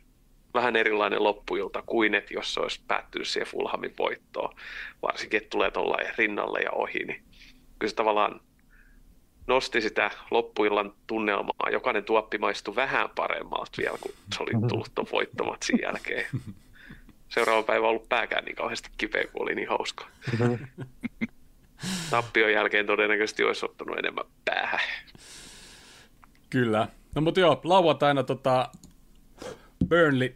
vähän 0.54 0.76
erilainen 0.76 1.24
loppuilta 1.24 1.82
kuin, 1.86 2.14
että 2.14 2.34
jos 2.34 2.54
se 2.54 2.60
olisi 2.60 2.80
päättynyt 2.88 3.28
siihen 3.28 3.46
Fulhamin 3.46 3.94
voittoon. 3.98 4.54
Varsinkin, 5.02 5.36
että 5.36 5.50
tulee 5.50 5.70
tuolla 5.70 5.96
rinnalle 6.18 6.60
ja 6.60 6.70
ohi, 6.70 6.98
niin 6.98 7.22
kyllä 7.78 7.90
se 7.90 7.94
tavallaan 7.94 8.40
nosti 9.46 9.80
sitä 9.80 10.10
loppuillan 10.30 10.94
tunnelmaa. 11.06 11.70
Jokainen 11.72 12.04
tuoppi 12.04 12.38
maistui 12.38 12.76
vähän 12.76 13.10
paremmalta 13.14 13.72
vielä, 13.78 13.98
kun 14.00 14.12
se 14.36 14.42
oli 14.42 14.68
tullut 14.68 14.90
tuon 14.94 15.06
voittomatsin 15.12 15.78
jälkeen. 15.82 16.26
Seuraava 17.28 17.62
päivä 17.62 17.86
on 17.86 17.90
ollut 17.90 18.08
pääkään 18.08 18.44
niin 18.44 18.56
kauheasti 18.56 18.90
kipeä, 18.98 19.26
kun 19.32 19.42
oli 19.42 19.54
niin 19.54 19.68
hauska. 19.68 20.06
Tappion 22.10 22.52
jälkeen 22.52 22.86
todennäköisesti 22.86 23.44
olisi 23.44 23.64
ottanut 23.64 23.98
enemmän 23.98 24.24
päähän. 24.44 24.80
Kyllä. 26.50 26.88
No 27.14 27.20
mutta 27.20 27.40
joo, 27.40 27.60
lauantaina 27.64 28.22
tota 28.22 28.68
Burnley 29.86 30.34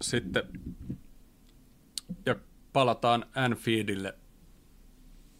sitten 0.00 0.42
ja 2.26 2.34
palataan 2.72 3.26
Anfieldille. 3.34 4.14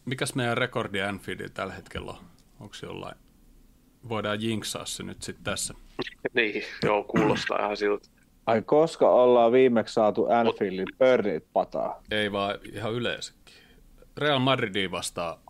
Mikäs 0.05 0.35
meidän 0.35 0.59
rekordi 0.59 1.03
Anfieldillä 1.03 1.51
tällä 1.55 1.73
hetkellä 1.73 2.11
on? 2.11 2.19
Onko 2.61 2.75
se 2.75 2.87
jollain, 2.87 3.17
voidaan 4.09 4.43
jinksaa 4.43 4.85
se 4.87 5.03
nyt 5.03 5.23
sitten 5.23 5.45
tässä. 5.45 5.75
niin, 6.35 6.63
joo, 6.83 7.05
kuulostaa 7.05 7.59
ihan 7.59 7.77
siltä. 7.77 8.09
Ai 8.47 8.63
koska 8.63 9.11
ollaan 9.11 9.53
viimeksi 9.53 9.95
saatu 9.95 10.27
Anfieldin 10.31 10.87
Burnleyt 10.99 11.47
pataa? 11.53 12.03
Ei 12.11 12.33
vaan 12.33 12.55
ihan 12.73 12.93
yleensäkin. 12.93 13.55
Real 14.17 14.39
Madridin 14.39 14.91
vastaa 14.91 15.43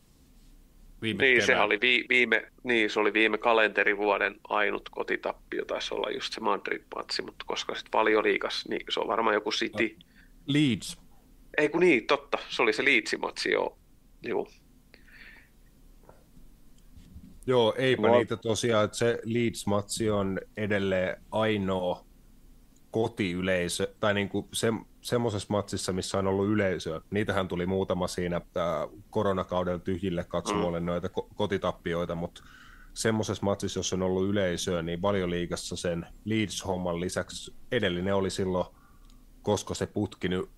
viime 1.03 1.25
Niin, 1.25 1.47
se 1.47 1.57
oli 1.61 1.79
vi- 1.81 2.05
viime, 2.09 2.53
niin, 2.63 2.91
se 2.91 3.01
oli 3.01 3.13
viime 3.13 3.39
kalenterivuoden 3.39 4.35
ainut 4.49 4.89
kotitappio, 4.89 5.65
taisi 5.65 5.95
olla 5.95 6.11
just 6.11 6.33
se 6.33 6.41
Madrid-matsi, 6.41 7.23
mutta 7.23 7.45
koska 7.49 7.75
sitten 7.75 8.05
liikas, 8.05 8.65
niin 8.69 8.83
se 8.89 9.01
on 9.01 9.09
varmaan 9.09 9.35
joku 9.35 9.51
City. 9.51 9.97
Leeds. 10.47 10.99
Ei 11.59 11.69
kun 11.69 11.81
niin, 11.81 12.07
totta, 12.07 12.39
se 12.49 12.63
oli 12.63 12.73
se 12.73 12.83
Leedsin-matsi, 12.85 13.51
joo. 13.51 13.79
joo. 14.23 14.49
Joo, 17.47 17.75
eipä 17.79 18.09
Mua... 18.09 18.19
niitä 18.19 18.37
tosiaan, 18.37 18.85
että 18.85 18.97
se 18.97 19.19
Leeds-matsi 19.25 20.11
on 20.11 20.41
edelleen 20.57 21.17
ainoa 21.31 22.05
kotiyleisö, 22.91 23.95
tai 24.01 24.15
niin 24.15 24.29
kuin 24.29 24.49
se, 24.53 24.69
semmoisessa 25.03 25.47
matsissa, 25.51 25.93
missä 25.93 26.19
on 26.19 26.27
ollut 26.27 26.49
yleisöä. 26.49 27.01
Niitähän 27.11 27.49
tuli 27.49 27.67
muutama 27.67 28.09
siinä 28.09 28.41
koronakaudella 29.11 29.79
tyhjille 29.79 30.25
katsomoille 30.25 30.81
mm. 30.81 30.87
noita 30.87 31.09
kotitappioita, 31.35 32.15
mutta 32.15 32.43
semmoisessa 32.95 33.45
matsissa, 33.45 33.79
jossa 33.79 33.97
on 33.97 34.03
ollut 34.03 34.29
yleisöä, 34.29 34.83
niin 34.83 35.03
valioliigassa 35.03 35.77
sen 35.77 36.07
Leeds-homman 36.25 37.01
lisäksi 37.01 37.55
edellinen 37.73 38.15
oli 38.15 38.31
silloin, 38.31 38.67
koska 39.43 39.75
se 39.75 39.87
putki 39.87 40.29
nyt 40.29 40.51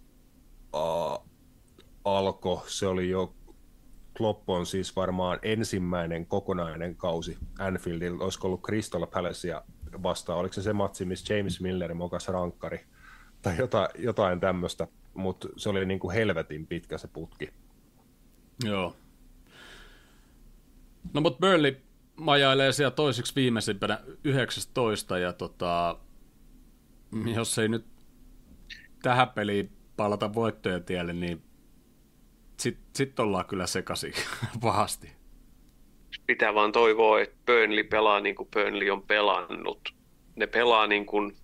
uh, 0.75 1.29
alkoi, 2.05 2.63
se 2.67 2.87
oli 2.87 3.09
jo 3.09 3.35
Klopp 4.17 4.51
on 4.51 4.67
siis 4.67 4.97
varmaan 4.97 5.39
ensimmäinen 5.43 6.27
kokonainen 6.27 6.97
kausi 6.97 7.39
Anfieldilla. 7.59 8.25
Olisiko 8.25 8.47
ollut 8.47 8.63
Crystal 8.63 9.07
Palacea 9.07 9.63
vastaan? 10.03 10.39
Oliko 10.39 10.53
se 10.53 10.63
se 10.63 10.73
matsi, 10.73 11.05
missä 11.05 11.35
James 11.35 11.61
Miller 11.61 11.95
mokas 11.95 12.29
rankkari? 12.29 12.81
Tai 13.45 13.59
jotain, 13.59 13.89
jotain 13.99 14.41
tämmöistä, 14.41 14.87
mutta 15.15 15.49
se 15.57 15.69
oli 15.69 15.87
niin 15.87 16.01
kuin 16.01 16.15
helvetin 16.15 16.67
pitkä 16.67 16.99
se 16.99 17.09
putki. 17.09 17.49
Joo. 18.65 18.97
No 21.15 21.21
mutta 21.21 21.39
Burnley 21.39 21.77
majailee 22.17 22.73
siellä 22.73 22.91
toiseksi 22.91 23.35
viimeisimpänä 23.37 24.01
19 24.25 25.19
ja 25.19 25.33
tota, 25.33 25.99
jos 27.35 27.59
ei 27.59 27.69
nyt 27.69 27.87
tähän 29.03 29.29
peliin 29.29 29.71
palata 29.97 30.35
voittojen 30.35 30.85
tielle, 30.85 31.13
niin 31.13 31.43
sitten 32.57 32.85
sit 32.95 33.21
ollaan 33.21 33.45
kyllä 33.47 33.67
sekaisin 33.67 34.13
pahasti. 34.61 35.13
Pitää 36.27 36.55
vaan 36.55 36.73
toivoa, 36.73 37.21
että 37.21 37.37
Burnley 37.47 37.85
pelaa 37.85 38.21
niin 38.21 38.35
kuin 38.35 38.49
Burnley 38.51 38.91
on 38.91 39.03
pelannut. 39.03 39.95
Ne 40.37 40.47
pelaa 40.47 40.87
niin 40.87 41.07
kuin, 41.07 41.37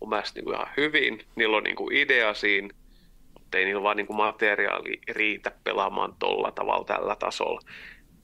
mun 0.00 0.08
mielestä 0.08 0.38
niin 0.38 0.44
kuin 0.44 0.54
ihan 0.54 0.68
hyvin. 0.76 1.26
Niillä 1.36 1.56
on 1.56 1.62
niin 1.62 1.76
kuin 1.76 1.96
idea 1.96 2.34
siinä, 2.34 2.68
mutta 3.34 3.58
ei 3.58 3.64
niillä 3.64 3.82
vaan 3.82 3.96
niin 3.96 4.06
kuin 4.06 4.16
materiaali 4.16 5.00
riitä 5.08 5.52
pelaamaan 5.64 6.14
tolla 6.18 6.52
tavalla 6.52 6.84
tällä 6.84 7.16
tasolla. 7.16 7.60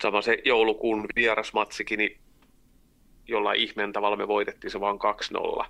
Sama 0.02 0.22
se 0.22 0.38
joulukuun 0.44 1.06
vierasmatsikin, 1.16 1.98
niin 1.98 2.18
jollain 3.28 3.60
ihmeen 3.60 3.92
tavalla 3.92 4.16
me 4.16 4.28
voitettiin 4.28 4.70
se 4.70 4.80
vaan 4.80 4.98
2-0. 5.62 5.66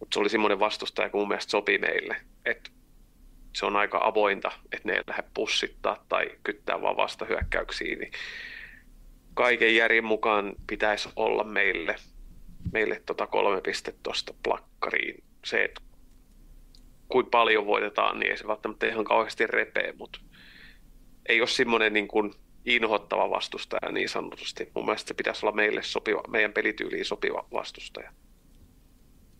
Mutta 0.00 0.14
se 0.14 0.20
oli 0.20 0.28
semmoinen 0.28 0.60
vastustaja, 0.60 1.10
kun 1.10 1.20
mun 1.20 1.28
mielestä 1.28 1.50
sopi 1.50 1.78
meille. 1.78 2.16
Että 2.44 2.70
se 3.52 3.66
on 3.66 3.76
aika 3.76 4.00
avointa, 4.02 4.52
että 4.72 4.88
ne 4.88 4.94
ei 4.94 5.02
lähde 5.06 5.24
pussittaa 5.34 6.04
tai 6.08 6.30
kyttää 6.42 6.82
vaan 6.82 6.96
vastahyökkäyksiin, 6.96 7.98
niin 7.98 8.12
kaiken 9.34 9.76
järjen 9.76 10.04
mukaan 10.04 10.52
pitäisi 10.66 11.08
olla 11.16 11.44
meille, 11.44 11.96
meille 12.72 13.02
tota 13.06 13.26
kolme 13.26 13.60
pistettä 13.60 14.00
tuosta 14.02 14.34
plakkariin. 14.42 15.22
Se, 15.44 15.64
että 15.64 15.80
kuinka 17.08 17.30
paljon 17.30 17.66
voitetaan, 17.66 18.18
niin 18.18 18.30
ei 18.30 18.36
se 18.36 18.46
välttämättä 18.46 18.86
ihan 18.86 19.04
kauheasti 19.04 19.46
repee, 19.46 19.94
mutta 19.98 20.20
ei 21.28 21.40
ole 21.40 21.48
semmoinen 21.48 21.92
niin 21.92 22.08
kuin 22.08 22.32
inhottava 22.64 23.30
vastustaja 23.30 23.92
niin 23.92 24.08
sanotusti. 24.08 24.70
Mun 24.74 24.84
mielestä 24.84 25.08
se 25.08 25.14
pitäisi 25.14 25.46
olla 25.46 25.56
meille 25.56 25.82
sopiva, 25.82 26.22
meidän 26.28 26.52
pelityyliin 26.52 27.04
sopiva 27.04 27.44
vastustaja. 27.52 28.10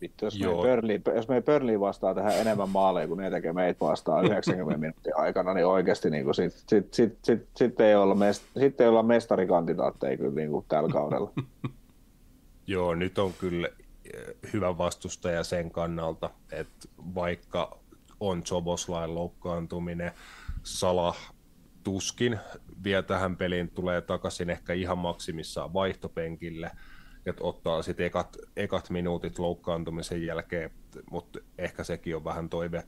Vittu, 0.01 0.25
jos, 0.25 0.39
me 0.39 0.47
Burnley, 0.47 1.01
jos 1.15 1.27
me 1.27 1.41
Burnley 1.41 1.79
vastaa 1.79 2.15
tähän 2.15 2.39
enemmän 2.39 2.69
maaleja 2.69 3.07
kuin 3.07 3.17
ne 3.17 3.29
tekee 3.29 3.53
meitä 3.53 3.85
vastaan 3.85 4.25
90 4.31 4.79
minuutin 4.79 5.17
aikana, 5.17 5.53
niin 5.53 5.65
oikeasti 5.65 6.09
niin 6.09 6.23
kuin 6.23 6.35
sit, 6.35 6.53
sit, 6.53 6.93
sit, 6.93 7.17
sit, 7.23 7.47
sit, 7.55 7.79
ei 7.79 7.95
olla 7.95 8.15
mest, 8.15 8.43
sit 8.59 8.81
ei 8.81 8.87
olla 8.87 9.03
mestarikandidaatteja 9.03 10.17
kyllä 10.17 10.35
niin 10.35 10.49
kuin 10.49 10.65
tällä 10.69 10.89
kaudella. 10.89 11.31
Joo, 12.67 12.95
nyt 12.95 13.17
on 13.17 13.33
kyllä 13.33 13.67
eh, 14.13 14.35
hyvä 14.53 14.77
vastustaja 14.77 15.43
sen 15.43 15.71
kannalta, 15.71 16.29
että 16.51 16.87
vaikka 17.15 17.79
on 18.19 18.45
Soboslain 18.45 19.15
loukkaantuminen, 19.15 20.11
Salah 20.63 21.33
tuskin 21.83 22.39
vie 22.83 23.03
tähän 23.03 23.37
peliin, 23.37 23.69
tulee 23.69 24.01
takaisin 24.01 24.49
ehkä 24.49 24.73
ihan 24.73 24.97
maksimissaan 24.97 25.73
vaihtopenkille, 25.73 26.71
että 27.25 27.43
ottaa 27.43 27.81
sitten 27.81 28.05
ekat, 28.05 28.37
ekat 28.55 28.89
minuutit 28.89 29.39
loukkaantumisen 29.39 30.25
jälkeen, 30.25 30.71
mutta 31.11 31.39
ehkä 31.57 31.83
sekin 31.83 32.15
on 32.15 32.23
vähän 32.23 32.49
toive 32.49 32.83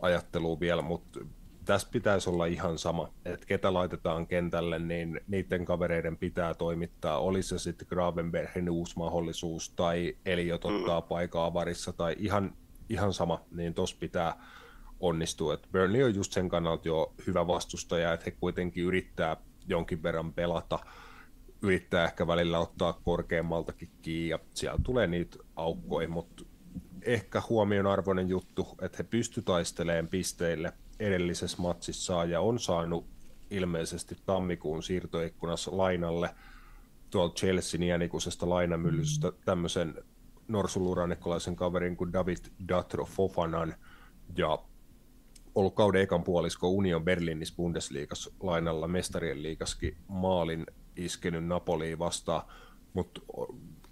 ajattelu 0.00 0.60
vielä, 0.60 0.82
mutta 0.82 1.20
tässä 1.68 1.88
pitäisi 1.92 2.30
olla 2.30 2.46
ihan 2.46 2.78
sama, 2.78 3.08
että 3.24 3.46
ketä 3.46 3.74
laitetaan 3.74 4.26
kentälle, 4.26 4.78
niin 4.78 5.20
niiden 5.26 5.64
kavereiden 5.64 6.16
pitää 6.16 6.54
toimittaa, 6.54 7.18
oli 7.18 7.42
se 7.42 7.58
sitten 7.58 7.88
Gravenbergin 7.90 8.70
uusi 8.70 8.94
mahdollisuus 8.96 9.70
tai 9.70 10.16
Eliot 10.26 10.64
ottaa 10.64 11.00
mm. 11.00 11.08
paikaa 11.08 11.46
avarissa 11.46 11.92
tai 11.92 12.16
ihan, 12.18 12.54
ihan 12.88 13.12
sama, 13.12 13.40
niin 13.50 13.74
tuossa 13.74 13.96
pitää 14.00 14.44
onnistua. 15.00 15.54
Et 15.54 15.68
Burnley 15.72 16.02
on 16.02 16.14
just 16.14 16.32
sen 16.32 16.48
kannalta 16.48 16.88
jo 16.88 17.14
hyvä 17.26 17.46
vastustaja, 17.46 18.12
että 18.12 18.24
he 18.26 18.30
kuitenkin 18.30 18.84
yrittää 18.84 19.36
jonkin 19.66 20.02
verran 20.02 20.32
pelata, 20.32 20.78
yrittää 21.62 22.04
ehkä 22.04 22.26
välillä 22.26 22.58
ottaa 22.58 22.92
korkeammaltakin 22.92 23.90
kiinni 24.02 24.28
ja 24.28 24.38
siellä 24.54 24.78
tulee 24.82 25.06
niitä 25.06 25.36
aukkoja, 25.56 26.08
mutta 26.08 26.44
ehkä 27.02 27.42
huomionarvoinen 27.48 28.28
juttu, 28.28 28.68
että 28.82 28.98
he 28.98 29.02
pysty 29.02 29.42
taistelemaan 29.42 30.08
pisteille 30.08 30.72
edellisessä 31.00 31.62
matsissa 31.62 32.24
ja 32.24 32.40
on 32.40 32.58
saanut 32.58 33.06
ilmeisesti 33.50 34.16
tammikuun 34.26 34.82
siirtoikkunassa 34.82 35.76
lainalle 35.76 36.34
tuolta 37.10 37.34
Chelsean 37.34 37.82
iänikuisesta 37.82 38.48
lainamyllystä 38.48 39.32
tämmöisen 39.44 39.94
norsuluranikkalaisen 40.48 41.56
kaverin 41.56 41.96
kuin 41.96 42.12
David 42.12 42.36
Datro 42.68 43.04
Fofanan 43.04 43.74
ja 44.36 44.58
ollut 45.54 45.74
kauden 45.74 46.02
ekan 46.02 46.24
puolisko 46.24 46.68
Union 46.68 47.04
Berlinissä 47.04 47.56
Bundesliigassa 47.56 48.30
lainalla 48.40 48.88
mestarien 48.88 49.42
liigaskin 49.42 49.96
maalin 50.08 50.66
iskenyt 50.96 51.46
Napoliin 51.46 51.98
vastaan, 51.98 52.42
mutta 52.92 53.20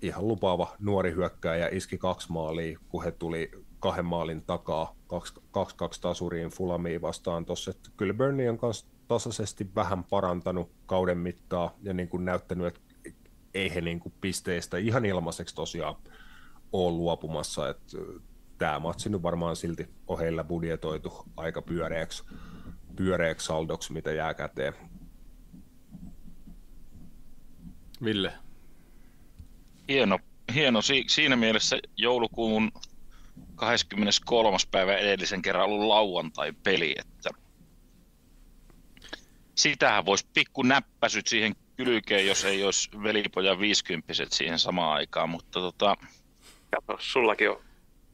ihan 0.02 0.28
lupaava 0.28 0.76
nuori 0.78 1.14
hyökkääjä 1.14 1.68
iski 1.68 1.98
kaksi 1.98 2.32
maalia, 2.32 2.78
kun 2.88 3.04
he 3.04 3.12
tuli 3.12 3.50
kahden 3.80 4.04
maalin 4.04 4.42
takaa, 4.42 4.94
kaksi, 5.06 5.34
kaksi 5.76 6.00
tasuriin 6.00 6.48
Fulamiin 6.48 7.02
vastaan 7.02 7.44
tuossa. 7.44 7.72
Kyllä 7.96 8.14
Burnley 8.14 8.48
on 8.48 8.58
kanssa 8.58 8.86
tasaisesti 9.08 9.70
vähän 9.74 10.04
parantanut 10.04 10.70
kauden 10.86 11.18
mittaa 11.18 11.74
ja 11.82 11.94
niin 11.94 12.08
kuin 12.08 12.24
näyttänyt, 12.24 12.66
että 12.66 12.80
ei 13.54 13.74
he 13.74 13.80
niin 13.80 14.00
kuin 14.00 14.14
pisteistä 14.20 14.78
ihan 14.78 15.04
ilmaiseksi 15.04 15.54
tosiaan 15.54 15.94
ole 16.72 16.96
luopumassa. 16.96 17.68
Että 17.68 17.96
tämä 18.58 18.78
matsi 18.78 19.08
nyt 19.08 19.22
varmaan 19.22 19.56
silti 19.56 19.88
on 20.06 20.18
heillä 20.18 20.44
budjetoitu 20.44 21.24
aika 21.36 21.62
pyöreäksi, 21.62 22.24
pyöreäksi 22.96 23.46
saldoksi, 23.46 23.92
mitä 23.92 24.12
jää 24.12 24.34
käteen. 24.34 24.74
Ville? 28.04 28.32
Hieno, 29.88 30.18
hieno. 30.54 30.82
Si- 30.82 31.04
siinä 31.06 31.36
mielessä 31.36 31.78
joulukuun 31.96 32.72
23. 33.56 34.56
päivä 34.70 34.96
edellisen 34.96 35.42
kerran 35.42 35.64
ollut 35.64 35.88
lauantai-peli, 35.88 36.94
että 36.98 37.30
sitähän 39.54 40.06
voisi 40.06 40.26
pikku 40.34 40.62
näppäsyt 40.62 41.26
siihen 41.26 41.56
kylkeen, 41.76 42.26
jos 42.26 42.44
ei 42.44 42.64
olisi 42.64 42.90
velipojan 43.02 43.60
50 43.60 44.12
siihen 44.30 44.58
samaan 44.58 44.92
aikaan, 44.92 45.28
mutta 45.28 45.60
tota... 45.60 45.96
Kato, 46.70 46.96
sullakin 47.00 47.50
on, 47.50 47.62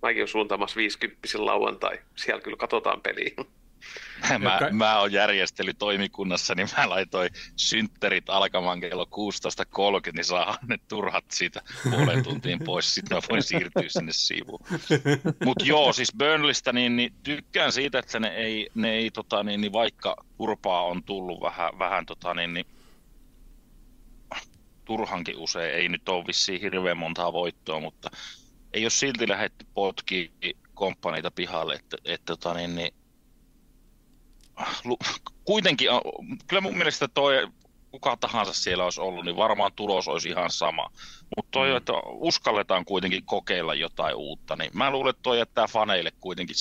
mäkin 0.02 0.20
olen 0.20 0.28
suuntaamassa 0.28 0.76
50 0.76 1.28
lauantai, 1.38 1.98
siellä 2.16 2.42
kyllä 2.42 2.56
katsotaan 2.56 3.00
peliä. 3.00 3.34
Mä, 4.38 4.60
mä 4.70 4.98
oon 4.98 5.12
järjestelytoimikunnassa, 5.12 6.54
niin 6.54 6.68
mä 6.76 6.88
laitoin 6.88 7.30
syntterit 7.56 8.30
alkamaan 8.30 8.80
kello 8.80 9.04
16.30, 9.04 10.12
niin 10.12 10.24
saa 10.24 10.58
ne 10.66 10.76
turhat 10.88 11.24
siitä 11.30 11.62
puolen 11.90 12.22
tuntiin 12.22 12.58
pois, 12.64 12.94
sitten 12.94 13.16
mä 13.16 13.22
voin 13.30 13.42
siirtyä 13.42 13.82
sinne 13.88 14.12
sivuun. 14.12 14.60
Mutta 15.44 15.64
joo, 15.64 15.92
siis 15.92 16.12
Burnleystä, 16.18 16.72
niin, 16.72 16.96
niin, 16.96 17.14
tykkään 17.22 17.72
siitä, 17.72 17.98
että 17.98 18.20
ne 18.20 18.28
ei, 18.28 18.68
ne 18.74 18.90
ei 18.90 19.10
tota, 19.10 19.42
niin, 19.42 19.60
niin 19.60 19.72
vaikka 19.72 20.16
turpaa 20.36 20.82
on 20.82 21.02
tullut 21.02 21.40
vähän, 21.40 21.78
vähän 21.78 22.06
tota, 22.06 22.34
niin, 22.34 22.54
niin, 22.54 22.66
turhankin 24.84 25.36
usein, 25.36 25.74
ei 25.74 25.88
nyt 25.88 26.08
ole 26.08 26.26
vissiin 26.26 26.60
hirveän 26.60 26.98
montaa 26.98 27.32
voittoa, 27.32 27.80
mutta 27.80 28.10
ei 28.72 28.84
ole 28.84 28.90
silti 28.90 29.28
lähdetty 29.28 29.66
potkiin 29.74 30.32
komppaneita 30.74 31.30
pihalle, 31.30 31.74
että, 31.74 31.96
että 32.04 32.26
tota, 32.26 32.54
niin, 32.54 32.74
niin, 32.74 32.94
kuitenkin, 35.44 35.88
kyllä 36.46 36.60
mun 36.60 36.76
mielestä 36.76 37.08
toi, 37.08 37.48
kuka 37.90 38.16
tahansa 38.16 38.52
siellä 38.52 38.84
olisi 38.84 39.00
ollut, 39.00 39.24
niin 39.24 39.36
varmaan 39.36 39.72
tulos 39.76 40.08
olisi 40.08 40.28
ihan 40.28 40.50
sama. 40.50 40.90
Mutta 41.36 41.50
toi, 41.50 41.70
mm. 41.70 41.76
että 41.76 41.92
uskalletaan 42.06 42.84
kuitenkin 42.84 43.24
kokeilla 43.24 43.74
jotain 43.74 44.14
uutta, 44.14 44.56
niin 44.56 44.70
mä 44.74 44.90
luulen, 44.90 45.10
että 45.10 45.22
toi 45.22 45.38
jättää 45.38 45.66
faneille 45.66 46.12
kuitenkin, 46.20 46.56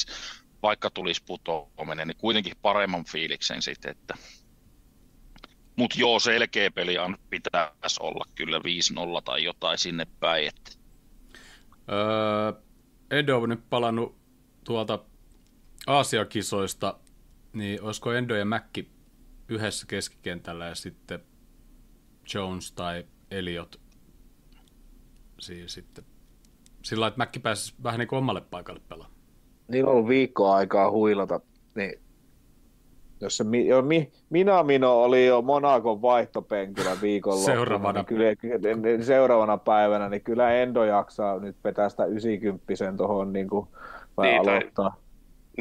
vaikka 0.63 0.89
tulisi 0.89 1.23
putoaminen, 1.23 2.07
niin 2.07 2.17
kuitenkin 2.17 2.53
paremman 2.61 3.05
fiiliksen 3.05 3.61
sitten, 3.61 3.91
että 3.91 4.13
mutta 5.75 5.99
joo, 5.99 6.19
selkeä 6.19 6.71
peli 6.71 6.95
pitäisi 7.29 7.99
olla 7.99 8.25
kyllä 8.35 8.57
5-0 8.57 8.61
tai 9.25 9.43
jotain 9.43 9.77
sinne 9.77 10.07
päin. 10.19 10.47
Että. 10.47 10.71
Öö, 11.91 12.61
Edo 13.11 13.37
on 13.37 13.49
nyt 13.49 13.69
palannut 13.69 14.15
tuolta 14.63 14.99
Aasiakisoista 15.87 16.99
niin, 17.53 17.81
olisiko 17.81 18.13
Endo 18.13 18.35
ja 18.35 18.45
Mäkki 18.45 18.91
yhdessä 19.49 19.87
keskikentällä 19.87 20.65
ja 20.65 20.75
sitten 20.75 21.19
Jones 22.33 22.71
tai 22.71 23.05
Eliot 23.31 23.79
siis 25.39 25.73
sitten 25.73 26.03
sillä 26.81 27.07
että 27.07 27.17
Mäkki 27.17 27.39
pääsisi 27.39 27.73
vähän 27.83 27.99
niin 27.99 28.07
kuin 28.07 28.17
omalle 28.17 28.41
paikalle 28.41 28.81
pelaamaan. 28.89 29.19
Niillä 29.67 29.89
on 29.89 29.95
ollut 29.95 30.09
viikkoa 30.09 30.55
aikaa 30.55 30.91
huilata, 30.91 31.39
niin 31.75 31.93
jos 33.21 33.37
se, 33.37 33.43
jo, 33.67 33.81
mi, 33.81 34.11
Minamino 34.29 35.03
oli 35.03 35.25
jo 35.25 35.41
Monakon 35.41 36.01
vaihtopenkillä 36.01 36.91
viikolla 37.01 37.45
seuraavana. 37.45 37.99
Niin 37.99 38.05
kyllä, 38.05 38.81
niin 38.81 39.03
seuraavana 39.03 39.57
päivänä, 39.57 40.09
niin 40.09 40.21
kyllä 40.21 40.53
Endo 40.53 40.83
jaksaa 40.83 41.39
nyt 41.39 41.55
vetää 41.63 41.89
sitä 41.89 42.05
90 42.05 42.97
tuohon 42.97 43.33
niin 43.33 43.49
kuin, 43.49 43.67
niin, 44.21 44.41
aloittaa. 44.41 44.89
Tai 44.89 44.99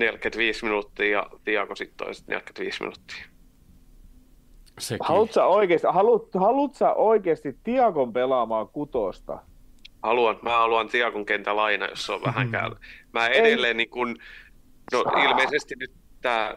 45 0.01 0.65
minuuttia 0.65 1.07
ja 1.07 1.31
Tiago 1.45 1.75
sitten 1.75 2.07
toiset 2.07 2.29
45 2.29 2.81
minuuttia. 2.81 3.25
Sekin. 4.79 5.07
Haluatko 5.07 5.41
oikeasti, 5.41 5.87
haluat, 5.91 6.23
haluatko 6.35 6.95
oikeasti 6.97 7.57
Tiagon 7.65 8.13
pelaamaan 8.13 8.69
kutosta? 8.69 9.43
Haluan. 10.03 10.39
Mä 10.43 10.51
haluan 10.51 10.89
Tiagon 10.89 11.27
kentä 11.27 11.57
laina, 11.57 11.87
jos 11.87 12.07
se 12.07 12.13
on 12.13 12.23
vähänkään. 12.23 12.73
Mä 13.13 13.29
edelleen 13.29 13.77
niin 13.77 13.91
kun, 13.91 14.19
no 14.93 15.05
ilmeisesti 15.25 15.75
nyt 15.79 15.93
tämä 16.21 16.55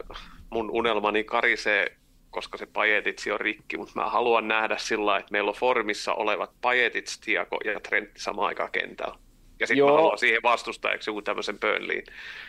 mun 0.49 0.71
unelmani 0.71 1.23
karisee, 1.23 1.97
koska 2.29 2.57
se 2.57 2.65
Pajetitsi 2.65 3.31
on 3.31 3.39
rikki, 3.39 3.77
mutta 3.77 3.93
mä 3.95 4.09
haluan 4.09 4.47
nähdä 4.47 4.77
sillä 4.77 5.17
että 5.17 5.31
meillä 5.31 5.49
on 5.49 5.55
formissa 5.55 6.13
olevat 6.13 6.51
Pajetits, 6.61 7.19
Tiago 7.19 7.57
ja 7.65 7.79
Trentti 7.79 8.21
samaan 8.21 8.47
aikaan 8.47 8.71
kentällä. 8.71 9.22
Ja 9.63 9.67
sitten 9.67 9.85
mä 9.85 9.91
haluan 9.91 10.17
siihen 10.17 10.43
vastustajaksi 10.43 11.09
joku 11.09 11.21
tämmöisen 11.21 11.59
Burnleyin. 11.59 12.03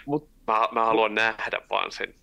Mut, 0.07 0.29
mä, 0.47 0.69
mä 0.73 0.85
haluan 0.85 1.11
mut, 1.11 1.15
nähdä 1.15 1.61
vaan 1.71 1.93
sen. 1.93 2.15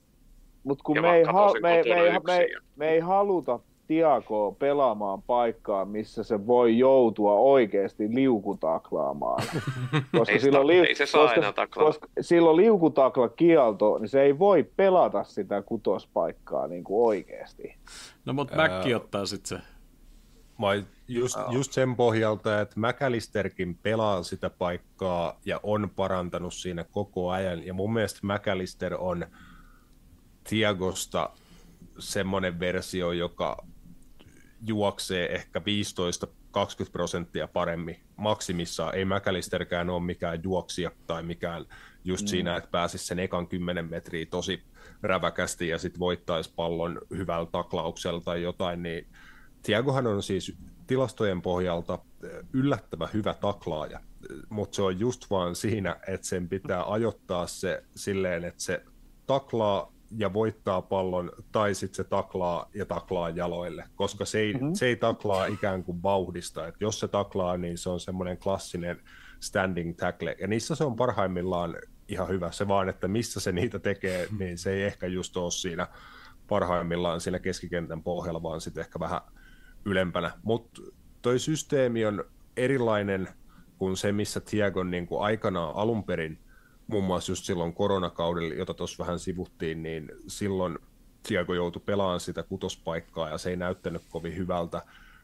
Mutta 0.64 0.84
kun 0.84 1.02
me 1.02 1.16
ei, 1.16 1.24
ha- 1.24 1.54
me, 1.54 1.60
me, 1.62 1.76
ei, 1.76 2.12
me, 2.12 2.48
me 2.76 2.90
ei 2.90 3.00
haluta 3.00 3.60
Tiakoa 3.88 4.52
pelaamaan 4.52 5.22
paikkaa, 5.22 5.86
missä 5.86 6.24
se 6.24 6.48
voi 6.48 6.78
joutua 6.78 7.34
oikeasti 7.34 8.16
liukutaklaamaan. 8.16 9.44
Koska 10.18 10.32
ei, 10.32 10.40
silloin, 10.40 10.68
liu- 10.68 10.84
ei 10.84 10.96
se 10.96 11.06
saa 11.06 11.22
koska, 11.22 11.36
enää 11.36 11.54
taklaa. 11.54 11.86
Koska 11.86 12.08
silloin 12.22 12.58
liukutakla 12.58 13.30
kielto, 13.30 13.98
niin 13.98 14.10
se 14.10 14.22
ei 14.22 14.40
voi 14.40 14.64
pelata 14.64 15.24
sitä 15.24 15.62
kutospaikkaa 15.62 16.68
niin 16.68 16.84
kuin 16.84 17.08
oikeasti. 17.08 17.76
No 18.26 18.34
mutta 18.34 18.56
Mäkki 18.56 18.96
ottaa 18.96 19.26
sitten 19.26 19.58
se 19.58 19.66
Mä 20.62 20.68
just, 21.12 21.38
just 21.50 21.72
sen 21.72 21.96
pohjalta, 21.96 22.62
että 22.62 22.80
McAllisterkin 22.80 23.78
pelaa 23.78 24.24
sitä 24.24 24.50
paikkaa 24.50 25.40
ja 25.46 25.60
on 25.64 25.92
parantanut 25.96 26.54
siinä 26.54 26.84
koko 26.84 27.30
ajan. 27.30 27.66
Ja 27.66 27.74
mun 27.74 27.94
mielestä 27.94 28.20
McAllister 28.24 28.96
on 29.00 29.26
Tiagosta 30.50 31.30
semmoinen 32.00 32.60
versio, 32.60 33.12
joka 33.12 33.58
juoksee 34.66 35.36
ehkä 35.36 35.60
15-20 35.60 35.64
prosenttia 36.92 37.48
paremmin 37.48 38.00
maksimissaan. 38.16 38.96
Ei 38.96 39.06
McAllisterkään 39.06 39.90
ole 39.90 40.04
mikään 40.04 40.44
juoksija 40.44 40.92
tai 41.08 41.24
mikään 41.24 41.66
just 42.04 42.24
mm. 42.26 42.28
siinä, 42.28 42.56
että 42.56 42.70
pääsisi 42.72 43.06
sen 43.06 43.20
ekan 43.20 43.48
10 43.48 43.90
metriä 43.90 44.26
tosi 44.26 44.64
räväkästi 45.04 45.68
ja 45.68 45.78
sitten 45.78 46.00
voittaisi 46.00 46.54
pallon 46.56 47.02
hyvällä 47.10 47.48
taklauksella 47.52 48.22
tai 48.22 48.42
jotain, 48.42 48.84
niin 48.84 49.08
Tiagohan 49.64 50.08
on 50.08 50.24
siis 50.24 50.58
tilastojen 50.92 51.42
pohjalta 51.42 52.00
eh, 52.24 52.30
yllättävän 52.54 53.10
hyvä 53.14 53.34
taklaaja, 53.34 54.00
mutta 54.50 54.76
se 54.76 54.82
on 54.82 55.00
just 55.00 55.30
vaan 55.30 55.56
siinä, 55.56 55.96
että 56.08 56.28
sen 56.28 56.50
pitää 56.50 56.84
ajoittaa 56.92 57.48
se 57.48 57.84
silleen, 57.96 58.44
että 58.44 58.64
se 58.64 58.84
taklaa 59.28 59.94
ja 60.18 60.34
voittaa 60.34 60.82
pallon, 60.82 61.32
tai 61.52 61.76
sitten 61.76 61.96
se 61.96 62.04
taklaa 62.04 62.70
ja 62.74 62.86
taklaa 62.86 63.30
jaloille, 63.30 63.86
koska 63.96 64.26
se 64.26 64.40
ei, 64.40 64.54
mm-hmm. 64.54 64.74
se 64.74 64.86
ei 64.86 64.96
taklaa 64.96 65.46
ikään 65.46 65.84
kuin 65.84 66.04
vauhdista. 66.04 66.68
Et 66.68 66.76
jos 66.80 67.00
se 67.00 67.08
taklaa, 67.08 67.58
niin 67.58 67.78
se 67.78 67.90
on 67.90 68.00
semmoinen 68.00 68.38
klassinen 68.38 69.02
standing 69.40 69.98
tackle, 69.98 70.36
ja 70.40 70.48
niissä 70.48 70.76
se 70.76 70.84
on 70.84 70.96
parhaimmillaan 70.96 71.76
ihan 72.08 72.28
hyvä. 72.28 72.52
Se 72.52 72.68
vaan, 72.68 72.90
että 72.90 73.08
missä 73.08 73.40
se 73.40 73.52
niitä 73.52 73.80
tekee, 73.80 74.28
niin 74.40 74.58
se 74.58 74.72
ei 74.72 74.84
ehkä 74.84 75.08
just 75.08 75.38
ole 75.38 75.52
siinä 75.52 75.88
parhaimmillaan 76.48 77.22
siinä 77.22 77.40
keskikentän 77.40 78.04
pohjalla, 78.04 78.44
vaan 78.44 78.62
sitten 78.62 78.82
ehkä 78.82 79.00
vähän 79.00 79.22
ylempänä. 79.86 80.32
Mutta 80.44 80.82
toi 81.22 81.40
systeemi 81.40 82.06
on 82.06 82.24
erilainen 82.58 83.28
kuin 83.78 83.98
se, 83.98 84.12
missä 84.12 84.40
Tiagon 84.40 84.92
niin 84.92 85.08
kuin 85.08 85.22
aikanaan 85.22 85.76
alun 85.76 86.04
perin, 86.04 86.40
muun 86.88 87.04
muassa 87.04 87.32
just 87.32 87.46
silloin 87.46 87.74
koronakaudella, 87.74 88.54
jota 88.54 88.74
tuossa 88.74 89.04
vähän 89.04 89.20
sivuttiin, 89.20 89.84
niin 89.84 90.12
silloin 90.28 90.80
Tiago 91.28 91.54
joutui 91.54 91.82
pelaamaan 91.86 92.20
sitä 92.20 92.44
kutospaikkaa 92.44 93.30
ja 93.30 93.38
se 93.38 93.50
ei 93.50 93.56
näyttänyt 93.56 94.02
kovin 94.10 94.38
hyvältä, 94.38 94.82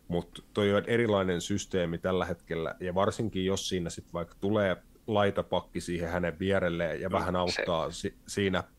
mutta 0.08 0.42
toi 0.54 0.74
on 0.74 0.84
erilainen 0.88 1.42
systeemi 1.42 1.98
tällä 1.98 2.26
hetkellä, 2.26 2.76
ja 2.80 2.96
varsinkin 2.96 3.46
jos 3.46 3.70
siinä 3.70 3.90
sitten 3.90 4.14
vaikka 4.14 4.36
tulee 4.42 4.78
laitapakki 5.08 5.82
siihen 5.82 6.10
hänen 6.10 6.40
vierelleen 6.40 7.02
ja 7.02 7.10
no, 7.10 7.20
vähän 7.20 7.36
auttaa 7.36 7.92
se... 7.92 8.14
siinä, 8.28 8.60
eh, 8.60 8.77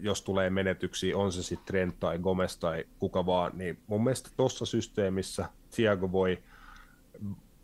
jos 0.00 0.22
tulee 0.22 0.50
menetyksiä, 0.50 1.16
on 1.16 1.32
se 1.32 1.42
sitten 1.42 1.66
Trent 1.66 2.00
tai 2.00 2.18
Gomez 2.18 2.56
tai 2.56 2.84
kuka 2.98 3.26
vaan, 3.26 3.52
niin 3.54 3.78
mun 3.86 4.04
mielestä 4.04 4.30
tuossa 4.36 4.66
systeemissä 4.66 5.48
Thiago 5.74 6.12
voi 6.12 6.38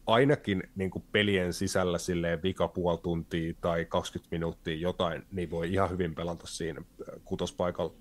ainakin 0.07 0.62
niin 0.77 0.91
kuin 0.91 1.05
pelien 1.12 1.53
sisällä 1.53 1.99
silleen 1.99 2.43
vika 2.43 2.69
puoli 2.69 2.99
tuntia 2.99 3.55
tai 3.61 3.85
20 3.85 4.35
minuuttia 4.35 4.77
jotain, 4.77 5.23
niin 5.33 5.51
voi 5.51 5.73
ihan 5.73 5.91
hyvin 5.91 6.15
pelata 6.15 6.47
siinä 6.47 6.81
eh, 6.81 7.21
kutospaikalla. 7.25 7.93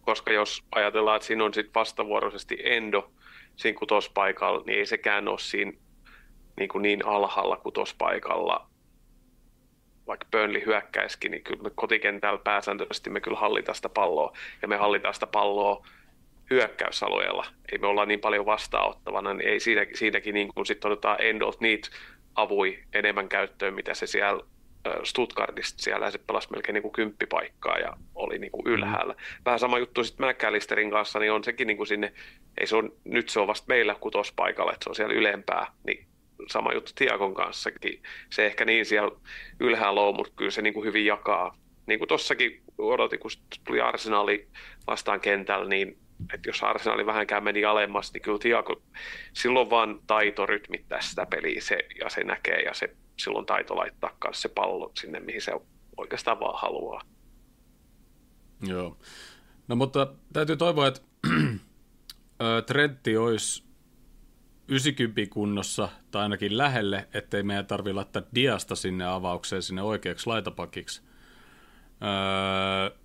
Koska 0.00 0.32
jos 0.32 0.64
ajatellaan, 0.74 1.16
että 1.16 1.26
siinä 1.26 1.44
on 1.44 1.54
sitten 1.54 1.74
vastavuoroisesti 1.74 2.58
Endo 2.64 3.10
siinä 3.56 3.78
kutospaikalla, 3.78 4.64
niin 4.66 4.78
ei 4.78 4.86
sekään 4.86 5.28
ole 5.28 5.38
siinä 5.38 5.72
niin, 6.56 6.68
kuin 6.68 6.82
niin 6.82 7.06
alhaalla 7.06 7.56
kutospaikalla 7.56 8.73
vaikka 10.06 10.26
Burnley 10.30 10.66
hyökkäiskin, 10.66 11.30
niin 11.30 11.42
kyllä 11.42 11.62
me 11.62 11.70
kotikentällä 11.74 12.38
pääsääntöisesti 12.38 13.10
me 13.10 13.20
kyllä 13.20 13.38
hallitaan 13.38 13.76
sitä 13.76 13.88
palloa, 13.88 14.36
ja 14.62 14.68
me 14.68 14.76
hallitaan 14.76 15.14
sitä 15.14 15.26
palloa 15.26 15.86
hyökkäysalueella. 16.50 17.46
Ei 17.72 17.78
me 17.78 17.86
olla 17.86 18.06
niin 18.06 18.20
paljon 18.20 18.46
vastaanottavana, 18.46 19.34
niin 19.34 19.48
ei 19.48 19.60
siinä, 19.60 19.86
siinäkin 19.94 20.34
niin 20.34 20.48
kuin 20.54 20.66
sitten 20.66 20.92
otetaan 20.92 21.16
end 21.20 21.42
of 21.42 21.60
need 21.60 21.82
avui 22.34 22.78
enemmän 22.92 23.28
käyttöön, 23.28 23.74
mitä 23.74 23.94
se 23.94 24.06
siellä 24.06 24.42
Stuttgartista 25.02 25.82
siellä 25.82 26.10
se 26.10 26.18
pelasi 26.18 26.48
melkein 26.50 26.74
niin 26.74 26.82
kuin 26.82 26.92
kymppipaikkaa 26.92 27.78
ja 27.78 27.96
oli 28.14 28.38
niin 28.38 28.52
kuin 28.52 28.66
ylhäällä. 28.66 29.14
Vähän 29.44 29.58
sama 29.58 29.78
juttu 29.78 30.04
sitten 30.04 30.26
McAllisterin 30.26 30.90
kanssa, 30.90 31.18
niin 31.18 31.32
on 31.32 31.44
sekin 31.44 31.66
niin 31.66 31.76
kuin 31.76 31.86
sinne, 31.86 32.12
ei 32.60 32.66
se 32.66 32.76
on, 32.76 32.92
nyt 33.04 33.28
se 33.28 33.40
on 33.40 33.46
vasta 33.46 33.64
meillä 33.68 33.96
kutospaikalla, 34.00 34.72
että 34.72 34.84
se 34.84 34.90
on 34.90 34.94
siellä 34.94 35.14
ylempää, 35.14 35.66
niin 35.86 36.06
sama 36.48 36.72
juttu 36.72 36.92
Tiakon 36.94 37.34
kanssakin. 37.34 38.02
Se 38.30 38.46
ehkä 38.46 38.64
niin 38.64 38.86
siellä 38.86 39.16
ylhäällä 39.60 40.00
on, 40.00 40.16
mutta 40.16 40.32
kyllä 40.36 40.50
se 40.50 40.62
niin 40.62 40.74
kuin 40.74 40.86
hyvin 40.86 41.06
jakaa. 41.06 41.58
Niin 41.86 41.98
kuin 41.98 42.08
tossakin 42.08 42.62
odotin, 42.78 43.18
kun 43.18 43.30
tuli 43.64 43.80
Arsenali 43.80 44.48
vastaan 44.86 45.20
kentällä, 45.20 45.68
niin 45.68 45.98
että 46.34 46.48
jos 46.48 46.62
Arsenali 46.62 47.06
vähänkään 47.06 47.44
meni 47.44 47.64
alemmas, 47.64 48.12
niin 48.12 48.22
kyllä 48.22 48.38
Tiago, 48.38 48.82
silloin 49.32 49.70
vaan 49.70 50.00
taito 50.06 50.46
rytmittää 50.46 51.00
sitä 51.00 51.26
peliä 51.26 51.60
se, 51.60 51.78
ja 52.00 52.10
se 52.10 52.24
näkee 52.24 52.60
ja 52.60 52.74
se 52.74 52.96
silloin 53.18 53.46
taito 53.46 53.76
laittaa 53.76 54.16
myös 54.24 54.42
se 54.42 54.48
pallo 54.48 54.92
sinne, 55.00 55.20
mihin 55.20 55.42
se 55.42 55.52
oikeastaan 55.96 56.40
vaan 56.40 56.60
haluaa. 56.60 57.02
Joo. 58.66 58.98
No 59.68 59.76
mutta 59.76 60.14
täytyy 60.32 60.56
toivoa, 60.56 60.86
että 60.86 61.00
Trentti 62.66 63.16
olisi 63.16 63.64
90 64.68 65.34
kunnossa 65.34 65.88
tai 66.10 66.22
ainakin 66.22 66.58
lähelle, 66.58 67.08
ettei 67.14 67.42
meidän 67.42 67.66
tarvi 67.66 67.92
laittaa 67.92 68.22
Diasta 68.34 68.74
sinne 68.74 69.04
avaukseen 69.06 69.62
sinne 69.62 69.82
oikeaksi 69.82 70.26
laitapakiksi. 70.26 71.02
Öö, 72.02 72.96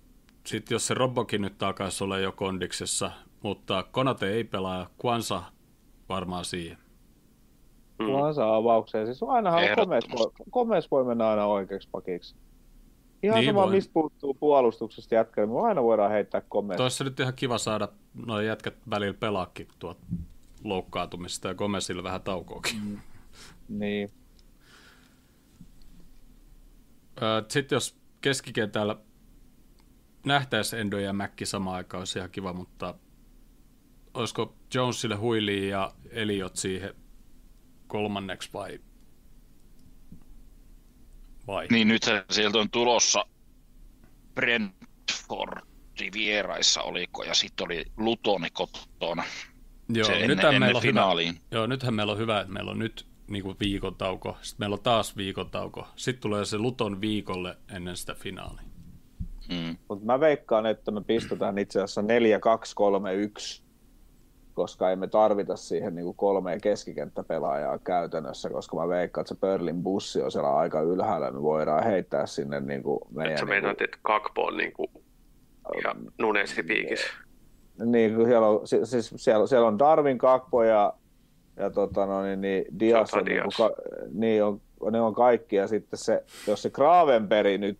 Sitten 0.46 0.74
jos 0.74 0.86
se 0.86 0.94
Robbokin 0.94 1.42
nyt 1.42 1.58
takaisin 1.58 2.06
ole 2.06 2.20
jo 2.20 2.32
kondiksessa, 2.32 3.10
mutta 3.42 3.82
Konate 3.82 4.32
ei 4.32 4.44
pelaa, 4.44 4.90
Kwansa 4.98 5.42
varmaan 6.08 6.44
siihen. 6.44 6.78
Mm. 7.98 8.06
Kwansa 8.06 8.54
avaukseen, 8.54 9.06
siis 9.06 9.22
ainahan 9.22 9.62
Komes 9.76 10.04
voi, 10.18 10.32
Komes 10.50 10.90
voi 10.90 11.04
mennä 11.04 11.28
aina 11.28 11.46
oikeaksi 11.46 11.88
pakiksi. 11.92 12.34
Ihan 13.22 13.40
niin 13.40 13.54
sama, 13.54 13.66
mistä 13.66 13.92
puuttuu 13.92 14.34
puolustuksesta 14.34 15.14
jätkällä, 15.14 15.52
me 15.52 15.60
aina 15.60 15.82
voidaan 15.82 16.10
heittää 16.10 16.42
Komes. 16.48 16.76
Toissa 16.76 17.04
nyt 17.04 17.20
ihan 17.20 17.34
kiva 17.34 17.58
saada 17.58 17.88
noin 18.26 18.46
jätkät 18.46 18.74
välillä 18.90 19.14
pelaakin 19.14 19.68
tuot 19.78 19.98
loukkaantumista 20.64 21.48
ja 21.48 21.54
Gomezilla 21.54 22.02
vähän 22.02 22.22
taukoakin. 22.22 22.80
Mm. 22.84 23.00
Niin. 23.68 24.12
Sitten 27.48 27.76
jos 27.76 28.00
keskikentällä 28.20 28.96
nähtäisi 30.26 30.78
Endo 30.78 30.98
ja 30.98 31.12
Mäkki 31.12 31.46
samaan 31.46 31.76
aikaan, 31.76 32.00
olisi 32.00 32.18
ihan 32.18 32.30
kiva, 32.30 32.52
mutta 32.52 32.94
olisiko 34.14 34.56
Jonesille 34.74 35.14
huiliin 35.14 35.68
ja 35.68 35.94
Eliot 36.10 36.56
siihen 36.56 36.94
kolmanneksi 37.86 38.50
vai? 38.52 38.80
vai? 41.46 41.66
Niin 41.70 41.88
nyt 41.88 42.02
sieltä 42.30 42.58
on 42.58 42.70
tulossa 42.70 43.26
Brentford 44.34 45.60
vieraissa 46.14 46.82
oliko, 46.82 47.24
ja 47.24 47.34
sitten 47.34 47.64
oli 47.64 47.84
Lutoni 47.96 48.50
kotona. 48.50 49.24
Joo, 49.94 50.04
se 50.04 50.26
nythän 50.26 50.54
ennen, 50.54 50.60
meillä 50.60 50.76
on 50.76 50.82
finaaliin. 50.82 51.34
Hyvä, 51.34 51.40
joo, 51.50 51.66
nythän 51.66 51.94
meillä 51.94 52.12
on 52.12 52.18
hyvä, 52.18 52.40
että 52.40 52.52
meillä 52.52 52.70
on 52.70 52.78
nyt 52.78 53.06
niin 53.28 53.42
kuin 53.42 53.56
viikon 53.60 53.94
tauko, 53.94 54.36
sitten 54.42 54.62
meillä 54.62 54.74
on 54.74 54.82
taas 54.82 55.16
viikon 55.16 55.50
tauko, 55.50 55.88
sitten 55.96 56.22
tulee 56.22 56.44
se 56.44 56.58
Luton 56.58 57.00
viikolle 57.00 57.56
ennen 57.74 57.96
sitä 57.96 58.14
finaalia. 58.14 58.62
Mm. 59.48 59.76
Mutta 59.88 60.04
mä 60.04 60.20
veikkaan, 60.20 60.66
että 60.66 60.90
me 60.90 61.00
pistetään 61.00 61.58
itse 61.58 61.82
asiassa 61.82 62.00
4-2-3-1, 62.00 63.62
koska 64.54 64.90
ei 64.90 64.96
me 64.96 65.08
tarvita 65.08 65.56
siihen 65.56 65.94
niin 65.94 66.04
kuin 66.04 66.16
kolmea 66.16 66.58
keskikenttäpelaajaa 66.58 67.78
käytännössä, 67.78 68.50
koska 68.50 68.76
mä 68.76 68.88
veikkaan, 68.88 69.22
että 69.22 69.34
se 69.34 69.40
Berlin 69.40 69.82
bussi 69.82 70.22
on 70.22 70.32
siellä 70.32 70.56
aika 70.56 70.80
ylhäällä, 70.80 71.30
me 71.30 71.42
voidaan 71.42 71.84
heittää 71.84 72.26
sinne 72.26 72.60
niin 72.60 72.82
kuin 72.82 73.00
meidän... 73.10 73.32
Että 73.32 73.40
sä 73.40 73.46
meinaat, 73.46 73.70
niin 73.70 73.76
kuin... 73.76 73.84
että 73.84 73.98
Kakpo 74.02 74.42
on 74.42 74.56
niin 74.56 74.72
kuin 74.72 74.90
ja 75.84 75.94
Nunesi 76.18 76.62
piikissä? 76.62 77.06
Niin, 77.84 78.24
siellä 78.24 78.46
on, 78.46 78.60
siis 78.66 79.12
siellä, 79.16 79.46
siellä 79.46 79.68
on 79.68 79.78
Darwin 79.78 80.18
Kakpo 80.18 80.64
ja, 80.64 80.92
ja 81.56 81.70
tota, 81.70 82.06
no, 82.06 82.22
niin, 82.22 82.40
niin 82.40 82.64
Dias, 82.80 83.14
on, 83.14 83.24
niin, 83.24 83.42
ka, 83.56 83.70
niin 84.12 84.44
on, 84.44 84.60
ne 84.90 85.00
on 85.00 85.14
kaikki. 85.14 85.56
Ja 85.56 85.68
sitten 85.68 85.98
se, 85.98 86.24
jos 86.46 86.62
se 86.62 86.70
Gravenberg 86.70 87.60
nyt, 87.60 87.78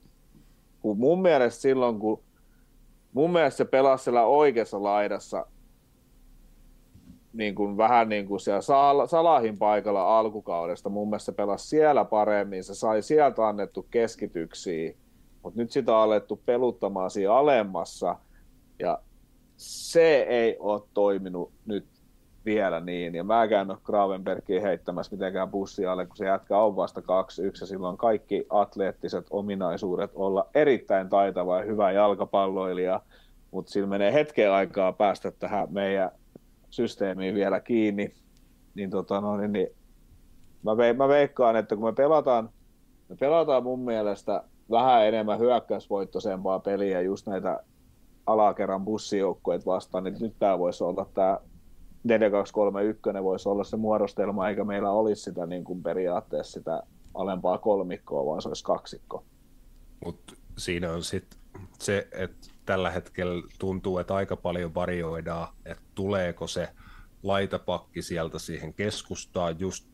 kun 0.81 0.99
mun 0.99 1.23
mielestä 1.23 1.61
silloin, 1.61 1.99
kun 1.99 2.23
mun 3.13 3.33
mielestä 3.33 3.57
se 3.57 3.65
pelasi 3.65 4.05
siellä 4.05 4.25
oikeassa 4.25 4.83
laidassa 4.83 5.47
niin 7.33 7.55
kuin, 7.55 7.77
vähän 7.77 8.09
niin 8.09 8.27
kuin 8.27 8.41
siellä 8.41 9.07
Salahin 9.07 9.59
paikalla 9.59 10.19
alkukaudesta. 10.19 10.89
Mun 10.89 11.09
mielestä 11.09 11.25
se 11.25 11.33
pelasi 11.33 11.69
siellä 11.69 12.05
paremmin, 12.05 12.65
se 12.65 12.75
sai 12.75 13.03
sieltä 13.03 13.49
annettu 13.49 13.87
keskityksiä, 13.91 14.95
mutta 15.43 15.61
nyt 15.61 15.71
sitä 15.71 15.97
on 15.97 16.03
alettu 16.03 16.43
peluttamaan 16.47 17.11
siinä 17.11 17.35
alemmassa. 17.35 18.17
Ja 18.79 18.99
se 19.61 20.23
ei 20.23 20.57
ole 20.59 20.83
toiminut 20.95 21.53
nyt 21.67 21.87
vielä 22.45 22.81
niin, 22.81 23.15
ja 23.15 23.25
mä 23.25 23.45
en 23.45 23.71
ole 23.71 23.79
Gravenbergia 23.85 24.61
heittämässä 24.61 25.17
mitenkään 25.17 25.51
bussia 25.51 25.93
alle, 25.93 26.07
kun 26.07 26.17
se 26.17 26.27
jatkaa 26.27 26.67
on 26.67 26.77
vasta 26.77 27.01
2-1, 27.01 27.05
ja 27.61 27.67
silloin 27.67 27.97
kaikki 27.97 28.47
atleettiset 28.51 29.27
ominaisuudet 29.31 30.11
olla 30.15 30.47
erittäin 30.55 31.09
taitava 31.09 31.59
ja 31.59 31.65
hyvä 31.65 31.93
jalkapalloilija, 31.93 33.01
mutta 33.51 33.73
sillä 33.73 33.89
menee 33.89 34.13
hetken 34.13 34.53
aikaa 34.53 34.93
päästä 34.93 35.31
tähän 35.31 35.69
meidän 35.71 36.11
systeemiin 36.71 37.35
vielä 37.35 37.61
kiinni, 37.61 38.15
niin, 38.75 38.91
tota, 38.91 39.21
no, 39.21 39.37
niin, 39.37 39.53
niin 39.53 39.69
mä, 40.63 40.77
ve, 40.77 40.93
mä 40.93 41.09
veikkaan, 41.09 41.57
että 41.57 41.77
kun 41.77 41.85
me 41.85 41.93
pelataan, 41.93 42.51
me 43.09 43.17
pelataan 43.17 43.63
mun 43.63 43.81
mielestä 43.81 44.45
vähän 44.71 45.07
enemmän 45.07 45.39
hyökkäysvoittoisempaa 45.39 46.59
peliä, 46.59 47.01
just 47.01 47.27
näitä 47.27 47.61
alakerran 48.27 48.85
bussijoukkueet 48.85 49.67
vastaan, 49.67 50.05
niin 50.05 50.17
nyt 50.21 50.35
tämä 50.39 50.59
voisi 50.59 50.85
olla 50.85 51.07
tämä 51.15 51.39
4-2-3-1 52.09 53.23
voisi 53.23 53.49
olla 53.49 53.65
se 53.65 53.77
muodostelma, 53.77 54.49
eikä 54.49 54.65
meillä 54.65 54.91
olisi 54.91 55.23
sitä 55.23 55.47
niin 55.47 55.65
kuin 55.65 55.83
periaatteessa 55.83 56.53
sitä 56.53 56.83
alempaa 57.15 57.59
kolmikkoa, 57.59 58.27
vaan 58.27 58.43
se 58.43 58.49
olisi 58.49 58.65
kaksikko. 58.65 59.25
Mutta 60.05 60.35
siinä 60.59 60.93
on 60.93 61.05
sitten 61.05 61.41
se, 61.79 62.09
että 62.13 62.49
tällä 62.67 62.91
hetkellä 62.91 63.43
tuntuu, 63.59 63.99
että 63.99 64.15
aika 64.15 64.37
paljon 64.37 64.75
varioidaan, 64.75 65.49
että 65.67 65.83
tuleeko 65.95 66.47
se 66.47 66.69
laitapakki 67.23 68.03
sieltä 68.03 68.39
siihen 68.39 68.75
keskustaan 68.75 69.57
just 69.59 69.87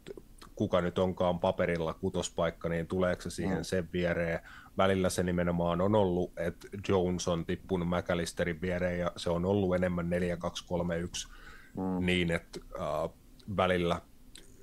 kuka 0.56 0.80
nyt 0.80 0.98
onkaan 0.98 1.38
paperilla 1.38 1.94
kutospaikka, 1.94 2.68
niin 2.68 2.86
tuleeko 2.86 3.22
se 3.22 3.30
siihen 3.30 3.58
mm. 3.58 3.64
sen 3.64 3.88
viereen. 3.92 4.40
Välillä 4.76 5.10
se 5.10 5.22
nimenomaan 5.22 5.80
on 5.80 5.94
ollut, 5.94 6.32
että 6.36 6.68
Jones 6.88 7.28
on 7.28 7.46
tippunut 7.46 7.88
McAllisterin 7.88 8.60
viereen 8.60 8.98
ja 8.98 9.12
se 9.16 9.30
on 9.30 9.44
ollut 9.44 9.74
enemmän 9.74 10.10
4-2-3-1 10.10 11.30
mm. 11.76 12.06
niin, 12.06 12.30
että 12.30 12.60
äh, 12.80 13.10
välillä 13.56 14.00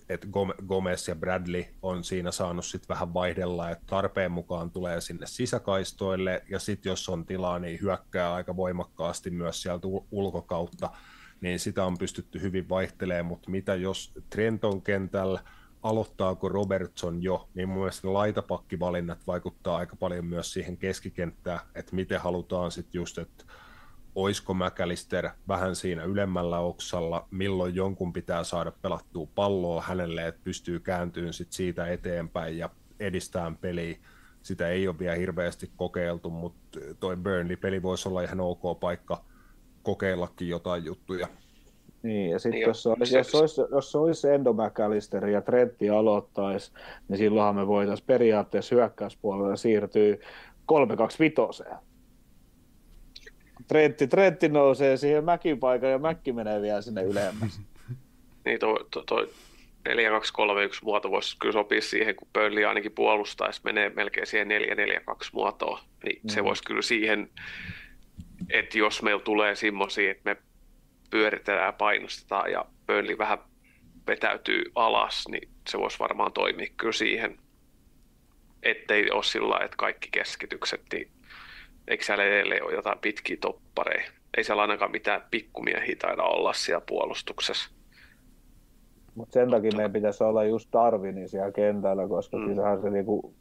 että 0.09 0.27
Gomez 0.67 1.07
ja 1.07 1.15
Bradley 1.15 1.65
on 1.81 2.03
siinä 2.03 2.31
saanut 2.31 2.65
sitten 2.65 2.89
vähän 2.89 3.13
vaihdella, 3.13 3.69
että 3.69 3.83
tarpeen 3.87 4.31
mukaan 4.31 4.71
tulee 4.71 5.01
sinne 5.01 5.25
sisäkaistoille, 5.27 6.43
ja 6.49 6.59
sitten 6.59 6.89
jos 6.89 7.09
on 7.09 7.25
tilaa, 7.25 7.59
niin 7.59 7.81
hyökkää 7.81 8.33
aika 8.33 8.55
voimakkaasti 8.55 9.29
myös 9.29 9.61
sieltä 9.61 9.87
ulkokautta, 10.11 10.89
niin 11.41 11.59
sitä 11.59 11.85
on 11.85 11.97
pystytty 11.97 12.41
hyvin 12.41 12.69
vaihtelemaan, 12.69 13.25
mutta 13.25 13.51
mitä 13.51 13.75
jos 13.75 14.11
Trenton 14.29 14.81
kentällä, 14.81 15.43
aloittaako 15.83 16.49
Robertson 16.49 17.23
jo, 17.23 17.49
niin 17.53 17.69
mun 17.69 17.77
mielestä 17.77 18.13
laitapakkivalinnat 18.13 19.27
vaikuttaa 19.27 19.77
aika 19.77 19.95
paljon 19.95 20.25
myös 20.25 20.53
siihen 20.53 20.77
keskikenttään, 20.77 21.59
että 21.75 21.95
miten 21.95 22.21
halutaan 22.21 22.71
sitten 22.71 22.99
just, 22.99 23.17
että 23.17 23.45
oisko 24.15 24.53
McAllister 24.53 25.29
vähän 25.47 25.75
siinä 25.75 26.03
ylemmällä 26.03 26.59
oksalla, 26.59 27.27
milloin 27.31 27.75
jonkun 27.75 28.13
pitää 28.13 28.43
saada 28.43 28.71
pelattua 28.71 29.27
palloa 29.35 29.81
hänelle, 29.81 30.27
että 30.27 30.41
pystyy 30.43 30.79
kääntymään 30.79 31.33
sit 31.33 31.51
siitä 31.51 31.87
eteenpäin 31.87 32.57
ja 32.57 32.69
edistämään 32.99 33.57
peliä. 33.57 33.97
Sitä 34.41 34.67
ei 34.67 34.87
ole 34.87 34.99
vielä 34.99 35.15
hirveästi 35.15 35.71
kokeiltu, 35.75 36.29
mutta 36.29 36.79
toi 36.99 37.17
Burnley-peli 37.17 37.81
voisi 37.81 38.09
olla 38.09 38.21
ihan 38.21 38.39
ok 38.39 38.79
paikka 38.79 39.25
kokeillakin 39.83 40.49
jotain 40.49 40.85
juttuja. 40.85 41.27
Niin, 42.03 42.31
ja 42.31 42.39
sitten 42.39 42.59
niin 42.59 42.67
jos, 42.67 42.87
olisi, 42.87 43.17
jos, 43.17 43.35
olisi, 43.35 43.61
jos 43.71 43.95
olisi 43.95 44.29
Endo 44.29 44.53
McAllister 44.53 45.27
ja 45.27 45.41
Trentti 45.41 45.89
aloittaisi, 45.89 46.71
niin 47.07 47.17
silloinhan 47.17 47.55
me 47.55 47.67
voitaisiin 47.67 48.07
periaatteessa 48.07 48.75
hyökkäyspuolella 48.75 49.55
siirtyä 49.55 50.15
3-2-5. 51.71 51.75
Trentti, 53.67 54.07
Trentti 54.07 54.49
nousee 54.49 54.97
siihen 54.97 55.23
mäkin 55.23 55.59
paikalle 55.59 55.91
ja 55.91 55.99
mäkki 55.99 56.33
menee 56.33 56.61
vielä 56.61 56.81
sinne 56.81 57.03
ylemmäs. 57.03 57.61
niin, 58.45 58.59
toi, 58.59 58.85
toi, 58.91 59.03
toi 59.05 59.29
4-2-3-1 59.89 59.93
muoto 60.83 61.11
voisi 61.11 61.37
kyllä 61.39 61.53
sopia 61.53 61.81
siihen, 61.81 62.15
kun 62.15 62.27
Burnley 62.33 62.65
ainakin 62.65 62.91
puolustaisi, 62.91 63.61
menee 63.63 63.89
melkein 63.89 64.27
siihen 64.27 64.47
4-4-2 64.47 64.51
muotoon, 65.33 65.79
niin 66.03 66.19
mm. 66.23 66.29
se 66.29 66.43
voisi 66.43 66.63
kyllä 66.63 66.81
siihen, 66.81 67.29
että 68.49 68.77
jos 68.77 69.01
meillä 69.01 69.23
tulee 69.23 69.55
semmoisia, 69.55 70.11
että 70.11 70.29
me 70.29 70.37
pyöritellään 71.13 71.65
ja 71.65 71.73
painostetaan 71.73 72.51
ja 72.51 72.65
Burnley 72.87 73.17
vähän 73.17 73.37
vetäytyy 74.07 74.63
alas, 74.75 75.27
niin 75.27 75.49
se 75.69 75.79
voisi 75.79 75.99
varmaan 75.99 76.33
toimia 76.33 76.67
kyllä 76.77 76.91
siihen, 76.91 77.37
ettei 78.63 79.11
ole 79.11 79.23
sillä 79.23 79.65
että 79.65 79.77
kaikki 79.77 80.09
keskitykset, 80.11 80.81
niin 80.93 81.11
eikö 81.87 82.03
siellä 82.03 82.23
edelleen 82.23 82.63
ole 82.63 82.73
jotain 82.73 82.99
pitkiä 82.99 83.37
toppareja? 83.41 84.11
Ei 84.37 84.43
siellä 84.43 84.61
ainakaan 84.61 84.91
mitään 84.91 85.21
pikkumiehiä 85.31 85.95
taida 85.99 86.23
olla 86.23 86.53
siellä 86.53 86.83
puolustuksessa. 86.87 87.69
Mutta 89.15 89.33
sen 89.33 89.49
takia 89.49 89.71
meidän 89.75 89.93
pitäisi 89.93 90.23
olla 90.23 90.43
just 90.43 90.69
Darwinin 90.73 91.29
siellä 91.29 91.51
kentällä, 91.51 92.07
koska 92.07 92.37
mm. 92.37 92.45
kyllähän 92.45 92.81
se 92.81 92.89
niinku 92.89 93.33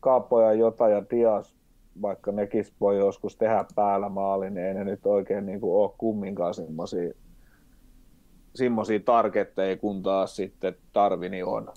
Kaappo 0.00 0.40
ja 0.40 0.52
Jota 0.52 0.88
ja 0.88 1.02
Dias, 1.10 1.54
vaikka 2.02 2.32
nekin 2.32 2.66
voi 2.80 2.98
joskus 2.98 3.36
tehdä 3.36 3.64
päällä 3.74 4.08
maali, 4.08 4.50
niin 4.50 4.66
ei 4.66 4.74
ne 4.74 4.84
nyt 4.84 5.06
oikein 5.06 5.46
niinku 5.46 5.82
ole 5.82 5.92
kumminkaan 5.98 6.54
semmoisia 6.54 7.12
semmoisia 8.54 9.00
targetteja, 9.00 9.76
kun 9.76 10.02
taas 10.02 10.36
sitten 10.36 10.76
Darwini 10.94 11.42
on 11.42 11.72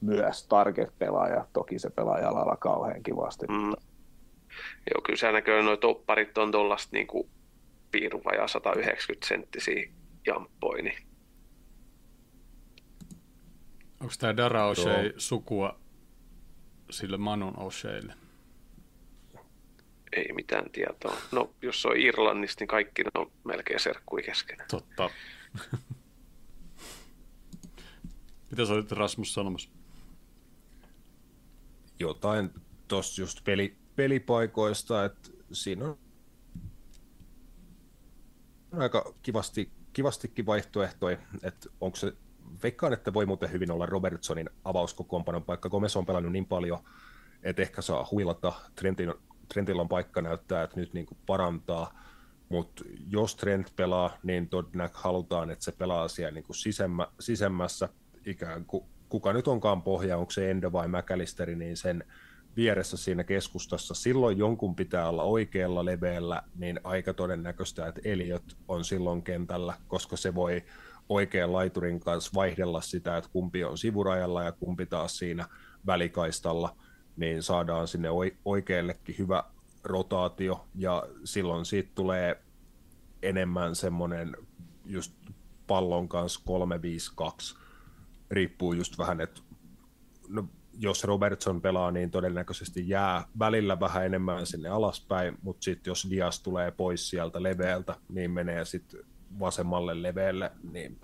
myös 0.00 0.46
target-pelaaja. 0.46 1.46
Toki 1.52 1.78
se 1.78 1.90
pelaa 1.90 2.18
jalalla 2.18 2.56
kauhean 2.56 3.02
kivasti. 3.02 3.46
Mm. 3.46 3.72
Joo, 4.90 5.02
kyllä 5.06 5.16
se 5.16 5.32
näköjään 5.32 5.64
noin 5.64 5.78
topparit 5.78 6.38
on 6.38 6.52
tuollaista 6.52 6.96
niin 6.96 7.06
kuin 7.06 7.28
piirun 7.90 8.22
vajaa 8.24 8.48
190 8.48 9.28
senttisiä 9.28 9.88
jamppoja. 10.26 10.82
Niin. 10.82 11.06
Onko 14.00 14.14
tämä 14.18 14.36
Dara 14.36 14.72
O'Shea 14.72 15.14
sukua 15.16 15.78
sille 16.90 17.16
Manon 17.16 17.54
O'Shealle? 17.54 18.21
Ei 20.12 20.32
mitään 20.32 20.70
tietoa. 20.70 21.16
No, 21.32 21.54
jos 21.62 21.82
se 21.82 21.88
on 21.88 21.96
Irlannista, 21.96 22.62
niin 22.62 22.68
kaikki 22.68 23.02
on 23.14 23.30
melkein 23.44 23.80
serkkui 23.80 24.22
keskenään. 24.22 24.68
Totta. 24.70 25.10
Mitä 28.50 28.66
sä 28.66 28.72
olit 28.72 28.92
Rasmus 28.92 29.34
sanomassa? 29.34 29.70
Jotain 31.98 32.50
tuossa 32.88 33.22
just 33.22 33.44
peli, 33.44 33.76
pelipaikoista, 33.96 35.04
että 35.04 35.30
siinä 35.52 35.84
on 35.84 35.98
aika 38.78 39.14
kivasti, 39.22 39.70
kivastikin 39.92 40.46
vaihtoehtoja, 40.46 41.18
että 41.42 41.68
onko 41.80 41.96
se, 41.96 42.12
veikkaan, 42.62 42.92
että 42.92 43.14
voi 43.14 43.26
muuten 43.26 43.52
hyvin 43.52 43.70
olla 43.70 43.86
Robertsonin 43.86 44.50
avauskokoonpanon 44.64 45.44
paikka, 45.44 45.68
Gomez 45.68 45.96
on 45.96 46.06
pelannut 46.06 46.32
niin 46.32 46.46
paljon, 46.46 46.84
että 47.42 47.62
ehkä 47.62 47.82
saa 47.82 48.08
huilata, 48.10 48.52
Trentin, 48.74 49.14
Trentillä 49.52 49.82
on 49.82 49.88
paikka 49.88 50.22
näyttää, 50.22 50.62
että 50.62 50.80
nyt 50.80 50.94
niin 50.94 51.06
kuin 51.06 51.18
parantaa, 51.26 52.02
mutta 52.48 52.84
jos 53.08 53.36
Trent 53.36 53.72
pelaa, 53.76 54.16
niin 54.22 54.48
todennäköisesti 54.48 55.04
halutaan, 55.04 55.50
että 55.50 55.64
se 55.64 55.72
pelaa 55.72 56.08
siellä 56.08 56.30
niin 56.30 56.44
kuin 56.44 56.56
sisemmä, 56.56 57.06
sisemmässä, 57.20 57.88
ikään 58.26 58.64
kuin 58.64 58.84
kuka 59.08 59.32
nyt 59.32 59.48
onkaan 59.48 59.82
pohja, 59.82 60.18
onko 60.18 60.30
se 60.30 60.50
Endo 60.50 60.72
vai 60.72 60.88
McAllisteri, 60.88 61.56
niin 61.56 61.76
sen 61.76 62.04
vieressä 62.56 62.96
siinä 62.96 63.24
keskustassa, 63.24 63.94
silloin 63.94 64.38
jonkun 64.38 64.74
pitää 64.74 65.08
olla 65.08 65.22
oikealla 65.22 65.84
leveällä, 65.84 66.42
niin 66.54 66.80
aika 66.84 67.14
todennäköistä, 67.14 67.86
että 67.86 68.00
Eliot 68.04 68.56
on 68.68 68.84
silloin 68.84 69.22
kentällä, 69.22 69.74
koska 69.88 70.16
se 70.16 70.34
voi 70.34 70.64
oikean 71.08 71.52
laiturin 71.52 72.00
kanssa 72.00 72.30
vaihdella 72.34 72.80
sitä, 72.80 73.16
että 73.16 73.30
kumpi 73.32 73.64
on 73.64 73.78
sivurajalla 73.78 74.42
ja 74.42 74.52
kumpi 74.52 74.86
taas 74.86 75.18
siinä 75.18 75.46
välikaistalla, 75.86 76.76
niin 77.16 77.42
saadaan 77.42 77.88
sinne 77.88 78.08
oikeallekin 78.44 79.18
hyvä 79.18 79.44
rotaatio, 79.84 80.66
ja 80.74 81.02
silloin 81.24 81.64
siitä 81.64 81.90
tulee 81.94 82.42
enemmän 83.22 83.74
semmoinen 83.74 84.36
just 84.84 85.12
pallon 85.66 86.08
kanssa 86.08 86.40
3-5-2, 87.54 87.58
riippuu 88.30 88.72
just 88.72 88.98
vähän, 88.98 89.20
että 89.20 89.40
no, 90.28 90.48
jos 90.78 91.04
Robertson 91.04 91.60
pelaa, 91.60 91.90
niin 91.90 92.10
todennäköisesti 92.10 92.88
jää 92.88 93.24
välillä 93.38 93.80
vähän 93.80 94.06
enemmän 94.06 94.46
sinne 94.46 94.68
alaspäin, 94.68 95.38
mutta 95.42 95.64
sitten 95.64 95.90
jos 95.90 96.06
Dias 96.10 96.42
tulee 96.42 96.70
pois 96.70 97.10
sieltä 97.10 97.42
leveältä, 97.42 97.96
niin 98.08 98.30
menee 98.30 98.64
sitten 98.64 99.00
vasemmalle 99.38 100.02
leveelle, 100.02 100.52
niin 100.62 101.00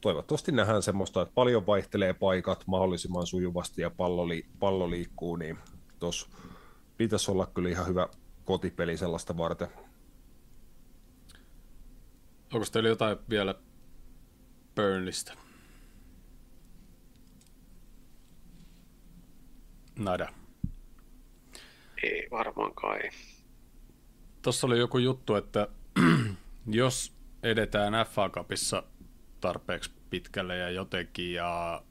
toivottavasti 0.00 0.52
nähdään 0.52 0.82
semmoista, 0.82 1.22
että 1.22 1.34
paljon 1.34 1.66
vaihtelee 1.66 2.12
paikat 2.12 2.66
mahdollisimman 2.66 3.26
sujuvasti 3.26 3.82
ja 3.82 3.90
pallo, 3.90 4.28
li- 4.28 4.46
pallo 4.58 4.90
liikkuu, 4.90 5.36
niin 5.36 5.58
tuossa 5.98 6.28
pitäisi 6.96 7.30
olla 7.30 7.46
kyllä 7.46 7.68
ihan 7.68 7.86
hyvä 7.86 8.08
kotipeli 8.44 8.96
sellaista 8.96 9.36
varten. 9.36 9.68
Onko 12.54 12.66
teillä 12.72 12.88
jotain 12.88 13.16
vielä 13.30 13.54
Burnlista? 14.74 15.32
Nada. 19.98 20.32
Ei 22.02 22.28
varmaankaan 22.30 23.02
ei. 23.02 23.10
Tuossa 24.42 24.66
oli 24.66 24.78
joku 24.78 24.98
juttu, 24.98 25.34
että 25.34 25.68
jos 26.66 27.14
edetään 27.42 28.06
FA 28.06 28.28
Cupissa 28.28 28.82
tarpeeksi 29.40 29.90
pitkälle 30.10 30.56
ja 30.56 30.70
jotenkin 30.70 31.32
ja 31.32 31.82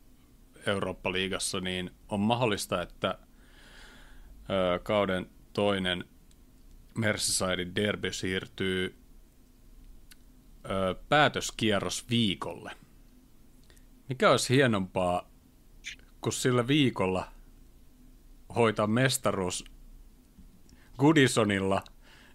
Eurooppa-liigassa, 0.66 1.60
niin 1.60 1.92
on 2.10 2.20
mahdollista, 2.20 2.82
että 2.82 3.18
ö, 4.50 4.80
kauden 4.84 5.30
toinen 5.54 6.06
Merseysidein 6.98 7.76
derby 7.76 8.14
siirtyy 8.14 8.96
ö, 10.66 10.96
päätöskierros 11.10 12.10
viikolle. 12.10 12.72
Mikä 14.10 14.32
olisi 14.32 14.56
hienompaa, 14.56 15.30
kun 16.22 16.34
sillä 16.34 16.68
viikolla– 16.68 17.28
hoitaa 18.56 18.88
mestaruus 18.88 19.66
Goodisonilla, 20.98 21.84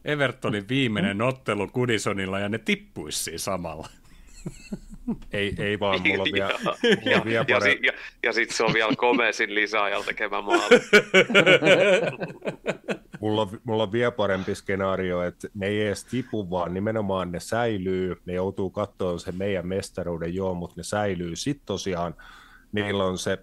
Evertonin 0.04 0.68
viimeinen 0.68 1.22
ottelu 1.22 1.68
Goodisonilla 1.68 2.38
ja 2.38 2.48
ne 2.48 2.58
tippuisi 2.58 3.22
siinä 3.22 3.38
samalla. 3.38 3.88
Ei, 5.32 5.54
ei 5.58 5.80
vaan, 5.80 6.00
mulla 6.02 6.22
on 6.22 6.28
vielä, 6.32 6.58
mulla 7.04 7.16
on 7.16 7.24
vielä 7.24 7.44
ja, 7.48 7.58
ja, 7.58 7.76
ja, 7.82 7.92
ja 8.22 8.32
sitten 8.32 8.56
se 8.56 8.64
on 8.64 8.74
vielä 8.74 8.92
Komesin 8.96 9.54
lisäajalla 9.54 10.06
tekemä 10.06 10.42
maali. 10.42 10.80
mulla, 13.20 13.42
on, 13.42 13.60
mulla 13.64 13.82
on 13.82 13.92
vielä 13.92 14.10
parempi 14.10 14.54
skenaario, 14.54 15.22
että 15.22 15.48
ne 15.54 15.66
ei 15.66 15.86
edes 15.86 16.04
tipu, 16.04 16.50
vaan 16.50 16.74
nimenomaan 16.74 17.32
ne 17.32 17.40
säilyy. 17.40 18.16
Ne 18.26 18.32
joutuu 18.32 18.70
katsoa 18.70 19.18
sen 19.18 19.36
meidän 19.36 19.66
mestaruuden 19.66 20.34
joo, 20.34 20.54
mutta 20.54 20.74
ne 20.76 20.82
säilyy. 20.82 21.36
Sitten 21.36 21.66
tosiaan 21.66 22.14
niillä 22.72 23.04
on 23.04 23.18
se, 23.18 23.38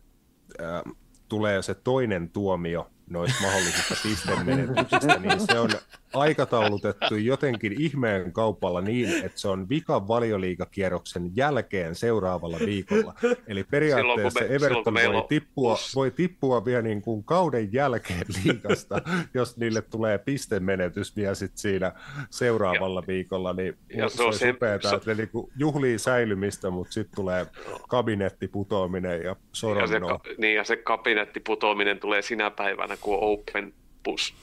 äh, 0.62 0.82
tulee 1.30 1.62
se 1.62 1.74
toinen 1.74 2.30
tuomio 2.30 2.90
noista 3.10 3.44
mahdollisista 3.44 3.96
pistemenetyksistä, 4.04 5.20
niin 5.20 5.40
se 5.40 5.60
on 5.60 5.70
aikataulutettu 6.14 7.16
jotenkin 7.16 7.82
ihmeen 7.82 8.32
kaupalla 8.32 8.82
niin, 8.82 9.26
että 9.26 9.40
se 9.40 9.48
on 9.48 9.70
vikan 9.70 10.08
valioliikakierroksen 10.08 11.32
jälkeen 11.36 11.96
seuraavalla 11.96 12.58
viikolla. 12.66 13.14
Eli 13.48 13.64
periaatteessa 13.64 14.40
me, 14.40 14.56
Everton 14.56 14.94
voi 14.94 15.24
tippua, 15.30 15.78
voi 15.96 16.12
tippua 16.12 16.66
vielä 16.66 16.82
niin 16.82 17.02
kuin 17.02 17.24
kauden 17.24 17.74
jälkeen 17.74 18.26
liikasta, 18.44 19.02
jos 19.34 19.58
niille 19.58 19.82
tulee 19.82 20.18
pistemenetys 20.18 21.16
vielä 21.16 21.36
sit 21.36 21.58
siinä 21.58 21.92
seuraavalla 22.30 23.00
ja, 23.00 23.08
viikolla. 23.08 23.54
Niin 23.54 23.78
ja 23.96 24.10
se 24.10 24.24
on 24.24 24.34
se, 24.34 24.50
upeata, 24.50 24.90
se, 24.90 24.96
että 24.96 25.14
niin 25.14 25.30
kuin 25.30 25.52
juhlii 25.56 26.00
säilymistä, 26.00 26.70
mutta 26.70 26.94
sitten 26.94 27.16
tulee 27.16 27.46
kabinettiputoaminen 27.90 29.22
ja 29.24 29.36
soronnoa. 29.52 30.12
Ja 30.12 30.20
se, 30.24 30.36
niin, 30.38 30.56
ja 30.56 30.64
se 30.64 30.76
kabinettiputoaminen 30.76 32.00
tulee 32.00 32.22
sinä 32.22 32.52
päivänä, 32.52 32.98
kuin 33.02 33.18
Open 33.22 33.74
Bus 34.04 34.34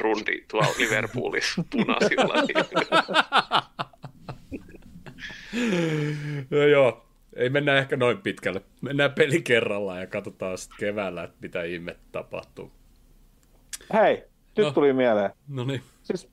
rundi 0.00 0.44
tuolla 0.50 0.68
Liverpoolissa 0.78 1.64
punaisilla. 1.70 2.34
no 6.50 6.58
joo, 6.58 7.06
ei 7.36 7.50
mennä 7.50 7.78
ehkä 7.78 7.96
noin 7.96 8.18
pitkälle. 8.18 8.62
Mennään 8.80 9.12
peli 9.12 9.42
kerrallaan 9.42 10.00
ja 10.00 10.06
katsotaan 10.06 10.58
sitten 10.58 10.78
keväällä, 10.78 11.24
että 11.24 11.36
mitä 11.42 11.62
ihme 11.62 11.96
tapahtuu. 12.12 12.72
Hei, 13.92 14.24
nyt 14.56 14.66
no. 14.66 14.72
tuli 14.72 14.92
mieleen. 14.92 15.30
No 15.48 15.64
niin. 15.64 15.82
Siis 16.02 16.28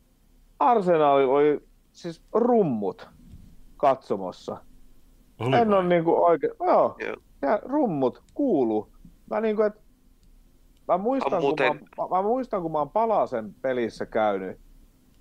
Arsenal 0.60 1.30
oli 1.30 1.60
siis 1.92 2.22
rummut 2.34 3.08
katsomossa. 3.78 4.58
Oli 5.40 5.58
en 5.58 5.74
ole 5.74 5.84
niinku 5.84 6.24
oikein, 6.24 6.54
joo, 6.60 6.98
yeah. 7.02 7.18
ja 7.42 7.60
rummut 7.64 8.24
kuulu. 8.34 8.92
Mä 9.30 9.42
niinku, 9.42 9.62
että 9.62 9.82
Mä 10.88 10.98
muistan, 10.98 11.42
muuten... 11.42 11.80
kun 11.80 12.10
mä, 12.10 12.18
mä, 12.18 12.22
muistan, 12.22 12.62
kun 12.62 12.72
mä 12.72 12.78
oon 12.78 12.90
Palasen 12.90 13.56
pelissä 13.62 14.06
käynyt, 14.06 14.60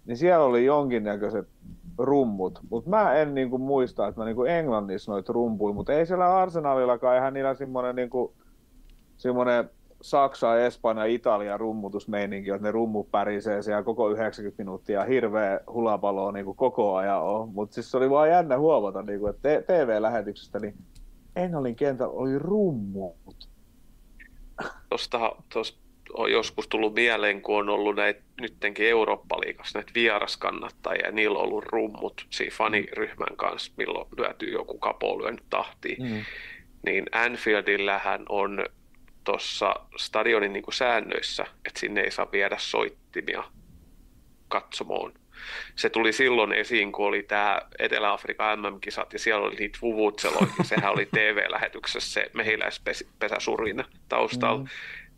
niin 0.07 0.17
siellä 0.17 0.45
oli 0.45 0.65
jonkinnäköiset 0.65 1.49
rummut, 1.99 2.61
mutta 2.71 2.91
mä 2.91 3.15
en 3.15 3.35
niinku 3.35 3.59
muista, 3.59 4.09
että 4.09 4.21
mä 4.21 4.25
niinku 4.25 4.45
Englannissa 4.45 5.13
noit 5.13 5.29
rumpui, 5.29 5.73
mutta 5.73 5.93
ei 5.93 6.07
siellä 6.07 6.37
Arsenalillakaan, 6.37 7.15
eihän 7.15 7.35
niillä 7.35 7.55
semmoinen 7.55 7.97
niinku, 7.97 8.35
semmoinen 9.17 9.71
Saksa, 10.03 10.61
Espanja, 10.61 11.05
Italia 11.05 11.57
rummutusmeininki, 11.57 12.51
että 12.51 12.63
ne 12.63 12.71
rummu 12.71 13.05
pärisee 13.05 13.63
siellä 13.63 13.83
koko 13.83 14.11
90 14.11 14.63
minuuttia, 14.63 15.05
hirveä 15.05 15.61
hulapalo 15.73 16.31
niin 16.31 16.57
koko 16.57 16.95
ajan 16.95 17.23
on. 17.23 17.49
Mutta 17.49 17.75
siis 17.75 17.91
se 17.91 17.97
oli 17.97 18.11
vaan 18.11 18.29
jännä 18.29 18.59
huomata, 18.59 19.03
niin 19.03 19.21
kuin, 19.21 19.31
että 19.31 19.49
TV-lähetyksestä 19.63 20.59
niin 20.59 20.75
Englannin 21.37 21.77
kentällä 21.77 22.15
oli 22.15 22.39
rummut 22.39 23.17
tuosta 24.91 25.37
on 26.15 26.33
joskus 26.33 26.69
tullut 26.69 26.95
mieleen, 26.95 27.43
kun 27.43 27.59
on 27.59 27.69
ollut 27.69 27.97
näitä 27.97 28.23
nyttenkin 28.41 28.89
Eurooppa-liigassa 28.89 29.79
näitä 29.79 29.93
vieraskannattajia, 29.95 31.07
ja 31.07 31.13
niillä 31.13 31.39
on 31.39 31.45
ollut 31.45 31.65
rummut 31.65 32.27
siinä 32.31 32.55
faniryhmän 32.57 33.37
kanssa, 33.37 33.73
milloin 33.77 34.09
lyöty 34.19 34.47
joku 34.47 34.79
kapo 34.79 35.19
lyönyt 35.23 35.45
tahtiin. 35.51 36.03
Mm. 36.03 36.25
Niin 36.87 37.05
Anfieldillähän 37.13 38.23
on 38.29 38.67
tuossa 39.25 39.75
stadionin 39.97 40.53
niin 40.53 40.63
kuin 40.63 40.75
säännöissä, 40.75 41.43
että 41.43 41.81
sinne 41.81 42.01
ei 42.01 42.11
saa 42.11 42.33
viedä 42.33 42.57
soittimia 42.59 43.45
katsomoon. 44.49 45.13
Se 45.77 45.91
tuli 45.91 46.13
silloin 46.13 46.53
esiin, 46.53 46.93
kun 46.93 47.07
oli 47.07 47.23
tämä 47.23 47.61
Etelä-Afrikan 47.79 48.59
MM-kisat 48.59 49.13
ja 49.13 49.19
siellä 49.19 49.47
oli 49.47 49.55
niitä 49.55 49.79
vuvutseloita. 49.83 50.63
Sehän 50.63 50.93
oli 50.93 51.07
TV-lähetyksessä 51.07 52.13
se 52.13 52.31
mehiläispesäsurina 52.33 53.85
taustalla. 54.09 54.63
Mm. 54.63 54.69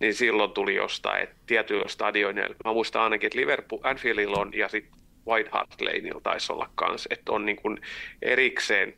Niin 0.00 0.14
silloin 0.14 0.50
tuli 0.50 0.74
jostain, 0.74 1.22
että 1.22 1.36
tietyillä 1.46 1.88
stadioneilla, 1.88 2.56
mä 2.64 2.72
muistan 2.72 3.02
ainakin, 3.02 3.26
että 3.26 3.38
Liverpool, 3.38 3.80
Anfieldilla 3.84 4.38
on 4.38 4.50
ja 4.54 4.68
sitten 4.68 5.00
White 5.26 5.50
Hart 5.52 5.80
Laneilla 5.80 6.20
taisi 6.20 6.52
olla 6.52 6.70
kanssa, 6.74 7.08
että 7.12 7.32
on 7.32 7.46
niin 7.46 7.56
kuin 7.56 7.80
erikseen 8.22 8.94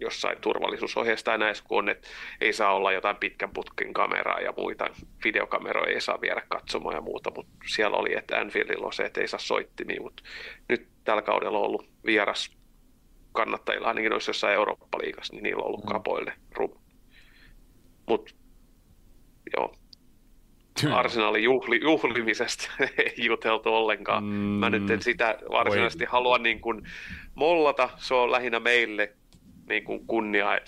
jossain 0.00 0.40
turvallisuusohjeessa 0.40 1.24
tai 1.24 1.38
näissä, 1.38 1.64
kun 1.68 1.78
on, 1.78 1.88
että 1.88 2.08
ei 2.40 2.52
saa 2.52 2.74
olla 2.74 2.92
jotain 2.92 3.16
pitkän 3.16 3.50
putkin 3.50 3.92
kameraa 3.92 4.40
ja 4.40 4.52
muita, 4.56 4.86
videokameroja 5.24 5.94
ei 5.94 6.00
saa 6.00 6.20
viedä 6.20 6.42
katsomaan 6.48 6.94
ja 6.94 7.00
muuta, 7.00 7.30
mutta 7.36 7.52
siellä 7.66 7.96
oli, 7.96 8.16
että 8.16 8.40
Anfieldilla 8.40 8.86
on 8.86 8.92
se, 8.92 9.02
että 9.02 9.20
ei 9.20 9.28
saa 9.28 9.40
soittimia, 9.40 10.02
mutta 10.02 10.22
nyt 10.68 10.88
tällä 11.04 11.22
kaudella 11.22 11.58
on 11.58 11.64
ollut 11.64 11.88
vieras 12.06 12.56
kannattajilla, 13.32 13.88
ainakin 13.88 14.10
noissa 14.10 14.30
jossain 14.30 14.54
Eurooppa-liigassa, 14.54 15.34
niin 15.34 15.42
niillä 15.42 15.60
on 15.60 15.66
ollut 15.66 15.84
mm. 15.84 15.88
kapoille 15.88 16.32
rum. 16.54 16.70
Mutta 18.08 18.34
joo, 19.56 19.74
Arsenalin 20.92 21.44
juhli, 21.44 21.80
juhlimisesta 21.82 22.70
ei 22.98 23.14
juteltu 23.16 23.74
ollenkaan. 23.74 24.24
Mm, 24.24 24.30
Mä 24.30 24.70
nyt 24.70 24.90
en 24.90 25.02
sitä 25.02 25.38
varsinaisesti 25.50 26.04
voi. 26.04 26.12
halua 26.12 26.38
niin 26.38 26.60
kuin 26.60 26.82
mollata, 27.34 27.90
se 27.96 28.14
on 28.14 28.32
lähinnä 28.32 28.60
meille 28.60 29.12
niin 29.68 29.84
kuin 29.84 30.06
kunnia, 30.06 30.58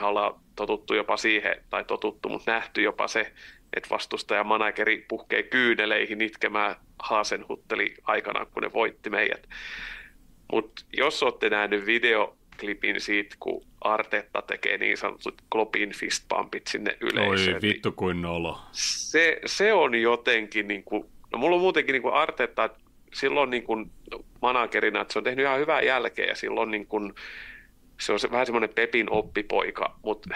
me 0.00 0.06
ollaan 0.06 0.34
totuttu 0.56 0.94
jopa 0.94 1.16
siihen, 1.16 1.64
tai 1.70 1.84
totuttu, 1.84 2.28
mutta 2.28 2.52
nähty 2.52 2.82
jopa 2.82 3.08
se, 3.08 3.32
että 3.76 3.90
vastustaja 3.90 4.44
manageri 4.44 5.04
puhkee 5.08 5.42
kyyneleihin 5.42 6.20
itkemään 6.20 6.76
Haasenhutteli 6.98 7.94
aikanaan, 8.04 8.46
kun 8.46 8.62
ne 8.62 8.72
voitti 8.72 9.10
meidät. 9.10 9.48
Mutta 10.52 10.82
jos 10.92 11.22
olette 11.22 11.50
nähnyt 11.50 11.86
videoklipin 11.86 13.00
siitä, 13.00 13.36
kun 13.40 13.66
Artetta 13.80 14.42
tekee 14.42 14.78
niin 14.78 14.96
sanotut 14.96 15.42
Klopin 15.50 15.92
fistpumpit 15.92 16.66
sinne 16.66 16.96
yleisöön. 17.00 17.54
Oi 17.54 17.62
vittu 17.62 17.92
kuin 17.92 18.22
nolo. 18.22 18.60
Se, 18.72 19.40
se 19.46 19.72
on 19.72 19.94
jotenkin, 19.94 20.68
niin 20.68 20.84
kuin, 20.84 21.04
no 21.32 21.38
mulla 21.38 21.56
on 21.56 21.62
muutenkin 21.62 21.92
niin 21.92 22.02
kuin 22.02 22.14
Artetta, 22.14 22.70
silloin 23.14 23.50
niin 23.50 23.62
kuin 23.62 23.90
managerina, 24.42 25.00
että 25.00 25.12
se 25.12 25.18
on 25.18 25.24
tehnyt 25.24 25.44
ihan 25.44 25.60
hyvää 25.60 25.82
jälkeä 25.82 26.26
ja 26.26 26.34
silloin 26.34 26.70
niin 26.70 26.86
kuin, 26.86 27.14
se 28.00 28.12
on 28.12 28.20
se, 28.20 28.30
vähän 28.30 28.46
semmoinen 28.46 28.74
Pepin 28.74 29.10
oppipoika, 29.10 29.98
mutta 30.02 30.34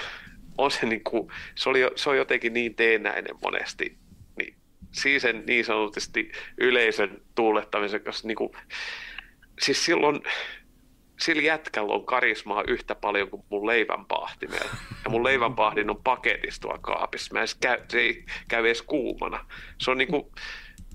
on 0.58 0.70
se, 0.70 0.86
niin 0.86 1.04
kuin, 1.04 1.28
se, 1.54 1.68
oli, 1.68 1.80
se 1.96 2.10
on 2.10 2.16
jotenkin 2.16 2.52
niin 2.52 2.74
teenäinen 2.74 3.36
monesti. 3.42 3.98
Niin, 4.38 4.56
siis 4.92 5.22
sen 5.22 5.42
niin 5.46 5.64
sanotusti 5.64 6.32
yleisön 6.58 7.20
tuulettamisen 7.34 8.00
kanssa, 8.00 8.28
niin 8.28 8.36
kuin, 8.36 8.50
siis 9.60 9.84
silloin 9.84 10.20
sillä 11.20 11.42
jätkällä 11.42 11.94
on 11.94 12.06
karismaa 12.06 12.64
yhtä 12.68 12.94
paljon 12.94 13.30
kuin 13.30 13.44
mun 13.48 13.66
leivänpahtimella. 13.66 14.70
Ja 15.04 15.10
mun 15.10 15.24
leivänpahdin 15.24 15.90
on 15.90 16.02
paketissa 16.04 16.60
tuolla 16.60 16.78
kaapissa. 16.78 17.34
Mä 17.34 17.40
käy, 17.60 17.78
se 17.88 18.00
ei 18.00 18.24
käy 18.48 18.66
edes 18.66 18.82
kuumana. 18.82 19.46
Se 19.78 19.90
on 19.90 19.98
niinku, 19.98 20.32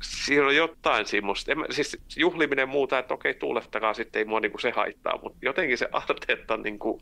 siinä 0.03 0.45
on 0.45 0.55
jotain 0.55 1.05
semmoista. 1.05 1.51
En, 1.51 1.57
siis 1.69 1.97
juhliminen 2.15 2.69
muuta, 2.69 2.99
että 2.99 3.13
okei, 3.13 3.34
tuulettakaa 3.34 3.93
sitten, 3.93 4.19
ei 4.19 4.26
mua 4.26 4.39
niinku 4.39 4.57
se 4.57 4.71
haittaa, 4.71 5.19
mutta 5.23 5.39
jotenkin 5.41 5.77
se 5.77 5.89
Arteta, 5.91 6.57
niinku, 6.57 7.01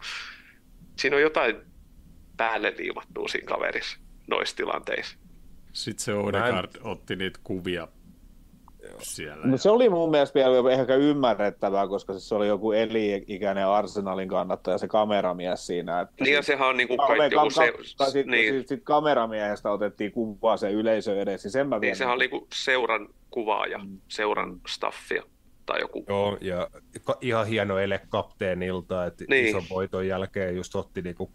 siinä 0.97 1.15
on 1.15 1.21
jotain 1.21 1.55
päälle 2.37 2.73
liimattua 2.77 3.27
siinä 3.27 3.47
kaverissa 3.47 3.97
noissa 4.27 4.55
tilanteissa. 4.55 5.17
Sitten 5.73 6.03
se 6.03 6.13
Odegaard 6.13 6.71
otti 6.81 7.15
niitä 7.15 7.39
kuvia 7.43 7.87
siellä. 8.99 9.45
No, 9.45 9.57
se 9.57 9.69
oli 9.69 9.89
mun 9.89 10.11
mielestä 10.11 10.39
vielä 10.39 10.71
ehkä 10.71 10.95
ymmärrettävää, 10.95 11.87
koska 11.87 12.19
se 12.19 12.35
oli 12.35 12.47
joku 12.47 12.71
eli-ikäinen 12.71 13.67
Arsenalin 13.67 14.29
kannattaja, 14.29 14.77
se 14.77 14.87
kameramies 14.87 15.67
siinä. 15.67 16.01
Että 16.01 16.23
niin 16.23 16.33
ja 16.33 16.41
sehän 16.41 16.67
on 16.67 16.77
niin 16.77 16.87
kuin 16.87 16.97
kaikki 16.97 17.35
joku 17.35 17.49
se... 17.49 17.73
Sitten 18.05 18.27
niin. 18.27 18.53
sit, 18.53 18.67
sit 18.67 18.83
kameramiehestä 18.83 19.71
otettiin 19.71 20.11
kuvaa 20.11 20.57
se 20.57 20.71
yleisö 20.71 21.21
edes, 21.21 21.43
niin 21.43 21.51
sen 21.51 21.67
mä 21.67 21.79
Niin 21.79 21.95
sehän 21.95 22.13
on 22.13 22.19
niin 22.19 22.29
kuin 22.29 22.47
seuran 22.53 23.07
kuvaaja, 23.29 23.77
mm. 23.77 23.97
seuran 24.07 24.61
staffia 24.67 25.23
tai 25.65 25.79
joku. 25.79 26.05
Joo, 26.09 26.37
ja 26.41 26.67
ihan 27.21 27.47
hieno 27.47 27.77
ele 27.77 28.01
kapteenilta, 28.09 29.05
että 29.05 29.25
niin. 29.29 29.45
ison 29.45 29.63
voiton 29.69 30.07
jälkeen 30.07 30.55
just 30.55 30.75
otti 30.75 31.01
niinku 31.01 31.31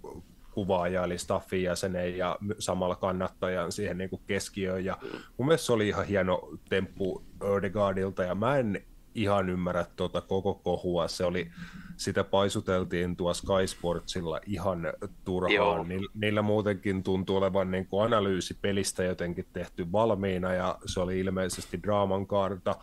kuvaaja, 0.52 1.04
eli 1.04 1.18
staffin 1.18 1.62
jäsenen 1.62 2.18
ja 2.18 2.38
samalla 2.58 2.96
kannattajan 2.96 3.72
siihen 3.72 3.98
niin 3.98 4.10
kuin 4.10 4.22
keskiöön. 4.26 4.84
Ja 4.84 4.98
mun 5.38 5.46
mielestä 5.46 5.66
se 5.66 5.72
oli 5.72 5.88
ihan 5.88 6.06
hieno 6.06 6.48
temppu 6.68 7.24
Ödegaardilta, 7.42 8.22
ja 8.22 8.34
mä 8.34 8.56
en 8.56 8.82
ihan 9.14 9.48
ymmärrä 9.48 9.86
tuota 9.96 10.20
koko 10.20 10.54
kohua. 10.54 11.08
Se 11.08 11.24
oli, 11.24 11.50
sitä 11.96 12.24
paisuteltiin 12.24 13.16
tuo 13.16 13.34
Sky 13.34 13.66
Sportsilla 13.66 14.40
ihan 14.46 14.92
turhaan. 15.24 15.88
Ni, 15.88 16.00
niillä 16.14 16.42
muutenkin 16.42 17.02
tuntuu 17.02 17.36
olevan 17.36 17.70
niin 17.70 17.86
kuin 17.86 18.04
analyysi 18.04 18.54
pelistä 18.60 19.04
jotenkin 19.04 19.46
tehty 19.52 19.92
valmiina, 19.92 20.52
ja 20.52 20.78
se 20.86 21.00
oli 21.00 21.20
ilmeisesti 21.20 21.82
draaman 21.82 22.26
kaarta, 22.26 22.74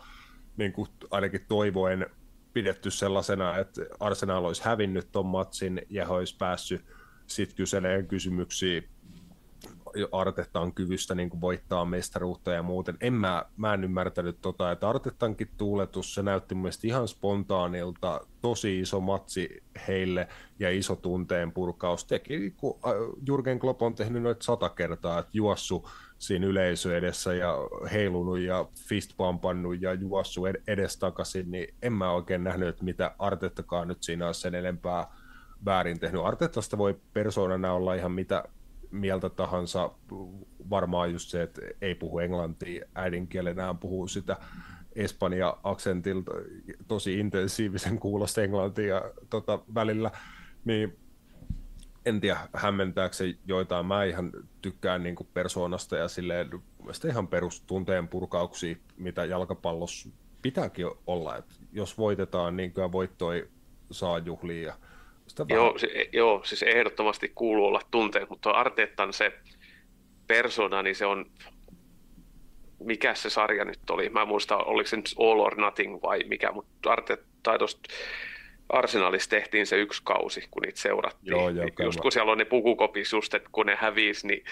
niin 0.56 0.72
kuin 0.72 0.88
ainakin 1.10 1.44
toivoen 1.48 2.06
pidetty 2.52 2.90
sellaisena, 2.90 3.58
että 3.58 3.82
Arsenal 4.00 4.44
olisi 4.44 4.64
hävinnyt 4.64 5.12
tuon 5.12 5.26
matsin 5.26 5.82
ja 5.90 6.08
olisi 6.08 6.36
päässyt 6.36 6.84
sitten 7.30 7.56
kyselee 7.56 8.02
kysymyksiä 8.02 8.82
Artetan 10.12 10.72
kyvystä 10.72 11.14
niin 11.14 11.30
kuin 11.30 11.40
voittaa 11.40 11.84
mestaruutta 11.84 12.52
ja 12.52 12.62
muuten. 12.62 12.96
En 13.00 13.12
mä, 13.12 13.44
mä 13.56 13.74
en 13.74 13.84
ymmärtänyt 13.84 14.40
tota, 14.40 14.72
että 14.72 14.88
Artetankin 14.88 15.48
tuuletus, 15.56 16.14
se 16.14 16.22
näytti 16.22 16.54
mun 16.54 16.70
ihan 16.84 17.08
spontaanilta, 17.08 18.20
tosi 18.40 18.80
iso 18.80 19.00
matsi 19.00 19.62
heille 19.88 20.28
ja 20.58 20.70
iso 20.70 20.96
tunteen 20.96 21.52
purkaus. 21.52 22.04
Teki, 22.04 22.54
kun 22.56 22.78
äh, 22.86 22.92
Jurgen 23.26 23.58
Klopp 23.58 23.82
on 23.82 23.94
tehnyt 23.94 24.22
noita 24.22 24.44
sata 24.44 24.68
kertaa, 24.68 25.18
että 25.18 25.30
juossu 25.32 25.88
siinä 26.18 26.46
yleisö 26.46 26.96
edessä 26.96 27.34
ja 27.34 27.54
heilunut 27.92 28.38
ja 28.38 28.68
fistpampannut 28.88 29.82
ja 29.82 29.94
juossu 29.94 30.42
edestakaisin, 30.66 31.50
niin 31.50 31.74
en 31.82 31.92
mä 31.92 32.12
oikein 32.12 32.44
nähnyt, 32.44 32.68
että 32.68 32.84
mitä 32.84 33.14
Artettakaan 33.18 33.88
nyt 33.88 34.02
siinä 34.02 34.26
olisi 34.26 34.40
sen 34.40 34.54
enempää 34.54 35.19
väärin 35.64 36.00
tehnyt. 36.00 36.24
Artetasta 36.24 36.78
voi 36.78 37.00
persoonana 37.12 37.72
olla 37.72 37.94
ihan 37.94 38.12
mitä 38.12 38.44
mieltä 38.90 39.28
tahansa, 39.28 39.90
varmaan 40.70 41.12
just 41.12 41.28
se, 41.28 41.42
että 41.42 41.60
ei 41.80 41.94
puhu 41.94 42.18
englantia 42.18 42.84
äidinkielenään, 42.94 43.78
puhuu 43.78 44.08
sitä 44.08 44.36
Espanja-aksentilta 44.94 46.32
tosi 46.88 47.18
intensiivisen 47.18 47.98
kuulosta 47.98 48.42
englantia 48.42 49.02
tota, 49.30 49.58
välillä, 49.74 50.10
niin 50.64 50.96
en 52.06 52.20
tiedä, 52.20 52.38
hämmentääkö 52.52 53.14
se 53.14 53.34
joitain. 53.46 53.86
Mä 53.86 54.04
ihan 54.04 54.32
tykkään 54.62 55.02
niin 55.02 55.16
persoonasta 55.34 55.96
ja 55.96 56.08
silleen 56.08 56.50
ihan 57.08 57.28
perustunteen 57.28 58.08
purkauksia, 58.08 58.76
mitä 58.96 59.24
jalkapallossa 59.24 60.08
pitääkin 60.42 60.86
olla. 61.06 61.36
Et 61.36 61.60
jos 61.72 61.98
voitetaan, 61.98 62.56
niin 62.56 62.72
kyllä 62.72 62.92
voittoi 62.92 63.48
saa 63.90 64.18
juhlia. 64.18 64.76
Joo, 65.48 65.78
se, 65.78 66.08
joo, 66.12 66.40
siis 66.44 66.62
ehdottomasti 66.62 67.32
kuuluu 67.34 67.66
olla 67.66 67.80
tunteet, 67.90 68.30
mutta 68.30 68.50
Arteettan 68.50 69.12
se 69.12 69.32
persona, 70.26 70.82
niin 70.82 70.96
se 70.96 71.06
on, 71.06 71.30
mikä 72.80 73.14
se 73.14 73.30
sarja 73.30 73.64
nyt 73.64 73.90
oli? 73.90 74.08
Mä 74.08 74.22
en 74.22 74.28
muista, 74.28 74.56
oliko 74.56 74.88
se 74.88 74.96
nyt 74.96 75.14
All 75.18 75.40
or 75.40 75.60
Nothing 75.60 76.02
vai 76.02 76.24
mikä, 76.28 76.52
mutta 76.52 76.92
Arteetta 76.92 77.52
Arsenalissa 78.68 79.30
tehtiin 79.30 79.66
se 79.66 79.76
yksi 79.76 80.02
kausi, 80.04 80.48
kun 80.50 80.62
niitä 80.62 80.80
seurattiin. 80.80 81.30
Joo, 81.30 81.48
joo, 81.48 81.66
just 81.82 82.00
kun 82.00 82.12
siellä 82.12 82.32
on 82.32 82.38
ne 82.38 82.44
pukukopis, 82.44 83.12
just 83.12 83.34
että 83.34 83.48
kun 83.52 83.66
ne 83.66 83.76
hävisi, 83.80 84.26
niin 84.26 84.44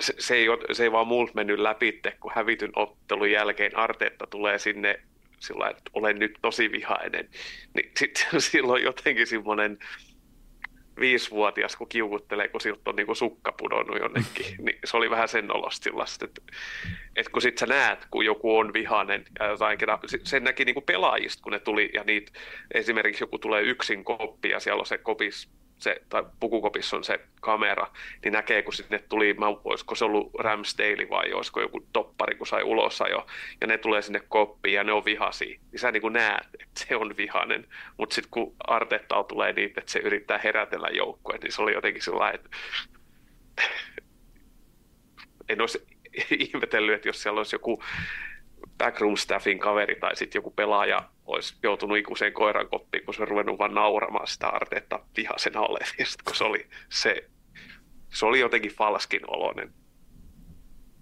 se, 0.00 0.14
se, 0.18 0.34
ei, 0.34 0.46
se 0.72 0.82
ei 0.82 0.92
vaan 0.92 1.06
multa 1.06 1.32
mennyt 1.34 1.58
läpi, 1.58 2.00
kun 2.20 2.32
hävityn 2.34 2.72
ottelun 2.76 3.30
jälkeen 3.30 3.76
Arteetta 3.76 4.26
tulee 4.26 4.58
sinne 4.58 5.00
sillä 5.40 5.68
että 5.68 5.90
olen 5.92 6.18
nyt 6.18 6.38
tosi 6.42 6.72
vihainen. 6.72 7.28
Niin 7.74 7.90
sitten 7.96 8.40
silloin 8.50 8.82
jotenkin 8.82 9.26
semmoinen 9.26 9.78
viisivuotias, 11.00 11.76
kun 11.76 11.88
kiukuttelee, 11.88 12.48
kun 12.48 12.60
siltä 12.60 12.90
on 12.90 12.96
niin 12.96 13.06
kuin 13.06 13.16
sukka 13.16 13.52
pudonnut 13.52 13.98
jonnekin, 14.00 14.56
niin 14.64 14.78
se 14.84 14.96
oli 14.96 15.10
vähän 15.10 15.28
sen 15.28 15.56
olosta 15.56 15.90
että, 16.24 16.40
että 17.16 17.32
kun 17.32 17.42
sitten 17.42 17.68
sä 17.68 17.74
näet, 17.74 18.06
kun 18.10 18.24
joku 18.24 18.58
on 18.58 18.72
vihainen 18.72 19.24
ja 19.38 19.46
jotain, 19.46 19.78
sen 20.24 20.44
näki 20.44 20.64
niin 20.64 20.74
kuin 20.74 20.84
pelaajista, 20.84 21.42
kun 21.42 21.52
ne 21.52 21.58
tuli, 21.58 21.90
ja 21.94 22.04
niitä, 22.04 22.32
esimerkiksi 22.74 23.22
joku 23.22 23.38
tulee 23.38 23.62
yksin 23.62 24.04
koppi, 24.04 24.48
ja 24.48 24.60
siellä 24.60 24.80
on 24.80 24.86
se 24.86 24.98
kopis 24.98 25.50
se, 25.78 26.02
tai 26.08 26.24
pukukopissa 26.40 26.96
on 26.96 27.04
se 27.04 27.20
kamera, 27.40 27.86
niin 28.24 28.32
näkee, 28.32 28.62
kun 28.62 28.72
sinne 28.72 28.98
tuli, 28.98 29.34
mä, 29.34 29.46
olisiko 29.46 29.94
se 29.94 30.04
ollut 30.04 30.34
Ramsdale 30.38 31.08
vai 31.10 31.32
olisiko 31.32 31.60
joku 31.60 31.86
toppari, 31.92 32.34
kun 32.34 32.46
sai 32.46 32.62
ulos 32.62 33.02
jo, 33.10 33.26
ja 33.60 33.66
ne 33.66 33.78
tulee 33.78 34.02
sinne 34.02 34.20
koppiin 34.28 34.74
ja 34.74 34.84
ne 34.84 34.92
on 34.92 35.04
vihasi, 35.04 35.60
niin 35.72 35.80
sä 35.80 35.92
niin 35.92 36.00
kuin 36.00 36.12
näet, 36.12 36.46
että 36.54 36.84
se 36.86 36.96
on 36.96 37.16
vihainen, 37.16 37.66
mutta 37.96 38.14
sitten 38.14 38.30
kun 38.30 38.54
Artetta 38.66 39.24
tulee 39.24 39.52
niin, 39.52 39.72
että 39.76 39.92
se 39.92 39.98
yrittää 39.98 40.40
herätellä 40.44 40.88
joukkueen, 40.88 41.40
niin 41.40 41.52
se 41.52 41.62
oli 41.62 41.74
jotenkin 41.74 42.02
sellainen, 42.02 42.40
että 42.40 42.56
en 45.48 45.60
olisi 45.60 45.86
ihmetellyt, 46.38 46.94
että 46.94 47.08
jos 47.08 47.22
siellä 47.22 47.38
olisi 47.38 47.54
joku 47.54 47.82
backroom 48.78 49.16
staffin 49.16 49.58
kaveri 49.58 49.96
tai 49.96 50.16
sitten 50.16 50.38
joku 50.38 50.50
pelaaja 50.50 51.10
olisi 51.28 51.54
joutunut 51.62 51.98
ikuiseen 51.98 52.32
koiran 52.32 52.68
koppiin, 52.68 53.04
kun 53.04 53.14
se 53.14 53.22
on 53.22 53.28
ruvennut 53.28 53.58
vaan 53.58 53.74
nauramaan 53.74 54.26
sitä 54.26 54.48
Artetta 54.48 55.00
vihasena 55.16 55.60
olevista, 55.60 56.24
kun 56.24 56.36
se 56.36 56.44
oli, 56.44 56.66
se, 56.88 57.30
se 58.14 58.26
oli 58.26 58.40
jotenkin 58.40 58.72
falskin 58.72 59.20
oloinen. 59.26 59.74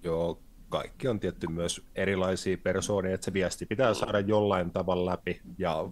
Joo, 0.03 0.43
kaikki 0.69 1.09
on 1.09 1.21
tietty 1.21 1.47
myös 1.47 1.87
erilaisia 1.95 2.59
persoonia, 2.59 3.15
että 3.15 3.25
se 3.25 3.33
viesti 3.33 3.67
pitää 3.67 3.95
saada 3.95 4.21
jollain 4.21 4.71
tavalla 4.71 5.11
läpi, 5.11 5.41
ja 5.59 5.89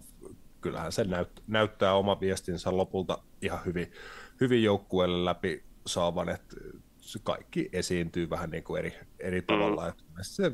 kyllähän 0.61 0.93
se 0.93 1.05
näyt, 1.05 1.43
näyttää 1.47 1.95
oma 1.95 2.21
viestinsä 2.21 2.77
lopulta 2.77 3.19
ihan 3.43 3.65
hyvin, 3.65 3.93
hyvin 4.41 4.63
joukkueelle 4.63 5.25
läpi 5.25 5.65
saavan, 5.87 6.29
että 6.29 6.57
se 7.01 7.19
kaikki 7.23 7.69
esiintyy 7.73 8.31
vähän 8.31 8.51
niin 8.51 8.65
kuin 8.65 8.79
eri, 8.79 8.95
eri 9.19 9.43
tavalla, 9.43 9.83
mm. 9.83 9.89
että 9.89 10.03
se 10.23 10.53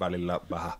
välillä 0.00 0.40
vähän, 0.50 0.72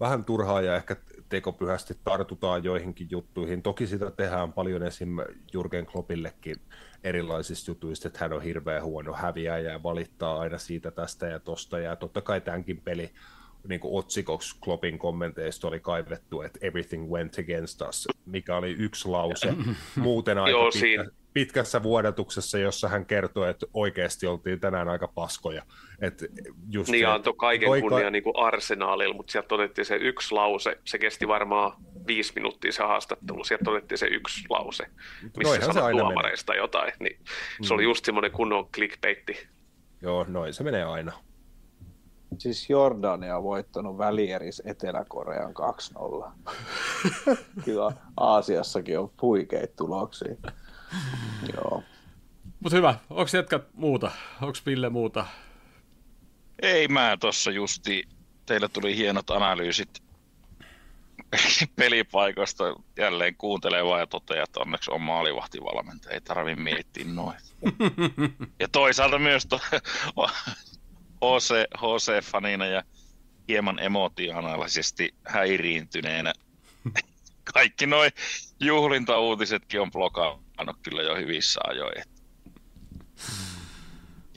vähän 0.00 0.24
turhaa 0.24 0.60
ja 0.60 0.76
ehkä 0.76 0.96
tekopyhästi 1.28 1.94
tartutaan 2.04 2.64
joihinkin 2.64 3.08
juttuihin. 3.10 3.62
Toki 3.62 3.86
sitä 3.86 4.10
tehdään 4.10 4.52
paljon 4.52 4.82
esim. 4.82 5.08
Jurgen 5.52 5.86
Kloppillekin 5.86 6.56
erilaisista 7.04 7.70
jutuista, 7.70 8.08
että 8.08 8.20
hän 8.20 8.32
on 8.32 8.42
hirveän 8.42 8.82
huono 8.82 9.12
häviäjä 9.12 9.72
ja 9.72 9.82
valittaa 9.82 10.40
aina 10.40 10.58
siitä 10.58 10.90
tästä 10.90 11.26
ja 11.26 11.40
tosta. 11.40 11.78
Ja 11.78 11.96
totta 11.96 12.20
kai 12.20 12.40
tämänkin 12.40 12.80
peli 12.80 13.10
niin 13.68 13.80
kuin 13.80 13.98
otsikoksi 13.98 14.56
Kloppin 14.64 14.98
kommenteista 14.98 15.68
oli 15.68 15.80
kaivettu, 15.80 16.42
että 16.42 16.58
everything 16.62 17.10
went 17.10 17.38
against 17.38 17.82
us, 17.82 18.08
mikä 18.26 18.56
oli 18.56 18.70
yksi 18.70 19.08
lause. 19.08 19.54
Muuten 19.96 20.38
aika 20.38 20.50
Joo, 20.50 20.70
pitkä, 20.72 21.19
pitkässä 21.32 21.82
vuodatuksessa, 21.82 22.58
jossa 22.58 22.88
hän 22.88 23.06
kertoi, 23.06 23.50
että 23.50 23.66
oikeasti 23.74 24.26
oltiin 24.26 24.60
tänään 24.60 24.88
aika 24.88 25.08
paskoja. 25.08 25.62
Et 26.00 26.24
just 26.70 26.90
niin, 26.90 27.04
se, 27.04 27.06
antoi 27.06 27.34
kaiken 27.36 27.66
poika... 27.66 27.88
kunnia 27.88 28.10
niin 28.10 28.22
kuin 28.22 28.36
arsenaalilla, 28.36 29.14
mutta 29.14 29.32
sieltä 29.32 29.48
todettiin 29.48 29.84
se 29.84 29.96
yksi 29.96 30.34
lause, 30.34 30.78
se 30.84 30.98
kesti 30.98 31.28
varmaan 31.28 31.72
viisi 32.06 32.32
minuuttia 32.34 32.72
se 32.72 32.82
haastattelu, 32.82 33.44
sieltä 33.44 33.64
todettiin 33.64 33.98
se 33.98 34.06
yksi 34.06 34.44
lause, 34.48 34.86
missä 35.36 35.66
no 35.66 35.72
sanoi 35.72 35.92
tuomareista 35.92 36.52
menee. 36.52 36.62
jotain, 36.62 36.92
niin 37.00 37.20
se 37.62 37.68
mm. 37.68 37.74
oli 37.74 37.84
just 37.84 38.04
semmoinen 38.04 38.32
kunnon 38.32 38.68
clickbaitti. 38.70 39.48
Joo, 40.02 40.26
noin 40.28 40.54
se 40.54 40.64
menee 40.64 40.84
aina. 40.84 41.12
Siis 42.38 42.70
Jordania 42.70 43.36
on 43.36 43.42
voittanut 43.42 43.98
välieris 43.98 44.62
Etelä-Korean 44.64 45.54
2-0. 46.26 46.30
Kyllä 47.64 47.92
Aasiassakin 48.16 48.98
on 48.98 49.12
huikeita 49.22 49.76
tuloksia. 49.76 50.34
Joo. 51.54 51.82
Mutta 52.60 52.76
hyvä. 52.76 52.94
Onko 53.10 53.30
jätkät 53.36 53.74
muuta? 53.74 54.10
Onko 54.40 54.58
Ville 54.66 54.88
muuta? 54.88 55.26
Ei 56.62 56.88
mä 56.88 57.16
tuossa 57.20 57.50
justi. 57.50 58.08
Teillä 58.46 58.68
tuli 58.68 58.96
hienot 58.96 59.30
analyysit 59.30 60.02
pelipaikoista 61.76 62.64
jälleen 62.98 63.36
kuuntelee 63.36 63.84
vaan 63.84 64.00
ja 64.00 64.06
toteaa, 64.06 64.44
että 64.44 64.60
onneksi 64.60 64.90
on 64.90 65.00
maalivahtivalmentaja, 65.00 66.14
ei 66.14 66.20
tarvi 66.20 66.56
miettiä 66.56 67.04
noin. 67.04 67.38
Ja 68.60 68.68
toisaalta 68.68 69.18
myös 69.18 69.46
to, 69.46 69.60
HC, 71.20 71.50
HC-fanina 71.76 72.66
ja 72.66 72.82
hieman 73.48 73.78
emotionaalisesti 73.78 75.14
häiriintyneenä 75.24 76.32
kaikki 77.52 77.86
noin 77.86 78.10
juhlintauutisetkin 78.60 79.80
on 79.80 79.90
blokannut 80.60 80.76
kyllä 80.82 81.02
jo 81.02 81.16
hyvissä 81.16 81.60
ajoin. 81.64 82.02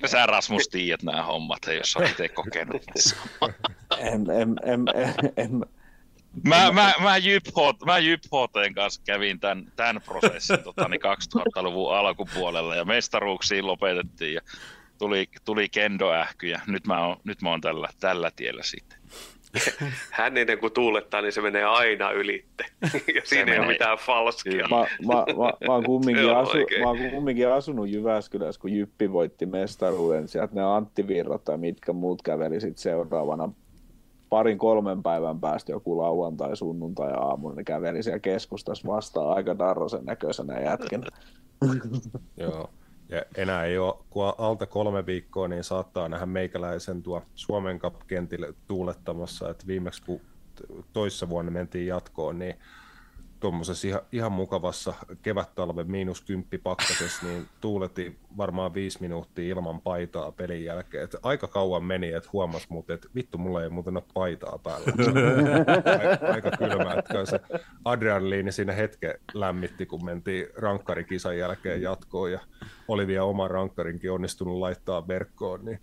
Ja 0.02 0.08
sä 0.08 0.26
Rasmus 0.26 0.68
tiedät 0.68 1.04
nämä 1.04 1.24
hommat, 1.24 1.60
jos 1.78 1.96
olet 1.96 2.10
itse 2.10 2.30
kokenut. 2.30 2.84
en, 3.98 4.32
en, 4.32 4.56
en, 4.64 4.86
en, 4.96 5.34
en, 5.38 5.66
Mä, 6.44 6.72
mä, 6.72 6.94
mä, 7.00 7.18
Jyphot, 7.18 7.76
mä 7.86 8.00
Jyphoteen 8.00 8.74
kanssa 8.74 9.02
kävin 9.06 9.40
tämän, 9.40 9.72
tämän 9.76 10.02
prosessin 10.02 10.64
tota, 10.64 10.90
niin 10.90 11.02
2000-luvun 11.02 11.96
alkupuolella 11.96 12.76
ja 12.76 12.86
mestaruuksiin 12.86 13.68
lopetettiin 13.68 14.34
ja 14.34 14.42
tuli, 14.98 15.30
tuli 15.46 15.70
kendoähky 15.70 16.48
ja 16.48 16.60
nyt 16.68 16.88
mä 16.88 17.06
oon, 17.06 17.18
nyt 17.24 17.42
mä 17.42 17.50
oon 17.50 17.62
tällä, 17.62 17.90
tällä 18.00 18.32
tiellä 18.36 18.64
sitten. 18.64 19.00
Hän 20.12 20.38
ennen 20.38 20.60
kuin 20.60 20.74
tuulettaa, 20.74 21.22
niin 21.22 21.32
se 21.32 21.42
menee 21.42 21.64
aina 21.64 22.12
ylitte. 22.12 22.66
ja 23.16 23.22
siinä 23.24 23.46
menee. 23.46 23.54
ei 23.54 23.60
ole 23.60 23.68
mitään 23.68 23.98
falskia. 23.98 24.68
Mä, 24.68 24.78
mä, 24.78 25.14
mä, 25.14 25.54
mä, 25.68 25.74
oon 25.74 25.84
kumminkin, 25.84 26.36
asu, 26.36 26.58
mä 26.80 26.88
oon 26.88 27.12
kumminkin 27.12 27.52
asunut 27.52 27.90
Jyväskylässä, 27.90 28.62
kun 28.62 28.74
Jyppi 28.74 29.12
voitti 29.12 29.46
mestaruuden. 29.46 30.28
Sieltä 30.28 30.56
ne 30.56 30.64
Antti 30.64 31.08
Virrat 31.08 31.44
tai 31.44 31.58
mitkä 31.58 31.94
muut 31.94 32.22
käveli 32.22 32.62
sit 32.62 32.78
seuraavana 32.78 33.50
parin 34.30 34.58
kolmen 34.58 35.04
päivän 35.04 35.40
päästä 35.40 35.72
joku 35.72 35.98
lauantai, 35.98 36.58
sunnuntai 36.58 37.12
aamu, 37.18 37.52
ne 37.52 37.64
käveli 37.64 38.04
siellä 38.04 38.20
keskustassa 38.20 38.88
vastaan 38.88 39.36
aika 39.36 39.60
darrosen 39.60 40.06
näköisenä 40.06 40.60
jätkenä. 40.60 41.08
Joo. 42.38 42.70
Ja 43.14 43.22
enää 43.36 43.66
ei 43.66 43.78
ole, 43.78 43.96
kun 44.10 44.34
alta 44.38 44.66
kolme 44.66 45.06
viikkoa, 45.06 45.48
niin 45.48 45.64
saattaa 45.64 46.10
nähdä 46.10 46.26
meikäläisen 46.26 47.04
tuo 47.04 47.24
Suomen 47.36 47.80
Cup-kentille 47.80 48.54
tuulettamassa, 48.68 49.50
että 49.50 49.68
viimeksi 49.68 50.04
kun 50.06 50.22
toissa 50.94 51.30
vuonna 51.30 51.52
mentiin 51.52 51.88
jatkoon, 51.88 52.40
niin 52.40 52.56
tuommoisessa 53.44 53.88
ihan, 53.88 54.02
ihan 54.12 54.32
mukavassa 54.32 54.94
kevät-talven 55.22 55.92
miinus 55.92 56.22
kymppi 56.22 56.58
pakkasessa, 56.58 57.26
niin 57.26 57.48
tuuletti 57.62 58.20
varmaan 58.38 58.74
viisi 58.74 59.02
minuuttia 59.02 59.50
ilman 59.50 59.82
paitaa 59.82 60.32
pelin 60.32 60.66
jälkeen. 60.66 61.04
Et 61.04 61.16
aika 61.24 61.48
kauan 61.48 61.84
meni, 61.84 62.14
että 62.14 62.30
huomasi 62.34 62.68
muuten, 62.70 62.94
että 62.94 63.08
vittu, 63.16 63.38
mulla 63.38 63.64
ei 63.64 63.70
muuten 63.70 63.98
ole 63.98 64.04
paitaa 64.14 64.60
päällä. 64.64 64.86
aika, 65.92 66.28
aika 66.34 66.52
kylmä, 66.58 66.94
että 66.94 67.26
se 67.26 67.40
adrenaliini 67.86 68.52
siinä 68.52 68.74
hetken 68.74 69.14
lämmitti, 69.34 69.86
kun 69.86 70.06
mentiin 70.06 70.48
rankkarikisan 70.56 71.38
jälkeen 71.38 71.82
jatkoon 71.82 72.32
ja 72.32 72.40
oli 72.88 73.08
vielä 73.08 73.24
oma 73.24 73.48
rankkarinkin 73.48 74.12
onnistunut 74.12 74.60
laittaa 74.60 75.08
verkkoon, 75.08 75.66
niin 75.66 75.80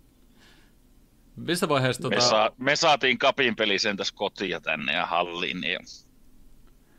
missä 1.35 1.69
vaiheessa... 1.69 2.01
Tota... 2.01 2.15
Me, 2.15 2.21
saa, 2.21 2.51
me 2.57 2.75
saatiin 2.75 3.17
kapin 3.17 3.55
peli 3.55 3.79
sen 3.79 3.97
tässä 3.97 4.15
kotia 4.17 4.61
tänne 4.61 4.93
ja 4.93 5.05
halliin. 5.05 5.61
Niin... 5.61 5.79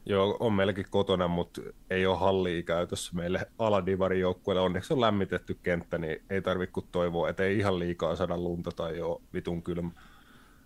Joo, 0.07 0.37
on 0.41 0.53
meilläkin 0.53 0.87
kotona, 0.91 1.29
mutta 1.29 1.61
ei 1.91 2.07
ole 2.07 2.19
hallia 2.19 2.63
käytössä 2.63 3.13
meille 3.15 3.47
aladivarin 3.59 4.21
joukkueelle. 4.21 4.61
Onneksi 4.63 4.93
on 4.93 5.01
lämmitetty 5.01 5.59
kenttä, 5.63 5.99
niin 5.99 6.23
ei 6.31 6.43
tarvitse 6.43 6.73
kuin 6.73 6.87
toivoa, 6.93 7.29
että 7.29 7.45
ei 7.45 7.59
ihan 7.59 7.79
liikaa 7.79 8.17
saada 8.17 8.39
lunta 8.39 8.71
tai 8.71 8.99
jo 8.99 9.23
vitun 9.35 9.63
kylmä. 9.63 9.91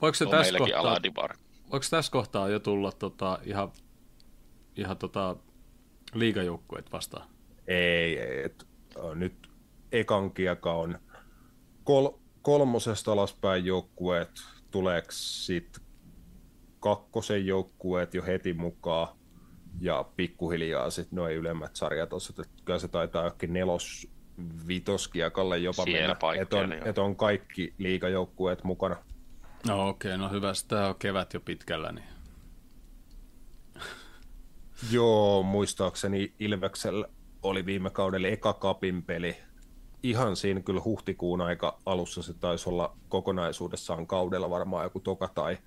Voiko 0.03 0.15
se 0.15 0.27
tässä 0.27 0.59
kohtaa, 0.59 1.01
voiko 1.71 1.87
tässä 1.91 2.13
kohtaa 2.13 2.49
jo 2.49 2.59
tulla 2.59 2.93
tota, 2.93 3.39
ihan, 3.45 3.73
ihan 4.77 4.97
tota, 4.97 5.37
liigajoukkueet 6.15 6.93
vastaan? 6.93 7.29
Ei, 7.67 8.19
ei. 8.19 8.45
Et, 8.45 8.67
nyt 9.15 9.51
ekan 9.93 10.31
kieka 10.31 10.75
on 10.75 10.99
kol, 11.85 12.09
kolmosesta 12.43 13.13
alaspäin 13.13 13.65
joukkueet, 13.65 14.31
tuleeko 14.71 15.09
sitten 15.11 15.83
kakkosen 16.81 17.47
joukkueet 17.47 18.15
jo 18.15 18.23
heti 18.23 18.53
mukaan 18.53 19.09
ja 19.81 20.05
pikkuhiljaa 20.17 20.91
sitten 20.91 21.17
noin 21.17 21.37
ylemmät 21.37 21.77
sarjat 21.77 22.11
että 22.31 22.43
kyllä 22.65 22.79
se 22.79 22.89
taitaa 22.89 23.25
jokin 23.25 23.53
nelos 23.53 24.09
vitoskiakalle 24.69 25.59
jopa 25.59 25.85
Siellä 25.85 26.17
mennä, 26.21 26.43
että 26.43 26.57
on, 26.57 26.73
et 26.73 26.99
on 26.99 27.17
kaikki 27.17 27.75
liigajoukkueet 27.79 28.65
mukana. 28.65 28.97
No 29.67 29.89
okei, 29.89 30.15
okay, 30.15 30.19
no 30.19 30.31
hyvä, 30.31 30.55
sitä 30.55 30.89
on 30.89 30.95
kevät 30.99 31.35
jo 31.35 31.41
pitkällä. 31.41 31.93
Niin... 31.93 32.09
Joo, 34.93 35.43
muistaakseni 35.43 36.35
Ilveksellä 36.39 37.09
oli 37.43 37.67
viime 37.67 37.91
kaudella 37.91 38.29
eka 38.29 38.53
kapin 38.53 39.03
peli. 39.03 39.37
Ihan 40.03 40.37
siinä 40.37 40.61
kyllä 40.61 40.81
huhtikuun 40.85 41.41
aika 41.41 41.79
alussa 41.87 42.23
se 42.23 42.35
taisi 42.35 42.69
olla 42.69 42.97
kokonaisuudessaan 43.09 44.07
kaudella 44.07 44.51
varmaan 44.51 44.85
joku 44.85 45.01
toka 45.01 45.29
tai 45.29 45.59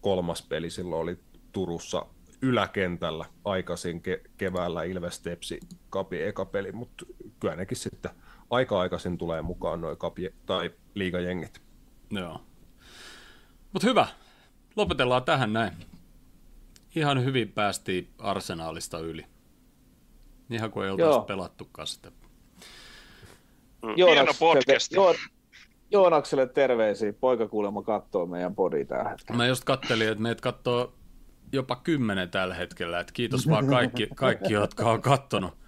kolmas 0.00 0.42
peli 0.42 0.70
silloin 0.70 1.02
oli 1.02 1.18
Turussa 1.52 2.06
yläkentällä 2.42 3.24
aikaisin 3.44 4.02
ke- 4.02 4.30
keväällä 4.36 4.82
Ilves 4.82 5.20
Tepsi 5.20 5.60
kapi 5.90 6.22
eka 6.22 6.44
peli, 6.44 6.72
mutta 6.72 7.04
kyllä 7.40 7.56
nekin 7.56 7.76
sitten 7.76 8.10
aika 8.50 8.80
aikaisin 8.80 9.18
tulee 9.18 9.42
mukaan 9.42 9.80
noin 9.80 9.96
kapi 9.96 10.34
tai 10.46 10.70
liigajengit. 10.94 11.62
Joo. 12.10 12.40
Mutta 13.72 13.88
hyvä. 13.88 14.06
Lopetellaan 14.76 15.24
tähän 15.24 15.52
näin. 15.52 15.72
Ihan 16.96 17.24
hyvin 17.24 17.52
päästiin 17.52 18.08
arsenaalista 18.18 18.98
yli. 18.98 19.26
Ihan 20.50 20.70
kuin 20.70 20.84
ei 20.84 20.90
oltaisi 20.90 21.26
pelattukaan 21.26 21.86
sitä. 21.86 22.10
Mm. 23.82 23.94
Hieno 23.96 24.32
podcast. 24.38 24.92
Jo, 24.92 25.14
Joonakselle 25.90 26.46
terveisiä. 26.46 27.12
Poika 27.12 27.48
kuulemma 27.48 27.82
katsoo 27.82 28.26
meidän 28.26 28.54
podi 28.54 28.78
hetkellä. 28.78 29.36
Mä 29.36 29.46
just 29.46 29.64
kattelin, 29.64 30.08
että 30.08 30.22
meidät 30.22 30.40
katsoo 30.40 30.92
jopa 31.52 31.76
kymmenen 31.76 32.30
tällä 32.30 32.54
hetkellä. 32.54 33.00
Että 33.00 33.12
kiitos 33.12 33.48
vaan 33.48 33.66
kaikki, 33.66 34.08
kaikki 34.14 34.52
jotka 34.52 34.90
on 34.90 35.02
kattonut. 35.02 35.58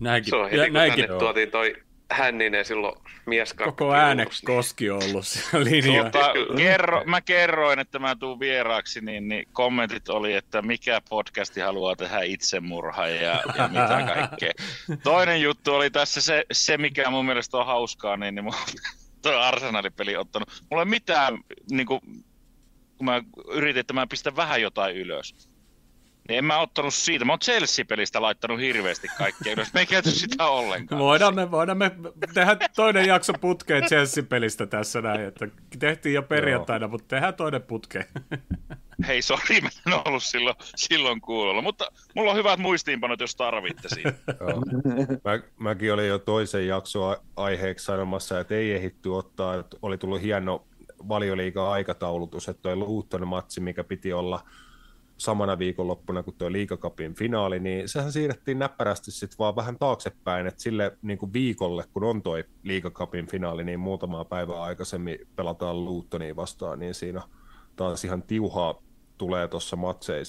Näinkin, 0.00 0.30
se 0.30 0.36
on 0.36 0.50
heti, 0.50 0.64
kun 0.64 0.72
näinkin, 0.72 1.04
tänne 1.04 1.18
tuotiin 1.18 1.50
toi 1.50 1.74
Hänninen 2.10 2.64
silloin 2.64 2.94
mies 3.26 3.54
Koko 3.54 3.94
äänekoski 3.94 4.90
on 4.90 5.02
ollut 5.02 5.26
siellä 5.26 5.64
linjalla. 5.70 6.10
Tuota, 6.10 6.32
kerro, 6.56 7.04
mä 7.04 7.20
kerroin, 7.20 7.78
että 7.78 7.98
mä 7.98 8.16
tuun 8.16 8.40
vieraaksi, 8.40 9.00
niin, 9.00 9.28
niin 9.28 9.48
kommentit 9.52 10.08
oli, 10.08 10.34
että 10.34 10.62
mikä 10.62 11.00
podcasti 11.08 11.60
haluaa 11.60 11.96
tehdä 11.96 12.20
itsemurha 12.20 13.08
ja, 13.08 13.42
ja 13.58 13.68
mitä 13.68 14.14
kaikkea. 14.14 14.52
Toinen 15.02 15.40
juttu 15.42 15.74
oli 15.74 15.90
tässä 15.90 16.20
se, 16.20 16.44
se 16.52 16.78
mikä 16.78 17.10
mun 17.10 17.26
mielestä 17.26 17.56
on 17.56 17.66
hauskaa, 17.66 18.16
niin, 18.16 18.34
niin 18.34 18.52
tuo 19.22 19.32
Arsenalin-peli 19.32 20.16
ottanut. 20.16 20.62
Mulla 20.70 20.82
ei 20.82 20.88
mitään, 20.88 21.38
niin 21.70 21.86
kuin, 21.86 22.00
kun 22.98 23.04
mä 23.04 23.22
yritin, 23.50 23.80
että 23.80 23.92
mä 23.92 24.06
pistän 24.06 24.36
vähän 24.36 24.62
jotain 24.62 24.96
ylös. 24.96 25.48
Niin 26.28 26.38
en 26.38 26.44
mä 26.44 26.58
ottanut 26.58 26.94
siitä. 26.94 27.24
Mä 27.24 27.32
oon 27.32 27.38
Chelsea-pelistä 27.38 28.22
laittanut 28.22 28.60
hirveästi 28.60 29.08
kaikkea 29.18 29.52
ylös. 29.52 29.74
Me 29.74 29.80
ei 29.80 29.86
käyty 29.86 30.10
sitä 30.10 30.46
ollenkaan. 30.46 30.98
Voidaan 31.00 31.34
me, 31.34 31.50
voidaan 31.50 31.78
me 31.78 31.90
tehdä 32.34 32.56
toinen 32.76 33.06
jakso 33.06 33.32
putkeen 33.40 33.84
Chelsea-pelistä 33.84 34.66
tässä 34.66 35.02
näin. 35.02 35.20
Että 35.20 35.48
tehtiin 35.78 36.14
jo 36.14 36.22
perjantaina, 36.22 36.84
Joo. 36.84 36.90
mutta 36.90 37.08
tehdään 37.08 37.34
toinen 37.34 37.62
putke. 37.62 38.06
Hei, 39.06 39.22
sori, 39.22 39.60
mä 39.60 39.68
en 39.86 40.00
ollut 40.04 40.22
silloin, 40.22 40.56
silloin 40.76 41.20
kuulolla. 41.20 41.62
Mutta 41.62 41.92
mulla 42.16 42.30
on 42.30 42.36
hyvät 42.36 42.58
muistiinpanot, 42.58 43.20
jos 43.20 43.36
tarvitte 43.36 43.88
siinä. 43.88 44.12
Mä, 45.24 45.40
mäkin 45.58 45.92
olin 45.92 46.08
jo 46.08 46.18
toisen 46.18 46.66
jakson 46.66 47.16
aiheeksi 47.36 47.84
sanomassa, 47.84 48.40
että 48.40 48.54
ei 48.54 48.72
ehitty 48.72 49.08
ottaa. 49.08 49.54
Että 49.54 49.76
oli 49.82 49.98
tullut 49.98 50.22
hieno 50.22 50.67
valioliiga 51.08 51.70
aikataulutus, 51.70 52.48
että 52.48 52.62
toi 52.62 52.76
Luton-matsi, 52.76 53.60
mikä 53.60 53.84
piti 53.84 54.12
olla– 54.12 54.40
samana 55.18 55.58
viikonloppuna 55.58 56.22
kuin 56.22 56.36
tuo 56.38 56.52
liikakapin 56.52 57.14
finaali, 57.14 57.60
niin 57.60 57.88
sehän 57.88 58.12
siirrettiin 58.12 58.58
näppärästi 58.58 59.10
sitten 59.10 59.38
vaan 59.38 59.56
vähän 59.56 59.78
taaksepäin, 59.78 60.46
että 60.46 60.62
sille 60.62 60.98
niin 61.02 61.18
kuin 61.18 61.32
viikolle, 61.32 61.84
kun 61.92 62.04
on 62.04 62.22
toi 62.22 62.44
liikakapin 62.62 63.26
finaali, 63.26 63.64
niin 63.64 63.80
muutamaa 63.80 64.24
päivää 64.24 64.62
aikaisemmin 64.62 65.18
pelataan 65.36 65.84
Luuttoniin 65.84 66.36
vastaan, 66.36 66.78
niin 66.78 66.94
siinä 66.94 67.22
taas 67.76 68.04
ihan 68.04 68.22
tiuhaa 68.22 68.82
tulee 69.18 69.48
tuossa 69.48 69.76
matseja 69.76 70.24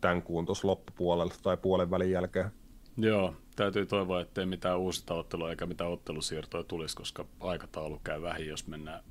tämän 0.00 0.22
kuun 0.22 0.46
tuossa 0.46 0.68
loppupuolella 0.68 1.34
tai 1.42 1.56
puolen 1.56 1.90
välin 1.90 2.10
jälkeen. 2.10 2.50
Joo, 2.96 3.34
täytyy 3.56 3.86
toivoa, 3.86 4.20
ettei 4.20 4.46
mitään 4.46 4.78
uusita 4.78 5.14
ottelua 5.14 5.50
eikä 5.50 5.66
mitään 5.66 5.90
ottelusiirtoja 5.90 6.64
tulisi, 6.64 6.96
koska 6.96 7.24
aikataulu 7.40 8.00
käy 8.04 8.22
vähin, 8.22 8.48
jos 8.48 8.66
mennään, 8.66 9.04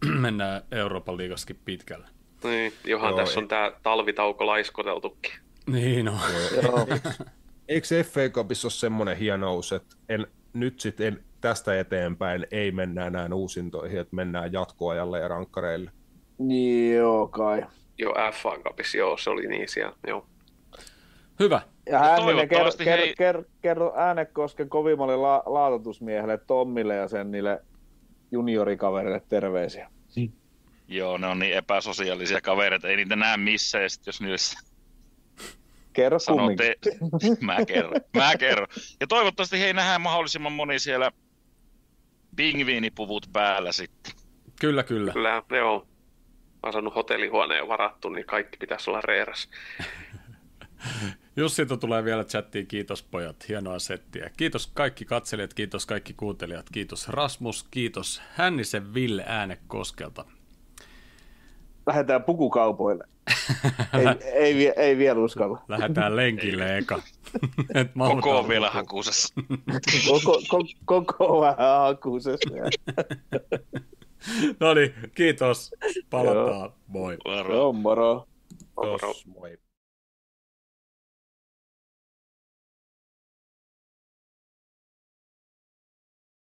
mennään 0.20 0.62
Euroopan 0.72 1.16
liigaskin 1.16 1.58
pitkälle. 1.64 2.06
Niin, 2.44 2.72
johan 2.84 3.10
Joo, 3.10 3.18
tässä 3.18 3.40
on 3.40 3.48
tämä 3.48 3.72
talvitauko 3.82 4.46
laiskoteltukin. 4.46 5.32
Niin 5.66 6.08
on. 6.08 6.18
No. 6.62 6.86
Eikö 7.68 7.86
FA 8.04 8.28
Cupissa 8.28 8.66
ole 8.66 8.72
semmoinen 8.72 9.16
hienous, 9.16 9.72
että 9.72 9.96
en, 10.08 10.26
nyt 10.52 10.80
sitten 10.80 11.24
tästä 11.40 11.80
eteenpäin 11.80 12.46
ei 12.50 12.72
mennä 12.72 13.06
enää 13.06 13.28
uusintoihin, 13.34 14.00
että 14.00 14.16
mennään 14.16 14.52
jatkoajalle 14.52 15.20
ja 15.20 15.28
rankkareille? 15.28 15.90
Joo, 16.94 17.28
kai. 17.28 17.62
Joo, 17.98 18.14
FA 18.32 18.58
Cupissa, 18.58 18.98
joo, 18.98 19.16
se 19.16 19.30
oli 19.30 19.46
niin 19.46 19.68
siellä, 19.68 19.96
joo. 20.06 20.26
Hyvä. 21.40 21.60
Ja 21.86 21.98
Hänninen, 21.98 22.48
kerro, 22.48 22.70
hei... 22.84 23.14
kerro, 23.14 23.42
kerro 23.62 23.92
Äänekosken 23.96 24.68
kovimmalle 24.68 25.16
la- 25.16 25.42
laatotusmiehelle 25.46 26.38
Tommille 26.38 26.94
ja 26.94 27.08
sen 27.08 27.30
niille 27.30 27.62
juniorikaverille 28.30 29.22
terveisiä. 29.28 29.90
Joo, 30.88 31.18
ne 31.18 31.26
on 31.26 31.38
niin 31.38 31.54
epäsosiaalisia 31.56 32.40
kavereita, 32.40 32.88
ei 32.88 32.96
niitä 32.96 33.16
näe 33.16 33.36
missään, 33.36 33.82
ja 33.82 33.88
sit 33.88 34.06
jos 34.06 34.20
niille 34.20 34.36
Kerro 35.96 36.18
kumminkin. 36.26 36.74
Te... 36.80 36.90
Mä 37.46 37.64
kerron, 37.66 38.00
mä 38.16 38.36
kerron. 38.36 38.66
Ja 39.00 39.06
toivottavasti 39.06 39.60
hei 39.60 39.72
nähdään 39.72 40.00
mahdollisimman 40.00 40.52
moni 40.52 40.78
siellä 40.78 41.12
pingviinipuvut 42.36 43.26
päällä 43.32 43.72
sitten. 43.72 44.12
Kyllä, 44.60 44.82
kyllä. 44.82 45.12
Kyllä, 45.12 45.42
ne 45.50 45.62
on. 45.62 45.86
Mä 46.62 46.72
saanut 46.72 46.94
hotellihuoneen 46.94 47.68
varattu, 47.68 48.08
niin 48.08 48.26
kaikki 48.26 48.56
pitäisi 48.56 48.90
olla 48.90 49.00
reeras. 49.00 49.48
Jussilta 51.36 51.76
tulee 51.76 52.04
vielä 52.04 52.24
chattiin, 52.24 52.66
kiitos 52.66 53.02
pojat, 53.02 53.48
hienoa 53.48 53.78
settiä. 53.78 54.30
Kiitos 54.36 54.66
kaikki 54.66 55.04
katselijat, 55.04 55.54
kiitos 55.54 55.86
kaikki 55.86 56.12
kuuntelijat, 56.12 56.66
kiitos 56.72 57.08
Rasmus, 57.08 57.66
kiitos 57.70 58.22
Hännisen 58.34 58.94
Ville 58.94 59.24
Äänekoskelta 59.26 60.24
lähdetään 61.86 62.24
pukukaupoille. 62.24 63.04
ei, 63.98 64.06
ei, 64.32 64.72
ei 64.76 64.98
vielä 64.98 65.20
uskalla. 65.20 65.62
Lähdetään 65.68 66.16
lenkille 66.16 66.78
eka. 66.78 67.02
koko 68.14 68.38
on 68.38 68.48
vielä 68.48 68.70
hakuusessa. 68.70 69.34
koko, 70.08 70.42
koko, 70.48 70.64
koko 70.84 71.40
vähän 71.40 71.80
hakuusessa. 71.80 72.50
no 74.60 74.74
niin, 74.74 74.94
kiitos. 75.14 75.74
Palataan. 76.10 76.72
Moi. 76.86 77.16
Moro. 77.24 77.72
Moro. 77.72 78.26
moro. 78.76 79.14
Moi. 79.26 79.58